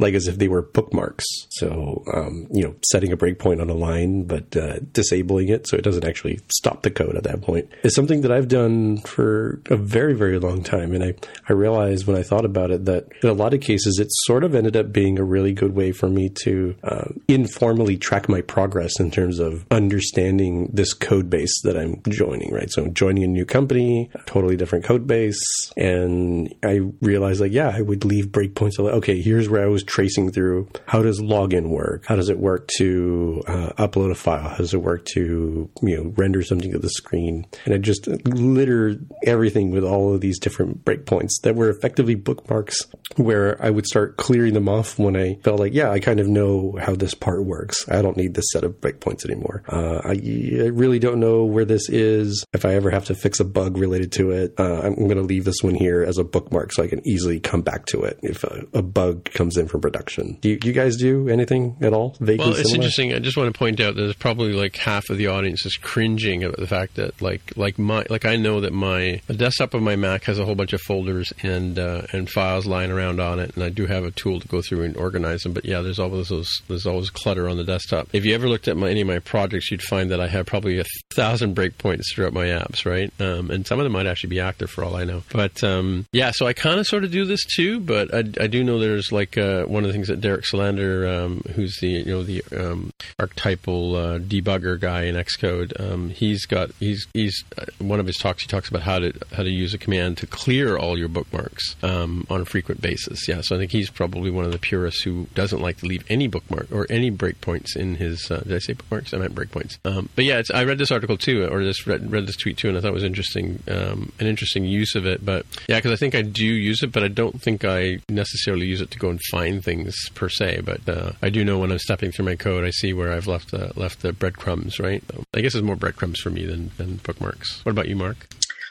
like 0.00 0.14
as 0.14 0.28
if 0.28 0.38
they 0.38 0.46
were 0.46 0.62
bookmarks. 0.62 1.24
So, 1.50 2.04
um, 2.14 2.46
you 2.52 2.62
know, 2.62 2.76
setting 2.86 3.10
a 3.12 3.16
breakpoint 3.16 3.60
on 3.60 3.68
a 3.68 3.74
line, 3.74 4.22
but 4.24 4.56
uh, 4.56 4.78
disabling 4.92 5.48
it 5.48 5.66
so 5.66 5.76
it 5.76 5.82
doesn't 5.82 6.04
actually 6.04 6.38
stop 6.52 6.82
the 6.84 6.90
code 6.90 7.16
at 7.16 7.24
that 7.24 7.42
point 7.42 7.68
is 7.82 7.96
something 7.96 8.20
that 8.20 8.30
I've 8.30 8.46
done 8.46 8.98
for 8.98 9.60
a 9.68 9.76
very, 9.76 10.14
very 10.14 10.38
long 10.38 10.62
time. 10.62 10.94
And 10.94 11.02
I, 11.02 11.14
I 11.48 11.52
realized 11.52 12.06
when 12.06 12.16
I 12.16 12.22
thought 12.22 12.44
about 12.44 12.70
it 12.70 12.84
that 12.84 13.08
in 13.24 13.28
a 13.28 13.32
lot 13.32 13.54
of 13.54 13.60
cases, 13.60 13.98
it 13.98 14.06
sort 14.10 14.44
of 14.44 14.54
ended 14.54 14.76
up 14.76 14.92
being 14.92 15.18
a 15.18 15.24
really 15.24 15.52
good 15.52 15.74
way 15.74 15.90
for 15.90 16.08
me 16.08 16.30
to 16.44 16.76
uh, 16.84 17.08
informally 17.26 17.96
track 17.96 18.28
my 18.28 18.40
progress 18.40 19.00
in 19.00 19.10
terms 19.10 19.38
of 19.38 19.66
understanding 19.70 20.70
this 20.72 20.92
code 20.92 21.30
base 21.30 21.60
that 21.62 21.76
I'm 21.76 22.02
joining, 22.08 22.52
right? 22.52 22.70
So 22.70 22.84
I'm 22.84 22.94
joining 22.94 23.24
a 23.24 23.28
new 23.28 23.44
company, 23.44 24.10
totally 24.26 24.56
different 24.56 24.84
code 24.84 25.06
base. 25.06 25.40
And 25.76 26.54
I 26.62 26.80
realized 27.00 27.40
like, 27.40 27.52
yeah, 27.52 27.72
I 27.74 27.82
would 27.82 28.04
leave 28.04 28.26
breakpoints. 28.26 28.78
Like, 28.78 28.94
okay, 28.94 29.20
here's 29.20 29.48
where 29.48 29.64
I 29.64 29.68
was 29.68 29.82
tracing 29.82 30.30
through. 30.30 30.68
How 30.86 31.02
does 31.02 31.20
login 31.20 31.68
work? 31.68 32.06
How 32.06 32.16
does 32.16 32.28
it 32.28 32.38
work 32.38 32.68
to 32.78 33.42
uh, 33.46 33.70
upload 33.78 34.10
a 34.10 34.14
file? 34.14 34.48
How 34.48 34.56
does 34.56 34.74
it 34.74 34.82
work 34.82 35.04
to, 35.14 35.70
you 35.82 35.96
know, 35.96 36.12
render 36.16 36.42
something 36.42 36.72
to 36.72 36.78
the 36.78 36.90
screen? 36.90 37.46
And 37.64 37.74
I 37.74 37.78
just 37.78 38.06
littered 38.06 39.06
everything 39.24 39.70
with 39.70 39.84
all 39.84 40.14
of 40.14 40.20
these 40.20 40.38
different 40.38 40.84
breakpoints 40.84 41.40
that 41.42 41.54
were 41.54 41.70
effectively 41.70 42.14
bookmarks 42.14 42.86
where 43.16 43.62
I 43.62 43.70
would 43.70 43.86
start 43.86 44.16
clearing 44.16 44.54
them 44.54 44.68
off 44.68 44.98
when 44.98 45.16
I 45.16 45.34
felt 45.42 45.60
like, 45.60 45.74
yeah, 45.74 45.90
I 45.90 46.00
kind 46.00 46.20
of 46.20 46.28
know 46.28 46.78
how 46.80 46.94
this 46.94 47.07
part 47.14 47.44
works. 47.44 47.88
I 47.88 48.02
don't 48.02 48.16
need 48.16 48.34
this 48.34 48.50
set 48.52 48.64
of 48.64 48.80
breakpoints 48.80 49.24
anymore. 49.24 49.62
Uh, 49.68 50.00
I, 50.04 50.12
I, 50.12 50.68
really 50.68 50.98
don't 50.98 51.20
know 51.20 51.44
where 51.44 51.64
this 51.64 51.88
is. 51.88 52.44
If 52.52 52.64
I 52.64 52.74
ever 52.74 52.90
have 52.90 53.06
to 53.06 53.14
fix 53.14 53.40
a 53.40 53.44
bug 53.44 53.76
related 53.76 54.12
to 54.12 54.30
it, 54.30 54.54
uh, 54.58 54.80
I'm 54.80 54.94
going 54.94 55.16
to 55.16 55.22
leave 55.22 55.44
this 55.44 55.62
one 55.62 55.74
here 55.74 56.02
as 56.02 56.18
a 56.18 56.24
bookmark 56.24 56.72
so 56.72 56.82
I 56.82 56.88
can 56.88 57.06
easily 57.06 57.40
come 57.40 57.62
back 57.62 57.86
to 57.86 58.02
it 58.02 58.18
if 58.22 58.44
a, 58.44 58.66
a 58.74 58.82
bug 58.82 59.24
comes 59.24 59.56
in 59.56 59.68
from 59.68 59.80
production. 59.80 60.38
Do 60.40 60.50
you, 60.50 60.58
you, 60.62 60.72
guys 60.72 60.96
do 60.96 61.28
anything 61.28 61.76
at 61.80 61.92
all? 61.92 62.16
Vaguely 62.20 62.38
well, 62.38 62.50
it's 62.50 62.70
similar? 62.70 62.74
interesting. 62.76 63.14
I 63.14 63.18
just 63.18 63.36
want 63.36 63.52
to 63.52 63.58
point 63.58 63.80
out 63.80 63.94
that 63.94 64.02
there's 64.02 64.14
probably 64.14 64.52
like 64.52 64.76
half 64.76 65.10
of 65.10 65.18
the 65.18 65.28
audience 65.28 65.64
is 65.66 65.76
cringing 65.76 66.42
at 66.42 66.56
the 66.56 66.66
fact 66.66 66.96
that 66.96 67.20
like 67.20 67.56
like 67.56 67.78
my 67.78 68.04
like 68.10 68.24
I 68.24 68.36
know 68.36 68.60
that 68.60 68.72
my 68.72 69.20
the 69.26 69.34
desktop 69.34 69.74
of 69.74 69.82
my 69.82 69.96
Mac 69.96 70.24
has 70.24 70.38
a 70.38 70.44
whole 70.44 70.54
bunch 70.54 70.72
of 70.72 70.80
folders 70.80 71.32
and 71.42 71.78
uh, 71.78 72.02
and 72.12 72.28
files 72.28 72.66
lying 72.66 72.90
around 72.90 73.20
on 73.20 73.38
it, 73.38 73.54
and 73.54 73.64
I 73.64 73.68
do 73.68 73.86
have 73.86 74.04
a 74.04 74.10
tool 74.10 74.40
to 74.40 74.48
go 74.48 74.62
through 74.62 74.82
and 74.82 74.96
organize 74.96 75.42
them. 75.42 75.52
But 75.52 75.64
yeah, 75.64 75.80
there's 75.80 75.98
always 75.98 76.28
those 76.28 76.48
there's 76.68 76.86
always 76.86 76.97
clutter 77.06 77.48
on 77.48 77.56
the 77.56 77.64
desktop. 77.64 78.08
If 78.12 78.24
you 78.24 78.34
ever 78.34 78.48
looked 78.48 78.68
at 78.68 78.76
my, 78.76 78.90
any 78.90 79.02
of 79.02 79.06
my 79.06 79.18
projects, 79.18 79.70
you'd 79.70 79.82
find 79.82 80.10
that 80.10 80.20
I 80.20 80.28
have 80.28 80.46
probably 80.46 80.78
a 80.78 80.84
thousand 81.10 81.54
breakpoints 81.54 82.12
throughout 82.12 82.32
my 82.32 82.46
apps, 82.46 82.84
right? 82.84 83.12
Um, 83.20 83.50
and 83.50 83.66
some 83.66 83.78
of 83.78 83.84
them 83.84 83.92
might 83.92 84.06
actually 84.06 84.30
be 84.30 84.40
active 84.40 84.70
for 84.70 84.84
all 84.84 84.96
I 84.96 85.04
know. 85.04 85.22
But 85.32 85.62
um, 85.62 86.06
yeah, 86.12 86.30
so 86.32 86.46
I 86.46 86.52
kind 86.52 86.80
of 86.80 86.86
sort 86.86 87.04
of 87.04 87.10
do 87.10 87.24
this 87.24 87.44
too. 87.44 87.80
But 87.80 88.12
I, 88.14 88.18
I 88.18 88.46
do 88.46 88.64
know 88.64 88.78
there's 88.78 89.12
like 89.12 89.38
uh, 89.38 89.64
one 89.64 89.84
of 89.84 89.88
the 89.88 89.92
things 89.92 90.08
that 90.08 90.20
Derek 90.20 90.44
Selander, 90.44 91.06
um, 91.06 91.42
who's 91.54 91.76
the 91.80 91.88
you 91.88 92.04
know 92.04 92.22
the 92.22 92.42
um, 92.56 92.90
archetypal 93.18 93.96
uh, 93.96 94.18
debugger 94.18 94.78
guy 94.78 95.04
in 95.04 95.14
Xcode, 95.14 95.78
um, 95.80 96.10
he's 96.10 96.46
got 96.46 96.70
he's 96.80 97.06
he's 97.14 97.44
uh, 97.56 97.64
one 97.78 98.00
of 98.00 98.06
his 98.06 98.16
talks. 98.16 98.42
He 98.42 98.48
talks 98.48 98.68
about 98.68 98.82
how 98.82 98.98
to 98.98 99.12
how 99.32 99.42
to 99.42 99.50
use 99.50 99.74
a 99.74 99.78
command 99.78 100.18
to 100.18 100.26
clear 100.26 100.76
all 100.76 100.98
your 100.98 101.08
bookmarks 101.08 101.76
um, 101.82 102.26
on 102.30 102.40
a 102.40 102.44
frequent 102.44 102.80
basis. 102.80 103.28
Yeah, 103.28 103.40
so 103.42 103.56
I 103.56 103.58
think 103.58 103.72
he's 103.72 103.90
probably 103.90 104.30
one 104.30 104.44
of 104.44 104.52
the 104.52 104.58
purists 104.58 105.02
who 105.02 105.26
doesn't 105.34 105.60
like 105.60 105.78
to 105.78 105.86
leave 105.86 106.04
any 106.08 106.26
bookmark 106.26 106.70
or 106.72 106.86
any 106.90 107.10
breakpoints 107.10 107.76
in 107.76 107.96
his. 107.96 108.30
Uh, 108.30 108.40
did 108.40 108.54
I 108.54 108.58
say 108.58 108.72
bookmarks? 108.74 109.14
I 109.14 109.18
meant 109.18 109.34
breakpoints. 109.34 109.78
Um, 109.84 110.08
but 110.14 110.24
yeah, 110.24 110.42
I 110.54 110.64
read 110.64 110.78
this 110.78 110.90
article 110.90 111.16
too, 111.16 111.46
or 111.46 111.64
this 111.64 111.86
read, 111.86 112.10
read, 112.10 112.26
this 112.26 112.36
tweet 112.36 112.56
too, 112.56 112.68
and 112.68 112.76
I 112.76 112.80
thought 112.80 112.88
it 112.88 112.94
was 112.94 113.04
interesting, 113.04 113.62
um, 113.68 114.12
an 114.20 114.26
interesting 114.26 114.64
use 114.64 114.94
of 114.94 115.06
it. 115.06 115.24
But 115.24 115.46
yeah, 115.68 115.78
because 115.78 115.92
I 115.92 115.96
think 115.96 116.14
I 116.14 116.22
do 116.22 116.44
use 116.44 116.82
it, 116.82 116.92
but 116.92 117.02
I 117.02 117.08
don't 117.08 117.40
think 117.40 117.64
I 117.64 117.98
necessarily 118.08 118.66
use 118.66 118.80
it 118.80 118.90
to 118.92 118.98
go 118.98 119.10
and 119.10 119.20
find 119.30 119.62
things 119.64 119.96
per 120.14 120.28
se. 120.28 120.62
But 120.64 120.88
uh, 120.88 121.12
I 121.22 121.30
do 121.30 121.44
know 121.44 121.58
when 121.58 121.72
I'm 121.72 121.78
stepping 121.78 122.12
through 122.12 122.26
my 122.26 122.36
code, 122.36 122.64
I 122.64 122.70
see 122.70 122.92
where 122.92 123.12
I've 123.12 123.26
left 123.26 123.52
uh, 123.54 123.70
left 123.76 124.02
the 124.02 124.12
breadcrumbs. 124.12 124.78
Right? 124.78 125.02
I 125.34 125.40
guess 125.40 125.54
it's 125.54 125.64
more 125.64 125.76
breadcrumbs 125.76 126.20
for 126.20 126.30
me 126.30 126.44
than, 126.44 126.70
than 126.76 126.96
bookmarks. 126.96 127.64
What 127.64 127.72
about 127.72 127.88
you, 127.88 127.96
Mark? 127.96 128.26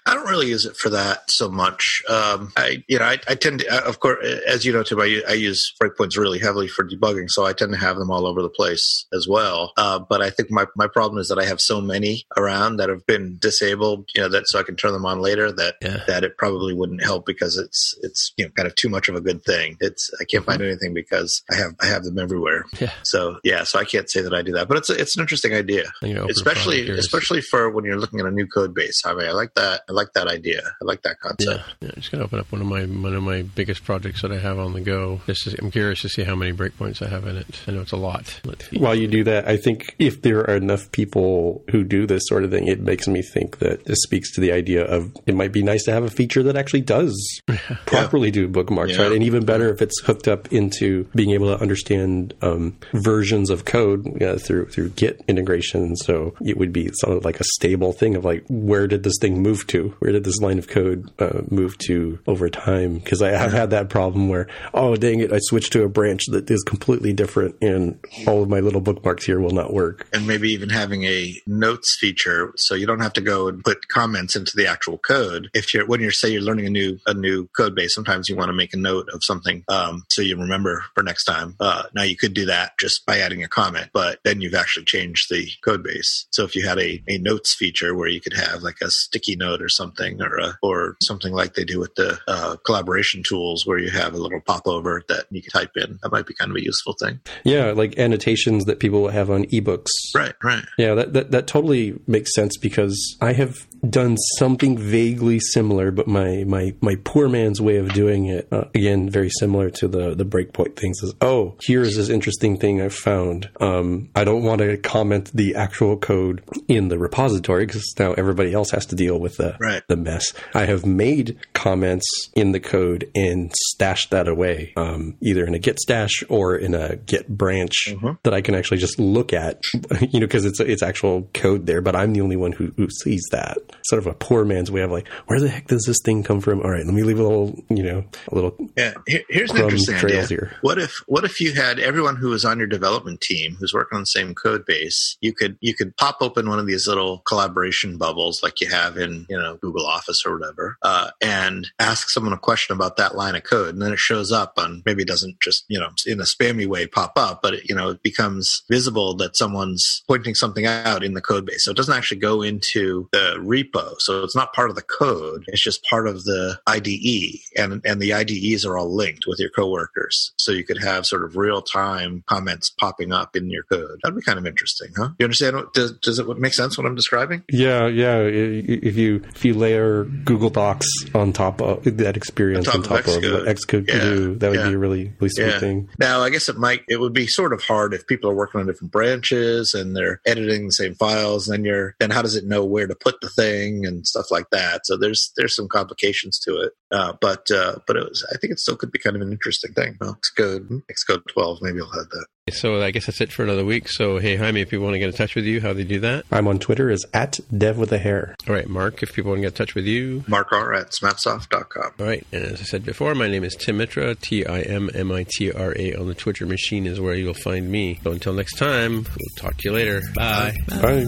I 0.07 0.13
don't 0.13 0.27
really 0.27 0.47
use 0.47 0.65
it 0.65 0.75
for 0.77 0.89
that 0.89 1.29
so 1.29 1.49
much. 1.49 2.01
Um, 2.09 2.51
I, 2.55 2.83
you 2.87 2.97
know, 2.99 3.05
I, 3.05 3.19
I, 3.27 3.35
tend 3.35 3.59
to, 3.59 3.87
of 3.87 3.99
course, 3.99 4.25
as 4.47 4.65
you 4.65 4.71
know, 4.71 4.83
Tim, 4.83 4.99
I, 4.99 5.21
I, 5.27 5.33
use 5.33 5.73
breakpoints 5.81 6.17
really 6.17 6.39
heavily 6.39 6.67
for 6.67 6.87
debugging, 6.87 7.29
so 7.29 7.45
I 7.45 7.53
tend 7.53 7.73
to 7.73 7.77
have 7.77 7.97
them 7.97 8.09
all 8.09 8.25
over 8.25 8.41
the 8.41 8.49
place 8.49 9.05
as 9.13 9.27
well. 9.27 9.73
Uh, 9.77 9.99
but 9.99 10.21
I 10.21 10.29
think 10.29 10.49
my, 10.49 10.65
my 10.75 10.87
problem 10.87 11.19
is 11.19 11.27
that 11.27 11.39
I 11.39 11.45
have 11.45 11.59
so 11.59 11.81
many 11.81 12.25
around 12.37 12.77
that 12.77 12.89
have 12.89 13.05
been 13.05 13.37
disabled, 13.39 14.09
you 14.15 14.21
know, 14.21 14.29
that 14.29 14.47
so 14.47 14.59
I 14.59 14.63
can 14.63 14.75
turn 14.75 14.93
them 14.93 15.05
on 15.05 15.19
later. 15.19 15.51
That 15.51 15.75
yeah. 15.81 16.03
that 16.07 16.23
it 16.23 16.37
probably 16.37 16.73
wouldn't 16.73 17.03
help 17.03 17.25
because 17.25 17.57
it's 17.57 17.97
it's 18.01 18.33
you 18.37 18.45
know 18.45 18.51
kind 18.51 18.67
of 18.67 18.75
too 18.75 18.89
much 18.89 19.09
of 19.09 19.15
a 19.15 19.21
good 19.21 19.43
thing. 19.43 19.77
It's 19.79 20.09
I 20.19 20.23
can't 20.23 20.43
mm-hmm. 20.43 20.51
find 20.51 20.61
anything 20.61 20.93
because 20.93 21.43
I 21.51 21.55
have 21.55 21.75
I 21.81 21.87
have 21.87 22.03
them 22.03 22.17
everywhere. 22.17 22.65
Yeah. 22.79 22.91
So 23.03 23.39
yeah, 23.43 23.63
so 23.63 23.79
I 23.79 23.85
can't 23.85 24.09
say 24.09 24.21
that 24.21 24.33
I 24.33 24.41
do 24.41 24.53
that, 24.53 24.67
but 24.67 24.77
it's 24.77 24.89
a, 24.89 24.99
it's 24.99 25.15
an 25.15 25.21
interesting 25.21 25.53
idea, 25.53 25.91
you 26.01 26.13
know, 26.13 26.27
especially 26.29 26.89
especially 26.89 27.41
for 27.41 27.69
when 27.69 27.85
you're 27.85 27.99
looking 27.99 28.19
at 28.19 28.25
a 28.25 28.31
new 28.31 28.47
code 28.47 28.73
base. 28.73 29.01
I 29.05 29.13
mean, 29.13 29.27
I 29.27 29.31
like 29.31 29.53
that. 29.55 29.81
I 29.89 29.93
like 29.97 30.13
that 30.13 30.27
idea. 30.27 30.61
I 30.81 30.85
like 30.85 31.01
that 31.01 31.19
concept. 31.19 31.63
Yeah, 31.81 31.87
yeah. 31.87 31.95
just 31.95 32.11
gonna 32.11 32.23
open 32.23 32.39
up 32.39 32.51
one 32.51 32.61
of 32.61 32.67
my 32.67 32.85
one 32.85 33.13
of 33.13 33.23
my 33.23 33.41
biggest 33.41 33.83
projects 33.83 34.21
that 34.21 34.31
I 34.31 34.37
have 34.37 34.59
on 34.59 34.73
the 34.73 34.81
go. 34.81 35.21
Just 35.25 35.43
to, 35.43 35.57
I'm 35.61 35.71
curious 35.71 36.01
to 36.01 36.09
see 36.09 36.23
how 36.23 36.35
many 36.35 36.53
breakpoints 36.53 37.01
I 37.01 37.09
have 37.09 37.27
in 37.27 37.37
it. 37.37 37.61
I 37.67 37.71
know 37.71 37.81
it's 37.81 37.91
a 37.91 37.97
lot. 37.97 38.39
While 38.77 38.95
you 38.95 39.07
do 39.07 39.23
that, 39.25 39.47
I 39.47 39.57
think 39.57 39.95
if 39.99 40.21
there 40.21 40.41
are 40.49 40.55
enough 40.55 40.91
people 40.91 41.63
who 41.71 41.83
do 41.83 42.05
this 42.05 42.23
sort 42.27 42.43
of 42.43 42.51
thing, 42.51 42.67
it 42.67 42.79
makes 42.79 43.07
me 43.07 43.21
think 43.21 43.59
that 43.59 43.85
this 43.85 43.99
speaks 44.03 44.31
to 44.35 44.41
the 44.41 44.51
idea 44.51 44.85
of 44.85 45.15
it 45.25 45.35
might 45.35 45.51
be 45.51 45.63
nice 45.63 45.83
to 45.85 45.91
have 45.91 46.03
a 46.03 46.09
feature 46.09 46.43
that 46.43 46.55
actually 46.55 46.81
does 46.81 47.41
properly 47.85 48.31
do 48.31 48.47
bookmarks, 48.47 48.93
yeah. 48.93 49.03
right? 49.03 49.11
And 49.11 49.23
even 49.23 49.45
better 49.45 49.69
if 49.73 49.81
it's 49.81 49.99
hooked 50.01 50.27
up 50.27 50.51
into 50.53 51.05
being 51.15 51.31
able 51.31 51.47
to 51.55 51.61
understand 51.61 52.33
um, 52.41 52.77
versions 52.93 53.49
of 53.49 53.65
code 53.65 54.21
uh, 54.21 54.37
through 54.37 54.67
through 54.69 54.89
Git 54.89 55.21
integration. 55.27 55.95
So 55.95 56.35
it 56.41 56.57
would 56.57 56.71
be 56.71 56.89
sort 56.93 57.17
of 57.17 57.25
like 57.25 57.39
a 57.39 57.43
stable 57.43 57.93
thing 57.93 58.15
of 58.15 58.25
like 58.25 58.45
where 58.49 58.87
did 58.87 59.03
this 59.03 59.17
thing 59.19 59.41
move 59.41 59.65
to? 59.67 59.86
Where 59.99 60.11
did 60.11 60.23
this 60.23 60.39
line 60.39 60.59
of 60.59 60.67
code 60.67 61.09
uh, 61.19 61.41
move 61.49 61.77
to 61.79 62.19
over 62.27 62.49
time? 62.49 62.95
Because 62.95 63.21
I 63.21 63.31
have 63.31 63.51
had 63.51 63.69
that 63.71 63.89
problem 63.89 64.29
where, 64.29 64.47
oh, 64.73 64.95
dang 64.95 65.19
it, 65.19 65.31
I 65.31 65.39
switched 65.39 65.73
to 65.73 65.83
a 65.83 65.89
branch 65.89 66.25
that 66.27 66.49
is 66.49 66.63
completely 66.63 67.13
different 67.13 67.55
and 67.61 67.99
all 68.25 68.41
of 68.41 68.49
my 68.49 68.59
little 68.59 68.81
bookmarks 68.81 69.25
here 69.25 69.39
will 69.39 69.51
not 69.51 69.73
work. 69.73 70.07
And 70.13 70.27
maybe 70.27 70.49
even 70.51 70.69
having 70.69 71.03
a 71.03 71.33
notes 71.45 71.97
feature 71.99 72.53
so 72.55 72.75
you 72.75 72.85
don't 72.85 73.01
have 73.01 73.13
to 73.13 73.21
go 73.21 73.47
and 73.47 73.63
put 73.63 73.87
comments 73.87 74.35
into 74.35 74.53
the 74.55 74.67
actual 74.67 74.97
code. 74.97 75.49
If 75.53 75.73
you're, 75.73 75.85
when 75.85 76.01
you're, 76.01 76.11
say 76.11 76.29
you're 76.29 76.41
learning 76.41 76.67
a 76.67 76.71
new, 76.71 76.97
a 77.05 77.13
new 77.13 77.47
code 77.55 77.75
base, 77.75 77.93
sometimes 77.93 78.29
you 78.29 78.35
want 78.35 78.49
to 78.49 78.53
make 78.53 78.73
a 78.73 78.77
note 78.77 79.09
of 79.13 79.23
something 79.23 79.63
um, 79.67 80.03
so 80.09 80.21
you 80.21 80.37
remember 80.37 80.83
for 80.93 81.03
next 81.03 81.25
time. 81.25 81.55
Uh, 81.59 81.83
now 81.93 82.03
you 82.03 82.15
could 82.15 82.33
do 82.33 82.45
that 82.45 82.71
just 82.79 83.05
by 83.05 83.19
adding 83.19 83.43
a 83.43 83.47
comment, 83.47 83.89
but 83.93 84.19
then 84.23 84.41
you've 84.41 84.53
actually 84.53 84.85
changed 84.85 85.29
the 85.29 85.47
code 85.63 85.83
base. 85.83 86.27
So 86.31 86.43
if 86.43 86.55
you 86.55 86.67
had 86.67 86.79
a, 86.79 87.01
a 87.07 87.17
notes 87.17 87.55
feature 87.55 87.95
where 87.95 88.07
you 88.07 88.21
could 88.21 88.33
have 88.33 88.63
like 88.63 88.77
a 88.81 88.89
sticky 88.89 89.35
note 89.35 89.61
or 89.61 89.69
something 89.77 90.21
or 90.21 90.37
a, 90.37 90.57
or 90.61 90.97
something 91.01 91.33
like 91.33 91.53
they 91.53 91.63
do 91.63 91.79
with 91.79 91.95
the 91.95 92.19
uh, 92.27 92.57
collaboration 92.65 93.23
tools 93.23 93.65
where 93.65 93.77
you 93.77 93.89
have 93.89 94.13
a 94.13 94.17
little 94.17 94.41
popover 94.41 95.03
that 95.07 95.25
you 95.29 95.41
can 95.41 95.51
type 95.51 95.71
in. 95.75 95.99
That 96.01 96.11
might 96.11 96.25
be 96.25 96.33
kind 96.33 96.51
of 96.51 96.57
a 96.57 96.63
useful 96.63 96.95
thing. 96.99 97.19
Yeah, 97.43 97.71
like 97.71 97.97
annotations 97.97 98.65
that 98.65 98.79
people 98.79 99.07
have 99.09 99.29
on 99.29 99.45
ebooks. 99.45 99.91
Right, 100.15 100.33
right. 100.43 100.65
Yeah, 100.77 100.95
that, 100.95 101.13
that, 101.13 101.31
that 101.31 101.47
totally 101.47 101.99
makes 102.07 102.33
sense 102.33 102.57
because 102.57 103.17
I 103.21 103.33
have 103.33 103.55
done 103.87 104.17
something 104.37 104.77
vaguely 104.77 105.39
similar, 105.39 105.91
but 105.91 106.07
my 106.07 106.43
my 106.45 106.73
my 106.81 106.95
poor 107.03 107.29
man's 107.29 107.61
way 107.61 107.77
of 107.77 107.93
doing 107.93 108.25
it 108.25 108.47
uh, 108.51 108.65
again 108.73 109.09
very 109.09 109.29
similar 109.29 109.69
to 109.71 109.87
the 109.87 110.15
the 110.15 110.25
breakpoint 110.25 110.75
things 110.75 111.01
is 111.03 111.13
oh 111.21 111.55
here's 111.61 111.95
this 111.95 112.09
interesting 112.09 112.57
thing 112.57 112.81
I 112.81 112.89
found. 112.89 113.49
Um, 113.59 114.09
I 114.15 114.23
don't 114.23 114.43
want 114.43 114.59
to 114.59 114.77
comment 114.77 115.31
the 115.33 115.55
actual 115.55 115.97
code 115.97 116.43
in 116.67 116.87
the 116.87 116.97
repository 116.97 117.65
because 117.65 117.85
now 117.99 118.13
everybody 118.13 118.53
else 118.53 118.71
has 118.71 118.85
to 118.87 118.95
deal 118.95 119.19
with 119.19 119.37
the 119.37 119.55
right. 119.67 119.83
the 119.87 119.97
mess. 119.97 120.33
I 120.53 120.65
have 120.65 120.85
made 120.85 121.37
comments 121.53 122.29
in 122.35 122.51
the 122.51 122.59
code 122.59 123.09
and 123.15 123.51
stashed 123.55 124.11
that 124.11 124.27
away, 124.27 124.73
um, 124.75 125.15
either 125.21 125.45
in 125.45 125.53
a 125.53 125.59
Git 125.59 125.79
stash 125.79 126.23
or 126.29 126.55
in 126.55 126.73
a 126.73 126.95
Git 126.95 127.27
branch 127.27 127.87
mm-hmm. 127.87 128.11
that 128.23 128.33
I 128.33 128.41
can 128.41 128.55
actually 128.55 128.77
just 128.77 128.99
look 128.99 129.33
at, 129.33 129.61
you 130.01 130.19
know, 130.19 130.27
because 130.27 130.45
it's 130.45 130.59
it's 130.59 130.83
actual 130.83 131.29
code 131.33 131.65
there. 131.65 131.81
But 131.81 131.95
I'm 131.95 132.13
the 132.13 132.21
only 132.21 132.35
one 132.35 132.51
who, 132.51 132.73
who 132.77 132.89
sees 132.89 133.23
that 133.31 133.57
sort 133.85 133.99
of 133.99 134.07
a 134.07 134.13
poor 134.13 134.45
man's 134.45 134.71
way 134.71 134.81
of 134.81 134.91
like, 134.91 135.07
where 135.27 135.39
the 135.39 135.49
heck 135.49 135.67
does 135.67 135.83
this 135.85 135.97
thing 136.03 136.23
come 136.23 136.41
from? 136.41 136.61
All 136.61 136.71
right, 136.71 136.85
let 136.85 136.93
me 136.93 137.03
leave 137.03 137.19
a 137.19 137.23
little, 137.23 137.63
you 137.69 137.83
know, 137.83 138.05
a 138.31 138.35
little. 138.35 138.55
Yeah, 138.77 138.93
Here, 139.07 139.23
here's 139.29 139.51
an 139.51 139.57
interesting 139.57 139.95
idea. 139.95 140.25
Here. 140.25 140.51
What 140.61 140.77
if 140.77 141.03
what 141.07 141.23
if 141.23 141.39
you 141.39 141.53
had 141.53 141.79
everyone 141.79 142.15
who 142.15 142.29
was 142.29 142.45
on 142.45 142.57
your 142.57 142.67
development 142.67 143.21
team 143.21 143.55
who's 143.59 143.73
working 143.73 143.95
on 143.95 144.01
the 144.01 144.07
same 144.07 144.33
code 144.33 144.65
base? 144.65 145.17
You 145.21 145.33
could 145.33 145.57
you 145.61 145.73
could 145.73 145.95
pop 145.97 146.17
open 146.21 146.49
one 146.49 146.59
of 146.59 146.67
these 146.67 146.87
little 146.87 147.19
collaboration 147.19 147.97
bubbles 147.97 148.41
like 148.43 148.61
you 148.61 148.69
have 148.69 148.97
in 148.97 149.25
you 149.29 149.37
know 149.37 149.46
Google 149.55 149.85
Office 149.85 150.23
or 150.25 150.37
whatever, 150.37 150.77
uh, 150.81 151.11
and 151.21 151.67
ask 151.79 152.09
someone 152.09 152.33
a 152.33 152.37
question 152.37 152.75
about 152.75 152.97
that 152.97 153.15
line 153.15 153.35
of 153.35 153.43
code, 153.43 153.73
and 153.73 153.81
then 153.81 153.93
it 153.93 153.99
shows 153.99 154.31
up 154.31 154.53
on 154.57 154.83
maybe 154.85 155.03
it 155.03 155.07
doesn't 155.07 155.39
just 155.39 155.65
you 155.67 155.79
know 155.79 155.89
in 156.05 156.19
a 156.19 156.23
spammy 156.23 156.67
way 156.67 156.87
pop 156.87 157.13
up, 157.15 157.41
but 157.41 157.53
it, 157.53 157.69
you 157.69 157.75
know 157.75 157.89
it 157.89 158.03
becomes 158.03 158.63
visible 158.69 159.15
that 159.15 159.35
someone's 159.35 160.03
pointing 160.07 160.35
something 160.35 160.65
out 160.65 161.03
in 161.03 161.13
the 161.13 161.21
code 161.21 161.45
base. 161.45 161.65
So 161.65 161.71
it 161.71 161.77
doesn't 161.77 161.93
actually 161.93 162.19
go 162.19 162.41
into 162.41 163.07
the 163.11 163.35
repo. 163.39 163.99
So 163.99 164.23
it's 164.23 164.35
not 164.35 164.53
part 164.53 164.69
of 164.69 164.75
the 164.75 164.81
code. 164.81 165.45
It's 165.47 165.61
just 165.61 165.83
part 165.83 166.07
of 166.07 166.23
the 166.23 166.59
IDE. 166.67 167.39
And, 167.57 167.81
and 167.85 168.01
the 168.01 168.13
IDEs 168.13 168.65
are 168.65 168.77
all 168.77 168.93
linked 168.93 169.25
with 169.27 169.39
your 169.39 169.49
coworkers. 169.49 170.33
So 170.37 170.51
you 170.51 170.63
could 170.63 170.81
have 170.81 171.05
sort 171.05 171.23
of 171.23 171.37
real 171.37 171.61
time 171.61 172.23
comments 172.27 172.69
popping 172.69 173.11
up 173.11 173.35
in 173.35 173.49
your 173.49 173.63
code. 173.63 173.99
That'd 174.03 174.17
be 174.17 174.21
kind 174.21 174.39
of 174.39 174.45
interesting, 174.45 174.89
huh? 174.95 175.09
You 175.19 175.25
understand? 175.25 175.57
Does, 175.73 175.93
does 175.99 176.19
it 176.19 176.27
make 176.37 176.53
sense 176.53 176.77
what 176.77 176.87
I'm 176.87 176.95
describing? 176.95 177.43
Yeah, 177.49 177.87
yeah. 177.87 178.19
If 178.19 178.97
you 178.97 179.23
if 179.37 179.45
you 179.45 179.53
layer 179.53 180.03
Google 180.03 180.49
Docs 180.49 180.87
on 181.13 181.31
top 181.31 181.61
of 181.61 181.83
that 181.97 182.17
experience 182.17 182.67
on 182.67 182.77
On 182.77 182.81
top, 182.81 183.03
top 183.03 183.17
of 183.17 183.23
of 183.23 183.31
what 183.31 183.43
Xcode 183.55 183.87
can 183.87 183.97
Yeah, 183.97 184.03
do, 184.03 184.35
that 184.35 184.49
would 184.49 184.59
yeah. 184.59 184.67
be 184.69 184.73
a 184.73 184.77
really 184.79 185.13
really 185.19 185.29
sweet 185.29 185.59
thing. 185.59 185.89
Now, 185.99 186.21
I 186.21 186.31
guess 186.31 186.49
it 186.49 186.57
might 186.57 186.81
it 186.87 186.99
would 186.99 187.13
be 187.13 187.27
sort 187.27 187.53
of 187.53 187.61
hard 187.61 187.93
if 187.93 188.07
people 188.07 188.31
are 188.31 188.35
working 188.35 188.59
on 188.59 188.65
different 188.65 188.91
branches 188.91 189.75
and 189.75 189.95
they're 189.95 190.21
editing 190.25 190.65
the 190.65 190.71
same 190.71 190.95
files. 190.95 191.47
And 191.47 191.53
then 191.59 191.65
you're 191.65 191.95
then 191.99 192.09
how 192.09 192.23
does 192.23 192.35
it 192.35 192.45
know 192.45 192.65
where 192.65 192.87
to 192.87 192.95
put 192.95 193.21
the 193.21 193.29
thing 193.29 193.85
and 193.85 194.07
stuff 194.07 194.31
like 194.31 194.49
that? 194.51 194.87
So 194.87 194.97
there's 194.97 195.31
there's 195.37 195.55
some 195.55 195.67
complications 195.67 196.39
to 196.39 196.57
it. 196.57 196.71
Uh, 196.89 197.13
but 197.21 197.51
uh, 197.51 197.75
but 197.85 197.95
it 197.95 198.09
was 198.09 198.25
I 198.33 198.37
think 198.37 198.53
it 198.53 198.59
still 198.59 198.75
could 198.75 198.91
be 198.91 198.97
kind 198.99 199.15
of 199.15 199.21
an 199.21 199.31
interesting 199.31 199.73
thing. 199.73 199.97
Well, 200.01 200.17
Xcode 200.39 200.81
Xcode 200.91 201.21
12 201.31 201.59
maybe 201.61 201.79
I'll 201.79 201.91
have 201.91 202.09
that. 202.09 202.25
So 202.51 202.81
I 202.81 202.91
guess 202.91 203.05
that's 203.05 203.21
it 203.21 203.31
for 203.31 203.43
another 203.43 203.65
week. 203.65 203.89
So 203.89 204.17
hey, 204.19 204.35
Jaime, 204.35 204.61
if 204.61 204.69
people 204.69 204.85
want 204.85 204.95
to 204.95 204.99
get 204.99 205.09
in 205.09 205.15
touch 205.15 205.35
with 205.35 205.45
you, 205.45 205.61
how 205.61 205.69
do 205.69 205.75
they 205.75 205.83
do 205.83 205.99
that? 206.01 206.25
I'm 206.31 206.47
on 206.47 206.59
Twitter 206.59 206.89
as 206.89 207.05
at 207.13 207.39
dev 207.55 207.77
with 207.77 207.91
a 207.91 207.97
hair. 207.97 208.35
All 208.47 208.55
right, 208.55 208.67
Mark, 208.67 209.03
if 209.03 209.13
people 209.13 209.31
want 209.31 209.39
to 209.39 209.41
get 209.43 209.53
in 209.53 209.57
touch 209.65 209.75
with 209.75 209.85
you. 209.85 210.23
Mark 210.27 210.51
R 210.51 210.73
at 210.73 210.91
smapsoft.com. 210.91 211.91
All 211.99 212.05
right, 212.05 212.25
and 212.31 212.43
as 212.43 212.61
I 212.61 212.63
said 212.63 212.85
before, 212.85 213.13
my 213.15 213.27
name 213.27 213.43
is 213.43 213.55
Tim 213.55 213.77
Mitra, 213.77 214.15
T 214.15 214.45
I 214.45 214.61
M 214.61 214.89
M 214.93 215.11
I 215.11 215.25
T 215.29 215.51
R 215.51 215.73
A. 215.77 215.95
On 215.95 216.07
the 216.07 216.15
Twitter 216.15 216.45
machine 216.45 216.85
is 216.85 216.99
where 216.99 217.15
you'll 217.15 217.33
find 217.33 217.69
me. 217.69 217.99
So 218.03 218.11
until 218.11 218.33
next 218.33 218.57
time, 218.57 219.03
we'll 219.03 219.35
talk 219.35 219.57
to 219.57 219.69
you 219.69 219.73
later. 219.73 220.01
Bye. 220.15 220.55
Bye. 220.67 221.07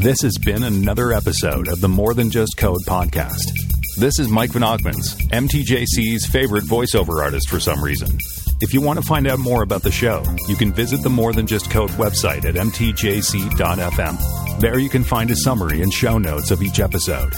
This 0.00 0.22
has 0.22 0.38
been 0.38 0.62
another 0.62 1.12
episode 1.12 1.68
of 1.68 1.82
the 1.82 1.88
More 1.88 2.14
Than 2.14 2.30
Just 2.30 2.56
Code 2.56 2.80
podcast. 2.86 3.52
This 3.98 4.18
is 4.18 4.28
Mike 4.28 4.52
Vinakmens, 4.52 5.14
MTJC's 5.28 6.24
favorite 6.24 6.64
voiceover 6.64 7.22
artist 7.22 7.50
for 7.50 7.60
some 7.60 7.84
reason. 7.84 8.16
If 8.62 8.72
you 8.72 8.80
want 8.80 8.98
to 8.98 9.04
find 9.04 9.26
out 9.26 9.40
more 9.40 9.62
about 9.62 9.82
the 9.82 9.90
show, 9.90 10.24
you 10.48 10.56
can 10.56 10.72
visit 10.72 11.02
the 11.02 11.10
More 11.10 11.34
Than 11.34 11.46
Just 11.46 11.70
Code 11.70 11.90
website 11.90 12.46
at 12.46 12.54
mtjc.fm. 12.54 14.18
There 14.58 14.78
you 14.78 14.88
can 14.88 15.04
find 15.04 15.30
a 15.30 15.36
summary 15.36 15.82
and 15.82 15.92
show 15.92 16.16
notes 16.16 16.50
of 16.50 16.62
each 16.62 16.80
episode. 16.80 17.34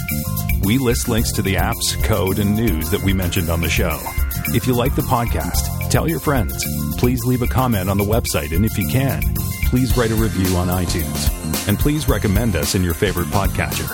We 0.62 0.78
list 0.78 1.08
links 1.08 1.32
to 1.32 1.42
the 1.42 1.56
apps, 1.56 2.00
code, 2.04 2.38
and 2.38 2.54
news 2.54 2.90
that 2.90 3.02
we 3.02 3.12
mentioned 3.12 3.50
on 3.50 3.60
the 3.60 3.68
show. 3.68 3.98
If 4.54 4.68
you 4.68 4.74
like 4.74 4.94
the 4.94 5.02
podcast, 5.02 5.81
tell 5.92 6.08
your 6.08 6.20
friends. 6.20 6.64
Please 6.96 7.22
leave 7.26 7.42
a 7.42 7.46
comment 7.46 7.90
on 7.90 7.98
the 7.98 8.04
website, 8.04 8.56
and 8.56 8.64
if 8.64 8.78
you 8.78 8.88
can, 8.88 9.22
please 9.66 9.94
write 9.94 10.10
a 10.10 10.14
review 10.14 10.56
on 10.56 10.68
iTunes. 10.68 11.68
And 11.68 11.78
please 11.78 12.08
recommend 12.08 12.56
us 12.56 12.74
in 12.74 12.82
your 12.82 12.94
favorite 12.94 13.26
podcatcher. 13.26 13.90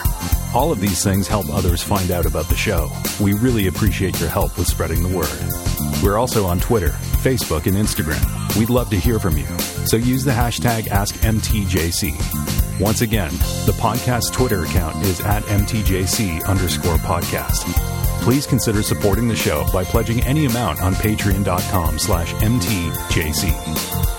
All 0.55 0.70
of 0.70 0.80
these 0.80 1.03
things 1.03 1.26
help 1.26 1.51
others 1.51 1.82
find 1.82 2.12
out 2.12 2.24
about 2.24 2.49
the 2.49 2.55
show. 2.55 2.88
We 3.20 3.32
really 3.32 3.66
appreciate 3.66 4.20
your 4.20 4.28
help 4.28 4.57
with 4.57 4.68
spreading 4.68 5.03
the 5.03 5.16
word. 5.16 6.03
We're 6.03 6.18
also 6.18 6.46
on 6.46 6.61
Twitter, 6.61 6.90
Facebook, 7.20 7.66
and 7.66 7.76
Instagram. 7.76 8.57
We'd 8.57 8.70
love 8.70 8.90
to 8.90 8.96
hear 8.96 9.18
from 9.18 9.36
you. 9.36 9.46
So 9.84 9.96
use 9.96 10.22
the 10.24 10.30
hashtag 10.30 10.84
AskMTJC. 10.84 12.80
Once 12.80 13.01
again, 13.01 13.32
the 13.66 13.74
podcast 13.76 14.32
Twitter 14.32 14.62
account 14.62 15.05
is 15.05 15.20
at 15.20 15.42
MTJC 15.42 16.46
underscore 16.46 16.99
podcast. 16.99 17.97
Please 18.29 18.47
consider 18.47 18.83
supporting 18.83 19.26
the 19.26 19.35
show 19.35 19.64
by 19.72 19.85
pledging 19.85 20.22
any 20.24 20.45
amount 20.45 20.83
on 20.83 20.93
patreon.com 20.93 21.99
slash 21.99 22.35
MTJC. 22.35 23.55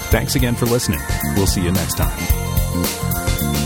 Thanks 0.10 0.34
again 0.34 0.56
for 0.56 0.66
listening. 0.66 1.00
We'll 1.36 1.46
see 1.46 1.62
you 1.62 1.72
next 1.72 1.94
time. 1.94 3.59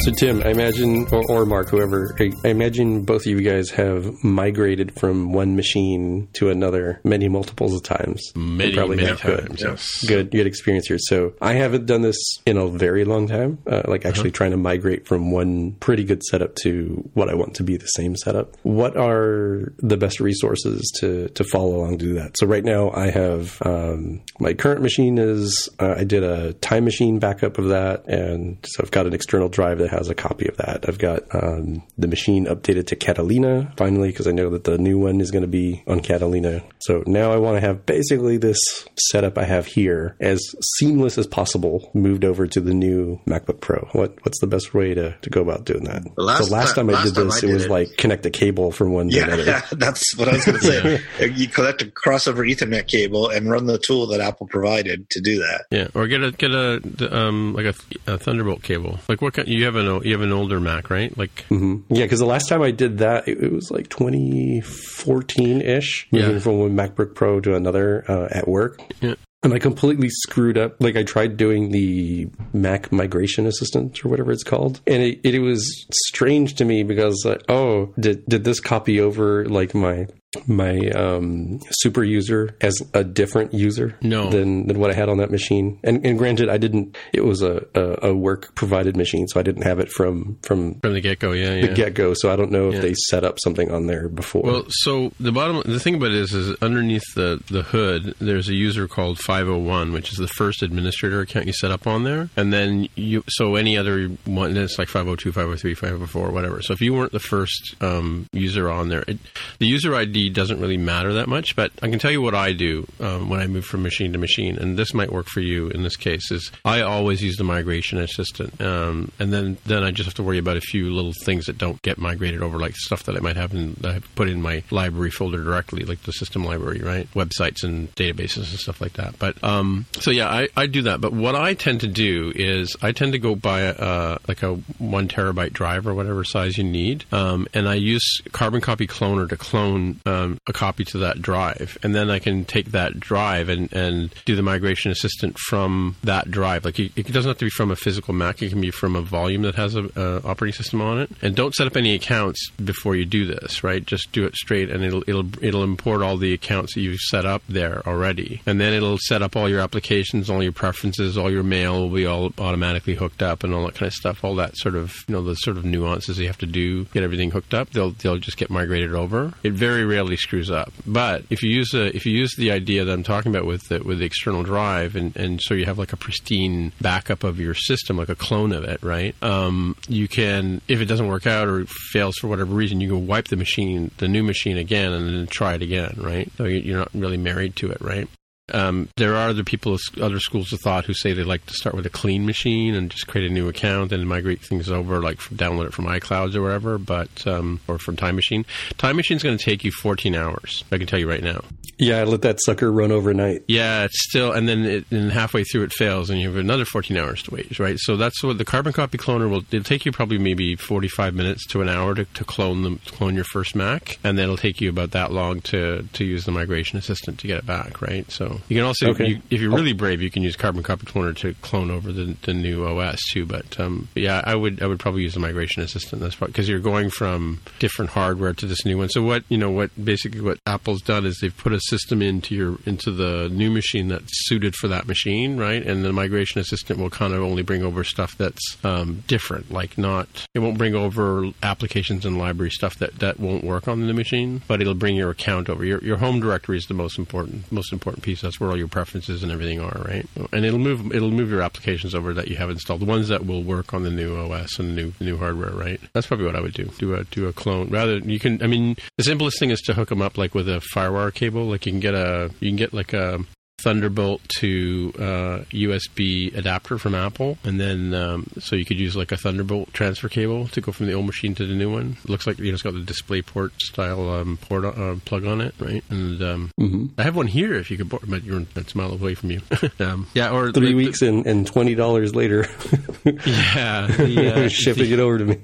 So, 0.00 0.10
Tim, 0.12 0.42
I 0.42 0.48
imagine, 0.48 1.06
or, 1.12 1.22
or 1.30 1.44
Mark, 1.44 1.68
whoever, 1.68 2.16
I, 2.18 2.32
I 2.42 2.48
imagine 2.48 3.04
both 3.04 3.20
of 3.22 3.26
you 3.26 3.42
guys 3.42 3.68
have 3.70 4.24
migrated 4.24 4.98
from 4.98 5.34
one 5.34 5.56
machine 5.56 6.28
to 6.34 6.48
another 6.48 7.02
many 7.04 7.28
multiples 7.28 7.74
of 7.74 7.82
times. 7.82 8.32
Many, 8.34 8.74
probably 8.74 8.96
many 8.96 9.08
have. 9.08 9.20
Good. 9.20 9.46
times, 9.48 9.60
yes. 9.60 10.04
Good, 10.06 10.30
good 10.30 10.46
experience 10.46 10.86
here. 10.86 10.96
So 10.98 11.34
I 11.42 11.52
haven't 11.52 11.84
done 11.84 12.00
this 12.00 12.16
in 12.46 12.56
a 12.56 12.66
very 12.66 13.04
long 13.04 13.28
time. 13.28 13.58
Uh, 13.66 13.82
like 13.88 14.06
actually 14.06 14.30
trying 14.30 14.52
to 14.52 14.56
migrate 14.56 15.06
from 15.06 15.32
one 15.32 15.72
pretty 15.72 16.04
good 16.04 16.22
setup 16.22 16.54
to 16.62 17.06
what 17.12 17.28
I 17.28 17.34
want 17.34 17.56
to 17.56 17.62
be 17.62 17.76
the 17.76 17.86
same 17.86 18.16
setup. 18.16 18.56
What 18.62 18.96
are 18.96 19.74
the 19.80 19.98
best 19.98 20.18
resources 20.18 20.90
to 21.00 21.28
to 21.28 21.44
follow 21.44 21.76
along 21.76 21.98
to 21.98 22.04
do 22.06 22.14
that? 22.14 22.38
So 22.38 22.46
right 22.46 22.64
now 22.64 22.90
I 22.92 23.10
have 23.10 23.60
um, 23.66 24.22
my 24.38 24.54
current 24.54 24.80
machine 24.80 25.18
is 25.18 25.68
uh, 25.78 25.96
I 25.98 26.04
did 26.04 26.22
a 26.22 26.54
time 26.54 26.84
machine 26.84 27.18
backup 27.18 27.58
of 27.58 27.68
that, 27.68 28.06
and 28.06 28.56
so 28.66 28.82
I've 28.82 28.90
got 28.90 29.06
an 29.06 29.12
external 29.12 29.50
drive 29.50 29.78
that 29.78 29.89
has 29.90 30.08
a 30.08 30.14
copy 30.14 30.48
of 30.48 30.56
that. 30.56 30.86
I've 30.88 30.98
got 30.98 31.22
um, 31.34 31.82
the 31.98 32.08
machine 32.08 32.46
updated 32.46 32.86
to 32.88 32.96
Catalina 32.96 33.72
finally 33.76 34.08
because 34.10 34.26
I 34.26 34.32
know 34.32 34.50
that 34.50 34.64
the 34.64 34.78
new 34.78 34.98
one 34.98 35.20
is 35.20 35.30
going 35.30 35.42
to 35.42 35.48
be 35.48 35.82
on 35.86 36.00
Catalina. 36.00 36.62
So 36.80 37.02
now 37.06 37.32
I 37.32 37.36
want 37.36 37.56
to 37.56 37.60
have 37.60 37.84
basically 37.86 38.36
this 38.38 38.58
setup 38.98 39.36
I 39.38 39.44
have 39.44 39.66
here 39.66 40.16
as 40.20 40.40
seamless 40.78 41.18
as 41.18 41.26
possible 41.26 41.90
moved 41.94 42.24
over 42.24 42.46
to 42.46 42.60
the 42.60 42.72
new 42.74 43.20
MacBook 43.26 43.60
Pro. 43.60 43.88
What 43.92 44.16
what's 44.24 44.40
the 44.40 44.46
best 44.46 44.72
way 44.74 44.94
to, 44.94 45.16
to 45.20 45.30
go 45.30 45.42
about 45.42 45.64
doing 45.64 45.84
that? 45.84 46.02
The 46.16 46.22
last 46.22 46.46
so 46.46 46.52
last 46.54 46.68
ti- 46.70 46.74
time 46.76 46.90
I 46.90 46.92
last 46.94 47.04
did 47.06 47.14
time 47.16 47.24
this, 47.26 47.34
I 47.34 47.38
it 47.38 47.40
did 47.48 47.54
was 47.54 47.64
it- 47.66 47.70
like 47.70 47.96
connect 47.96 48.26
a 48.26 48.30
cable 48.30 48.70
from 48.72 48.92
one 48.92 49.08
to 49.10 49.16
Yeah, 49.16 49.24
another. 49.26 49.62
that's 49.76 50.16
what 50.16 50.28
I 50.28 50.32
was 50.32 50.44
going 50.44 50.58
to 50.58 50.64
say. 50.64 51.00
You 51.40 51.48
collect 51.48 51.82
a 51.82 51.86
crossover 51.86 52.48
Ethernet 52.50 52.86
cable 52.88 53.28
and 53.28 53.50
run 53.50 53.66
the 53.66 53.78
tool 53.78 54.06
that 54.08 54.20
Apple 54.20 54.46
provided 54.46 55.08
to 55.10 55.20
do 55.20 55.38
that. 55.40 55.64
Yeah, 55.70 55.88
or 55.94 56.06
get 56.06 56.22
a 56.22 56.32
get 56.32 56.50
a 56.52 56.80
um 57.10 57.54
like 57.54 57.66
a, 57.66 58.12
a 58.12 58.18
Thunderbolt 58.18 58.62
cable. 58.62 58.98
Like 59.08 59.20
what 59.22 59.34
kind? 59.34 59.48
You 59.48 59.64
have 59.64 59.76
an 59.80 59.88
o- 59.88 60.02
you 60.02 60.12
have 60.12 60.20
an 60.22 60.32
older 60.32 60.60
Mac, 60.60 60.90
right? 60.90 61.16
Like 61.18 61.44
Yeah, 61.50 61.76
because 61.88 62.20
the 62.20 62.26
last 62.26 62.48
time 62.48 62.62
I 62.62 62.70
did 62.70 62.98
that, 62.98 63.26
it, 63.26 63.42
it 63.42 63.52
was 63.52 63.70
like 63.70 63.88
2014 63.88 65.60
ish, 65.60 66.08
moving 66.12 66.34
Yeah. 66.34 66.38
from 66.38 66.58
one 66.58 66.74
MacBook 66.76 67.14
Pro 67.14 67.40
to 67.40 67.54
another 67.54 68.04
uh, 68.08 68.28
at 68.30 68.46
work. 68.48 68.80
Yeah. 69.00 69.14
And 69.42 69.54
I 69.54 69.58
completely 69.58 70.10
screwed 70.10 70.58
up. 70.58 70.76
Like 70.80 70.96
I 70.96 71.02
tried 71.02 71.38
doing 71.38 71.70
the 71.70 72.28
Mac 72.52 72.92
Migration 72.92 73.46
Assistant 73.46 74.04
or 74.04 74.10
whatever 74.10 74.32
it's 74.32 74.44
called, 74.44 74.82
and 74.86 75.02
it, 75.02 75.20
it, 75.24 75.38
was 75.38 75.86
strange 76.08 76.56
to 76.56 76.66
me 76.66 76.82
because 76.82 77.22
like, 77.24 77.42
oh, 77.48 77.94
did 77.98 78.26
did 78.26 78.44
this 78.44 78.60
copy 78.60 79.00
over 79.00 79.46
like 79.46 79.74
my 79.74 80.06
my 80.46 80.78
um, 80.90 81.58
super 81.70 82.04
user 82.04 82.54
as 82.60 82.80
a 82.94 83.02
different 83.02 83.52
user 83.52 83.96
No. 84.00 84.30
than 84.30 84.66
than 84.68 84.78
what 84.78 84.90
I 84.90 84.94
had 84.94 85.08
on 85.08 85.18
that 85.18 85.30
machine? 85.30 85.80
And, 85.82 86.04
and 86.06 86.18
granted, 86.18 86.48
I 86.48 86.56
didn't. 86.56 86.96
It 87.12 87.24
was 87.24 87.42
a, 87.42 87.66
a, 87.74 88.10
a 88.10 88.14
work 88.14 88.54
provided 88.54 88.96
machine, 88.96 89.26
so 89.26 89.40
I 89.40 89.42
didn't 89.42 89.62
have 89.62 89.80
it 89.80 89.90
from 89.90 90.38
from 90.42 90.74
from 90.80 90.92
the 90.92 91.00
get 91.00 91.18
go, 91.18 91.32
yeah, 91.32 91.60
the 91.60 91.68
yeah. 91.68 91.74
get 91.74 91.94
go. 91.94 92.14
So 92.14 92.32
I 92.32 92.36
don't 92.36 92.52
know 92.52 92.68
if 92.68 92.74
Yeah. 92.74 92.80
they 92.80 92.94
set 92.94 93.24
up 93.24 93.38
something 93.42 93.70
on 93.72 93.86
there 93.86 94.08
before. 94.08 94.42
Well, 94.42 94.64
so 94.68 95.12
the 95.18 95.32
bottom, 95.32 95.62
the 95.66 95.80
thing 95.80 95.96
about 95.96 96.10
it 96.12 96.16
is, 96.18 96.32
is 96.32 96.56
underneath 96.62 97.02
the, 97.14 97.42
the 97.50 97.62
hood, 97.62 98.14
there's 98.20 98.48
a 98.48 98.54
user 98.54 98.86
called 98.86 99.18
501, 99.18 99.92
which 99.92 100.12
is 100.12 100.18
the 100.18 100.28
first 100.28 100.62
administrator 100.62 101.20
account 101.20 101.46
you 101.46 101.52
set 101.52 101.70
up 101.70 101.86
on 101.86 102.04
there. 102.04 102.28
And 102.36 102.52
then 102.52 102.88
you, 102.94 103.24
so 103.28 103.56
any 103.56 103.76
other 103.76 104.06
one, 104.26 104.56
it's 104.56 104.78
like 104.78 104.88
502, 104.88 105.32
503, 105.32 105.74
504, 105.74 106.30
whatever. 106.30 106.62
So 106.62 106.72
if 106.72 106.80
you 106.80 106.94
weren't 106.94 107.12
the 107.12 107.18
first 107.20 107.74
um, 107.80 108.26
user 108.32 108.70
on 108.70 108.88
there, 108.90 109.02
it, 109.08 109.18
the 109.58 109.66
user 109.66 109.94
ID 109.94 110.19
doesn't 110.28 110.60
really 110.60 110.76
matter 110.76 111.14
that 111.14 111.28
much. 111.28 111.56
But 111.56 111.72
I 111.82 111.88
can 111.88 111.98
tell 111.98 112.10
you 112.10 112.20
what 112.20 112.34
I 112.34 112.52
do 112.52 112.86
um, 113.00 113.28
when 113.28 113.40
I 113.40 113.46
move 113.46 113.64
from 113.64 113.82
machine 113.82 114.12
to 114.12 114.18
machine, 114.18 114.58
and 114.58 114.78
this 114.78 114.92
might 114.92 115.12
work 115.12 115.26
for 115.26 115.40
you 115.40 115.68
in 115.68 115.82
this 115.82 115.96
case. 115.96 116.30
Is 116.30 116.50
I 116.64 116.82
always 116.82 117.22
use 117.22 117.36
the 117.36 117.44
migration 117.44 117.98
assistant, 117.98 118.60
um, 118.60 119.12
and 119.18 119.32
then 119.32 119.56
then 119.64 119.84
I 119.84 119.90
just 119.90 120.06
have 120.06 120.14
to 120.14 120.22
worry 120.22 120.38
about 120.38 120.56
a 120.56 120.60
few 120.60 120.90
little 120.90 121.12
things 121.24 121.46
that 121.46 121.58
don't 121.58 121.80
get 121.82 121.98
migrated 121.98 122.42
over, 122.42 122.58
like 122.58 122.76
stuff 122.76 123.04
that 123.04 123.16
I 123.16 123.20
might 123.20 123.36
have 123.36 123.54
in, 123.54 123.76
I 123.84 124.00
put 124.14 124.28
in 124.28 124.42
my 124.42 124.62
library 124.70 125.10
folder 125.10 125.42
directly, 125.42 125.84
like 125.84 126.02
the 126.02 126.12
system 126.12 126.44
library, 126.44 126.80
right? 126.80 127.10
Websites 127.14 127.62
and 127.62 127.94
databases 127.94 128.50
and 128.50 128.58
stuff 128.58 128.80
like 128.80 128.94
that. 128.94 129.18
But 129.18 129.42
um, 129.44 129.86
so 130.00 130.10
yeah, 130.10 130.28
I, 130.28 130.48
I 130.56 130.66
do 130.66 130.82
that. 130.82 131.00
But 131.00 131.12
what 131.12 131.34
I 131.34 131.54
tend 131.54 131.80
to 131.80 131.88
do 131.88 132.32
is 132.34 132.76
I 132.82 132.92
tend 132.92 133.12
to 133.12 133.18
go 133.18 133.34
buy 133.34 133.60
a, 133.60 133.72
uh, 133.72 134.18
like 134.26 134.42
a 134.42 134.54
one 134.78 135.08
terabyte 135.08 135.52
drive 135.52 135.86
or 135.86 135.94
whatever 135.94 136.24
size 136.24 136.58
you 136.58 136.64
need, 136.64 137.04
um, 137.12 137.46
and 137.54 137.68
I 137.68 137.74
use 137.74 138.20
Carbon 138.32 138.60
Copy 138.60 138.86
Cloner 138.86 139.28
to 139.28 139.36
clone 139.36 140.00
um, 140.10 140.38
a 140.46 140.52
copy 140.52 140.84
to 140.86 140.98
that 140.98 141.22
drive, 141.22 141.78
and 141.82 141.94
then 141.94 142.10
I 142.10 142.18
can 142.18 142.44
take 142.44 142.72
that 142.72 142.98
drive 142.98 143.48
and, 143.48 143.72
and 143.72 144.14
do 144.24 144.36
the 144.36 144.42
migration 144.42 144.90
assistant 144.90 145.38
from 145.38 145.96
that 146.04 146.30
drive. 146.30 146.64
Like 146.64 146.78
it, 146.78 146.92
it 146.96 147.06
doesn't 147.12 147.28
have 147.28 147.38
to 147.38 147.46
be 147.46 147.50
from 147.50 147.70
a 147.70 147.76
physical 147.76 148.14
Mac; 148.14 148.42
it 148.42 148.50
can 148.50 148.60
be 148.60 148.70
from 148.70 148.96
a 148.96 149.02
volume 149.02 149.42
that 149.42 149.54
has 149.54 149.76
a, 149.76 149.84
a 149.96 150.26
operating 150.26 150.56
system 150.56 150.80
on 150.80 151.00
it. 151.00 151.10
And 151.22 151.36
don't 151.36 151.54
set 151.54 151.66
up 151.66 151.76
any 151.76 151.94
accounts 151.94 152.50
before 152.50 152.96
you 152.96 153.04
do 153.04 153.26
this, 153.26 153.62
right? 153.62 153.84
Just 153.84 154.12
do 154.12 154.24
it 154.24 154.34
straight, 154.34 154.70
and 154.70 154.82
it'll 154.84 155.02
it'll 155.06 155.44
it'll 155.44 155.64
import 155.64 156.02
all 156.02 156.16
the 156.16 156.32
accounts 156.32 156.74
that 156.74 156.80
you've 156.80 157.00
set 157.00 157.24
up 157.24 157.42
there 157.48 157.86
already, 157.86 158.42
and 158.46 158.60
then 158.60 158.72
it'll 158.72 158.98
set 158.98 159.22
up 159.22 159.36
all 159.36 159.48
your 159.48 159.60
applications, 159.60 160.28
all 160.28 160.42
your 160.42 160.52
preferences, 160.52 161.16
all 161.16 161.30
your 161.30 161.42
mail 161.42 161.80
will 161.80 161.94
be 161.94 162.06
all 162.06 162.32
automatically 162.38 162.94
hooked 162.94 163.22
up, 163.22 163.44
and 163.44 163.54
all 163.54 163.64
that 163.64 163.74
kind 163.74 163.86
of 163.86 163.94
stuff. 163.94 164.24
All 164.24 164.34
that 164.36 164.56
sort 164.56 164.74
of 164.74 164.94
you 165.06 165.14
know 165.14 165.22
the 165.22 165.34
sort 165.34 165.56
of 165.56 165.64
nuances 165.64 166.18
you 166.18 166.26
have 166.26 166.38
to 166.38 166.46
do 166.46 166.84
get 166.86 167.02
everything 167.02 167.30
hooked 167.30 167.54
up. 167.54 167.70
They'll 167.70 167.92
they'll 167.92 168.18
just 168.18 168.36
get 168.36 168.50
migrated 168.50 168.94
over. 168.94 169.32
It 169.42 169.52
very 169.52 169.84
rarely 169.84 169.99
rarely 170.00 170.16
screws 170.16 170.50
up. 170.50 170.72
But 170.86 171.24
if 171.30 171.42
you 171.42 171.50
use 171.50 171.74
a, 171.74 171.94
if 171.94 172.06
you 172.06 172.12
use 172.12 172.34
the 172.36 172.50
idea 172.50 172.84
that 172.84 172.92
I'm 172.92 173.02
talking 173.02 173.34
about 173.34 173.46
with 173.46 173.68
the, 173.68 173.80
with 173.80 173.98
the 173.98 174.06
external 174.06 174.42
drive, 174.42 174.96
and, 174.96 175.14
and 175.16 175.40
so 175.42 175.54
you 175.54 175.66
have 175.66 175.78
like 175.78 175.92
a 175.92 175.96
pristine 175.96 176.72
backup 176.80 177.22
of 177.22 177.38
your 177.38 177.54
system, 177.54 177.96
like 177.96 178.08
a 178.08 178.14
clone 178.14 178.52
of 178.52 178.64
it, 178.64 178.82
right? 178.82 179.14
Um, 179.22 179.76
you 179.88 180.08
can, 180.08 180.62
if 180.68 180.80
it 180.80 180.86
doesn't 180.86 181.08
work 181.08 181.26
out 181.26 181.48
or 181.48 181.66
fails 181.66 182.16
for 182.16 182.28
whatever 182.28 182.54
reason, 182.54 182.80
you 182.80 182.88
can 182.88 183.06
wipe 183.06 183.28
the 183.28 183.36
machine, 183.36 183.90
the 183.98 184.08
new 184.08 184.22
machine 184.22 184.56
again, 184.56 184.92
and 184.92 185.06
then 185.06 185.26
try 185.26 185.54
it 185.54 185.62
again, 185.62 185.94
right? 185.98 186.30
So 186.36 186.44
you're 186.44 186.78
not 186.78 186.90
really 186.94 187.18
married 187.18 187.56
to 187.56 187.70
it, 187.70 187.80
right? 187.80 188.08
Um, 188.54 188.88
there 188.96 189.14
are 189.16 189.28
other 189.28 189.44
people, 189.44 189.76
other 190.00 190.20
schools 190.20 190.52
of 190.52 190.60
thought 190.60 190.84
who 190.84 190.94
say 190.94 191.12
they 191.12 191.22
like 191.22 191.44
to 191.46 191.54
start 191.54 191.74
with 191.74 191.86
a 191.86 191.90
clean 191.90 192.26
machine 192.26 192.74
and 192.74 192.90
just 192.90 193.06
create 193.06 193.30
a 193.30 193.32
new 193.32 193.48
account 193.48 193.92
and 193.92 194.08
migrate 194.08 194.40
things 194.40 194.70
over, 194.70 195.00
like 195.00 195.18
download 195.18 195.66
it 195.66 195.74
from 195.74 195.86
iClouds 195.86 196.34
or 196.34 196.42
wherever, 196.42 196.78
but 196.78 197.26
um, 197.26 197.60
or 197.68 197.78
from 197.78 197.96
Time 197.96 198.16
Machine. 198.16 198.44
Time 198.78 198.96
Machine 198.96 199.16
is 199.16 199.22
going 199.22 199.36
to 199.36 199.44
take 199.44 199.64
you 199.64 199.72
14 199.72 200.14
hours. 200.14 200.64
I 200.72 200.78
can 200.78 200.86
tell 200.86 200.98
you 200.98 201.08
right 201.08 201.22
now. 201.22 201.42
Yeah, 201.78 202.00
I 202.00 202.04
let 202.04 202.22
that 202.22 202.42
sucker 202.42 202.70
run 202.70 202.92
overnight. 202.92 203.44
Yeah, 203.48 203.84
it's 203.84 204.02
still, 204.02 204.32
and 204.32 204.46
then 204.46 204.64
it, 204.66 204.84
and 204.90 205.10
halfway 205.10 205.44
through 205.44 205.62
it 205.62 205.72
fails, 205.72 206.10
and 206.10 206.20
you 206.20 206.28
have 206.28 206.36
another 206.36 206.66
14 206.66 206.94
hours 206.98 207.22
to 207.22 207.34
wait, 207.34 207.58
right? 207.58 207.78
So 207.78 207.96
that's 207.96 208.22
what 208.22 208.36
the 208.36 208.44
carbon 208.44 208.74
copy 208.74 208.98
cloner 208.98 209.30
will. 209.30 209.42
It'll 209.50 209.64
take 209.64 209.86
you 209.86 209.92
probably 209.92 210.18
maybe 210.18 210.56
45 210.56 211.14
minutes 211.14 211.46
to 211.48 211.62
an 211.62 211.70
hour 211.70 211.94
to, 211.94 212.04
to 212.04 212.24
clone 212.24 212.62
them, 212.62 212.80
clone 212.84 213.14
your 213.14 213.24
first 213.24 213.54
Mac, 213.54 213.98
and 214.04 214.18
then 214.18 214.24
it'll 214.24 214.36
take 214.36 214.60
you 214.60 214.68
about 214.68 214.90
that 214.90 215.10
long 215.10 215.40
to 215.40 215.88
to 215.94 216.04
use 216.04 216.24
the 216.24 216.32
migration 216.32 216.78
assistant 216.78 217.18
to 217.20 217.26
get 217.26 217.38
it 217.38 217.46
back, 217.46 217.80
right? 217.80 218.10
So 218.10 218.39
you 218.48 218.56
can 218.56 218.64
also, 218.64 218.90
Okay. 218.90 219.06
you, 219.08 219.22
if 219.30 219.40
you're 219.40 219.50
really 219.54 219.72
brave, 219.72 220.00
you 220.02 220.10
can 220.10 220.22
use 220.22 220.36
carbon 220.36 220.62
copy 220.62 220.86
cloner 220.86 221.16
to 221.18 221.34
clone 221.42 221.70
over 221.70 221.92
the, 221.92 222.16
the 222.22 222.34
new 222.34 222.64
OS 222.66 222.98
too. 223.12 223.26
But, 223.26 223.58
um, 223.60 223.88
yeah, 223.94 224.22
I 224.24 224.34
would 224.34 224.62
I 224.62 224.66
would 224.66 224.78
probably 224.78 225.02
use 225.02 225.14
the 225.14 225.20
migration 225.20 225.62
assistant. 225.62 226.02
That's 226.02 226.14
because 226.16 226.48
you're 226.48 226.58
going 226.60 226.90
from 226.90 227.40
different 227.58 227.90
hardware 227.90 228.32
to 228.34 228.46
this 228.46 228.64
new 228.64 228.78
one. 228.78 228.88
So 228.88 229.02
what 229.02 229.24
you 229.28 229.38
know 229.38 229.50
what 229.50 229.70
basically 229.82 230.20
what 230.20 230.38
Apple's 230.46 230.82
done 230.82 231.04
is 231.06 231.18
they've 231.20 231.36
put 231.36 231.52
a 231.52 231.60
system 231.60 232.02
into 232.02 232.34
your 232.34 232.58
into 232.66 232.90
the 232.90 233.28
new 233.30 233.50
machine 233.50 233.88
that's 233.88 234.10
suited 234.28 234.54
for 234.54 234.68
that 234.68 234.86
machine, 234.86 235.36
right? 235.36 235.62
And 235.64 235.84
the 235.84 235.92
migration 235.92 236.40
assistant 236.40 236.78
will 236.78 236.90
kind 236.90 237.12
of 237.12 237.22
only 237.22 237.42
bring 237.42 237.62
over 237.62 237.84
stuff 237.84 238.16
that's 238.16 238.56
um, 238.64 239.02
different, 239.06 239.50
like 239.50 239.76
not 239.78 240.26
it 240.34 240.38
won't 240.40 240.58
bring 240.58 240.74
over 240.74 241.30
applications 241.42 242.04
and 242.04 242.18
library 242.18 242.50
stuff 242.50 242.76
that 242.78 242.98
that 243.00 243.18
won't 243.20 243.44
work 243.44 243.68
on 243.68 243.80
the 243.80 243.86
new 243.86 243.94
machine, 243.94 244.42
but 244.48 244.60
it'll 244.60 244.74
bring 244.74 244.96
your 244.96 245.10
account 245.10 245.48
over. 245.48 245.64
Your 245.64 245.82
your 245.84 245.96
home 245.98 246.20
directory 246.20 246.56
is 246.56 246.66
the 246.66 246.74
most 246.74 246.98
important 246.98 247.50
most 247.50 247.72
important 247.72 248.02
piece. 248.04 248.22
That's 248.30 248.38
where 248.38 248.50
all 248.50 248.56
your 248.56 248.68
preferences 248.68 249.24
and 249.24 249.32
everything 249.32 249.58
are, 249.58 249.82
right? 249.84 250.06
And 250.32 250.44
it'll 250.44 250.60
move 250.60 250.94
it'll 250.94 251.10
move 251.10 251.30
your 251.30 251.42
applications 251.42 251.96
over 251.96 252.14
that 252.14 252.28
you 252.28 252.36
have 252.36 252.48
installed, 252.48 252.80
the 252.80 252.84
ones 252.84 253.08
that 253.08 253.26
will 253.26 253.42
work 253.42 253.74
on 253.74 253.82
the 253.82 253.90
new 253.90 254.16
OS 254.16 254.56
and 254.60 254.70
the 254.70 254.82
new 254.82 254.92
new 255.00 255.16
hardware, 255.16 255.50
right? 255.50 255.80
That's 255.94 256.06
probably 256.06 256.26
what 256.26 256.36
I 256.36 256.40
would 256.40 256.54
do. 256.54 256.66
Do 256.78 256.94
a 256.94 257.02
do 257.02 257.26
a 257.26 257.32
clone. 257.32 257.70
Rather, 257.70 257.98
you 257.98 258.20
can. 258.20 258.40
I 258.40 258.46
mean, 258.46 258.76
the 258.96 259.02
simplest 259.02 259.40
thing 259.40 259.50
is 259.50 259.60
to 259.62 259.74
hook 259.74 259.88
them 259.88 260.00
up 260.00 260.16
like 260.16 260.32
with 260.32 260.48
a 260.48 260.62
FireWire 260.72 261.12
cable. 261.12 261.46
Like 261.46 261.66
you 261.66 261.72
can 261.72 261.80
get 261.80 261.94
a 261.94 262.30
you 262.38 262.50
can 262.50 262.56
get 262.56 262.72
like 262.72 262.92
a 262.92 263.18
Thunderbolt 263.62 264.20
to 264.38 264.92
uh, 264.98 265.44
USB 265.52 266.34
adapter 266.36 266.78
from 266.78 266.94
Apple, 266.94 267.38
and 267.44 267.60
then 267.60 267.94
um, 267.94 268.26
so 268.38 268.56
you 268.56 268.64
could 268.64 268.78
use 268.78 268.96
like 268.96 269.12
a 269.12 269.16
Thunderbolt 269.16 269.72
transfer 269.72 270.08
cable 270.08 270.48
to 270.48 270.60
go 270.60 270.72
from 270.72 270.86
the 270.86 270.92
old 270.94 271.06
machine 271.06 271.34
to 271.36 271.46
the 271.46 271.54
new 271.54 271.70
one. 271.72 271.96
It 272.04 272.10
looks 272.10 272.26
like 272.26 272.38
you 272.38 272.46
know 272.46 272.54
it's 272.54 272.62
got 272.62 272.72
the 272.74 272.80
DisplayPort 272.80 273.52
style 273.60 274.08
um, 274.10 274.38
port 274.38 274.64
uh, 274.64 274.96
plug 275.04 275.24
on 275.24 275.40
it, 275.40 275.54
right? 275.58 275.84
And 275.90 276.20
um, 276.22 276.50
Mm-hmm. 276.60 276.86
I 276.98 277.02
have 277.04 277.16
one 277.16 277.26
here 277.26 277.54
if 277.54 277.70
you 277.70 277.76
could, 277.76 277.88
borrow, 277.88 278.02
but 278.06 278.22
you're 278.24 278.40
that's 278.54 278.74
a 278.74 278.76
mile 278.78 278.92
away 278.92 279.14
from 279.14 279.30
you. 279.30 279.40
um, 279.80 280.06
yeah, 280.14 280.30
or 280.30 280.52
Three 280.52 280.68
the- 280.68 280.74
weeks 280.74 281.02
and, 281.02 281.26
and 281.26 281.46
twenty 281.46 281.74
dollars 281.74 282.14
later, 282.14 282.42
Yeah, 283.04 283.86
the, 283.86 284.32
uh, 284.44 284.48
shipping 284.50 284.84
the- 284.84 284.94
it 284.94 285.00
over 285.00 285.18
to 285.18 285.24
me. 285.24 285.38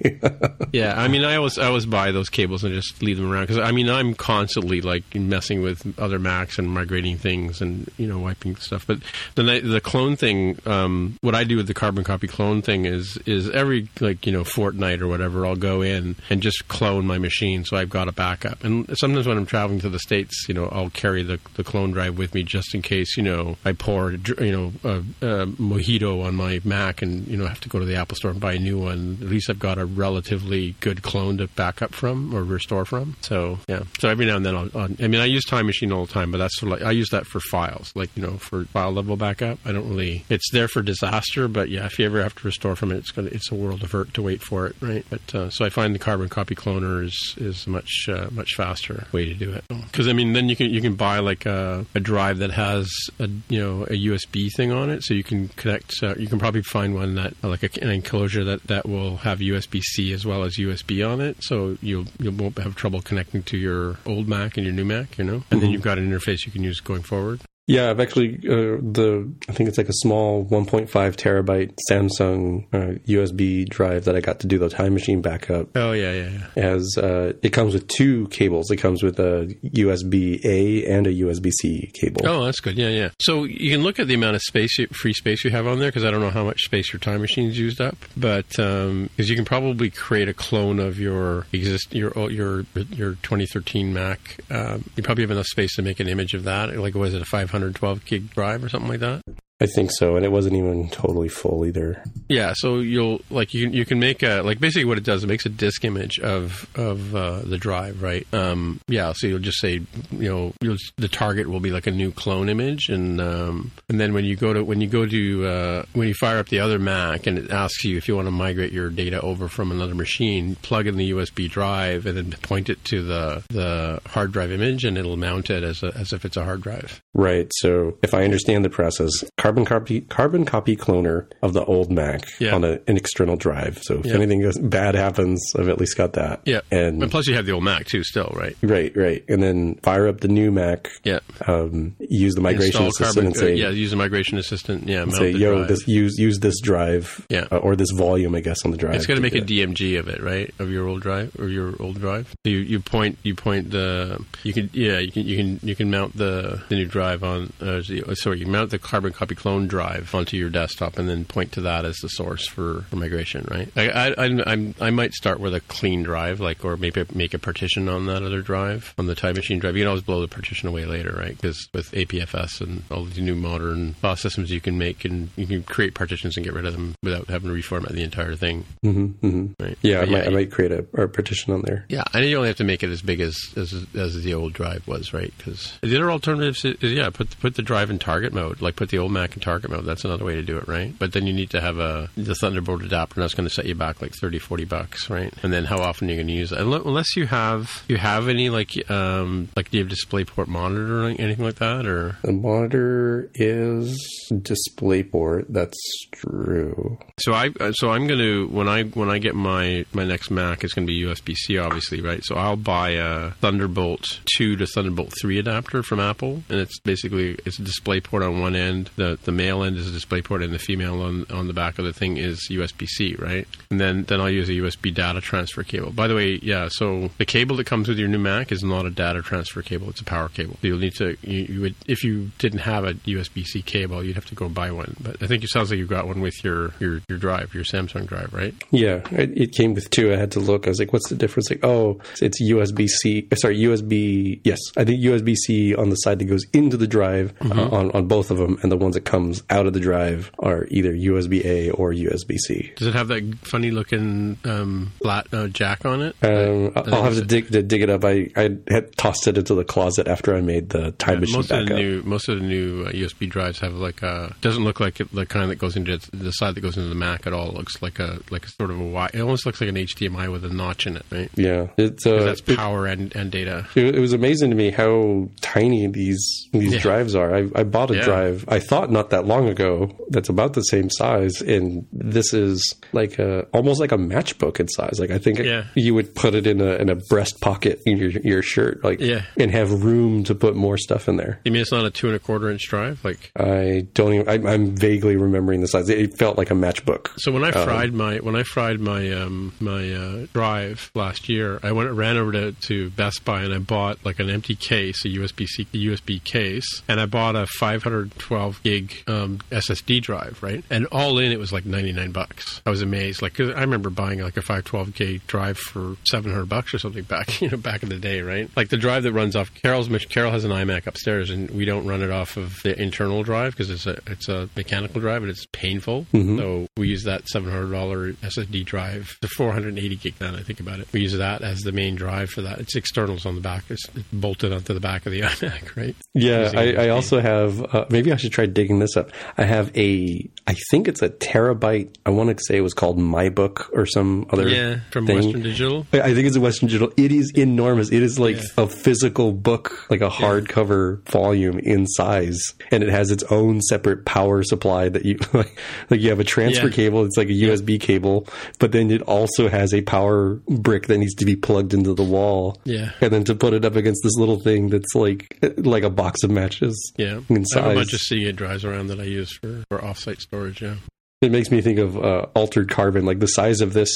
yeah, 0.72 0.94
I 1.00 1.08
mean, 1.08 1.24
I 1.24 1.36
always 1.36 1.58
I 1.58 1.66
always 1.66 1.86
buy 1.86 2.12
those 2.12 2.28
cables 2.28 2.64
and 2.64 2.74
just 2.74 3.02
leave 3.02 3.16
them 3.16 3.30
around 3.32 3.44
because 3.44 3.58
I 3.58 3.72
mean 3.72 3.88
I'm 3.88 4.14
constantly 4.14 4.80
like 4.80 5.14
messing 5.14 5.62
with 5.62 5.98
other 5.98 6.18
Macs 6.18 6.58
and 6.58 6.68
migrating 6.68 7.16
things 7.18 7.60
and 7.60 7.90
you 7.96 8.05
know 8.06 8.18
wiping 8.18 8.56
stuff. 8.56 8.86
But 8.86 8.98
the 9.34 9.60
the 9.60 9.80
clone 9.80 10.16
thing, 10.16 10.58
um, 10.66 11.16
what 11.20 11.34
I 11.34 11.44
do 11.44 11.56
with 11.56 11.66
the 11.66 11.74
carbon 11.74 12.04
copy 12.04 12.26
clone 12.26 12.62
thing 12.62 12.84
is 12.84 13.16
is 13.26 13.50
every 13.50 13.88
like 14.00 14.26
you 14.26 14.32
know 14.32 14.44
fortnight 14.44 15.00
or 15.00 15.08
whatever 15.08 15.46
I'll 15.46 15.56
go 15.56 15.82
in 15.82 16.16
and 16.30 16.42
just 16.42 16.68
clone 16.68 17.06
my 17.06 17.18
machine 17.18 17.64
so 17.64 17.76
I've 17.76 17.90
got 17.90 18.08
a 18.08 18.12
backup. 18.12 18.62
And 18.64 18.96
sometimes 18.98 19.26
when 19.26 19.36
I'm 19.36 19.46
traveling 19.46 19.80
to 19.80 19.88
the 19.88 19.98
states, 19.98 20.46
you 20.48 20.54
know, 20.54 20.66
I'll 20.66 20.90
carry 20.90 21.22
the 21.22 21.38
the 21.54 21.64
clone 21.64 21.92
drive 21.92 22.18
with 22.18 22.34
me 22.34 22.42
just 22.42 22.74
in 22.74 22.82
case 22.82 23.16
you 23.16 23.22
know 23.22 23.56
I 23.64 23.72
pour 23.72 24.12
you 24.12 24.52
know 24.52 24.72
a, 24.84 24.96
a 25.26 25.46
mojito 25.46 26.24
on 26.24 26.34
my 26.34 26.60
Mac 26.64 27.02
and 27.02 27.26
you 27.26 27.36
know 27.36 27.46
have 27.46 27.60
to 27.60 27.68
go 27.68 27.78
to 27.78 27.84
the 27.84 27.96
Apple 27.96 28.16
store 28.16 28.30
and 28.30 28.40
buy 28.40 28.54
a 28.54 28.58
new 28.58 28.78
one. 28.78 29.18
At 29.20 29.28
least 29.28 29.50
I've 29.50 29.58
got 29.58 29.78
a 29.78 29.86
relatively 29.86 30.74
good 30.80 31.02
clone 31.02 31.38
to 31.38 31.48
back 31.48 31.82
up 31.82 31.94
from 31.94 32.34
or 32.34 32.44
restore 32.44 32.84
from. 32.84 33.16
So 33.20 33.58
yeah. 33.68 33.82
So 34.00 34.08
every 34.08 34.26
now 34.26 34.36
and 34.36 34.46
then 34.46 34.56
I'll, 34.56 34.70
I'll 34.74 34.90
I 35.00 35.08
mean 35.08 35.20
I 35.20 35.26
use 35.26 35.44
Time 35.44 35.66
Machine 35.66 35.92
all 35.92 36.06
the 36.06 36.12
time, 36.12 36.30
but 36.30 36.38
that's 36.38 36.58
sort 36.58 36.72
of 36.72 36.80
like 36.80 36.88
I 36.88 36.92
use 36.92 37.10
that 37.10 37.26
for 37.26 37.40
files, 37.40 37.92
like 37.96 38.10
you 38.16 38.22
know 38.22 38.38
for 38.38 38.64
file 38.66 38.92
level 38.92 39.16
backup. 39.16 39.58
I 39.64 39.72
don't 39.72 39.88
really. 39.88 40.24
It's 40.28 40.50
there 40.50 40.68
for 40.68 40.82
disaster, 40.82 41.48
but 41.48 41.68
yeah, 41.68 41.86
if 41.86 41.98
you 41.98 42.06
ever 42.06 42.22
have 42.22 42.34
to 42.36 42.46
restore 42.46 42.76
from 42.76 42.92
it, 42.92 42.98
it's 42.98 43.10
gonna 43.10 43.28
it's 43.28 43.50
a 43.50 43.54
world 43.54 43.82
of 43.82 43.92
hurt 43.92 44.14
to 44.14 44.22
wait 44.22 44.42
for 44.42 44.66
it, 44.66 44.76
right? 44.80 45.04
But 45.08 45.34
uh, 45.34 45.50
so 45.50 45.64
I 45.64 45.70
find 45.70 45.94
the 45.94 45.98
carbon 45.98 46.28
copy 46.28 46.54
cloner 46.54 47.04
is 47.04 47.34
is 47.38 47.66
a 47.66 47.70
much 47.70 48.08
uh, 48.08 48.28
much 48.30 48.54
faster 48.54 49.06
way 49.12 49.26
to 49.26 49.34
do 49.34 49.52
it. 49.52 49.64
Because 49.68 50.08
I 50.08 50.12
mean, 50.12 50.32
then 50.32 50.48
you 50.48 50.56
can 50.56 50.70
you 50.70 50.80
can 50.80 50.94
buy 50.94 51.18
like 51.18 51.46
a, 51.46 51.86
a 51.94 52.00
drive 52.00 52.38
that 52.38 52.50
has 52.52 52.90
a 53.18 53.28
you 53.48 53.60
know 53.60 53.84
a 53.84 54.06
USB 54.06 54.52
thing 54.52 54.72
on 54.72 54.90
it, 54.90 55.02
so 55.02 55.14
you 55.14 55.24
can 55.24 55.48
connect. 55.48 55.94
Uh, 56.02 56.14
you 56.16 56.28
can 56.28 56.38
probably 56.38 56.62
find 56.62 56.94
one 56.94 57.14
that 57.14 57.34
like 57.42 57.62
a, 57.62 57.82
an 57.82 57.90
enclosure 57.90 58.44
that 58.44 58.62
that 58.64 58.88
will 58.88 59.18
have 59.18 59.38
USB 59.38 59.80
C 59.82 60.12
as 60.12 60.26
well 60.26 60.44
as 60.44 60.56
USB 60.56 61.08
on 61.08 61.20
it, 61.20 61.42
so 61.42 61.76
you'll 61.80 62.06
you 62.18 62.30
won't 62.30 62.58
have 62.58 62.76
trouble 62.76 63.00
connecting 63.00 63.42
to 63.44 63.56
your 63.56 63.96
old 64.06 64.28
Mac 64.28 64.56
and 64.56 64.66
your 64.66 64.74
new 64.74 64.84
Mac, 64.84 65.18
you 65.18 65.24
know. 65.24 65.42
And 65.50 65.62
then 65.62 65.70
you've 65.70 65.82
got 65.82 65.98
an 65.98 66.10
interface 66.10 66.44
you 66.46 66.52
can 66.52 66.62
use 66.62 66.80
going 66.80 67.02
forward. 67.02 67.40
Yeah, 67.66 67.90
I've 67.90 67.98
actually 67.98 68.36
uh, 68.44 68.78
the 68.80 69.28
I 69.48 69.52
think 69.52 69.68
it's 69.68 69.78
like 69.78 69.88
a 69.88 69.94
small 69.94 70.44
1.5 70.44 70.88
terabyte 70.88 71.76
Samsung 71.90 72.66
uh, 72.72 72.98
USB 73.06 73.68
drive 73.68 74.04
that 74.04 74.14
I 74.14 74.20
got 74.20 74.40
to 74.40 74.46
do 74.46 74.58
the 74.58 74.68
time 74.68 74.94
machine 74.94 75.20
backup. 75.20 75.76
Oh 75.76 75.90
yeah, 75.92 76.12
yeah, 76.12 76.30
yeah. 76.56 76.62
As 76.62 76.96
uh, 76.96 77.32
it 77.42 77.50
comes 77.50 77.74
with 77.74 77.88
two 77.88 78.28
cables, 78.28 78.70
it 78.70 78.76
comes 78.76 79.02
with 79.02 79.18
a 79.18 79.52
USB 79.64 80.44
A 80.44 80.86
and 80.86 81.08
a 81.08 81.12
USB 81.12 81.50
C 81.60 81.90
cable. 81.94 82.22
Oh, 82.24 82.44
that's 82.44 82.60
good. 82.60 82.78
Yeah, 82.78 82.90
yeah. 82.90 83.10
So 83.20 83.42
you 83.44 83.70
can 83.72 83.82
look 83.82 83.98
at 83.98 84.06
the 84.06 84.14
amount 84.14 84.36
of 84.36 84.42
space, 84.42 84.78
you, 84.78 84.86
free 84.88 85.12
space 85.12 85.44
you 85.44 85.50
have 85.50 85.66
on 85.66 85.80
there, 85.80 85.88
because 85.88 86.04
I 86.04 86.12
don't 86.12 86.20
know 86.20 86.30
how 86.30 86.44
much 86.44 86.62
space 86.62 86.92
your 86.92 87.00
time 87.00 87.20
machine's 87.20 87.58
used 87.58 87.80
up, 87.80 87.96
but 88.16 88.48
because 88.48 89.28
you 89.28 89.34
can 89.34 89.44
probably 89.44 89.90
create 89.90 90.28
a 90.28 90.34
clone 90.34 90.78
of 90.78 91.00
your 91.00 91.46
exist 91.52 91.92
your 91.94 92.12
your 92.30 92.64
your 92.90 93.14
2013 93.22 93.92
Mac. 93.92 94.38
Um, 94.50 94.88
you 94.94 95.02
probably 95.02 95.24
have 95.24 95.32
enough 95.32 95.46
space 95.46 95.74
to 95.76 95.82
make 95.82 95.98
an 95.98 96.08
image 96.08 96.34
of 96.34 96.44
that. 96.44 96.76
Like, 96.76 96.94
was 96.94 97.12
it 97.12 97.22
a 97.22 97.24
512 97.56 98.04
gig 98.04 98.30
drive 98.30 98.62
or 98.62 98.68
something 98.68 98.90
like 98.90 99.00
that? 99.00 99.22
I 99.58 99.66
think 99.66 99.90
so, 99.90 100.16
and 100.16 100.24
it 100.24 100.30
wasn't 100.30 100.56
even 100.56 100.90
totally 100.90 101.28
full 101.28 101.64
either. 101.64 102.02
Yeah, 102.28 102.52
so 102.54 102.78
you'll 102.78 103.22
like 103.30 103.54
you 103.54 103.70
you 103.70 103.86
can 103.86 103.98
make 103.98 104.22
a 104.22 104.42
like 104.42 104.60
basically 104.60 104.84
what 104.84 104.98
it 104.98 105.04
does 105.04 105.24
it 105.24 105.28
makes 105.28 105.46
a 105.46 105.48
disk 105.48 105.82
image 105.82 106.18
of 106.20 106.68
of 106.76 107.16
uh, 107.16 107.40
the 107.40 107.56
drive, 107.56 108.02
right? 108.02 108.26
Um, 108.34 108.80
yeah, 108.86 109.14
so 109.14 109.26
you'll 109.26 109.38
just 109.38 109.58
say 109.58 109.80
you 110.10 110.28
know 110.28 110.52
you'll, 110.60 110.76
the 110.98 111.08
target 111.08 111.48
will 111.48 111.60
be 111.60 111.70
like 111.70 111.86
a 111.86 111.90
new 111.90 112.12
clone 112.12 112.50
image, 112.50 112.90
and 112.90 113.18
um, 113.18 113.70
and 113.88 113.98
then 113.98 114.12
when 114.12 114.26
you 114.26 114.36
go 114.36 114.52
to 114.52 114.62
when 114.62 114.82
you 114.82 114.88
go 114.88 115.06
to 115.06 115.46
uh, 115.46 115.84
when 115.94 116.06
you 116.06 116.14
fire 116.14 116.38
up 116.38 116.48
the 116.48 116.60
other 116.60 116.78
Mac 116.78 117.26
and 117.26 117.38
it 117.38 117.50
asks 117.50 117.82
you 117.82 117.96
if 117.96 118.08
you 118.08 118.16
want 118.16 118.26
to 118.26 118.32
migrate 118.32 118.72
your 118.72 118.90
data 118.90 119.22
over 119.22 119.48
from 119.48 119.72
another 119.72 119.94
machine, 119.94 120.56
plug 120.56 120.86
in 120.86 120.98
the 120.98 121.12
USB 121.12 121.48
drive 121.48 122.04
and 122.04 122.16
then 122.16 122.30
point 122.42 122.68
it 122.68 122.84
to 122.84 123.02
the 123.02 123.42
the 123.48 124.02
hard 124.06 124.32
drive 124.32 124.52
image, 124.52 124.84
and 124.84 124.98
it'll 124.98 125.16
mount 125.16 125.48
it 125.48 125.62
as 125.62 125.82
a, 125.82 125.96
as 125.96 126.12
if 126.12 126.26
it's 126.26 126.36
a 126.36 126.44
hard 126.44 126.60
drive. 126.60 127.00
Right. 127.14 127.50
So 127.54 127.96
if 128.02 128.12
I 128.12 128.24
understand 128.24 128.62
the 128.62 128.70
process, 128.70 129.24
carbon 129.46 129.64
copy 129.64 130.00
carbon 130.02 130.44
copy 130.44 130.76
cloner 130.76 131.26
of 131.42 131.52
the 131.52 131.64
old 131.64 131.90
Mac 131.90 132.22
Yeah. 132.40 132.54
on 132.54 132.64
a, 132.64 132.80
an 132.88 132.96
external 132.96 133.36
drive. 133.36 133.78
So 133.82 134.00
if 134.00 134.06
Yeah. 134.06 134.14
anything 134.14 134.40
goes, 134.42 134.58
bad 134.58 134.94
happens, 134.96 135.40
I've 135.56 135.68
at 135.68 135.78
least 135.78 135.96
got 135.96 136.14
that. 136.14 136.40
Yeah, 136.44 136.60
And 136.72 137.00
and 137.02 137.10
plus 137.10 137.28
you 137.28 137.34
have 137.36 137.46
the 137.46 137.52
old 137.52 137.62
Mac 137.64 137.86
too, 137.86 138.02
still, 138.02 138.32
right? 138.34 138.56
right, 138.62 138.92
right, 138.96 139.24
and 139.28 139.40
then 139.42 139.76
fire 139.84 140.08
up 140.08 140.20
the 140.20 140.28
new 140.28 140.50
Mac. 140.50 140.90
Yeah. 141.04 141.20
Um, 141.46 141.94
use 142.00 142.34
the 142.34 142.40
migration 142.40 142.82
Install 142.82 142.88
assistant 142.88 143.14
carbon, 143.14 143.26
and 143.26 143.36
say, 143.36 143.52
uh, 143.52 143.68
yeah, 143.68 143.70
use 143.70 143.92
a 143.92 143.96
migration 143.96 144.38
assistant. 144.38 144.88
Yeah, 144.88 145.04
say, 145.10 145.32
the 145.32 145.38
yo, 145.38 145.64
this 145.64 145.86
use 145.86 146.18
use 146.18 146.38
this 146.40 146.60
drive, 146.60 147.24
Yeah. 147.30 147.46
uh, 147.52 147.58
or 147.58 147.76
this 147.76 147.90
volume, 147.94 148.34
I 148.34 148.40
guess, 148.40 148.64
on 148.64 148.72
the 148.72 148.76
drive. 148.76 148.96
It's 148.96 149.06
going 149.06 149.16
to 149.16 149.22
make 149.22 149.34
a 149.36 149.40
DMG 149.40 149.98
of 149.98 150.08
it, 150.08 150.20
right? 150.22 150.52
Of 150.58 150.70
your 150.70 150.88
old 150.88 151.02
drive 151.02 151.32
or 151.38 151.48
your 151.48 151.74
old 151.80 152.00
drive. 152.00 152.28
So 152.44 152.50
you, 152.50 152.58
you 152.58 152.80
point 152.80 153.18
you 153.22 153.34
point 153.36 153.70
the 153.70 154.18
you 154.42 154.52
can 154.52 154.70
yeah 154.72 154.98
you 154.98 155.12
can 155.12 155.24
you 155.26 155.36
can 155.36 155.60
you 155.62 155.76
can 155.76 155.90
mount 155.90 156.16
the 156.16 156.60
the 156.68 156.74
new 156.74 156.86
drive 156.86 157.22
on 157.22 157.52
uh, 157.60 157.82
sorry 158.14 158.40
you 158.40 158.46
mount 158.46 158.70
the 158.70 158.78
carbon 158.78 159.12
copy 159.12 159.35
clone 159.36 159.66
drive 159.66 160.14
onto 160.14 160.36
your 160.36 160.50
desktop 160.50 160.98
and 160.98 161.08
then 161.08 161.24
point 161.24 161.52
to 161.52 161.60
that 161.62 161.84
as 161.84 161.96
the 161.96 162.08
source 162.08 162.48
for, 162.48 162.82
for 162.82 162.96
migration, 162.96 163.46
right? 163.50 163.70
I, 163.76 163.88
I, 163.88 164.08
I, 164.08 164.42
I'm, 164.46 164.74
I 164.80 164.90
might 164.90 165.12
start 165.12 165.40
with 165.40 165.54
a 165.54 165.60
clean 165.60 166.02
drive, 166.02 166.40
like, 166.40 166.64
or 166.64 166.76
maybe 166.76 167.04
make 167.14 167.34
a 167.34 167.38
partition 167.38 167.88
on 167.88 168.06
that 168.06 168.22
other 168.22 168.42
drive, 168.42 168.94
on 168.98 169.06
the 169.06 169.14
Time 169.14 169.34
Machine 169.34 169.58
drive. 169.58 169.76
You 169.76 169.82
can 169.82 169.88
always 169.88 170.02
blow 170.02 170.20
the 170.20 170.28
partition 170.28 170.68
away 170.68 170.84
later, 170.84 171.14
right? 171.16 171.36
Because 171.36 171.68
with 171.72 171.92
APFS 171.92 172.60
and 172.60 172.82
all 172.90 173.04
the 173.04 173.20
new 173.20 173.34
modern 173.34 173.94
file 173.94 174.16
systems 174.16 174.50
you 174.50 174.60
can 174.60 174.78
make, 174.78 175.04
and 175.04 175.30
you 175.36 175.46
can 175.46 175.62
create 175.62 175.94
partitions 175.94 176.36
and 176.36 176.44
get 176.44 176.54
rid 176.54 176.66
of 176.66 176.72
them 176.72 176.94
without 177.02 177.28
having 177.28 177.48
to 177.50 177.54
reformat 177.54 177.92
the 177.92 178.02
entire 178.02 178.34
thing. 178.34 178.64
Mm-hmm, 178.84 179.26
mm-hmm. 179.26 179.62
Right. 179.62 179.78
Yeah, 179.82 180.00
I 180.00 180.04
might, 180.06 180.26
I 180.26 180.30
might 180.30 180.50
create 180.50 180.72
a, 180.72 180.86
a 180.94 181.08
partition 181.08 181.52
on 181.52 181.62
there. 181.62 181.84
Yeah, 181.88 182.04
and 182.12 182.24
you 182.24 182.36
only 182.36 182.48
have 182.48 182.56
to 182.56 182.64
make 182.64 182.82
it 182.82 182.90
as 182.90 183.02
big 183.02 183.20
as 183.20 183.36
as, 183.56 183.86
as 183.94 184.22
the 184.22 184.34
old 184.34 184.52
drive 184.52 184.86
was, 184.86 185.12
right? 185.12 185.32
Because 185.36 185.78
the 185.82 185.96
other 185.96 186.10
alternatives 186.10 186.64
is, 186.64 186.76
is 186.82 186.92
yeah, 186.92 187.10
put 187.10 187.38
put 187.40 187.54
the 187.54 187.62
drive 187.62 187.90
in 187.90 187.98
target 187.98 188.32
mode, 188.32 188.60
like 188.60 188.76
put 188.76 188.90
the 188.90 188.98
old 188.98 189.12
Mac 189.12 189.25
in 189.34 189.40
target 189.40 189.70
mode. 189.70 189.84
That's 189.84 190.04
another 190.04 190.24
way 190.24 190.34
to 190.34 190.42
do 190.42 190.56
it, 190.58 190.68
right? 190.68 190.94
But 190.98 191.12
then 191.12 191.26
you 191.26 191.32
need 191.32 191.50
to 191.50 191.60
have 191.60 191.78
a 191.78 192.10
the 192.16 192.34
Thunderbolt 192.34 192.82
adapter, 192.82 193.14
and 193.16 193.22
that's 193.24 193.34
going 193.34 193.48
to 193.48 193.54
set 193.54 193.66
you 193.66 193.74
back 193.74 194.00
like 194.02 194.12
30, 194.20 194.38
40 194.38 194.64
bucks, 194.66 195.10
right? 195.10 195.32
And 195.42 195.52
then 195.52 195.64
how 195.64 195.78
often 195.78 196.08
are 196.08 196.12
you're 196.12 196.18
going 196.18 196.28
to 196.28 196.32
use 196.32 196.52
it, 196.52 196.58
unless 196.60 197.16
you 197.16 197.26
have 197.26 197.82
you 197.88 197.96
have 197.96 198.28
any 198.28 198.50
like 198.50 198.70
um 198.90 199.48
like 199.56 199.70
do 199.70 199.78
you 199.78 199.84
have 199.84 199.92
DisplayPort 199.92 200.46
monitor 200.46 201.04
or 201.04 201.08
anything 201.08 201.44
like 201.44 201.56
that, 201.56 201.86
or 201.86 202.16
The 202.22 202.32
monitor 202.32 203.30
is 203.34 203.98
DisplayPort. 204.32 205.46
That's 205.48 206.06
true. 206.12 206.98
So 207.20 207.32
I 207.32 207.50
so 207.72 207.90
I'm 207.90 208.06
going 208.06 208.20
to 208.20 208.48
when 208.48 208.68
I 208.68 208.84
when 208.84 209.10
I 209.10 209.18
get 209.18 209.34
my 209.34 209.84
my 209.92 210.04
next 210.04 210.30
Mac, 210.30 210.64
it's 210.64 210.74
going 210.74 210.86
to 210.86 210.92
be 210.92 211.02
USB 211.02 211.34
C, 211.34 211.58
obviously, 211.58 212.00
right? 212.00 212.24
So 212.24 212.36
I'll 212.36 212.56
buy 212.56 212.90
a 212.90 213.30
Thunderbolt 213.32 214.20
two 214.36 214.56
to 214.56 214.66
Thunderbolt 214.66 215.12
three 215.20 215.38
adapter 215.38 215.82
from 215.82 216.00
Apple, 216.00 216.42
and 216.48 216.60
it's 216.60 216.78
basically 216.80 217.38
it's 217.44 217.58
a 217.58 217.62
display 217.62 218.00
port 218.00 218.22
on 218.22 218.40
one 218.40 218.56
end, 218.56 218.90
the 218.96 219.15
the 219.24 219.32
male 219.32 219.62
end 219.62 219.76
is 219.76 219.88
a 219.88 219.92
display 219.92 220.22
port, 220.22 220.42
and 220.42 220.52
the 220.52 220.58
female 220.58 221.02
on 221.02 221.26
on 221.30 221.46
the 221.46 221.52
back 221.52 221.78
of 221.78 221.84
the 221.84 221.92
thing 221.92 222.16
is 222.16 222.48
USB 222.50 222.86
C, 222.86 223.14
right? 223.18 223.46
And 223.70 223.80
then 223.80 224.04
then 224.04 224.20
I'll 224.20 224.30
use 224.30 224.48
a 224.48 224.52
USB 224.52 224.92
data 224.92 225.20
transfer 225.20 225.62
cable. 225.62 225.90
By 225.90 226.08
the 226.08 226.14
way, 226.14 226.38
yeah, 226.42 226.68
so 226.70 227.10
the 227.18 227.24
cable 227.24 227.56
that 227.56 227.66
comes 227.66 227.88
with 227.88 227.98
your 227.98 228.08
new 228.08 228.18
Mac 228.18 228.52
is 228.52 228.62
not 228.62 228.86
a 228.86 228.90
data 228.90 229.22
transfer 229.22 229.62
cable; 229.62 229.90
it's 229.90 230.00
a 230.00 230.04
power 230.04 230.28
cable. 230.28 230.56
You'll 230.62 230.78
need 230.78 230.94
to 230.96 231.16
you, 231.22 231.40
you 231.48 231.60
would 231.62 231.74
if 231.86 232.04
you 232.04 232.30
didn't 232.38 232.60
have 232.60 232.84
a 232.84 232.94
USB 232.94 233.44
C 233.44 233.62
cable, 233.62 234.04
you'd 234.04 234.16
have 234.16 234.26
to 234.26 234.34
go 234.34 234.48
buy 234.48 234.70
one. 234.70 234.96
But 235.00 235.22
I 235.22 235.26
think 235.26 235.44
it 235.44 235.50
sounds 235.50 235.70
like 235.70 235.78
you 235.78 235.86
got 235.86 236.06
one 236.06 236.20
with 236.20 236.44
your 236.44 236.72
your 236.78 237.00
your 237.08 237.18
drive, 237.18 237.54
your 237.54 237.64
Samsung 237.64 238.06
drive, 238.06 238.32
right? 238.32 238.54
Yeah, 238.70 239.00
it, 239.10 239.36
it 239.36 239.52
came 239.52 239.74
with 239.74 239.90
two. 239.90 240.12
I 240.12 240.16
had 240.16 240.32
to 240.32 240.40
look. 240.40 240.66
I 240.66 240.70
was 240.70 240.78
like, 240.78 240.92
"What's 240.92 241.08
the 241.08 241.16
difference?" 241.16 241.50
Like, 241.50 241.64
oh, 241.64 242.00
it's 242.20 242.42
USB 242.42 242.88
C. 242.88 243.26
Sorry, 243.34 243.58
USB. 243.58 244.40
Yes, 244.44 244.58
I 244.76 244.84
think 244.84 245.02
USB 245.02 245.34
C 245.34 245.74
on 245.74 245.90
the 245.90 245.96
side 245.96 246.18
that 246.18 246.26
goes 246.26 246.44
into 246.52 246.76
the 246.76 246.86
drive 246.86 247.32
uh, 247.42 247.68
on 247.70 247.90
on 247.92 248.06
both 248.06 248.30
of 248.30 248.38
them, 248.38 248.58
and 248.62 248.70
the 248.70 248.76
ones 248.76 248.94
that 248.94 249.04
comes 249.06 249.42
out 249.48 249.66
of 249.66 249.72
the 249.72 249.80
drive 249.80 250.30
are 250.38 250.66
either 250.70 250.92
USB 250.92 251.42
A 251.44 251.70
or 251.70 251.92
USB 251.92 252.36
C. 252.36 252.72
Does 252.76 252.88
it 252.88 252.94
have 252.94 253.08
that 253.08 253.38
funny 253.42 253.70
looking 253.70 254.36
um, 254.44 254.92
flat 255.00 255.26
uh, 255.32 255.46
jack 255.48 255.86
on 255.86 256.02
it? 256.02 256.14
Um, 256.22 256.72
I'll 256.76 257.02
have 257.04 257.14
to 257.14 257.24
dig 257.24 257.50
to 257.52 257.62
dig 257.62 257.80
it 257.82 257.88
up. 257.88 258.04
I, 258.04 258.30
I 258.36 258.56
had 258.68 258.94
tossed 258.96 259.26
it 259.28 259.38
into 259.38 259.54
the 259.54 259.64
closet 259.64 260.08
after 260.08 260.36
I 260.36 260.40
made 260.42 260.68
the 260.70 260.90
time 260.92 261.14
Yeah, 261.14 261.20
machine 261.20 261.36
most 261.36 261.50
of 261.50 261.60
backup. 261.60 261.68
the 261.68 261.74
new 261.82 262.02
most 262.02 262.28
of 262.28 262.38
the 262.40 262.44
new 262.46 262.84
uh, 262.86 262.90
USB 262.92 263.30
drives 263.30 263.60
have 263.60 263.72
like 263.74 264.02
a 264.02 264.34
doesn't 264.42 264.64
look 264.64 264.80
like 264.80 264.98
the 265.12 265.24
kind 265.24 265.50
that 265.50 265.56
goes 265.56 265.76
into 265.76 265.98
the 266.12 266.32
side 266.32 266.54
that 266.56 266.60
goes 266.60 266.76
into 266.76 266.88
the 266.88 266.94
Mac 266.94 267.26
at 267.26 267.32
all. 267.32 267.48
It 267.48 267.54
looks 267.54 267.80
like 267.80 267.98
a 267.98 268.20
like 268.30 268.44
a 268.44 268.48
sort 268.50 268.70
of 268.70 268.78
a 268.80 268.84
Y. 268.84 269.10
It 269.14 269.20
almost 269.20 269.46
looks 269.46 269.60
like 269.60 269.70
an 269.70 269.76
HDMI 269.76 270.30
with 270.30 270.44
a 270.44 270.48
notch 270.48 270.86
in 270.86 270.96
it, 270.96 271.04
right? 271.10 271.30
yeah, 271.36 271.68
it's 271.76 272.04
uh, 272.04 272.24
that's 272.24 272.40
it- 272.40 272.56
power 272.56 272.86
and, 272.86 273.14
and 273.14 273.30
data. 273.30 273.66
It, 273.74 273.94
it 273.94 274.00
was 274.00 274.12
amazing 274.12 274.50
to 274.50 274.56
me 274.56 274.70
how 274.70 275.28
tiny 275.40 275.86
these 275.86 276.48
these 276.52 276.74
Yeah. 276.74 276.80
drives 276.80 277.14
are. 277.14 277.34
I, 277.34 277.48
I 277.54 277.62
bought 277.62 277.90
a 277.90 277.96
Yeah. 277.96 278.02
drive 278.04 278.44
I 278.48 278.58
thought 278.58 278.90
not 278.96 279.10
that 279.10 279.26
long 279.26 279.48
ago 279.48 279.94
that's 280.10 280.28
about 280.28 280.54
the 280.54 280.62
same 280.62 280.88
size, 280.90 281.40
and 281.42 281.86
this 281.92 282.32
is 282.32 282.74
like 282.92 283.18
a 283.18 283.42
almost 283.52 283.80
like 283.80 283.92
a 283.92 283.98
matchbook 283.98 284.58
in 284.60 284.68
size. 284.68 284.98
Like 284.98 285.10
I 285.10 285.18
think 285.18 285.38
Yeah. 285.38 285.64
you 285.74 285.94
would 285.94 286.14
put 286.14 286.34
it 286.34 286.46
in 286.46 286.60
a 286.60 286.76
in 286.76 286.88
a 286.88 286.96
breast 287.10 287.40
pocket 287.40 287.80
in 287.86 287.98
your 287.98 288.10
your 288.10 288.42
shirt, 288.42 288.82
like 288.82 289.00
Yeah. 289.00 289.22
and 289.38 289.50
have 289.50 289.84
room 289.84 290.24
to 290.24 290.34
put 290.34 290.56
more 290.56 290.76
stuff 290.78 291.08
in 291.08 291.16
there. 291.16 291.40
You 291.44 291.52
mean 291.52 291.62
it's 291.62 291.72
not 291.72 291.84
a 291.84 291.90
two 291.90 292.06
and 292.08 292.16
a 292.16 292.18
quarter 292.18 292.50
inch 292.50 292.62
drive? 292.68 293.04
Like 293.04 293.30
I 293.36 293.86
don't 293.94 294.14
even. 294.14 294.28
I, 294.28 294.52
I'm 294.52 294.74
vaguely 294.76 295.16
remembering 295.16 295.60
the 295.60 295.68
size. 295.68 295.88
It 295.88 296.16
felt 296.18 296.38
like 296.38 296.50
a 296.50 296.54
matchbook. 296.54 297.10
So 297.18 297.30
when 297.32 297.44
I 297.44 297.50
fried 297.50 297.92
my 297.92 298.16
when 298.16 298.36
I 298.36 298.42
fried 298.44 298.80
my 298.80 299.12
um, 299.12 299.52
my 299.60 299.92
uh, 299.92 300.26
drive 300.32 300.90
last 300.94 301.28
year, 301.28 301.60
I 301.62 301.72
went 301.72 301.90
ran 301.92 302.16
over 302.16 302.32
to, 302.32 302.52
to 302.52 302.90
Best 302.90 303.24
Buy 303.24 303.42
and 303.42 303.52
I 303.52 303.58
bought 303.58 303.98
like 304.04 304.18
an 304.20 304.30
empty 304.30 304.54
case, 304.54 305.04
a 305.04 305.08
USB 305.08 305.46
C 305.46 305.66
USB 305.74 306.22
case, 306.24 306.82
and 306.88 307.00
I 307.00 307.06
bought 307.06 307.36
a 307.36 307.46
512 307.46 308.62
gig 308.62 308.85
um, 309.06 309.38
SSD 309.50 310.02
drive, 310.02 310.42
right? 310.42 310.64
And 310.70 310.86
all 310.92 311.18
in, 311.18 311.32
it 311.32 311.38
was 311.38 311.52
like 311.52 311.64
99 311.66 312.12
bucks. 312.12 312.60
I 312.66 312.70
was 312.70 312.82
amazed, 312.82 313.22
like 313.22 313.34
'cause 313.34 313.50
I 313.54 313.60
remember 313.60 313.90
buying 313.90 314.20
like 314.20 314.36
a 314.36 314.42
512k 314.42 315.20
drive 315.26 315.58
for 315.58 315.96
700 316.04 316.46
bucks 316.48 316.74
or 316.74 316.78
something 316.78 317.04
back 317.04 317.40
you 317.40 317.50
know 317.50 317.56
back 317.56 317.82
in 317.82 317.88
the 317.88 317.98
day, 317.98 318.20
right? 318.22 318.50
Like 318.56 318.68
the 318.68 318.76
drive 318.76 319.02
that 319.04 319.12
runs 319.12 319.36
off 319.36 319.52
Carol's 319.54 319.88
Carol 320.08 320.30
has 320.32 320.44
an 320.44 320.50
iMac 320.50 320.86
upstairs, 320.86 321.30
and 321.30 321.50
we 321.50 321.64
don't 321.64 321.86
run 321.86 322.02
it 322.02 322.10
off 322.10 322.36
of 322.36 322.62
the 322.62 322.80
internal 322.80 323.22
drive 323.22 323.52
because 323.52 323.70
it's 323.70 323.86
a 323.86 323.98
it's 324.06 324.28
a 324.28 324.48
mechanical 324.56 325.00
drive 325.00 325.22
and 325.22 325.30
it's 325.30 325.46
painful. 325.52 326.06
So 326.12 326.66
we 326.76 326.88
use 326.88 327.04
that 327.04 327.28
seven 327.28 327.50
hundred 327.50 327.70
dollar 327.72 328.12
SSD 328.12 328.64
drive, 328.64 329.16
the 329.20 329.28
four 329.28 329.52
hundred 329.52 329.68
and 329.70 329.78
eighty 329.78 329.96
gig. 329.96 330.14
Now 330.20 330.32
that 330.32 330.40
I 330.40 330.42
think 330.42 330.60
about 330.60 330.80
it, 330.80 330.88
we 330.92 331.00
use 331.02 331.12
that 331.12 331.42
as 331.42 331.60
the 331.60 331.72
main 331.72 331.94
drive 331.94 332.30
for 332.30 332.42
that. 332.42 332.58
It's 332.58 332.74
externals 332.74 333.24
on 333.26 333.34
the 333.36 333.40
back. 333.40 333.64
It's 333.68 333.86
bolted 334.12 334.52
onto 334.52 334.74
the 334.74 334.80
back 334.80 335.06
of 335.06 335.12
the 335.12 335.20
iMac, 335.22 335.76
right? 335.76 335.94
Yeah, 336.14 336.50
I, 336.54 336.72
I 336.86 336.88
also 336.88 337.20
have. 337.20 337.62
Uh, 337.74 337.86
maybe 337.90 338.12
I 338.12 338.16
should 338.16 338.32
try 338.32 338.46
digging 338.46 338.65
this 338.78 338.96
up. 338.96 339.10
I 339.38 339.44
have 339.44 339.76
a. 339.76 340.28
I 340.46 340.54
think 340.70 340.86
it's 340.88 341.02
a 341.02 341.08
terabyte. 341.10 341.94
I 342.06 342.10
want 342.10 342.36
to 342.36 342.44
say 342.44 342.56
it 342.56 342.60
was 342.60 342.74
called 342.74 342.98
My 342.98 343.28
Book 343.28 343.68
or 343.72 343.86
some 343.86 344.26
other. 344.30 344.48
yeah 344.48 344.80
from 344.90 345.06
thing. 345.06 345.16
Western 345.16 345.42
Digital. 345.42 345.86
I 345.92 346.00
I 346.02 346.14
think 346.14 346.26
it's 346.26 346.36
a 346.36 346.40
Western 346.40 346.68
Digital. 346.68 346.92
It 346.96 347.12
is 347.12 347.32
enormous. 347.36 347.90
It 347.90 348.02
is 348.02 348.18
like 348.18 348.36
Yeah. 348.36 348.64
a 348.64 348.66
physical 348.66 349.32
book, 349.32 349.86
like 349.90 350.00
a 350.00 350.08
hardcover 350.08 351.02
volume 351.10 351.58
in 351.58 351.86
size, 351.86 352.40
and 352.70 352.82
it 352.82 352.88
has 352.90 353.10
its 353.10 353.22
own 353.24 353.60
separate 353.62 354.04
power 354.04 354.42
supply 354.42 354.88
that 354.88 355.04
you 355.04 355.18
like. 355.32 355.58
Like 355.90 356.00
you 356.00 356.10
have 356.10 356.20
a 356.20 356.24
transfer 356.24 356.68
Yeah. 356.68 356.72
cable. 356.74 357.04
It's 357.04 357.16
like 357.16 357.28
a 357.28 357.32
USB 357.32 357.78
cable, 357.80 358.26
but 358.58 358.72
then 358.72 358.90
it 358.90 359.02
also 359.02 359.48
has 359.48 359.72
a 359.74 359.82
power 359.82 360.34
brick 360.48 360.86
that 360.86 360.98
needs 360.98 361.14
to 361.14 361.24
be 361.24 361.36
plugged 361.36 361.74
into 361.74 361.94
the 361.94 362.04
wall. 362.04 362.60
Yeah. 362.64 362.90
and 363.00 363.12
then 363.12 363.24
to 363.24 363.34
put 363.34 363.52
it 363.54 363.64
up 363.64 363.76
against 363.76 364.02
this 364.02 364.16
little 364.16 364.40
thing 364.40 364.68
that's 364.68 364.94
like 364.94 365.36
like 365.58 365.82
a 365.82 365.90
box 365.90 366.22
of 366.22 366.30
matches. 366.30 366.92
Yeah, 366.96 367.20
in 367.28 367.44
I 367.54 367.58
have 367.60 367.70
a 367.72 367.74
bunch 367.74 367.92
of 367.92 368.00
Seagate 368.00 368.36
drives 368.36 368.55
around 368.64 368.88
that 368.88 369.00
I 369.00 369.04
use 369.04 369.32
for, 369.32 369.64
for 369.68 369.78
offsite 369.78 370.20
storage. 370.20 370.62
Yeah, 370.62 370.76
It 371.22 371.32
makes 371.32 371.50
me 371.50 371.62
think 371.62 371.78
of 371.78 371.96
uh, 371.96 372.26
altered 372.34 372.68
carbon. 372.70 373.06
Like 373.06 373.20
the 373.20 373.26
size 373.26 373.62
of 373.62 373.72
this 373.72 373.90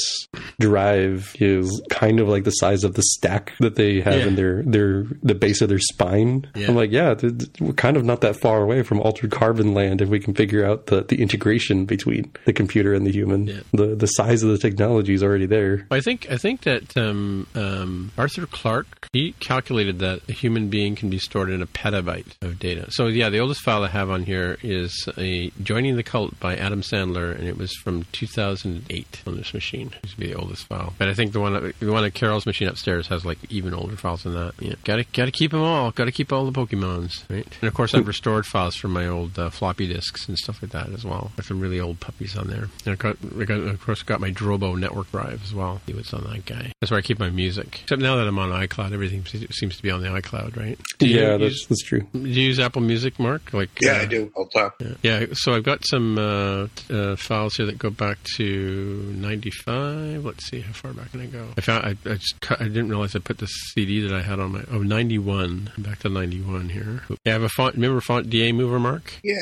drive 0.59 1.35
is 1.39 1.81
kind 1.89 2.19
of 2.19 2.27
like 2.27 2.43
the 2.45 2.51
size 2.51 2.83
of 2.83 2.95
the 2.95 3.03
stack 3.03 3.53
that 3.59 3.75
they 3.75 4.01
have 4.01 4.15
Yeah. 4.15 4.27
in 4.27 4.35
their 4.35 4.63
their 4.63 5.03
the 5.21 5.35
base 5.35 5.61
of 5.61 5.69
their 5.69 5.79
spine. 5.79 6.47
Yeah. 6.55 6.67
I'm 6.69 6.75
like, 6.75 6.91
yeah, 6.91 7.13
we're 7.59 7.73
kind 7.73 7.95
of 7.95 8.05
not 8.05 8.21
that 8.21 8.35
far 8.37 8.61
away 8.61 8.81
from 8.83 8.99
altered 9.01 9.31
carbon 9.31 9.73
land 9.73 10.01
if 10.01 10.09
we 10.09 10.19
can 10.19 10.33
figure 10.33 10.65
out 10.65 10.87
the, 10.87 11.03
the 11.03 11.21
integration 11.21 11.85
between 11.85 12.31
the 12.45 12.53
computer 12.53 12.93
and 12.93 13.05
the 13.05 13.11
human. 13.11 13.47
Yeah. 13.47 13.59
The 13.73 13.95
the 13.95 14.07
size 14.07 14.41
of 14.41 14.49
the 14.49 14.57
technology 14.57 15.13
is 15.13 15.23
already 15.23 15.45
there. 15.45 15.85
I 15.91 16.01
think 16.01 16.27
I 16.31 16.37
think 16.37 16.61
that 16.61 16.97
um, 16.97 17.45
um, 17.53 18.11
Arthur 18.17 18.47
Clarke 18.47 19.07
he 19.13 19.33
calculated 19.39 19.99
that 19.99 20.21
a 20.27 20.33
human 20.33 20.69
being 20.69 20.95
can 20.95 21.09
be 21.11 21.19
stored 21.19 21.49
in 21.51 21.61
a 21.61 21.67
petabyte 21.67 22.35
of 22.41 22.57
data. 22.59 22.87
So 22.91 23.07
yeah, 23.07 23.29
the 23.29 23.39
oldest 23.39 23.61
file 23.61 23.83
I 23.83 23.89
have 23.89 24.09
on 24.09 24.23
here 24.23 24.57
is 24.63 25.07
a 25.19 25.51
Joining 25.61 25.95
the 25.97 26.03
Cult 26.03 26.39
by 26.39 26.55
Adam 26.55 26.81
Sandler, 26.81 27.10
and 27.17 27.47
it 27.47 27.57
was 27.57 27.73
from 27.75 28.05
2008 28.11 29.21
on 29.27 29.37
this 29.37 29.53
machine. 29.53 29.87
It 29.87 29.99
used 30.03 30.15
to 30.15 30.19
be 30.19 30.27
the 30.27 30.35
oldest 30.39 30.67
file, 30.67 30.93
but 30.97 31.07
I 31.07 31.13
think 31.13 31.33
the 31.33 31.39
one 31.39 31.73
the 31.79 31.91
one 31.91 32.03
at 32.05 32.13
Carol's 32.13 32.45
machine 32.45 32.67
upstairs 32.67 33.07
has 33.07 33.25
like 33.25 33.37
even 33.49 33.73
older 33.73 33.95
files 33.95 34.23
than 34.23 34.33
that. 34.33 34.53
Yeah, 34.59 34.75
gotta 34.83 35.05
gotta 35.13 35.31
keep 35.31 35.51
them 35.51 35.61
all. 35.61 35.91
Gotta 35.91 36.11
keep 36.11 36.31
all 36.31 36.49
the 36.49 36.51
Pokemons, 36.51 37.23
right? 37.29 37.45
And 37.61 37.67
of 37.67 37.73
course, 37.73 37.93
I've 37.93 38.07
restored 38.15 38.45
files 38.45 38.75
from 38.75 38.91
my 38.91 39.07
old 39.07 39.37
uh, 39.37 39.49
floppy 39.49 39.87
disks 39.87 40.27
and 40.27 40.37
stuff 40.37 40.61
like 40.61 40.71
that 40.71 40.89
as 40.89 41.03
well. 41.05 41.31
There's 41.35 41.47
some 41.47 41.59
really 41.59 41.79
old 41.79 41.99
puppies 41.99 42.37
on 42.37 42.47
there. 42.47 42.67
And 42.85 42.93
I 42.93 42.95
got, 42.95 43.17
I 43.39 43.43
got, 43.45 43.59
of 43.59 43.81
course, 43.81 44.03
got 44.03 44.19
my 44.21 44.31
Drobo 44.31 44.77
network 44.77 45.11
drive 45.11 45.41
as 45.43 45.53
well. 45.53 45.81
See 45.87 45.93
what's 45.93 46.13
on 46.13 46.23
that 46.31 46.45
guy. 46.45 46.71
That's 46.81 46.91
where 46.91 46.97
I 46.97 47.01
keep 47.01 47.19
my 47.19 47.29
music. 47.29 47.81
Except 47.83 48.01
now 48.01 48.15
that 48.17 48.27
I'm 48.27 48.39
on 48.39 48.49
iCloud, 48.49 48.91
everything 48.93 49.25
seems 49.25 49.77
to 49.77 49.83
be 49.83 49.91
on 49.91 50.01
the 50.01 50.07
iCloud, 50.09 50.55
right? 50.57 50.77
Do 50.99 51.07
you 51.07 51.19
yeah, 51.19 51.35
use- 51.35 51.41
that's 51.41 51.65
that's 51.67 51.83
true. 51.83 52.01
do 52.13 52.19
you 52.19 52.41
use 52.47 52.59
Apple 52.59 52.81
Music, 52.81 53.19
Mark? 53.19 53.53
Like, 53.53 53.69
Yeah, 53.81 53.93
uh, 53.93 54.01
I 54.01 54.05
do 54.05 54.31
all 54.35 54.47
the 54.53 54.59
time. 54.59 54.71
yeah. 54.79 55.19
Yeah, 55.19 55.25
so 55.33 55.53
I've 55.53 55.63
got 55.63 55.85
some 55.85 56.17
uh, 56.17 56.67
t- 56.75 56.93
uh, 57.01 57.15
files 57.15 57.55
here 57.55 57.65
that 57.65 57.77
go 57.79 57.89
back 57.89 58.17
to 58.37 59.13
'95. 59.17 60.25
Let's 60.25 60.49
see, 60.49 60.61
how 60.61 60.73
far 60.73 60.93
back 60.93 61.11
can 61.11 61.21
I 61.21 61.25
go? 61.25 61.47
I 61.57 61.61
found 61.61 61.85
I, 61.85 61.89
I 62.09 62.15
just 62.15 62.39
cut, 62.41 62.61
I 62.61 62.65
didn't 62.65 62.89
realize 62.89 63.15
I 63.15 63.19
put 63.19 63.37
the 63.39 63.47
CD 63.47 64.01
that 64.07 64.13
I 64.15 64.21
had 64.21 64.39
on 64.39 64.51
my 64.53 64.63
oh 64.71 64.81
'91 64.83 65.71
back 65.77 65.99
to 65.99 66.09
'91 66.09 66.69
here. 66.69 67.01
Yeah, 67.09 67.15
I 67.25 67.29
have 67.31 67.43
a 67.43 67.49
font. 67.49 67.75
Remember 67.75 68.01
font 68.01 68.29
DA 68.29 68.51
mover, 68.51 68.79
Mark? 68.79 69.13
Yeah. 69.23 69.35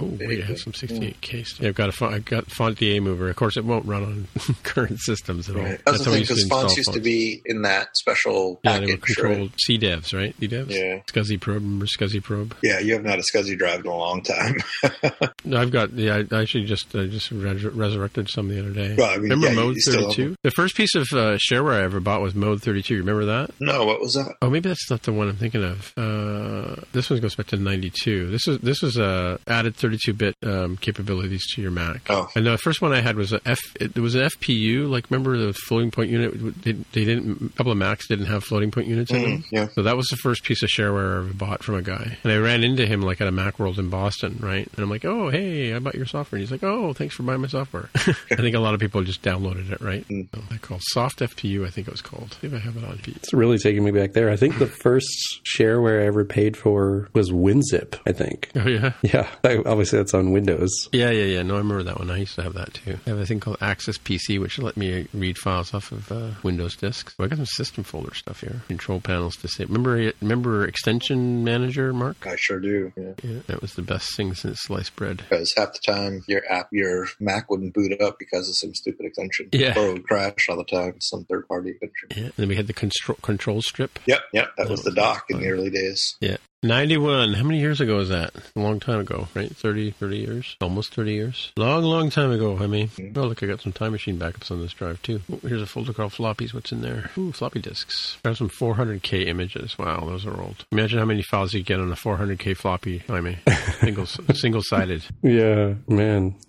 Oh 0.00 0.06
wait, 0.20 0.42
I 0.42 0.46
have 0.46 0.58
some 0.58 0.72
68K 0.72 1.46
stuff. 1.46 1.60
Yeah, 1.62 1.68
I've 1.70 1.74
got 1.74 1.88
a 1.88 1.92
font, 1.92 2.14
I've 2.14 2.24
got 2.24 2.50
font 2.50 2.78
DA 2.78 3.00
mover. 3.00 3.28
Of 3.28 3.36
course, 3.36 3.56
it 3.56 3.64
won't 3.64 3.86
run 3.86 4.02
on 4.04 4.26
current 4.62 5.00
systems 5.00 5.48
at 5.48 5.56
all. 5.56 5.62
Right. 5.62 5.80
That's 5.84 6.04
the 6.04 6.10
thing, 6.10 6.20
because 6.22 6.46
fonts 6.46 6.76
used 6.76 6.92
to 6.92 7.00
be 7.00 7.42
in 7.44 7.62
that 7.62 7.96
special 7.96 8.60
Yeah, 8.64 8.78
they 8.78 8.86
were 8.86 8.96
package. 8.98 9.16
controlled 9.16 9.38
right? 9.40 9.58
CDevs, 9.68 10.14
right? 10.14 10.38
CDevs. 10.40 10.70
Yeah. 10.70 11.00
SCSI 11.12 11.40
probe. 11.40 11.62
Remember 11.62 11.86
SCSI 11.86 12.22
probe? 12.22 12.54
Yeah, 12.62 12.78
you 12.80 12.92
haven't 12.94 13.08
had 13.10 13.18
a 13.18 13.22
SCSI 13.22 13.56
drive 13.58 13.80
in 13.80 13.86
a 13.86 13.94
long 13.96 14.22
time. 14.22 14.56
I've 15.52 15.70
got. 15.70 15.92
Yeah, 15.92 16.22
I 16.30 16.40
actually 16.42 16.64
just 16.66 16.94
I 17.06 17.10
just 17.12 17.30
res- 17.30 17.64
resurrected 17.64 18.28
some 18.28 18.48
the 18.48 18.58
other 18.60 18.70
day. 18.70 18.94
Well, 18.96 19.08
I 19.10 19.14
mean, 19.14 19.22
remember 19.30 19.48
yeah, 19.48 19.54
Mode 19.54 19.76
Thirty 19.84 20.12
Two? 20.14 20.36
The 20.42 20.50
first 20.50 20.76
piece 20.76 20.94
of 20.94 21.02
uh, 21.12 21.38
shareware 21.38 21.80
I 21.80 21.82
ever 21.82 22.00
bought 22.00 22.20
was 22.20 22.34
Mode 22.34 22.62
Thirty 22.62 22.82
Two. 22.82 22.98
Remember 22.98 23.24
that? 23.26 23.50
no, 23.60 23.84
what 23.84 24.00
was 24.00 24.14
that? 24.14 24.34
Oh, 24.42 24.50
maybe 24.50 24.68
that's 24.68 24.90
not 24.90 25.02
the 25.02 25.12
one 25.12 25.28
I'm 25.28 25.36
thinking 25.36 25.64
of. 25.64 25.92
Uh, 25.96 26.82
this 26.92 27.10
one 27.10 27.20
goes 27.20 27.34
back 27.34 27.46
to 27.48 27.56
'92. 27.56 28.30
This 28.30 28.46
is 28.48 28.58
this 28.58 28.82
was 28.82 28.98
uh, 28.98 29.38
added 29.46 29.76
32-bit 29.76 30.34
um, 30.44 30.76
capabilities 30.76 31.44
to 31.54 31.62
your 31.62 31.70
Mac. 31.70 32.02
Oh. 32.10 32.28
and 32.34 32.46
the 32.46 32.58
first 32.58 32.82
one 32.82 32.92
I 32.92 33.00
had 33.00 33.16
was 33.16 33.32
a 33.32 33.40
F. 33.46 33.58
It 33.80 33.96
was 33.98 34.14
an 34.14 34.22
FPU. 34.22 34.88
Like 34.88 35.10
remember 35.10 35.36
the 35.38 35.52
floating 35.52 35.90
point 35.90 36.10
unit? 36.10 36.62
They, 36.62 36.72
they 36.72 37.04
didn't. 37.04 37.42
A 37.42 37.56
couple 37.56 37.72
of 37.72 37.78
Macs 37.78 38.08
didn't 38.08 38.26
have 38.26 38.44
floating 38.44 38.70
point 38.70 38.86
units 38.88 39.10
in 39.10 39.22
them. 39.22 39.42
Mm, 39.42 39.44
yeah. 39.52 39.68
So 39.74 39.82
that 39.82 39.96
was 39.96 40.06
the 40.08 40.16
first 40.16 40.42
piece 40.44 40.62
of 40.62 40.68
shareware 40.68 41.14
I 41.14 41.18
ever 41.18 41.34
bought 41.34 41.62
from 41.62 41.76
a 41.76 41.82
guy. 41.82 42.18
And 42.24 42.32
I 42.32 42.36
ran 42.38 42.64
into 42.64 42.86
him 42.86 43.02
like 43.02 43.20
at 43.20 43.28
a 43.28 43.32
Macworld 43.32 43.78
in 43.78 43.90
Boston, 43.90 44.38
right? 44.40 44.66
And 44.74 44.78
I'm 44.82 44.90
like, 44.90 45.04
oh, 45.04 45.30
hey, 45.30 45.72
I 45.74 45.78
bought 45.78 45.94
your 45.94 46.06
software. 46.06 46.38
And 46.38 46.42
he's 46.42 46.50
like, 46.50 46.64
oh, 46.64 46.92
thanks 46.96 47.14
for 47.14 47.22
buying 47.22 47.40
my 47.40 47.48
software. 47.48 47.88
I 47.94 48.36
think 48.36 48.54
a 48.56 48.60
lot 48.60 48.74
of 48.74 48.80
people 48.80 49.02
just 49.04 49.22
downloaded 49.22 49.70
it, 49.70 49.80
right? 49.80 50.06
Mm. 50.08 50.28
So 50.34 50.42
I 50.50 50.58
called 50.58 50.82
Soft 50.84 51.20
FPU, 51.20 51.66
I 51.66 51.70
think 51.70 51.88
it 51.88 51.90
was 51.92 52.02
called. 52.02 52.36
See 52.40 52.46
if 52.48 52.54
I 52.54 52.58
have 52.58 52.76
it 52.76 52.84
on. 52.84 52.98
It's 53.06 53.32
really 53.32 53.58
taking 53.58 53.84
me 53.84 53.90
back 53.90 54.12
there. 54.12 54.30
I 54.30 54.36
think 54.36 54.58
the 54.58 54.66
first 54.66 55.08
shareware 55.44 56.02
I 56.02 56.06
ever 56.06 56.24
paid 56.24 56.56
for 56.56 57.08
was 57.12 57.30
WinZip, 57.30 57.98
I 58.06 58.12
think. 58.12 58.50
Oh, 58.56 58.66
yeah? 58.68 58.92
Yeah, 59.02 59.28
I- 59.44 59.62
obviously 59.64 59.98
that's 59.98 60.14
on 60.14 60.32
Windows. 60.32 60.70
Yeah, 60.92 61.10
yeah, 61.10 61.24
yeah. 61.24 61.42
No, 61.42 61.54
I 61.54 61.58
remember 61.58 61.82
that 61.84 61.98
one. 61.98 62.10
I 62.10 62.18
used 62.18 62.34
to 62.36 62.42
have 62.42 62.54
that 62.54 62.74
too. 62.74 62.98
I 63.06 63.10
have 63.10 63.18
a 63.18 63.26
thing 63.26 63.40
called 63.40 63.58
Access 63.60 63.98
PC, 63.98 64.40
which 64.40 64.58
let 64.58 64.76
me 64.76 65.06
read 65.14 65.38
files 65.38 65.74
off 65.74 65.92
of 65.92 66.10
uh, 66.10 66.30
Windows 66.42 66.76
disks. 66.76 67.14
So 67.16 67.24
I 67.24 67.28
got 67.28 67.36
some 67.36 67.46
system 67.46 67.84
folder 67.84 68.14
stuff 68.14 68.40
here. 68.40 68.62
Control 68.68 69.00
panels 69.00 69.36
to 69.36 69.48
say. 69.48 69.64
Remember, 69.64 70.12
remember 70.20 70.66
Extension 70.66 71.44
Manager, 71.44 71.92
Mark? 71.92 72.26
I 72.26 72.36
sure 72.36 72.60
do. 72.60 72.92
Yeah. 72.96 73.12
Yeah, 73.22 73.38
that 73.46 73.60
was 73.62 73.74
the 73.74 73.82
best 73.82 74.16
thing 74.16 74.34
since 74.34 74.60
sliced 74.62 74.96
bread. 74.96 75.18
Because 75.28 75.54
half 75.56 75.72
the 75.72 75.78
time 75.80 76.24
your 76.26 76.42
app, 76.50 76.68
your 76.72 76.85
Mac 77.20 77.50
wouldn't 77.50 77.74
boot 77.74 78.00
up 78.00 78.18
because 78.18 78.48
of 78.48 78.56
some 78.56 78.74
stupid 78.74 79.06
extension. 79.06 79.48
Yeah. 79.52 79.78
Or 79.78 79.88
it 79.88 79.92
would 79.94 80.06
crash 80.06 80.48
all 80.48 80.56
the 80.56 80.64
time. 80.64 80.96
Some 81.00 81.24
third 81.24 81.46
party 81.48 81.70
extension. 81.70 82.08
Yeah. 82.10 82.24
And 82.24 82.32
then 82.36 82.48
we 82.48 82.56
had 82.56 82.66
the 82.66 82.72
control 82.72 83.16
control 83.22 83.62
strip. 83.62 83.98
Yep, 84.06 84.20
yep. 84.32 84.50
That 84.56 84.68
was 84.68 84.82
the 84.82 84.92
dock 84.92 85.26
in 85.30 85.40
the 85.40 85.48
early 85.48 85.70
days. 85.70 86.16
Yeah. 86.20 86.36
91. 86.62 87.34
How 87.34 87.44
many 87.44 87.60
years 87.60 87.80
ago 87.80 87.96
was 87.96 88.08
that? 88.08 88.32
A 88.56 88.60
long 88.60 88.80
time 88.80 89.00
ago, 89.00 89.28
right? 89.34 89.54
30, 89.54 89.90
30 89.92 90.16
years? 90.16 90.56
Almost 90.60 90.94
30 90.94 91.12
years? 91.12 91.52
Long, 91.56 91.84
long 91.84 92.10
time 92.10 92.32
ago, 92.32 92.58
I 92.58 92.66
mean. 92.66 92.90
Oh, 93.14 93.22
look, 93.22 93.42
I 93.42 93.46
got 93.46 93.60
some 93.60 93.72
time 93.72 93.92
machine 93.92 94.18
backups 94.18 94.50
on 94.50 94.60
this 94.60 94.72
drive, 94.72 95.00
too. 95.02 95.20
Oh, 95.30 95.38
here's 95.46 95.62
a 95.62 95.66
folder 95.66 95.92
called 95.92 96.12
floppies. 96.12 96.54
What's 96.54 96.72
in 96.72 96.80
there? 96.80 97.10
Ooh, 97.18 97.30
floppy 97.30 97.60
disks. 97.60 98.18
Got 98.24 98.38
some 98.38 98.48
400K 98.48 99.26
images. 99.26 99.78
Wow, 99.78 100.00
those 100.06 100.26
are 100.26 100.40
old. 100.40 100.64
Imagine 100.72 100.98
how 100.98 101.04
many 101.04 101.22
files 101.22 101.52
you 101.52 101.62
get 101.62 101.78
on 101.78 101.92
a 101.92 101.96
400K 101.96 102.56
floppy, 102.56 103.02
I 103.08 103.20
mean. 103.20 103.38
Single, 103.80 104.06
single-sided. 104.06 105.04
Yeah, 105.22 105.74
man. 105.88 106.34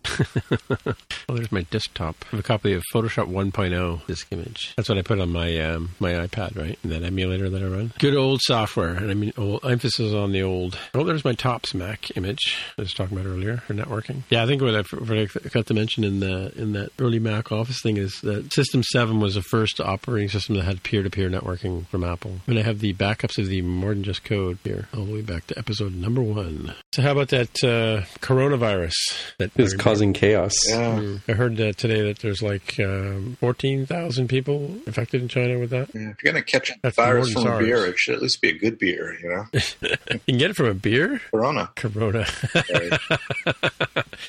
Oh, 1.29 1.35
there's 1.35 1.51
my 1.51 1.63
desktop. 1.63 2.15
I 2.27 2.37
have 2.37 2.39
a 2.39 2.43
copy 2.43 2.71
of 2.71 2.83
Photoshop 2.93 3.29
1.0 3.29 4.05
disk 4.05 4.27
image. 4.31 4.73
That's 4.77 4.87
what 4.87 4.97
I 4.97 5.01
put 5.01 5.19
on 5.19 5.29
my 5.29 5.59
um, 5.59 5.89
my 5.99 6.13
iPad, 6.13 6.55
right? 6.57 6.79
And 6.83 6.91
that 6.93 7.03
emulator 7.03 7.49
that 7.49 7.61
I 7.61 7.65
run. 7.65 7.91
Good 7.99 8.15
old 8.15 8.39
software, 8.41 8.93
and 8.93 9.11
I 9.11 9.13
mean, 9.13 9.33
old, 9.37 9.65
emphasis 9.65 9.96
on 9.99 10.31
the 10.31 10.43
old. 10.43 10.77
Oh, 10.93 11.03
there's 11.03 11.25
my 11.25 11.33
Tops 11.33 11.73
Mac 11.73 12.15
image 12.17 12.57
I 12.77 12.81
was 12.81 12.93
talking 12.93 13.17
about 13.17 13.29
earlier 13.29 13.57
for 13.57 13.73
networking. 13.73 14.23
Yeah, 14.29 14.43
I 14.43 14.45
think 14.45 14.61
what 14.61 14.75
I, 14.75 14.81
what 14.81 15.17
I 15.17 15.25
forgot 15.27 15.65
to 15.67 15.73
mention 15.73 16.03
in 16.03 16.19
the 16.19 16.51
in 16.55 16.73
that 16.73 16.91
early 16.99 17.19
Mac 17.19 17.51
Office 17.51 17.81
thing 17.81 17.97
is 17.97 18.21
that 18.21 18.53
System 18.53 18.83
7 18.83 19.19
was 19.19 19.35
the 19.35 19.41
first 19.41 19.79
operating 19.79 20.29
system 20.29 20.55
that 20.55 20.63
had 20.63 20.83
peer-to-peer 20.83 21.29
networking 21.29 21.87
from 21.87 22.03
Apple. 22.03 22.39
And 22.47 22.57
I 22.57 22.61
have 22.61 22.79
the 22.79 22.93
backups 22.93 23.37
of 23.37 23.47
the 23.47 23.61
more 23.61 23.93
than 23.93 24.03
just 24.03 24.23
code 24.23 24.57
here, 24.63 24.87
all 24.95 25.05
the 25.05 25.13
way 25.13 25.21
back 25.21 25.47
to 25.47 25.57
episode 25.57 25.95
number 25.95 26.21
one. 26.21 26.73
So 26.93 27.01
how 27.01 27.11
about 27.11 27.29
that 27.29 27.49
uh, 27.63 28.05
coronavirus 28.19 28.93
that 29.37 29.51
is 29.57 29.73
It's 29.73 29.81
causing 29.81 30.13
chaos. 30.13 30.53
Yeah. 30.67 30.99
Mm. 30.99 31.21
I 31.27 31.31
heard 31.33 31.59
uh, 31.59 31.73
today 31.73 32.01
that 32.01 32.19
there's 32.19 32.41
like 32.41 32.79
um, 32.79 33.37
14,000 33.39 34.27
people 34.27 34.65
infected 34.85 35.21
in 35.21 35.27
China 35.27 35.59
with 35.59 35.69
that. 35.71 35.89
Yeah. 35.93 36.09
If 36.09 36.23
you're 36.23 36.33
going 36.33 36.43
to 36.43 36.51
catch 36.51 36.69
a 36.69 36.75
That's 36.81 36.95
virus 36.95 37.33
from 37.33 37.43
than 37.43 37.53
a 37.53 37.59
beer, 37.59 37.85
it 37.85 37.97
should 37.97 38.15
at 38.15 38.21
least 38.21 38.41
be 38.41 38.49
a 38.49 38.57
good 38.57 38.77
beer, 38.79 39.17
you 39.21 39.29
know? 39.29 39.45
You 40.11 40.19
can 40.27 40.37
get 40.37 40.51
it 40.51 40.55
from 40.55 40.67
a 40.67 40.73
beer? 40.73 41.21
Corona. 41.31 41.69
Corona. 41.75 42.25
Sorry. 42.25 42.89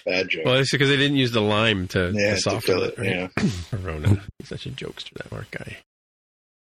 Bad 0.05 0.28
joke. 0.28 0.44
well, 0.44 0.55
it's 0.56 0.70
because 0.70 0.89
they 0.89 0.97
didn't 0.97 1.16
use 1.16 1.32
the 1.32 1.40
lime 1.40 1.89
to, 1.89 2.12
yeah, 2.14 2.30
to 2.30 2.35
to 2.36 2.40
soften 2.40 2.60
fill 2.60 2.82
it. 2.85 2.98
right? 2.98 3.09
Yeah. 3.09 3.28
Corona. 3.70 4.22
He's 4.39 4.48
such 4.48 4.66
a 4.66 4.70
jokester, 4.70 5.12
that 5.14 5.30
Mark 5.32 5.51
guy. 5.51 5.78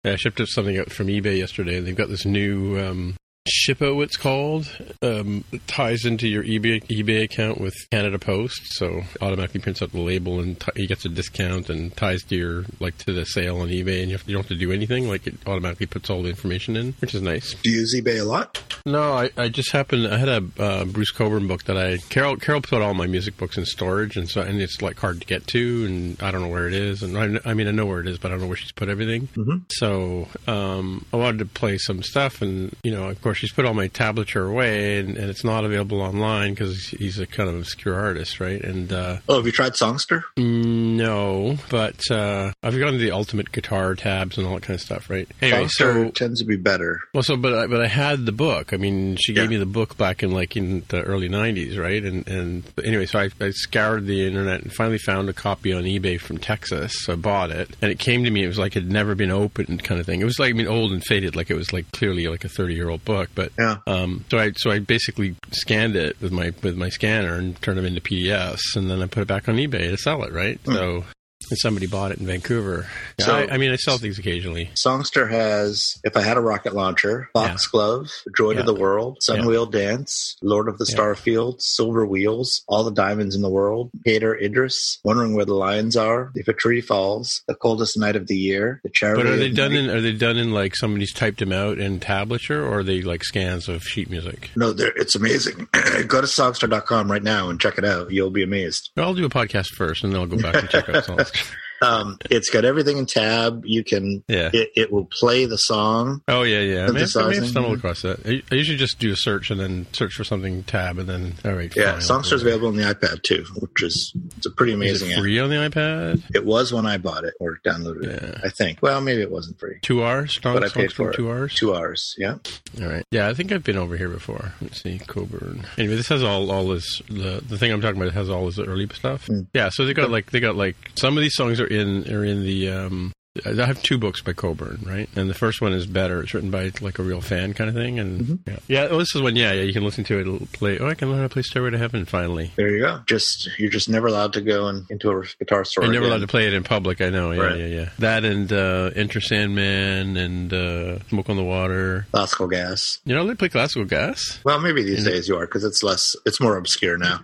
Yeah, 0.03 0.13
I 0.13 0.15
shipped 0.15 0.39
up 0.41 0.47
something 0.47 0.77
out 0.79 0.91
from 0.91 1.07
eBay 1.07 1.37
yesterday, 1.37 1.77
and 1.77 1.85
they've 1.85 1.95
got 1.95 2.09
this 2.09 2.25
new 2.25 2.79
um, 2.79 3.15
Shippo, 3.49 4.03
it's 4.03 4.17
called. 4.17 4.69
Um, 5.01 5.43
it 5.51 5.65
ties 5.67 6.05
into 6.05 6.27
your 6.27 6.43
eBay 6.43 6.83
eBay 6.85 7.23
account 7.23 7.59
with 7.59 7.73
Canada 7.89 8.19
Post, 8.19 8.61
so 8.73 9.01
automatically 9.19 9.59
prints 9.59 9.81
out 9.81 9.91
the 9.91 9.99
label 9.99 10.39
and 10.39 10.59
t- 10.59 10.71
he 10.75 10.85
gets 10.85 11.05
a 11.05 11.09
discount 11.09 11.67
and 11.71 11.95
ties 11.97 12.21
to 12.25 12.35
your 12.35 12.65
like 12.79 12.97
to 12.99 13.11
the 13.11 13.25
sale 13.25 13.59
on 13.61 13.69
eBay, 13.69 14.01
and 14.01 14.11
you, 14.11 14.17
have, 14.17 14.27
you 14.27 14.33
don't 14.33 14.43
have 14.43 14.49
to 14.49 14.55
do 14.55 14.71
anything. 14.71 15.07
Like 15.07 15.25
it 15.25 15.35
automatically 15.47 15.87
puts 15.87 16.11
all 16.11 16.21
the 16.21 16.29
information 16.29 16.77
in, 16.77 16.93
which 16.99 17.15
is 17.15 17.23
nice. 17.23 17.55
Do 17.63 17.71
you 17.71 17.79
use 17.79 17.95
eBay 17.95 18.21
a 18.21 18.23
lot? 18.23 18.61
No, 18.85 19.13
I, 19.13 19.31
I 19.35 19.49
just 19.49 19.71
happened. 19.71 20.07
I 20.07 20.17
had 20.17 20.29
a 20.29 20.43
uh, 20.59 20.85
Bruce 20.85 21.11
Cockburn 21.11 21.47
book 21.47 21.63
that 21.63 21.77
I 21.77 21.97
Carol 22.09 22.35
Carol 22.37 22.61
put 22.61 22.83
all 22.83 22.93
my 22.93 23.07
music 23.07 23.37
books 23.37 23.57
in 23.57 23.65
storage, 23.65 24.17
and 24.17 24.29
so 24.29 24.41
and 24.41 24.61
it's 24.61 24.83
like 24.83 24.99
hard 24.99 25.19
to 25.19 25.25
get 25.25 25.47
to, 25.47 25.85
and 25.87 26.21
I 26.21 26.29
don't 26.29 26.41
know 26.41 26.49
where 26.49 26.67
it 26.67 26.75
is, 26.75 27.01
and 27.01 27.17
I, 27.17 27.49
I 27.49 27.55
mean 27.55 27.67
I 27.67 27.71
know 27.71 27.87
where 27.87 28.01
it 28.01 28.07
is, 28.07 28.19
but 28.19 28.29
I 28.29 28.35
don't 28.35 28.41
know 28.41 28.47
where 28.47 28.57
she's 28.57 28.71
put 28.71 28.87
everything. 28.87 29.29
Mm-hmm. 29.29 29.57
So 29.69 30.27
um, 30.45 31.07
I 31.11 31.17
wanted 31.17 31.39
to 31.39 31.45
play 31.45 31.79
some 31.79 32.03
stuff, 32.03 32.43
and 32.43 32.75
you 32.83 32.91
know, 32.91 33.09
of 33.09 33.19
course, 33.21 33.30
she's 33.33 33.51
put 33.51 33.65
all 33.65 33.73
my 33.73 33.87
tablature 33.87 34.49
away, 34.49 34.99
and, 34.99 35.17
and 35.17 35.29
it's 35.29 35.43
not 35.43 35.63
available 35.65 36.01
online 36.01 36.53
because 36.53 36.87
he's 36.87 37.19
a 37.19 37.25
kind 37.27 37.49
of 37.49 37.55
obscure 37.55 37.95
artist, 37.95 38.39
right? 38.39 38.61
And 38.61 38.91
uh, 38.91 39.17
Oh, 39.29 39.37
have 39.37 39.45
you 39.45 39.51
tried 39.51 39.73
Songsterr? 39.73 40.23
no, 40.37 41.57
but 41.69 41.99
uh, 42.11 42.51
I've 42.63 42.77
gone 42.77 42.93
to 42.93 42.97
the 42.97 43.11
ultimate 43.11 43.51
guitar 43.51 43.95
tabs 43.95 44.37
and 44.37 44.45
all 44.47 44.55
that 44.55 44.63
kind 44.63 44.75
of 44.75 44.81
stuff, 44.81 45.09
right? 45.09 45.27
Anyway, 45.41 45.63
Songsterr 45.65 46.05
so 46.05 46.11
tends 46.11 46.39
to 46.39 46.45
be 46.45 46.55
better. 46.57 47.01
well, 47.13 47.23
so 47.23 47.37
but 47.37 47.53
I, 47.53 47.67
but 47.67 47.81
I 47.81 47.87
had 47.87 48.25
the 48.25 48.31
book. 48.31 48.73
I 48.73 48.77
mean, 48.77 49.15
she 49.17 49.33
gave 49.33 49.45
Yeah. 49.45 49.49
me 49.51 49.57
the 49.57 49.65
book 49.65 49.97
back 49.97 50.23
in 50.23 50.31
like 50.31 50.55
in 50.55 50.83
the 50.89 51.01
early 51.01 51.29
'90s, 51.29 51.77
right? 51.77 52.03
And 52.03 52.27
and 52.27 52.63
anyway, 52.83 53.05
so 53.05 53.19
I, 53.19 53.29
I 53.39 53.51
scoured 53.51 54.05
the 54.05 54.25
internet 54.27 54.61
and 54.61 54.71
finally 54.73 54.97
found 54.97 55.29
a 55.29 55.33
copy 55.33 55.73
on 55.73 55.83
eBay 55.83 56.19
from 56.19 56.37
Texas. 56.37 56.93
So 57.03 57.13
I 57.13 57.15
bought 57.15 57.51
it, 57.51 57.69
and 57.81 57.91
it 57.91 57.99
came 57.99 58.23
to 58.23 58.31
me. 58.31 58.43
It 58.43 58.47
was 58.47 58.59
like 58.59 58.75
it 58.75 58.83
had 58.83 58.91
never 58.91 59.15
been 59.15 59.31
opened, 59.31 59.83
kind 59.83 59.99
of 59.99 60.05
thing. 60.05 60.21
It 60.21 60.25
was 60.25 60.39
like 60.39 60.51
I 60.51 60.53
mean, 60.53 60.67
old 60.67 60.91
and 60.91 61.03
faded, 61.03 61.35
like 61.35 61.49
it 61.49 61.55
was 61.55 61.71
like 61.73 61.91
clearly 61.91 62.27
like 62.27 62.43
a 62.45 62.49
30 62.49 62.73
year 62.73 62.89
old 62.89 63.03
book. 63.21 63.29
But 63.35 63.51
Yeah. 63.59 63.77
um, 63.87 64.25
so 64.29 64.37
I 64.39 64.51
so 64.55 64.71
I 64.71 64.79
basically 64.79 65.35
scanned 65.51 65.95
it 65.95 66.19
with 66.21 66.31
my 66.31 66.51
with 66.63 66.75
my 66.77 66.89
scanner 66.89 67.35
and 67.35 67.59
turned 67.61 67.77
them 67.77 67.85
into 67.85 68.01
PDFs, 68.01 68.75
and 68.75 68.89
then 68.89 69.01
I 69.01 69.05
put 69.07 69.21
it 69.21 69.27
back 69.27 69.47
on 69.47 69.55
eBay 69.57 69.89
to 69.89 69.97
sell 69.97 70.23
it, 70.23 70.31
right? 70.33 70.59
So. 70.65 71.03
And 71.51 71.57
somebody 71.59 71.85
bought 71.85 72.11
it 72.11 72.17
in 72.19 72.25
Vancouver. 72.25 72.87
So- 73.19 73.35
I, 73.35 73.53
I 73.55 73.57
mean, 73.57 73.71
I 73.71 73.75
sell 73.75 73.97
things 73.97 74.17
occasionally. 74.17 74.69
Songsterr 74.81 75.29
has 75.29 75.95
If 76.05 76.15
I 76.15 76.21
Had 76.21 76.37
a 76.37 76.39
Rocket 76.41 76.73
Launcher, 76.73 77.29
Foxglove, 77.35 78.09
Joy 78.37 78.51
Yeah. 78.51 78.59
to 78.59 78.63
the 78.63 78.73
World, 78.73 79.17
Sunwheel 79.29 79.69
Dance, 79.69 80.37
Lord 80.41 80.69
of 80.69 80.77
the 80.77 80.85
Yeah. 80.89 80.95
Starfield, 80.95 81.61
Silver 81.61 82.05
Wheels, 82.05 82.61
All 82.69 82.85
the 82.85 82.91
Diamonds 82.91 83.35
in 83.35 83.41
the 83.41 83.49
World, 83.49 83.91
Hater 84.05 84.33
Idris, 84.35 84.99
Wondering 85.03 85.35
Where 85.35 85.43
the 85.45 85.53
Lions 85.53 85.97
Are, 85.97 86.31
If 86.35 86.47
a 86.47 86.53
Tree 86.53 86.79
Falls, 86.81 87.41
The 87.49 87.55
Coldest 87.55 87.97
Night 87.99 88.15
of 88.15 88.27
the 88.27 88.37
Year, 88.37 88.79
The 88.85 88.89
Charity. 88.89 89.23
But 89.23 89.31
are 89.31 89.35
they 89.37 89.49
done 89.51 89.73
Night- 89.73 89.79
in? 89.83 89.89
Are 89.89 90.01
they 90.01 90.13
done 90.13 90.37
in 90.37 90.51
like 90.53 90.75
somebody's 90.77 91.11
typed 91.13 91.39
them 91.39 91.51
out 91.51 91.79
in 91.79 91.99
tablature, 91.99 92.61
or 92.63 92.79
are 92.79 92.83
they 92.83 93.01
like 93.01 93.25
scans 93.25 93.67
of 93.67 93.83
sheet 93.83 94.09
music? 94.09 94.51
No, 94.55 94.71
they're- 94.71 94.93
it's 94.95 95.15
amazing. 95.15 95.67
Go 96.07 96.21
to 96.21 96.27
Songsterr.com 96.27 97.11
right 97.11 97.23
now 97.23 97.49
and 97.49 97.59
check 97.59 97.77
it 97.77 97.83
out. 97.83 98.09
You'll 98.11 98.29
be 98.31 98.43
amazed. 98.43 98.89
I'll 98.95 99.13
do 99.13 99.25
a 99.25 99.29
podcast 99.29 99.67
first, 99.75 100.03
and 100.05 100.13
then 100.13 100.21
I'll 100.21 100.27
go 100.27 100.37
back 100.37 100.55
and 100.55 100.69
check 100.69 100.87
out 100.87 101.03
songs. 101.03 101.31
um, 101.81 102.17
it's 102.29 102.49
got 102.49 102.65
everything 102.65 102.97
in 102.97 103.05
tab. 103.05 103.63
You 103.65 103.83
can. 103.83 104.23
Yeah. 104.27 104.49
It, 104.53 104.71
it 104.75 104.91
will 104.91 105.05
play 105.05 105.45
the 105.45 105.57
song. 105.57 106.21
Oh 106.27 106.43
yeah, 106.43 106.59
yeah. 106.59 106.85
I 106.87 106.91
may, 106.91 106.99
have, 107.01 107.09
I 107.17 107.27
may 107.29 107.35
have 107.35 107.47
stumbled 107.47 107.77
across 107.77 108.01
that. 108.03 108.25
I, 108.25 108.41
I 108.51 108.55
usually 108.55 108.77
just 108.77 108.99
do 108.99 109.11
a 109.11 109.15
search 109.15 109.51
and 109.51 109.59
then 109.59 109.87
search 109.93 110.13
for 110.13 110.23
something 110.23 110.63
tab 110.63 110.97
and 110.99 111.07
then 111.09 111.33
all 111.45 111.53
right. 111.53 111.71
Yeah, 111.75 111.95
Songsterr's 111.97 112.11
I'll 112.11 112.21
do 112.21 112.35
it. 112.35 112.41
available 112.41 112.67
on 112.69 112.75
the 112.77 112.83
iPad 112.83 113.23
too, 113.23 113.45
which 113.59 113.83
is 113.83 114.13
it's 114.37 114.45
a 114.45 114.51
pretty 114.51 114.73
amazing 114.73 115.09
it 115.11 115.13
app. 115.15 115.19
free 115.21 115.39
on 115.39 115.49
the 115.49 115.55
iPad? 115.55 116.23
It 116.35 116.45
was 116.45 116.71
when 116.73 116.85
I 116.85 116.97
bought 116.97 117.23
it 117.23 117.33
or 117.39 117.59
downloaded 117.65 118.03
Yeah. 118.03 118.29
it. 118.29 118.37
I 118.43 118.49
think. 118.49 118.79
Well, 118.81 119.01
maybe 119.01 119.21
it 119.21 119.31
wasn't 119.31 119.59
free, 119.59 119.79
Two 119.81 120.03
hours. 120.03 120.39
Song, 120.41 120.53
but 120.53 120.63
I 120.63 120.69
paid 120.69 120.91
for 120.93 121.11
it. 121.11 121.15
Two 121.15 121.29
hours. 121.31 121.55
Two 121.55 121.75
hours. 121.75 122.15
Yeah. 122.17 122.37
All 122.81 122.87
right. 122.87 123.05
Yeah, 123.11 123.27
I 123.27 123.33
think 123.33 123.51
I've 123.51 123.63
been 123.63 123.77
over 123.77 123.97
here 123.97 124.09
before. 124.09 124.53
Let's 124.61 124.81
see, 124.81 124.99
Cockburn. 124.99 125.65
Anyway, 125.77 125.95
this 125.95 126.07
has 126.09 126.23
all 126.23 126.51
all 126.51 126.67
this 126.67 127.01
the 127.09 127.41
the 127.47 127.57
thing 127.57 127.71
I'm 127.71 127.81
talking 127.81 127.97
about. 127.97 128.09
It 128.09 128.13
has 128.13 128.29
all 128.29 128.45
this 128.45 128.59
early 128.59 128.87
stuff. 128.93 129.27
Hmm. 129.27 129.41
Yeah. 129.53 129.69
So 129.69 129.85
they 129.85 129.93
got 129.93 130.09
like 130.11 130.31
they 130.31 130.39
got 130.39 130.55
like 130.55 130.75
some 130.95 131.17
of 131.17 131.21
these 131.21 131.35
songs 131.35 131.59
are 131.59 131.70
in 131.71 132.11
are 132.13 132.23
in 132.25 132.43
the. 132.43 132.69
um 132.69 133.11
I 133.45 133.65
have 133.65 133.81
two 133.81 133.97
books 133.97 134.21
by 134.21 134.33
Cockburn, 134.33 134.81
right? 134.85 135.07
And 135.15 135.29
the 135.29 135.33
first 135.33 135.61
one 135.61 135.71
is 135.71 135.85
better. 135.85 136.21
It's 136.21 136.33
written 136.33 136.51
by 136.51 136.69
like 136.81 136.99
a 136.99 137.01
real 137.01 137.21
fan 137.21 137.53
kind 137.53 137.69
of 137.69 137.75
thing. 137.77 137.97
And 137.97 138.19
Mm-hmm. 138.21 138.49
yeah, 138.67 138.87
yeah. 138.89 138.97
This 138.97 139.15
is 139.15 139.21
one. 139.21 139.37
Yeah, 139.37 139.53
yeah. 139.53 139.61
You 139.61 139.71
can 139.71 139.85
listen 139.85 140.03
to 140.03 140.17
it. 140.17 140.21
It'll 140.27 140.45
play. 140.47 140.79
Oh, 140.79 140.87
I 140.89 140.95
can 140.95 141.07
learn 141.07 141.19
how 141.19 141.23
to 141.27 141.29
play 141.29 141.41
Stairway 141.41 141.69
to 141.69 141.77
Heaven 141.77 142.03
finally. 142.03 142.51
There 142.57 142.67
you 142.67 142.81
go. 142.81 142.99
Just 143.07 143.49
you're 143.57 143.69
just 143.71 143.87
never 143.87 144.07
allowed 144.07 144.33
to 144.33 144.41
go 144.41 144.67
in, 144.67 144.85
into 144.89 145.09
a 145.11 145.23
guitar 145.39 145.63
store. 145.63 145.85
You're 145.85 145.93
never 145.93 146.07
again. 146.07 146.17
allowed 146.17 146.25
to 146.25 146.29
play 146.29 146.45
it 146.47 146.53
in 146.53 146.63
public. 146.63 146.99
I 146.99 147.09
know. 147.09 147.31
Yeah, 147.31 147.41
Right. 147.41 147.57
yeah, 147.59 147.65
yeah. 147.67 147.89
That 147.99 148.25
and 148.25 148.51
uh, 148.51 148.91
Enter 148.97 149.21
Sandman 149.21 150.17
and 150.17 150.51
uh, 150.53 150.99
Smoke 151.07 151.29
on 151.29 151.37
the 151.37 151.43
Water. 151.45 152.07
Classical 152.11 152.47
gas. 152.49 152.99
You 153.05 153.15
know, 153.15 153.25
they 153.25 153.35
play 153.35 153.47
classical 153.47 153.85
gas. 153.85 154.41
Well, 154.43 154.59
maybe 154.59 154.83
these 154.83 155.05
days 155.05 155.29
you 155.29 155.37
are 155.37 155.45
because 155.45 155.63
it's 155.63 155.81
less. 155.83 156.17
It's 156.25 156.41
more 156.41 156.57
obscure 156.57 156.97
now. 156.97 157.21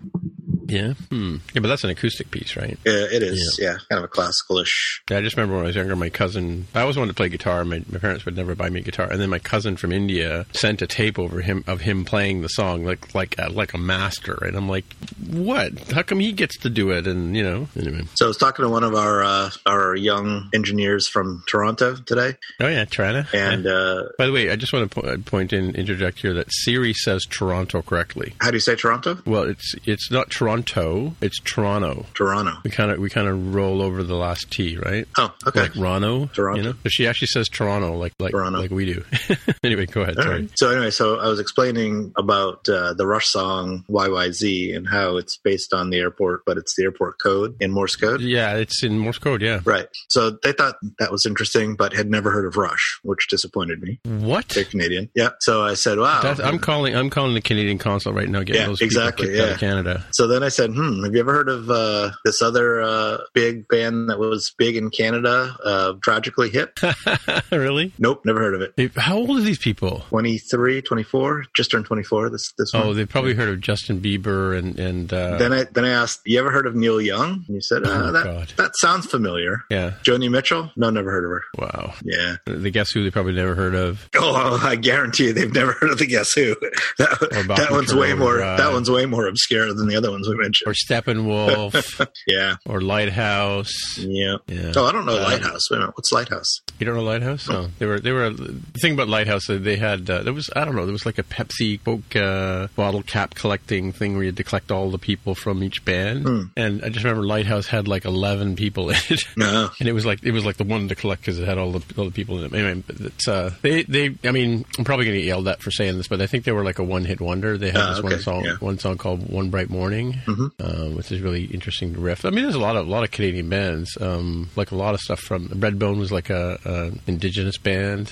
Yeah. 0.68 0.94
Hmm. 1.10 1.38
Yeah, 1.54 1.62
but 1.62 1.68
that's 1.70 1.84
an 1.84 1.90
acoustic 1.90 2.30
piece, 2.32 2.56
right? 2.56 2.78
Yeah, 2.86 3.06
it 3.12 3.24
is. 3.24 3.58
Yeah, 3.62 3.78
kind 3.90 4.00
of 4.00 4.04
a 4.04 4.08
classical-ish. 4.08 5.02
Yeah, 5.10 5.18
I 5.18 5.22
just 5.22 5.36
remember 5.38 5.56
when 5.56 5.64
I 5.64 5.68
was 5.68 5.76
younger, 5.76 5.96
my 5.96 6.10
cousin. 6.10 6.68
I 6.76 6.82
always 6.82 6.98
wanted 6.98 7.10
to 7.12 7.16
play 7.16 7.30
guitar. 7.30 7.64
My, 7.66 7.84
my 7.90 8.00
parents 8.00 8.26
would 8.26 8.36
never 8.36 8.54
buy 8.56 8.70
me 8.70 8.82
a 8.82 8.84
guitar, 8.84 9.08
and 9.10 9.20
then 9.22 9.30
my 9.30 9.40
cousin 9.40 9.78
from 9.78 9.92
India 9.92 10.46
sent 10.54 10.82
a 10.82 10.88
tape 10.88 11.18
over 11.18 11.42
him 11.42 11.64
of 11.68 11.82
him 11.82 12.06
playing 12.06 12.42
the 12.42 12.50
song 12.50 12.84
like 12.84 13.14
like 13.16 13.36
a, 13.40 13.50
like 13.50 13.74
a 13.74 13.78
master. 13.78 14.38
And 14.44 14.56
I'm 14.58 14.68
like, 14.70 14.86
what? 15.30 15.92
How 15.92 16.02
come 16.04 16.20
he 16.20 16.32
gets 16.32 16.58
to 16.60 16.70
do 16.70 16.92
it? 16.92 17.08
And 17.08 17.36
you 17.36 17.44
know, 17.44 17.68
anyway. 17.78 18.04
So 18.16 18.26
I 18.26 18.28
was 18.28 18.38
talking 18.38 18.64
to 18.64 18.70
one 18.70 18.84
of 18.84 18.94
our 18.94 19.24
uh, 19.24 19.50
our 19.66 19.96
young 19.96 20.50
engineers 20.54 21.08
from 21.08 21.44
Toronto 21.48 21.96
today, 21.96 22.36
Oh 22.60 22.68
yeah, 22.68 22.86
Toronto. 22.86 23.26
and 23.34 23.66
uh, 23.68 24.04
By 24.18 24.26
the 24.26 24.32
way, 24.32 24.50
I 24.52 24.56
just 24.56 24.74
want 24.74 24.92
to 24.92 25.02
po- 25.02 25.18
point 25.20 25.54
in 25.54 25.76
interject 25.76 26.20
here 26.20 26.34
that 26.34 26.48
Siri 26.52 26.94
says 26.94 27.24
Toronto 27.30 27.82
correctly. 27.82 28.34
how 28.42 28.50
do 28.52 28.56
you 28.58 28.62
say 28.62 28.76
Toronto? 28.76 29.20
Well, 29.26 29.44
it's 29.44 29.76
it's 29.86 30.12
not 30.12 30.30
Toronto, 30.30 30.57
it's 30.66 31.40
Toronto. 31.40 32.06
Toronto. 32.14 32.54
We 32.64 32.72
kind 32.72 32.92
of 32.92 33.00
we 33.00 33.10
kind 33.10 33.28
of 33.28 33.54
roll 33.54 33.82
over 33.82 34.04
the 34.04 34.16
last 34.16 34.52
T, 34.52 34.78
right? 34.78 35.08
Oh, 35.18 35.34
okay. 35.48 35.62
Like 35.64 35.76
Rono, 35.76 36.28
Toronto. 36.28 36.62
You 36.62 36.70
know, 36.70 36.76
she 36.88 37.08
actually 37.08 37.28
says 37.28 37.50
Toronto, 37.50 37.96
like 37.98 38.14
like 38.20 38.32
Toronto. 38.32 38.60
like 38.60 38.72
we 38.72 38.86
do. 38.86 39.04
anyway, 39.64 39.86
go 39.86 40.02
ahead. 40.02 40.18
All 40.18 40.24
Sorry. 40.24 40.42
right. 40.42 40.50
So 40.56 40.72
anyway, 40.72 40.90
so 40.92 41.20
I 41.20 41.28
was 41.28 41.40
explaining 41.40 42.14
about 42.18 42.68
uh, 42.70 42.94
the 42.94 43.06
Rush 43.06 43.28
song 43.28 43.84
YYZ 43.90 44.76
and 44.76 44.88
how 44.88 45.18
it's 45.18 45.38
based 45.38 45.74
on 45.74 45.90
the 45.90 45.98
airport, 45.98 46.44
but 46.46 46.58
it's 46.58 46.76
the 46.76 46.84
airport 46.84 47.20
code 47.20 47.56
in 47.60 47.72
Morse 47.72 47.96
code. 47.96 48.22
Yeah, 48.22 48.56
it's 48.56 48.84
in 48.84 48.98
Morse 49.00 49.18
code. 49.20 49.42
Yeah. 49.42 49.60
Right. 49.66 49.88
So 50.10 50.32
they 50.44 50.52
thought 50.54 50.76
that 51.00 51.12
was 51.12 51.26
interesting, 51.26 51.76
but 51.76 51.94
had 51.94 52.10
never 52.10 52.32
heard 52.32 52.46
of 52.46 52.58
Rush, 52.58 53.00
which 53.04 53.28
disappointed 53.30 53.82
me. 53.82 54.00
What? 54.06 54.50
They're 54.50 54.64
Canadian. 54.64 55.10
Yeah. 55.16 55.30
So 55.42 55.64
I 55.64 55.74
said, 55.76 56.00
wow. 56.00 56.22
That's, 56.22 56.40
I'm 56.40 56.60
calling. 56.60 56.96
I'm 56.96 57.10
calling 57.10 57.34
the 57.34 57.42
Canadian 57.42 57.78
consulate 57.78 58.16
right 58.16 58.30
now. 58.30 58.40
Getting 58.44 58.62
Yeah, 58.62 58.68
those 58.68 58.82
exactly, 58.82 59.36
yeah. 59.36 59.58
Canada. 59.58 60.06
So 60.12 60.28
then 60.28 60.44
I 60.44 60.47
said, 60.50 60.72
hmm, 60.72 61.04
have 61.04 61.14
you 61.14 61.20
ever 61.20 61.34
heard 61.34 61.50
of 61.50 61.70
uh, 61.70 62.12
this 62.26 62.42
other 62.42 62.82
uh, 62.82 63.18
big 63.34 63.68
band 63.68 64.10
that 64.10 64.20
was 64.20 64.54
big 64.58 64.76
in 64.76 64.90
Canada, 64.90 65.56
uh, 65.64 65.94
Tragically 66.02 66.50
Hip? 66.50 66.78
really? 67.52 67.92
nope, 68.00 68.22
never 68.26 68.40
heard 68.40 68.56
of 68.56 68.62
it. 68.62 68.76
They- 68.76 68.90
How 69.00 69.18
old 69.18 69.30
are 69.38 69.42
these 69.42 69.58
people? 69.60 70.00
23, 70.10 70.82
24, 70.82 71.46
just 71.56 71.72
turned 71.72 71.86
24 71.86 72.30
this, 72.30 72.54
this 72.58 72.72
Oh, 72.74 72.94
they've 72.94 73.08
probably 73.10 73.34
heard 73.34 73.50
of 73.50 73.62
Justin 73.62 74.00
Bieber 74.02 74.58
and 74.58 74.78
and 74.80 75.12
uh, 75.14 75.38
Then 75.38 75.54
I 75.54 75.64
then 75.72 75.86
I 75.86 75.90
asked, 75.90 76.22
"You 76.26 76.40
ever 76.40 76.52
heard 76.52 76.68
of 76.68 76.76
Neil 76.76 77.00
Young?" 77.02 77.44
And 77.48 77.56
you 77.56 77.62
said, 77.62 77.84
uh, 77.84 77.90
Oh, 78.08 78.12
"That 78.12 78.24
God. 78.24 78.54
that 78.58 78.72
sounds 78.78 79.06
familiar." 79.06 79.62
yeah. 79.70 79.94
Joni 80.04 80.30
Mitchell? 80.30 80.72
No, 80.76 80.90
never 80.90 81.12
heard 81.12 81.26
of 81.26 81.32
her. 81.32 81.44
Wow. 81.58 81.94
Yeah. 82.04 82.36
The 82.46 82.70
Guess 82.70 82.92
Who 82.92 83.04
they 83.04 83.12
probably 83.12 83.34
never 83.34 83.56
heard 83.56 83.76
of. 83.76 84.08
Oh, 84.16 84.60
I 84.64 84.76
guarantee 84.76 85.26
you, 85.28 85.34
they've 85.34 85.54
never 85.54 85.72
heard 85.80 85.92
of 85.92 85.98
the 86.00 86.06
Guess 86.08 86.34
Who. 86.34 86.56
That, 86.98 87.10
that 87.58 87.72
one's 87.72 87.94
way 87.94 88.14
more. 88.14 88.38
Drive. 88.38 88.58
That 88.58 88.72
one's 88.72 88.90
way 88.90 89.06
more 89.06 89.28
obscure 89.28 89.72
than 89.74 89.88
the 89.88 89.96
other 89.96 90.10
ones 90.12 90.28
we 90.28 90.36
Or 90.66 90.74
Steppenwolf. 90.74 92.08
yeah. 92.28 92.56
or 92.66 92.82
Lighthouse. 92.82 93.74
Yeah. 93.98 94.36
Yeah. 94.48 94.74
Oh, 94.76 94.86
I 94.86 94.92
don't 94.92 95.06
know 95.06 95.18
Uh, 95.18 95.24
Lighthouse. 95.24 95.70
Wait 95.72 95.78
a 95.78 95.80
minute. 95.82 95.98
What's 95.98 96.12
Lighthouse? 96.12 96.62
You 96.80 96.86
don't 96.86 96.96
know 96.96 97.04
Lighthouse? 97.04 97.48
No, 97.50 97.68
they 97.80 97.86
were 97.86 98.00
they 98.00 98.12
were. 98.12 98.30
The 98.30 98.62
thing 98.82 98.94
about 98.94 99.08
Lighthouse, 99.10 99.48
they 99.48 99.78
had 99.78 100.10
uh, 100.10 100.22
there 100.24 100.34
was 100.34 100.50
I 100.56 100.64
don't 100.66 100.76
know 100.76 100.86
there 100.86 100.94
was 100.94 101.06
like 101.06 101.18
a 101.18 101.24
Pepsi 101.24 101.84
Coke 101.84 102.16
uh, 102.16 102.68
bottle 102.76 103.02
cap 103.04 103.34
collecting 103.36 103.92
thing 103.92 104.14
where 104.14 104.24
you 104.24 104.28
had 104.30 104.38
to 104.38 104.44
collect 104.44 104.72
all 104.72 104.92
the 104.92 105.00
people 105.00 105.34
from 105.36 105.64
each 105.64 105.84
band, 105.86 106.24
Hmm. 106.28 106.42
and 106.56 106.84
I 106.84 106.90
just 106.90 107.04
remember 107.04 107.26
Lighthouse 107.26 107.68
had 107.68 107.88
like 107.88 108.06
eleven 108.06 108.56
people 108.56 108.90
in 108.90 108.98
it. 109.10 109.22
No. 109.36 109.70
And 109.80 109.88
it 109.90 109.94
was 109.94 110.06
like 110.06 110.24
it 110.24 110.32
was 110.32 110.46
like 110.46 110.58
the 110.58 110.64
one 110.64 110.88
to 110.90 110.96
collect 110.96 111.22
because 111.22 111.40
it 111.40 111.48
had 111.48 111.58
all 111.58 111.72
the 111.72 111.84
all 111.98 112.06
the 112.06 112.12
people 112.12 112.38
in 112.40 112.46
it. 112.46 112.54
Anyway, 112.54 112.84
but 112.86 113.00
it's 113.02 113.28
uh, 113.28 113.52
they 113.62 113.84
they 113.84 114.16
I 114.24 114.32
mean 114.32 114.66
I'm 114.78 114.84
probably 114.86 115.06
going 115.06 115.16
to 115.16 115.22
get 115.22 115.28
yelled 115.28 115.48
at 115.48 115.62
for 115.62 115.72
saying 115.72 115.98
this, 115.98 116.08
but 116.08 116.22
I 116.22 116.28
think 116.28 116.44
they 116.46 116.52
were 116.52 116.64
like 116.64 116.80
a 116.80 116.84
one 116.84 117.06
hit 117.06 117.20
wonder. 117.22 117.58
They 117.58 117.68
had 117.72 117.78
Ah, 117.82 117.90
this 117.90 118.00
okay, 118.00 118.08
one 118.10 118.20
song 118.20 118.46
yeah. 118.46 118.56
one 118.60 118.78
song 118.80 118.98
called 118.98 119.28
One 119.30 119.50
Bright 119.50 119.70
Morning, 119.70 120.20
um, 120.28 120.96
which 120.96 121.12
is 121.12 121.22
really 121.22 121.46
interesting 121.46 121.94
to 121.94 122.00
riff. 122.00 122.26
I 122.26 122.30
mean, 122.30 122.44
there's 122.44 122.56
a 122.56 122.60
lot 122.60 122.76
of 122.76 122.88
a 122.88 122.90
lot 122.90 123.04
of 123.04 123.12
Canadian 123.12 123.50
bands, 123.50 123.98
um, 124.02 124.50
like 124.56 124.72
a 124.72 124.76
lot 124.76 124.94
of 124.94 125.00
stuff 125.00 125.20
from 125.20 125.48
Redbone 125.50 125.98
was 126.00 126.12
like 126.12 126.30
a, 126.30 126.60
a 126.66 126.92
indigenous 127.10 127.58
band. 127.58 128.12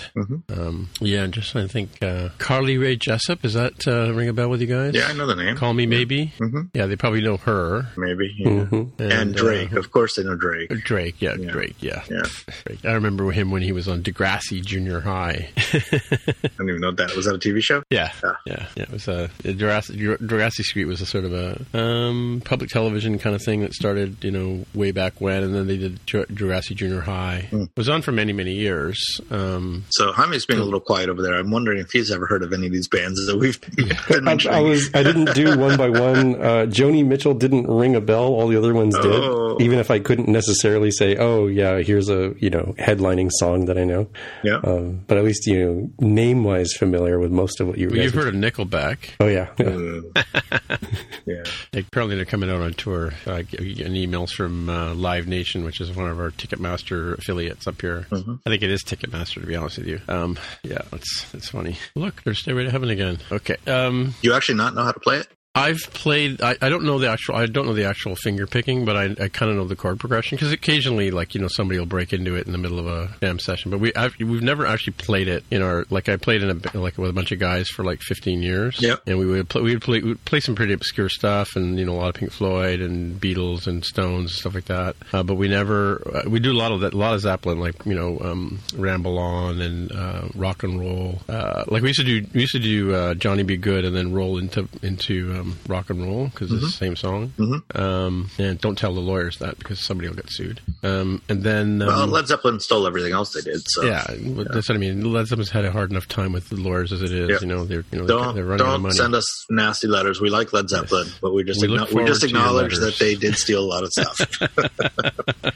Um, 0.50 0.90
yeah, 1.02 1.24
and 1.24 1.34
just 1.34 1.52
trying 1.52 1.68
to 1.68 1.74
think. 1.74 2.02
Uh, 2.02 2.30
Carly 2.38 2.78
Rae 2.78 2.98
Jepsen 2.98 3.44
is 3.44 3.54
that 3.54 3.88
uh, 3.88 4.14
ring 4.14 4.30
a 4.30 4.34
bell 4.34 4.50
with 4.50 4.62
you 4.62 4.68
guys? 4.68 4.94
Yeah, 4.94 5.08
I 5.08 5.14
know 5.14 5.28
the 5.28 5.36
name. 5.36 5.56
Call 5.58 5.74
me 5.74 5.86
maybe. 5.86 6.34
Yeah, 6.74 6.86
they 6.86 6.96
probably 6.96 7.22
know 7.22 7.38
her. 7.38 7.88
Maybe. 7.98 8.34
Yeah. 8.38 8.50
And, 8.72 8.92
And, 9.00 9.36
Drake. 9.36 9.74
uh, 9.74 9.80
of 9.80 9.92
course, 9.92 10.16
they 10.16 10.24
know 10.24 10.36
Drake. 10.36 10.70
Drake, 10.84 11.22
yeah, 11.22 11.36
Yeah. 11.38 11.52
Drake, 11.52 11.76
yeah. 11.82 12.04
Yeah. 12.10 12.24
Drake. 12.66 12.86
I 12.86 12.94
remember 12.94 13.30
him 13.32 13.52
when 13.52 13.62
he 13.62 13.72
was 13.72 13.88
on 13.88 14.04
Degrassi 14.04 14.64
Junior 14.64 15.00
High. 15.02 15.50
I 15.58 16.50
don't 16.58 16.70
even 16.70 16.82
know 16.82 16.92
that 16.92 17.16
was. 17.16 17.26
That 17.26 17.36
a 17.36 17.40
TV 17.40 17.62
show? 17.64 17.82
yeah, 17.90 18.12
Ah. 18.24 18.38
yeah, 18.46 18.68
yeah. 18.76 18.84
It 18.84 18.92
was 18.92 19.08
a 19.08 19.30
Degrassi, 19.44 20.18
Degrassi 20.20 20.62
Street 20.64 20.86
was 20.86 21.02
a 21.02 21.06
sort 21.06 21.26
of 21.26 21.34
a 21.34 21.66
um, 22.06 22.42
public 22.46 22.70
television 22.70 23.18
kind 23.20 23.36
of 23.36 23.42
thing 23.44 23.62
that 23.62 23.74
started, 23.74 24.24
you 24.24 24.32
know, 24.32 24.66
way 24.74 24.92
back 24.92 25.20
when, 25.22 25.44
and 25.44 25.54
then 25.56 25.68
they 25.68 25.78
did 25.78 26.06
Dr- 26.06 26.28
Degrassi 26.28 26.76
Junior 26.76 27.02
High. 27.02 27.48
It 27.52 27.70
was 27.78 27.90
on 27.90 28.02
for 28.02 28.12
many, 28.12 28.34
many 28.34 28.54
years. 28.54 29.20
Um, 29.32 29.86
so 29.90 30.12
Jaime's 30.12 30.46
been 30.46 30.60
a 30.60 30.64
little 30.64 30.80
quiet 30.80 31.10
over 31.10 31.22
there. 31.22 31.36
I'm 31.36 31.52
wondering 31.52 31.80
if 31.80 31.92
he's 31.92 32.12
ever 32.12 32.26
heard 32.28 32.44
of 32.44 32.54
any 32.54 32.68
of 32.68 32.72
these 32.72 32.88
bands 32.88 33.26
that 33.26 33.38
we've 33.38 33.60
been 33.76 33.92
I, 34.10 34.20
mentioning. 34.22 34.58
I 34.58 34.62
was 34.62 34.90
I 34.94 35.04
didn't 35.04 35.34
do 35.34 35.58
one 35.58 35.78
by 35.78 35.90
one. 35.90 36.36
Uh, 36.36 36.66
Joni 36.68 37.06
Mitchell 37.06 37.34
didn't 37.34 37.68
ring 37.68 37.96
a 37.96 38.02
bell. 38.02 38.26
All 38.26 38.48
the 38.48 38.58
other 38.58 38.74
ones 38.74 38.96
Oh. 38.98 39.58
did. 39.58 39.66
Even 39.66 39.80
if 39.80 39.90
I 39.90 40.00
couldn't 40.00 40.28
necessarily 40.28 40.92
say, 40.92 41.16
"Oh 41.16 41.48
yeah, 41.48 41.80
here's 41.80 42.10
a 42.10 42.36
you 42.40 42.50
know 42.50 42.76
headlining 42.78 43.30
song 43.32 43.66
that 43.66 43.78
I 43.78 43.86
know." 43.86 44.08
yeah. 44.44 44.60
Um, 44.64 45.02
but 45.08 45.18
at 45.18 45.24
least 45.24 45.48
you 45.48 45.66
know 45.66 45.90
name 46.08 46.44
wise 46.44 46.74
familiar 46.74 47.20
with 47.20 47.32
most 47.32 47.62
of 47.62 47.68
what 47.68 47.78
you. 47.78 47.88
Well, 47.88 47.98
you've 48.00 48.14
heard 48.14 48.28
of 48.28 48.34
Nickelback. 48.36 49.12
Oh 49.20 49.28
yeah. 49.28 49.48
yeah. 49.60 50.36
Uh, 50.70 50.78
yeah. 51.26 51.44
Like, 51.74 51.90
apparently, 51.96 52.18
they're 52.18 52.26
coming 52.26 52.50
out 52.50 52.60
on 52.60 52.74
tour. 52.74 53.14
Uh, 53.26 53.42
getting 53.44 53.94
emails 53.94 54.32
from 54.32 54.68
uh, 54.70 54.94
Live 54.94 55.28
Nation, 55.28 55.64
which 55.64 55.80
is 55.80 55.96
one 55.96 56.10
of 56.10 56.20
our 56.20 56.30
Ticketmaster 56.30 57.18
affiliates 57.18 57.68
up 57.68 57.80
here. 57.80 58.06
Mm-hmm. 58.12 58.36
I 58.46 58.50
think 58.50 58.64
it 58.64 58.70
is 58.70 58.84
Ticketmaster, 58.84 59.36
to 59.40 59.48
be 59.48 59.56
honest 59.56 59.78
with 59.78 59.88
you. 59.88 60.02
Um, 60.10 60.38
yeah, 60.62 60.82
that's 60.92 61.32
that's 61.32 61.48
funny. 61.48 61.78
Look, 61.96 62.22
there's 62.24 62.40
Stairway 62.40 62.66
to 62.66 62.70
Heaven 62.72 62.90
again. 62.90 63.20
Okay. 63.32 63.56
Um, 63.66 64.14
You 64.22 64.34
actually 64.34 64.56
not 64.56 64.76
know 64.76 64.84
how 64.84 64.92
to 64.92 65.00
play 65.00 65.20
it? 65.20 65.28
I've 65.56 65.80
played. 65.94 66.42
I, 66.42 66.58
I 66.62 66.68
don't 66.68 66.84
know 66.84 67.00
the 67.00 67.10
actual. 67.10 67.36
I 67.36 67.46
don't 67.46 67.66
know 67.66 67.74
the 67.74 67.86
actual 67.86 68.18
finger 68.18 68.46
picking, 68.46 68.84
but 68.84 68.98
I, 68.98 69.04
I 69.24 69.30
kind 69.30 69.50
of 69.50 69.56
know 69.56 69.66
the 69.66 69.78
chord 69.78 70.02
progression 70.02 70.36
because 70.36 70.52
occasionally, 70.52 71.12
like 71.12 71.34
you 71.34 71.40
know, 71.40 71.48
somebody 71.48 71.80
will 71.80 71.86
break 71.86 72.12
into 72.12 72.36
it 72.36 72.46
in 72.46 72.52
the 72.52 72.58
middle 72.58 72.78
of 72.78 72.88
a 72.88 73.16
jam 73.22 73.40
session. 73.40 73.72
But 73.72 73.80
we 73.80 73.96
I've, 73.96 74.16
we've 74.20 74.44
never 74.44 74.66
actually 74.66 74.94
played 74.94 75.30
it 75.30 75.46
in 75.50 75.62
our 75.62 75.86
like 75.90 76.10
I 76.10 76.18
played 76.18 76.44
in 76.44 76.50
a 76.50 76.78
like 76.78 76.98
with 76.98 77.10
a 77.10 77.14
bunch 77.14 77.32
of 77.32 77.40
guys 77.40 77.70
for 77.70 77.86
like 77.86 78.02
15 78.02 78.44
years. 78.44 78.82
Yep. 78.82 79.04
And 79.08 79.18
we 79.18 79.26
would 79.26 79.48
play, 79.48 79.62
we 79.62 79.74
would 79.74 79.82
play 79.82 80.02
we'd 80.02 80.26
play 80.26 80.42
some 80.42 80.56
pretty 80.56 80.74
obscure 80.74 81.08
stuff 81.08 81.56
and 81.56 81.80
you 81.80 81.86
know 81.86 81.94
a 81.94 82.00
lot 82.00 82.10
of 82.10 82.16
Pink 82.16 82.34
Floyd 82.34 82.82
and 82.82 83.20
Beatles 83.20 83.66
and 83.66 83.86
Stones 83.86 84.32
and 84.32 84.38
stuff 84.38 84.56
like 84.56 84.66
that. 84.66 84.98
Uh, 85.14 85.24
but 85.24 85.36
we 85.36 85.48
never 85.48 86.02
uh, 86.14 86.30
we 86.30 86.42
do 86.42 86.52
a 86.52 86.60
lot 86.60 86.74
of 86.74 86.82
that 86.82 86.94
a 86.94 86.98
lot 86.98 87.14
of 87.14 87.22
Zeppelin 87.22 87.62
like 87.62 87.86
you 87.86 87.96
know 87.96 88.20
um, 88.20 88.60
Ramble 88.76 89.18
On 89.18 89.62
and 89.62 89.90
uh, 89.94 90.28
rock 90.36 90.64
and 90.64 90.82
roll. 90.82 91.22
Uh, 91.30 91.64
like 91.68 91.82
we 91.82 91.90
used 91.90 92.02
to 92.02 92.06
do 92.06 92.28
we 92.34 92.42
used 92.42 92.54
to 92.54 92.60
do 92.60 92.94
uh, 92.94 93.14
Johnny 93.14 93.44
B. 93.44 93.56
Goode 93.56 93.86
and 93.86 93.96
then 93.96 94.12
roll 94.12 94.38
into 94.38 94.68
into 94.82 95.34
um, 95.34 95.45
rock 95.68 95.90
and 95.90 96.04
roll 96.06 96.26
because 96.28 96.52
it's 96.52 96.62
the 96.64 96.70
same 96.70 96.96
song. 96.96 97.34
Mm-hmm. 97.38 97.82
Um, 97.82 98.30
and 98.38 98.60
don't 98.60 98.78
tell 98.78 98.94
the 98.94 99.00
lawyers 99.02 99.38
that 99.40 99.58
because 99.58 99.86
somebody 99.86 100.08
will 100.10 100.16
get 100.16 100.30
sued. 100.32 100.62
Um, 100.84 101.22
and 101.30 101.44
then 101.44 101.82
um, 101.82 101.88
Well, 101.88 102.08
Led 102.08 102.28
Zeppelin 102.28 102.60
stole 102.60 102.88
everything 102.88 103.14
else 103.14 103.34
they 103.34 103.42
did. 103.42 103.62
So 103.66 103.84
yeah, 103.84 104.06
that's 104.10 104.70
what 104.70 104.76
I 104.76 104.78
mean. 104.78 105.12
Led 105.12 105.28
Zeppelin's 105.28 105.50
had 105.52 105.66
a 105.66 105.72
hard 105.72 105.92
enough 105.92 106.08
time 106.08 106.32
with 106.34 106.50
the 106.50 106.56
lawyers 106.56 106.92
as 106.92 107.02
it 107.02 107.12
is. 107.12 107.30
Yeah. 107.30 107.38
You 107.42 107.48
know, 107.48 107.66
they're 107.66 107.86
you 107.92 108.00
know 108.00 108.08
Don't 108.08 108.36
they're 108.36 108.46
running 108.46 108.66
don't 108.66 108.82
money. 108.82 108.96
send 108.96 109.16
us 109.16 109.26
nasty 109.50 109.88
letters. 109.88 110.20
We 110.22 110.30
like 110.30 110.54
Led 110.54 110.70
Zeppelin, 110.70 111.08
but 111.22 111.34
we 111.34 111.44
just 111.44 111.62
We 111.62 111.68
acknow- 111.68 111.92
we 111.94 112.06
just 112.06 112.24
acknowledge 112.24 112.76
that 112.78 112.98
they 113.00 113.16
did 113.16 113.36
steal 113.36 113.64
a 113.64 113.66
lot 113.66 113.84
of 113.84 113.92
stuff. 113.92 114.20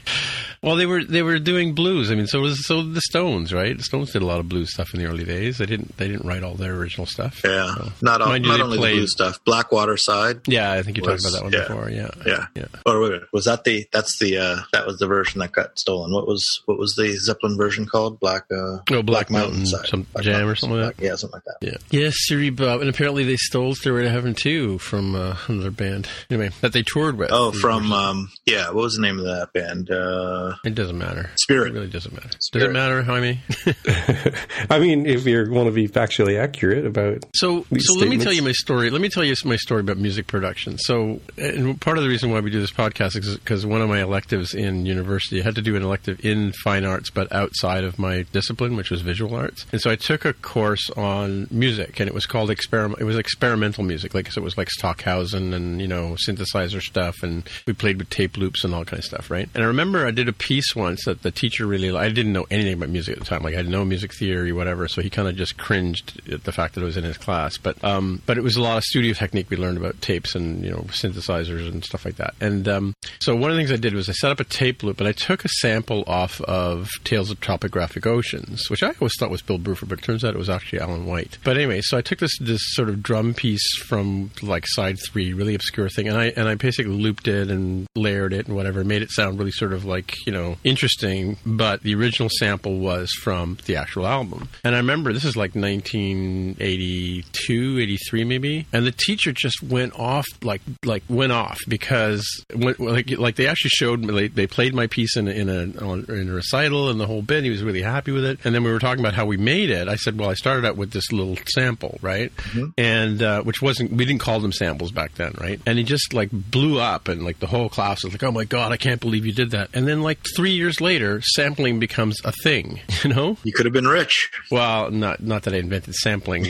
Well, 0.62 0.76
they 0.76 0.84
were 0.84 1.02
they 1.02 1.22
were 1.22 1.38
doing 1.38 1.74
blues. 1.74 2.10
I 2.10 2.14
mean, 2.14 2.26
so 2.26 2.40
was 2.40 2.66
so 2.66 2.82
the 2.82 3.00
Stones, 3.00 3.50
right? 3.50 3.74
The 3.74 3.82
Stones 3.82 4.12
did 4.12 4.20
a 4.20 4.26
lot 4.26 4.40
of 4.40 4.48
blues 4.50 4.74
stuff 4.74 4.92
in 4.92 5.00
the 5.00 5.06
early 5.06 5.24
days. 5.24 5.56
They 5.56 5.64
didn't 5.64 5.96
they 5.96 6.06
didn't 6.06 6.26
write 6.26 6.42
all 6.42 6.52
their 6.54 6.74
original 6.74 7.06
stuff. 7.06 7.40
Yeah, 7.42 7.74
So- 7.76 7.92
not, 8.02 8.20
all, 8.20 8.38
not 8.38 8.60
only 8.60 8.76
played- 8.76 8.92
the 8.92 8.98
blue 8.98 9.06
stuff. 9.06 9.42
Blackwater 9.46 9.79
Side. 9.96 10.40
Yeah, 10.46 10.72
I 10.72 10.82
think 10.82 10.96
you 10.96 11.02
talked 11.02 11.20
about 11.20 11.32
that 11.32 11.42
one 11.42 11.52
yeah. 11.52 11.60
before. 11.68 11.90
Yeah, 11.90 12.10
Yeah. 12.26 12.46
yeah. 12.54 12.66
Or 12.86 13.00
wait, 13.00 13.12
wait, 13.12 13.22
was 13.32 13.44
that 13.46 13.64
the? 13.64 13.86
That's 13.92 14.18
the. 14.18 14.38
uh 14.38 14.56
That 14.72 14.86
was 14.86 14.98
the 14.98 15.06
version 15.06 15.40
that 15.40 15.52
got 15.52 15.78
stolen. 15.78 16.12
What 16.12 16.26
was 16.26 16.60
what 16.66 16.78
was 16.78 16.94
the 16.96 17.16
Zeppelin 17.16 17.56
version 17.56 17.86
called? 17.86 18.20
Black. 18.20 18.44
uh 18.50 18.78
Oh, 18.90 19.02
Black 19.02 19.30
Mountain, 19.30 19.66
some 19.66 20.06
jam 20.20 20.48
or 20.48 20.54
something 20.54 20.80
like 20.80 20.96
that. 20.96 21.04
Yeah, 21.04 21.14
something 21.16 21.40
like 21.44 21.44
that. 21.60 21.66
Yeah. 21.66 21.76
Yes, 22.00 22.14
Siri 22.26 22.50
Bob. 22.50 22.80
And 22.80 22.90
apparently 22.90 23.24
they 23.24 23.36
stole 23.36 23.74
Stairway 23.74 24.02
to 24.02 24.10
Heaven 24.10 24.34
too 24.34 24.78
from 24.78 25.14
uh, 25.14 25.36
another 25.48 25.70
band. 25.70 26.08
Anyway, 26.30 26.50
that 26.60 26.72
they 26.72 26.82
toured 26.82 27.16
with. 27.18 27.30
Oh, 27.32 27.52
from 27.52 27.92
um 27.92 28.30
yeah, 28.46 28.66
what 28.66 28.82
was 28.82 28.94
the 28.96 29.02
name 29.02 29.18
of 29.18 29.24
that 29.24 29.52
band? 29.52 29.90
Uh 29.90 30.54
It 30.64 30.74
doesn't 30.74 30.98
matter. 30.98 31.30
Spirit. 31.36 31.70
It 31.70 31.74
really 31.74 31.88
doesn't 31.88 32.12
matter. 32.12 32.28
Does 32.28 32.46
Spirit. 32.46 32.70
it 32.70 32.72
matter, 32.72 33.02
Jaime? 33.02 33.40
I 34.70 34.78
mean, 34.78 35.06
if 35.06 35.26
you 35.26 35.50
want 35.50 35.66
to 35.66 35.72
be 35.72 35.88
factually 35.88 36.38
accurate 36.40 36.86
about 36.86 37.24
So, 37.34 37.66
These 37.70 37.86
so 37.86 37.94
let 37.98 38.08
me 38.08 38.18
tell 38.18 38.32
you 38.32 38.42
my 38.42 38.52
story. 38.52 38.90
Let 38.90 39.00
me 39.00 39.08
tell 39.08 39.24
you 39.24 39.34
my 39.44 39.56
story 39.60 39.80
about 39.80 39.96
music 39.98 40.26
production. 40.26 40.78
So, 40.78 41.20
and 41.36 41.80
part 41.80 41.98
of 41.98 42.02
the 42.02 42.08
reason 42.08 42.30
why 42.30 42.40
we 42.40 42.50
do 42.50 42.60
this 42.60 42.72
podcast 42.72 43.16
is 43.16 43.36
because 43.36 43.64
one 43.66 43.80
of 43.80 43.88
my 43.88 44.00
electives 44.00 44.54
in 44.54 44.86
university 44.86 45.40
I 45.40 45.44
had 45.44 45.54
to 45.56 45.62
do 45.62 45.76
an 45.76 45.82
elective 45.82 46.24
in 46.24 46.52
fine 46.52 46.84
arts, 46.84 47.10
but 47.10 47.32
outside 47.32 47.84
of 47.84 47.98
my 47.98 48.22
discipline, 48.32 48.76
which 48.76 48.90
was 48.90 49.00
visual 49.02 49.34
arts. 49.34 49.66
And 49.72 49.80
so 49.80 49.90
I 49.90 49.96
took 49.96 50.24
a 50.24 50.32
course 50.32 50.90
on 50.90 51.48
music, 51.50 52.00
and 52.00 52.08
it 52.08 52.14
was 52.14 52.26
called 52.26 52.50
experiment. 52.50 53.00
It 53.00 53.04
was 53.04 53.16
experimental 53.16 53.84
music, 53.84 54.14
like 54.14 54.30
so 54.32 54.40
it 54.40 54.44
was 54.44 54.58
like 54.58 54.70
Stockhausen 54.70 55.52
and 55.54 55.80
you 55.80 55.88
know 55.88 56.16
synthesizer 56.26 56.82
stuff, 56.82 57.22
and 57.22 57.48
we 57.66 57.72
played 57.72 57.98
with 57.98 58.10
tape 58.10 58.36
loops 58.36 58.64
and 58.64 58.74
all 58.74 58.84
kind 58.84 58.98
of 58.98 59.04
stuff, 59.04 59.30
right? 59.30 59.48
And 59.54 59.62
I 59.62 59.66
remember 59.66 60.06
I 60.06 60.10
did 60.10 60.28
a 60.28 60.32
piece 60.32 60.74
once 60.74 61.04
that 61.04 61.22
the 61.22 61.30
teacher 61.30 61.66
really. 61.66 61.90
I 61.90 62.08
didn't 62.08 62.32
know 62.32 62.46
anything 62.50 62.74
about 62.74 62.88
music 62.88 63.14
at 63.14 63.20
the 63.20 63.26
time. 63.26 63.42
Like 63.42 63.54
I 63.54 63.58
had 63.58 63.68
no 63.68 63.84
music 63.84 64.14
theory, 64.14 64.52
whatever. 64.52 64.88
So 64.88 65.02
he 65.02 65.10
kind 65.10 65.28
of 65.28 65.36
just 65.36 65.58
cringed 65.58 66.20
at 66.30 66.44
the 66.44 66.52
fact 66.52 66.74
that 66.74 66.82
it 66.82 66.84
was 66.84 66.96
in 66.96 67.04
his 67.04 67.18
class. 67.18 67.58
But 67.58 67.82
um, 67.84 68.22
but 68.26 68.38
it 68.38 68.42
was 68.42 68.56
a 68.56 68.62
lot 68.62 68.78
of 68.78 68.84
studio 68.84 69.12
technique 69.12 69.48
we 69.50 69.56
learned 69.56 69.78
about 69.78 70.00
tapes 70.00 70.34
and 70.34 70.64
you 70.64 70.70
know 70.70 70.84
synthesizers 70.88 71.68
and 71.68 71.84
stuff 71.84 72.04
like 72.04 72.16
that. 72.16 72.34
And 72.40 72.68
um, 72.68 72.94
so 73.20 73.34
one 73.34 73.50
of 73.50 73.56
the 73.56 73.60
things 73.60 73.72
I 73.72 73.76
did 73.76 73.94
was 73.94 74.08
I 74.08 74.12
set 74.12 74.30
up 74.30 74.40
a 74.40 74.44
tape 74.44 74.82
loop 74.82 75.00
and 75.00 75.08
I 75.08 75.12
took 75.12 75.44
a 75.44 75.48
sample 75.48 76.04
off 76.06 76.40
of 76.42 76.88
Tales 77.04 77.30
of 77.30 77.40
Topographic 77.40 78.06
Oceans, 78.06 78.70
which 78.70 78.82
I 78.82 78.92
always 79.00 79.12
thought 79.18 79.30
was 79.30 79.42
Bill 79.42 79.58
Bruford, 79.58 79.88
but 79.88 79.98
it 79.98 80.04
turns 80.04 80.24
out 80.24 80.34
it 80.34 80.38
was 80.38 80.50
actually 80.50 80.80
Alan 80.80 81.06
White. 81.06 81.38
But 81.44 81.56
anyway, 81.56 81.80
so 81.82 81.98
I 81.98 82.02
took 82.02 82.18
this 82.18 82.36
this 82.40 82.60
sort 82.74 82.88
of 82.88 83.02
drum 83.02 83.34
piece 83.34 83.76
from 83.78 84.30
like 84.42 84.66
side 84.66 84.98
three, 85.10 85.32
really 85.32 85.54
obscure 85.54 85.88
thing, 85.88 86.08
and 86.08 86.16
I 86.16 86.26
and 86.36 86.48
I 86.48 86.54
basically 86.54 86.92
looped 86.92 87.28
it 87.28 87.50
and 87.50 87.86
layered 87.96 88.32
it 88.32 88.46
and 88.46 88.56
whatever, 88.56 88.84
made 88.84 89.02
it 89.02 89.10
sound 89.10 89.38
really 89.38 89.52
sort 89.52 89.72
of 89.72 89.84
like 89.84 90.14
you 90.26 90.32
know 90.32 90.56
interesting. 90.64 91.36
But 91.44 91.82
the 91.82 91.94
original 91.94 92.28
sample 92.38 92.78
was 92.78 93.12
from 93.12 93.58
the 93.66 93.76
actual 93.76 94.06
album, 94.06 94.48
and 94.64 94.74
I 94.74 94.78
remember 94.78 95.12
this 95.12 95.24
is 95.24 95.36
like 95.36 95.54
1982, 95.54 97.78
83 97.80 98.24
maybe, 98.24 98.66
and 98.72 98.86
the 98.86 98.92
teacher 98.92 99.32
just 99.40 99.62
went 99.62 99.98
off 99.98 100.26
like 100.42 100.60
like 100.84 101.02
went 101.08 101.32
off 101.32 101.58
because 101.68 102.26
when, 102.54 102.74
like 102.78 103.10
like 103.18 103.36
they 103.36 103.46
actually 103.46 103.70
showed 103.70 104.00
me 104.00 104.14
they, 104.14 104.28
they 104.28 104.46
played 104.46 104.74
my 104.74 104.86
piece 104.86 105.16
in 105.16 105.28
a, 105.28 105.30
in 105.30 105.48
a 105.48 105.84
on, 105.84 106.04
in 106.08 106.28
a 106.28 106.32
recital 106.32 106.90
and 106.90 107.00
the 107.00 107.06
whole 107.06 107.22
bit. 107.22 107.44
He 107.44 107.50
was 107.50 107.62
really 107.62 107.82
happy 107.82 108.12
with 108.12 108.24
it, 108.24 108.38
and 108.44 108.54
then 108.54 108.64
we 108.64 108.70
were 108.70 108.78
talking 108.78 109.00
about 109.00 109.14
how 109.14 109.26
we 109.26 109.36
made 109.36 109.70
it. 109.70 109.88
I 109.88 109.96
said, 109.96 110.18
well, 110.18 110.30
I 110.30 110.34
started 110.34 110.64
out 110.64 110.76
with 110.76 110.92
this 110.92 111.12
little 111.12 111.36
sample, 111.46 111.98
right, 112.02 112.32
and 112.76 113.22
uh, 113.22 113.42
which 113.42 113.62
wasn't 113.62 113.92
we 113.92 114.04
didn't 114.04 114.20
call 114.20 114.40
them 114.40 114.52
samples 114.52 114.92
back 114.92 115.14
then, 115.14 115.34
right, 115.40 115.60
and 115.66 115.78
he 115.78 115.84
just 115.84 116.12
like 116.12 116.30
blew 116.32 116.80
up, 116.80 117.08
and 117.08 117.24
like 117.24 117.38
the 117.40 117.46
whole 117.46 117.68
class 117.68 118.04
was 118.04 118.12
like, 118.12 118.22
oh 118.22 118.32
my 118.32 118.44
god, 118.44 118.72
I 118.72 118.76
can't 118.76 119.00
believe 119.00 119.26
you 119.26 119.32
did 119.32 119.52
that, 119.52 119.70
and 119.74 119.86
then 119.86 120.02
like 120.02 120.18
three 120.36 120.52
years 120.52 120.80
later, 120.80 121.20
sampling 121.22 121.80
becomes 121.80 122.18
a 122.24 122.32
thing, 122.42 122.80
you 123.04 123.10
know. 123.10 123.36
You 123.44 123.52
could 123.52 123.66
have 123.66 123.72
been 123.72 123.88
rich. 123.88 124.30
Well, 124.50 124.90
not 124.90 125.22
not 125.22 125.44
that 125.44 125.54
I 125.54 125.58
invented 125.58 125.94
sampling 125.94 126.46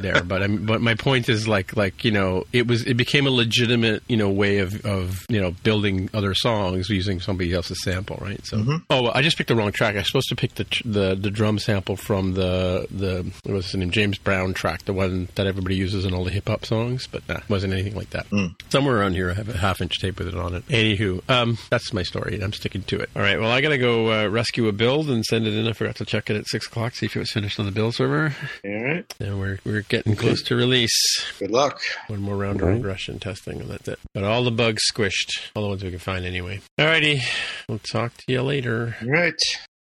there, 0.00 0.22
but 0.22 0.42
I 0.42 0.46
mean, 0.46 0.66
but 0.66 0.80
my 0.80 0.94
point 0.94 1.28
is 1.28 1.46
like 1.46 1.76
like 1.76 2.04
you 2.04 2.10
know 2.10 2.31
it 2.52 2.66
was 2.66 2.86
it 2.86 2.94
became 2.96 3.26
a 3.26 3.30
legitimate 3.30 4.02
you 4.08 4.16
know 4.16 4.30
way 4.30 4.58
of 4.58 4.84
of 4.84 5.24
you 5.28 5.40
know 5.40 5.52
building 5.62 6.08
other 6.14 6.34
songs 6.34 6.88
using 6.88 7.20
somebody 7.20 7.52
else's 7.52 7.82
sample, 7.82 8.18
right? 8.20 8.44
So 8.46 8.80
oh, 8.90 9.10
I 9.14 9.22
just 9.22 9.36
picked 9.36 9.48
the 9.48 9.56
wrong 9.56 9.72
track. 9.72 9.94
I 9.94 9.98
was 9.98 10.08
supposed 10.08 10.28
to 10.28 10.36
pick 10.36 10.54
the 10.54 10.66
the 10.84 11.14
the 11.14 11.30
drum 11.30 11.58
sample 11.58 11.96
from 11.96 12.34
the 12.34 12.86
the 12.90 13.30
what 13.44 13.54
was 13.54 13.66
his 13.66 13.76
name 13.76 13.90
James 13.90 14.18
Brown 14.18 14.54
track, 14.54 14.84
the 14.84 14.92
one 14.92 15.28
that 15.34 15.46
everybody 15.46 15.76
uses 15.76 16.04
in 16.04 16.14
all 16.14 16.24
the 16.24 16.30
hip 16.30 16.48
hop 16.48 16.64
songs, 16.64 17.06
but 17.06 17.26
nah, 17.28 17.40
wasn't 17.48 17.72
anything 17.72 17.94
like 17.94 18.10
that. 18.10 18.26
Somewhere 18.70 18.98
around 18.98 19.14
here, 19.14 19.30
I 19.30 19.34
have 19.34 19.48
a 19.48 19.56
half 19.56 19.80
inch 19.80 19.98
tape 20.00 20.18
with 20.18 20.28
it 20.28 20.36
on 20.36 20.54
it. 20.54 20.66
Anywho, 20.68 21.28
um, 21.28 21.58
that's 21.70 21.92
my 21.92 22.02
story, 22.02 22.34
and 22.34 22.44
I'm 22.44 22.52
sticking 22.52 22.82
to 22.84 23.00
it. 23.00 23.10
All 23.14 23.22
right, 23.22 23.38
well, 23.38 23.50
I 23.50 23.60
gotta 23.60 23.78
go 23.78 24.12
uh, 24.12 24.28
rescue 24.28 24.68
a 24.68 24.72
build 24.72 25.08
and 25.10 25.24
send 25.24 25.46
it 25.46 25.54
in. 25.54 25.66
I 25.68 25.72
forgot 25.72 25.96
to 25.96 26.04
check 26.04 26.30
it 26.30 26.36
at 26.36 26.46
six 26.46 26.66
o'clock, 26.66 26.94
see 26.94 27.06
if 27.06 27.16
it 27.16 27.18
was 27.18 27.30
finished 27.30 27.58
on 27.58 27.66
the 27.66 27.72
build 27.72 27.94
server. 27.94 28.34
All 28.64 28.82
right. 28.82 29.14
And 29.20 29.38
we're 29.38 29.58
we're 29.64 29.82
getting 29.82 30.16
close 30.16 30.42
to 30.44 30.56
release. 30.56 30.92
Good 31.38 31.50
luck. 31.50 31.80
One 32.08 32.21
more 32.22 32.36
round 32.36 32.60
of 32.60 32.68
regression 32.68 33.18
testing, 33.18 33.60
and 33.60 33.70
that's 33.70 33.88
it. 33.88 33.98
But 34.14 34.24
all 34.24 34.44
the 34.44 34.50
bugs 34.50 34.82
squished, 34.92 35.50
all 35.54 35.62
the 35.62 35.68
ones 35.68 35.84
we 35.84 35.90
can 35.90 35.98
find 35.98 36.24
anyway. 36.24 36.60
Alrighty, 36.78 37.20
we'll 37.68 37.78
talk 37.78 38.16
to 38.16 38.24
you 38.28 38.42
later. 38.42 38.96
All 39.02 39.08
right. 39.08 39.34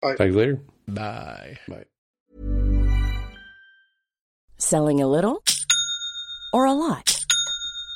Talk 0.04 0.20
later. 0.20 0.60
Bye. 0.88 1.58
Bye. 1.68 1.86
Selling 4.58 5.02
a 5.02 5.08
little 5.08 5.44
or 6.54 6.66
a 6.66 6.74
lot? 6.74 7.15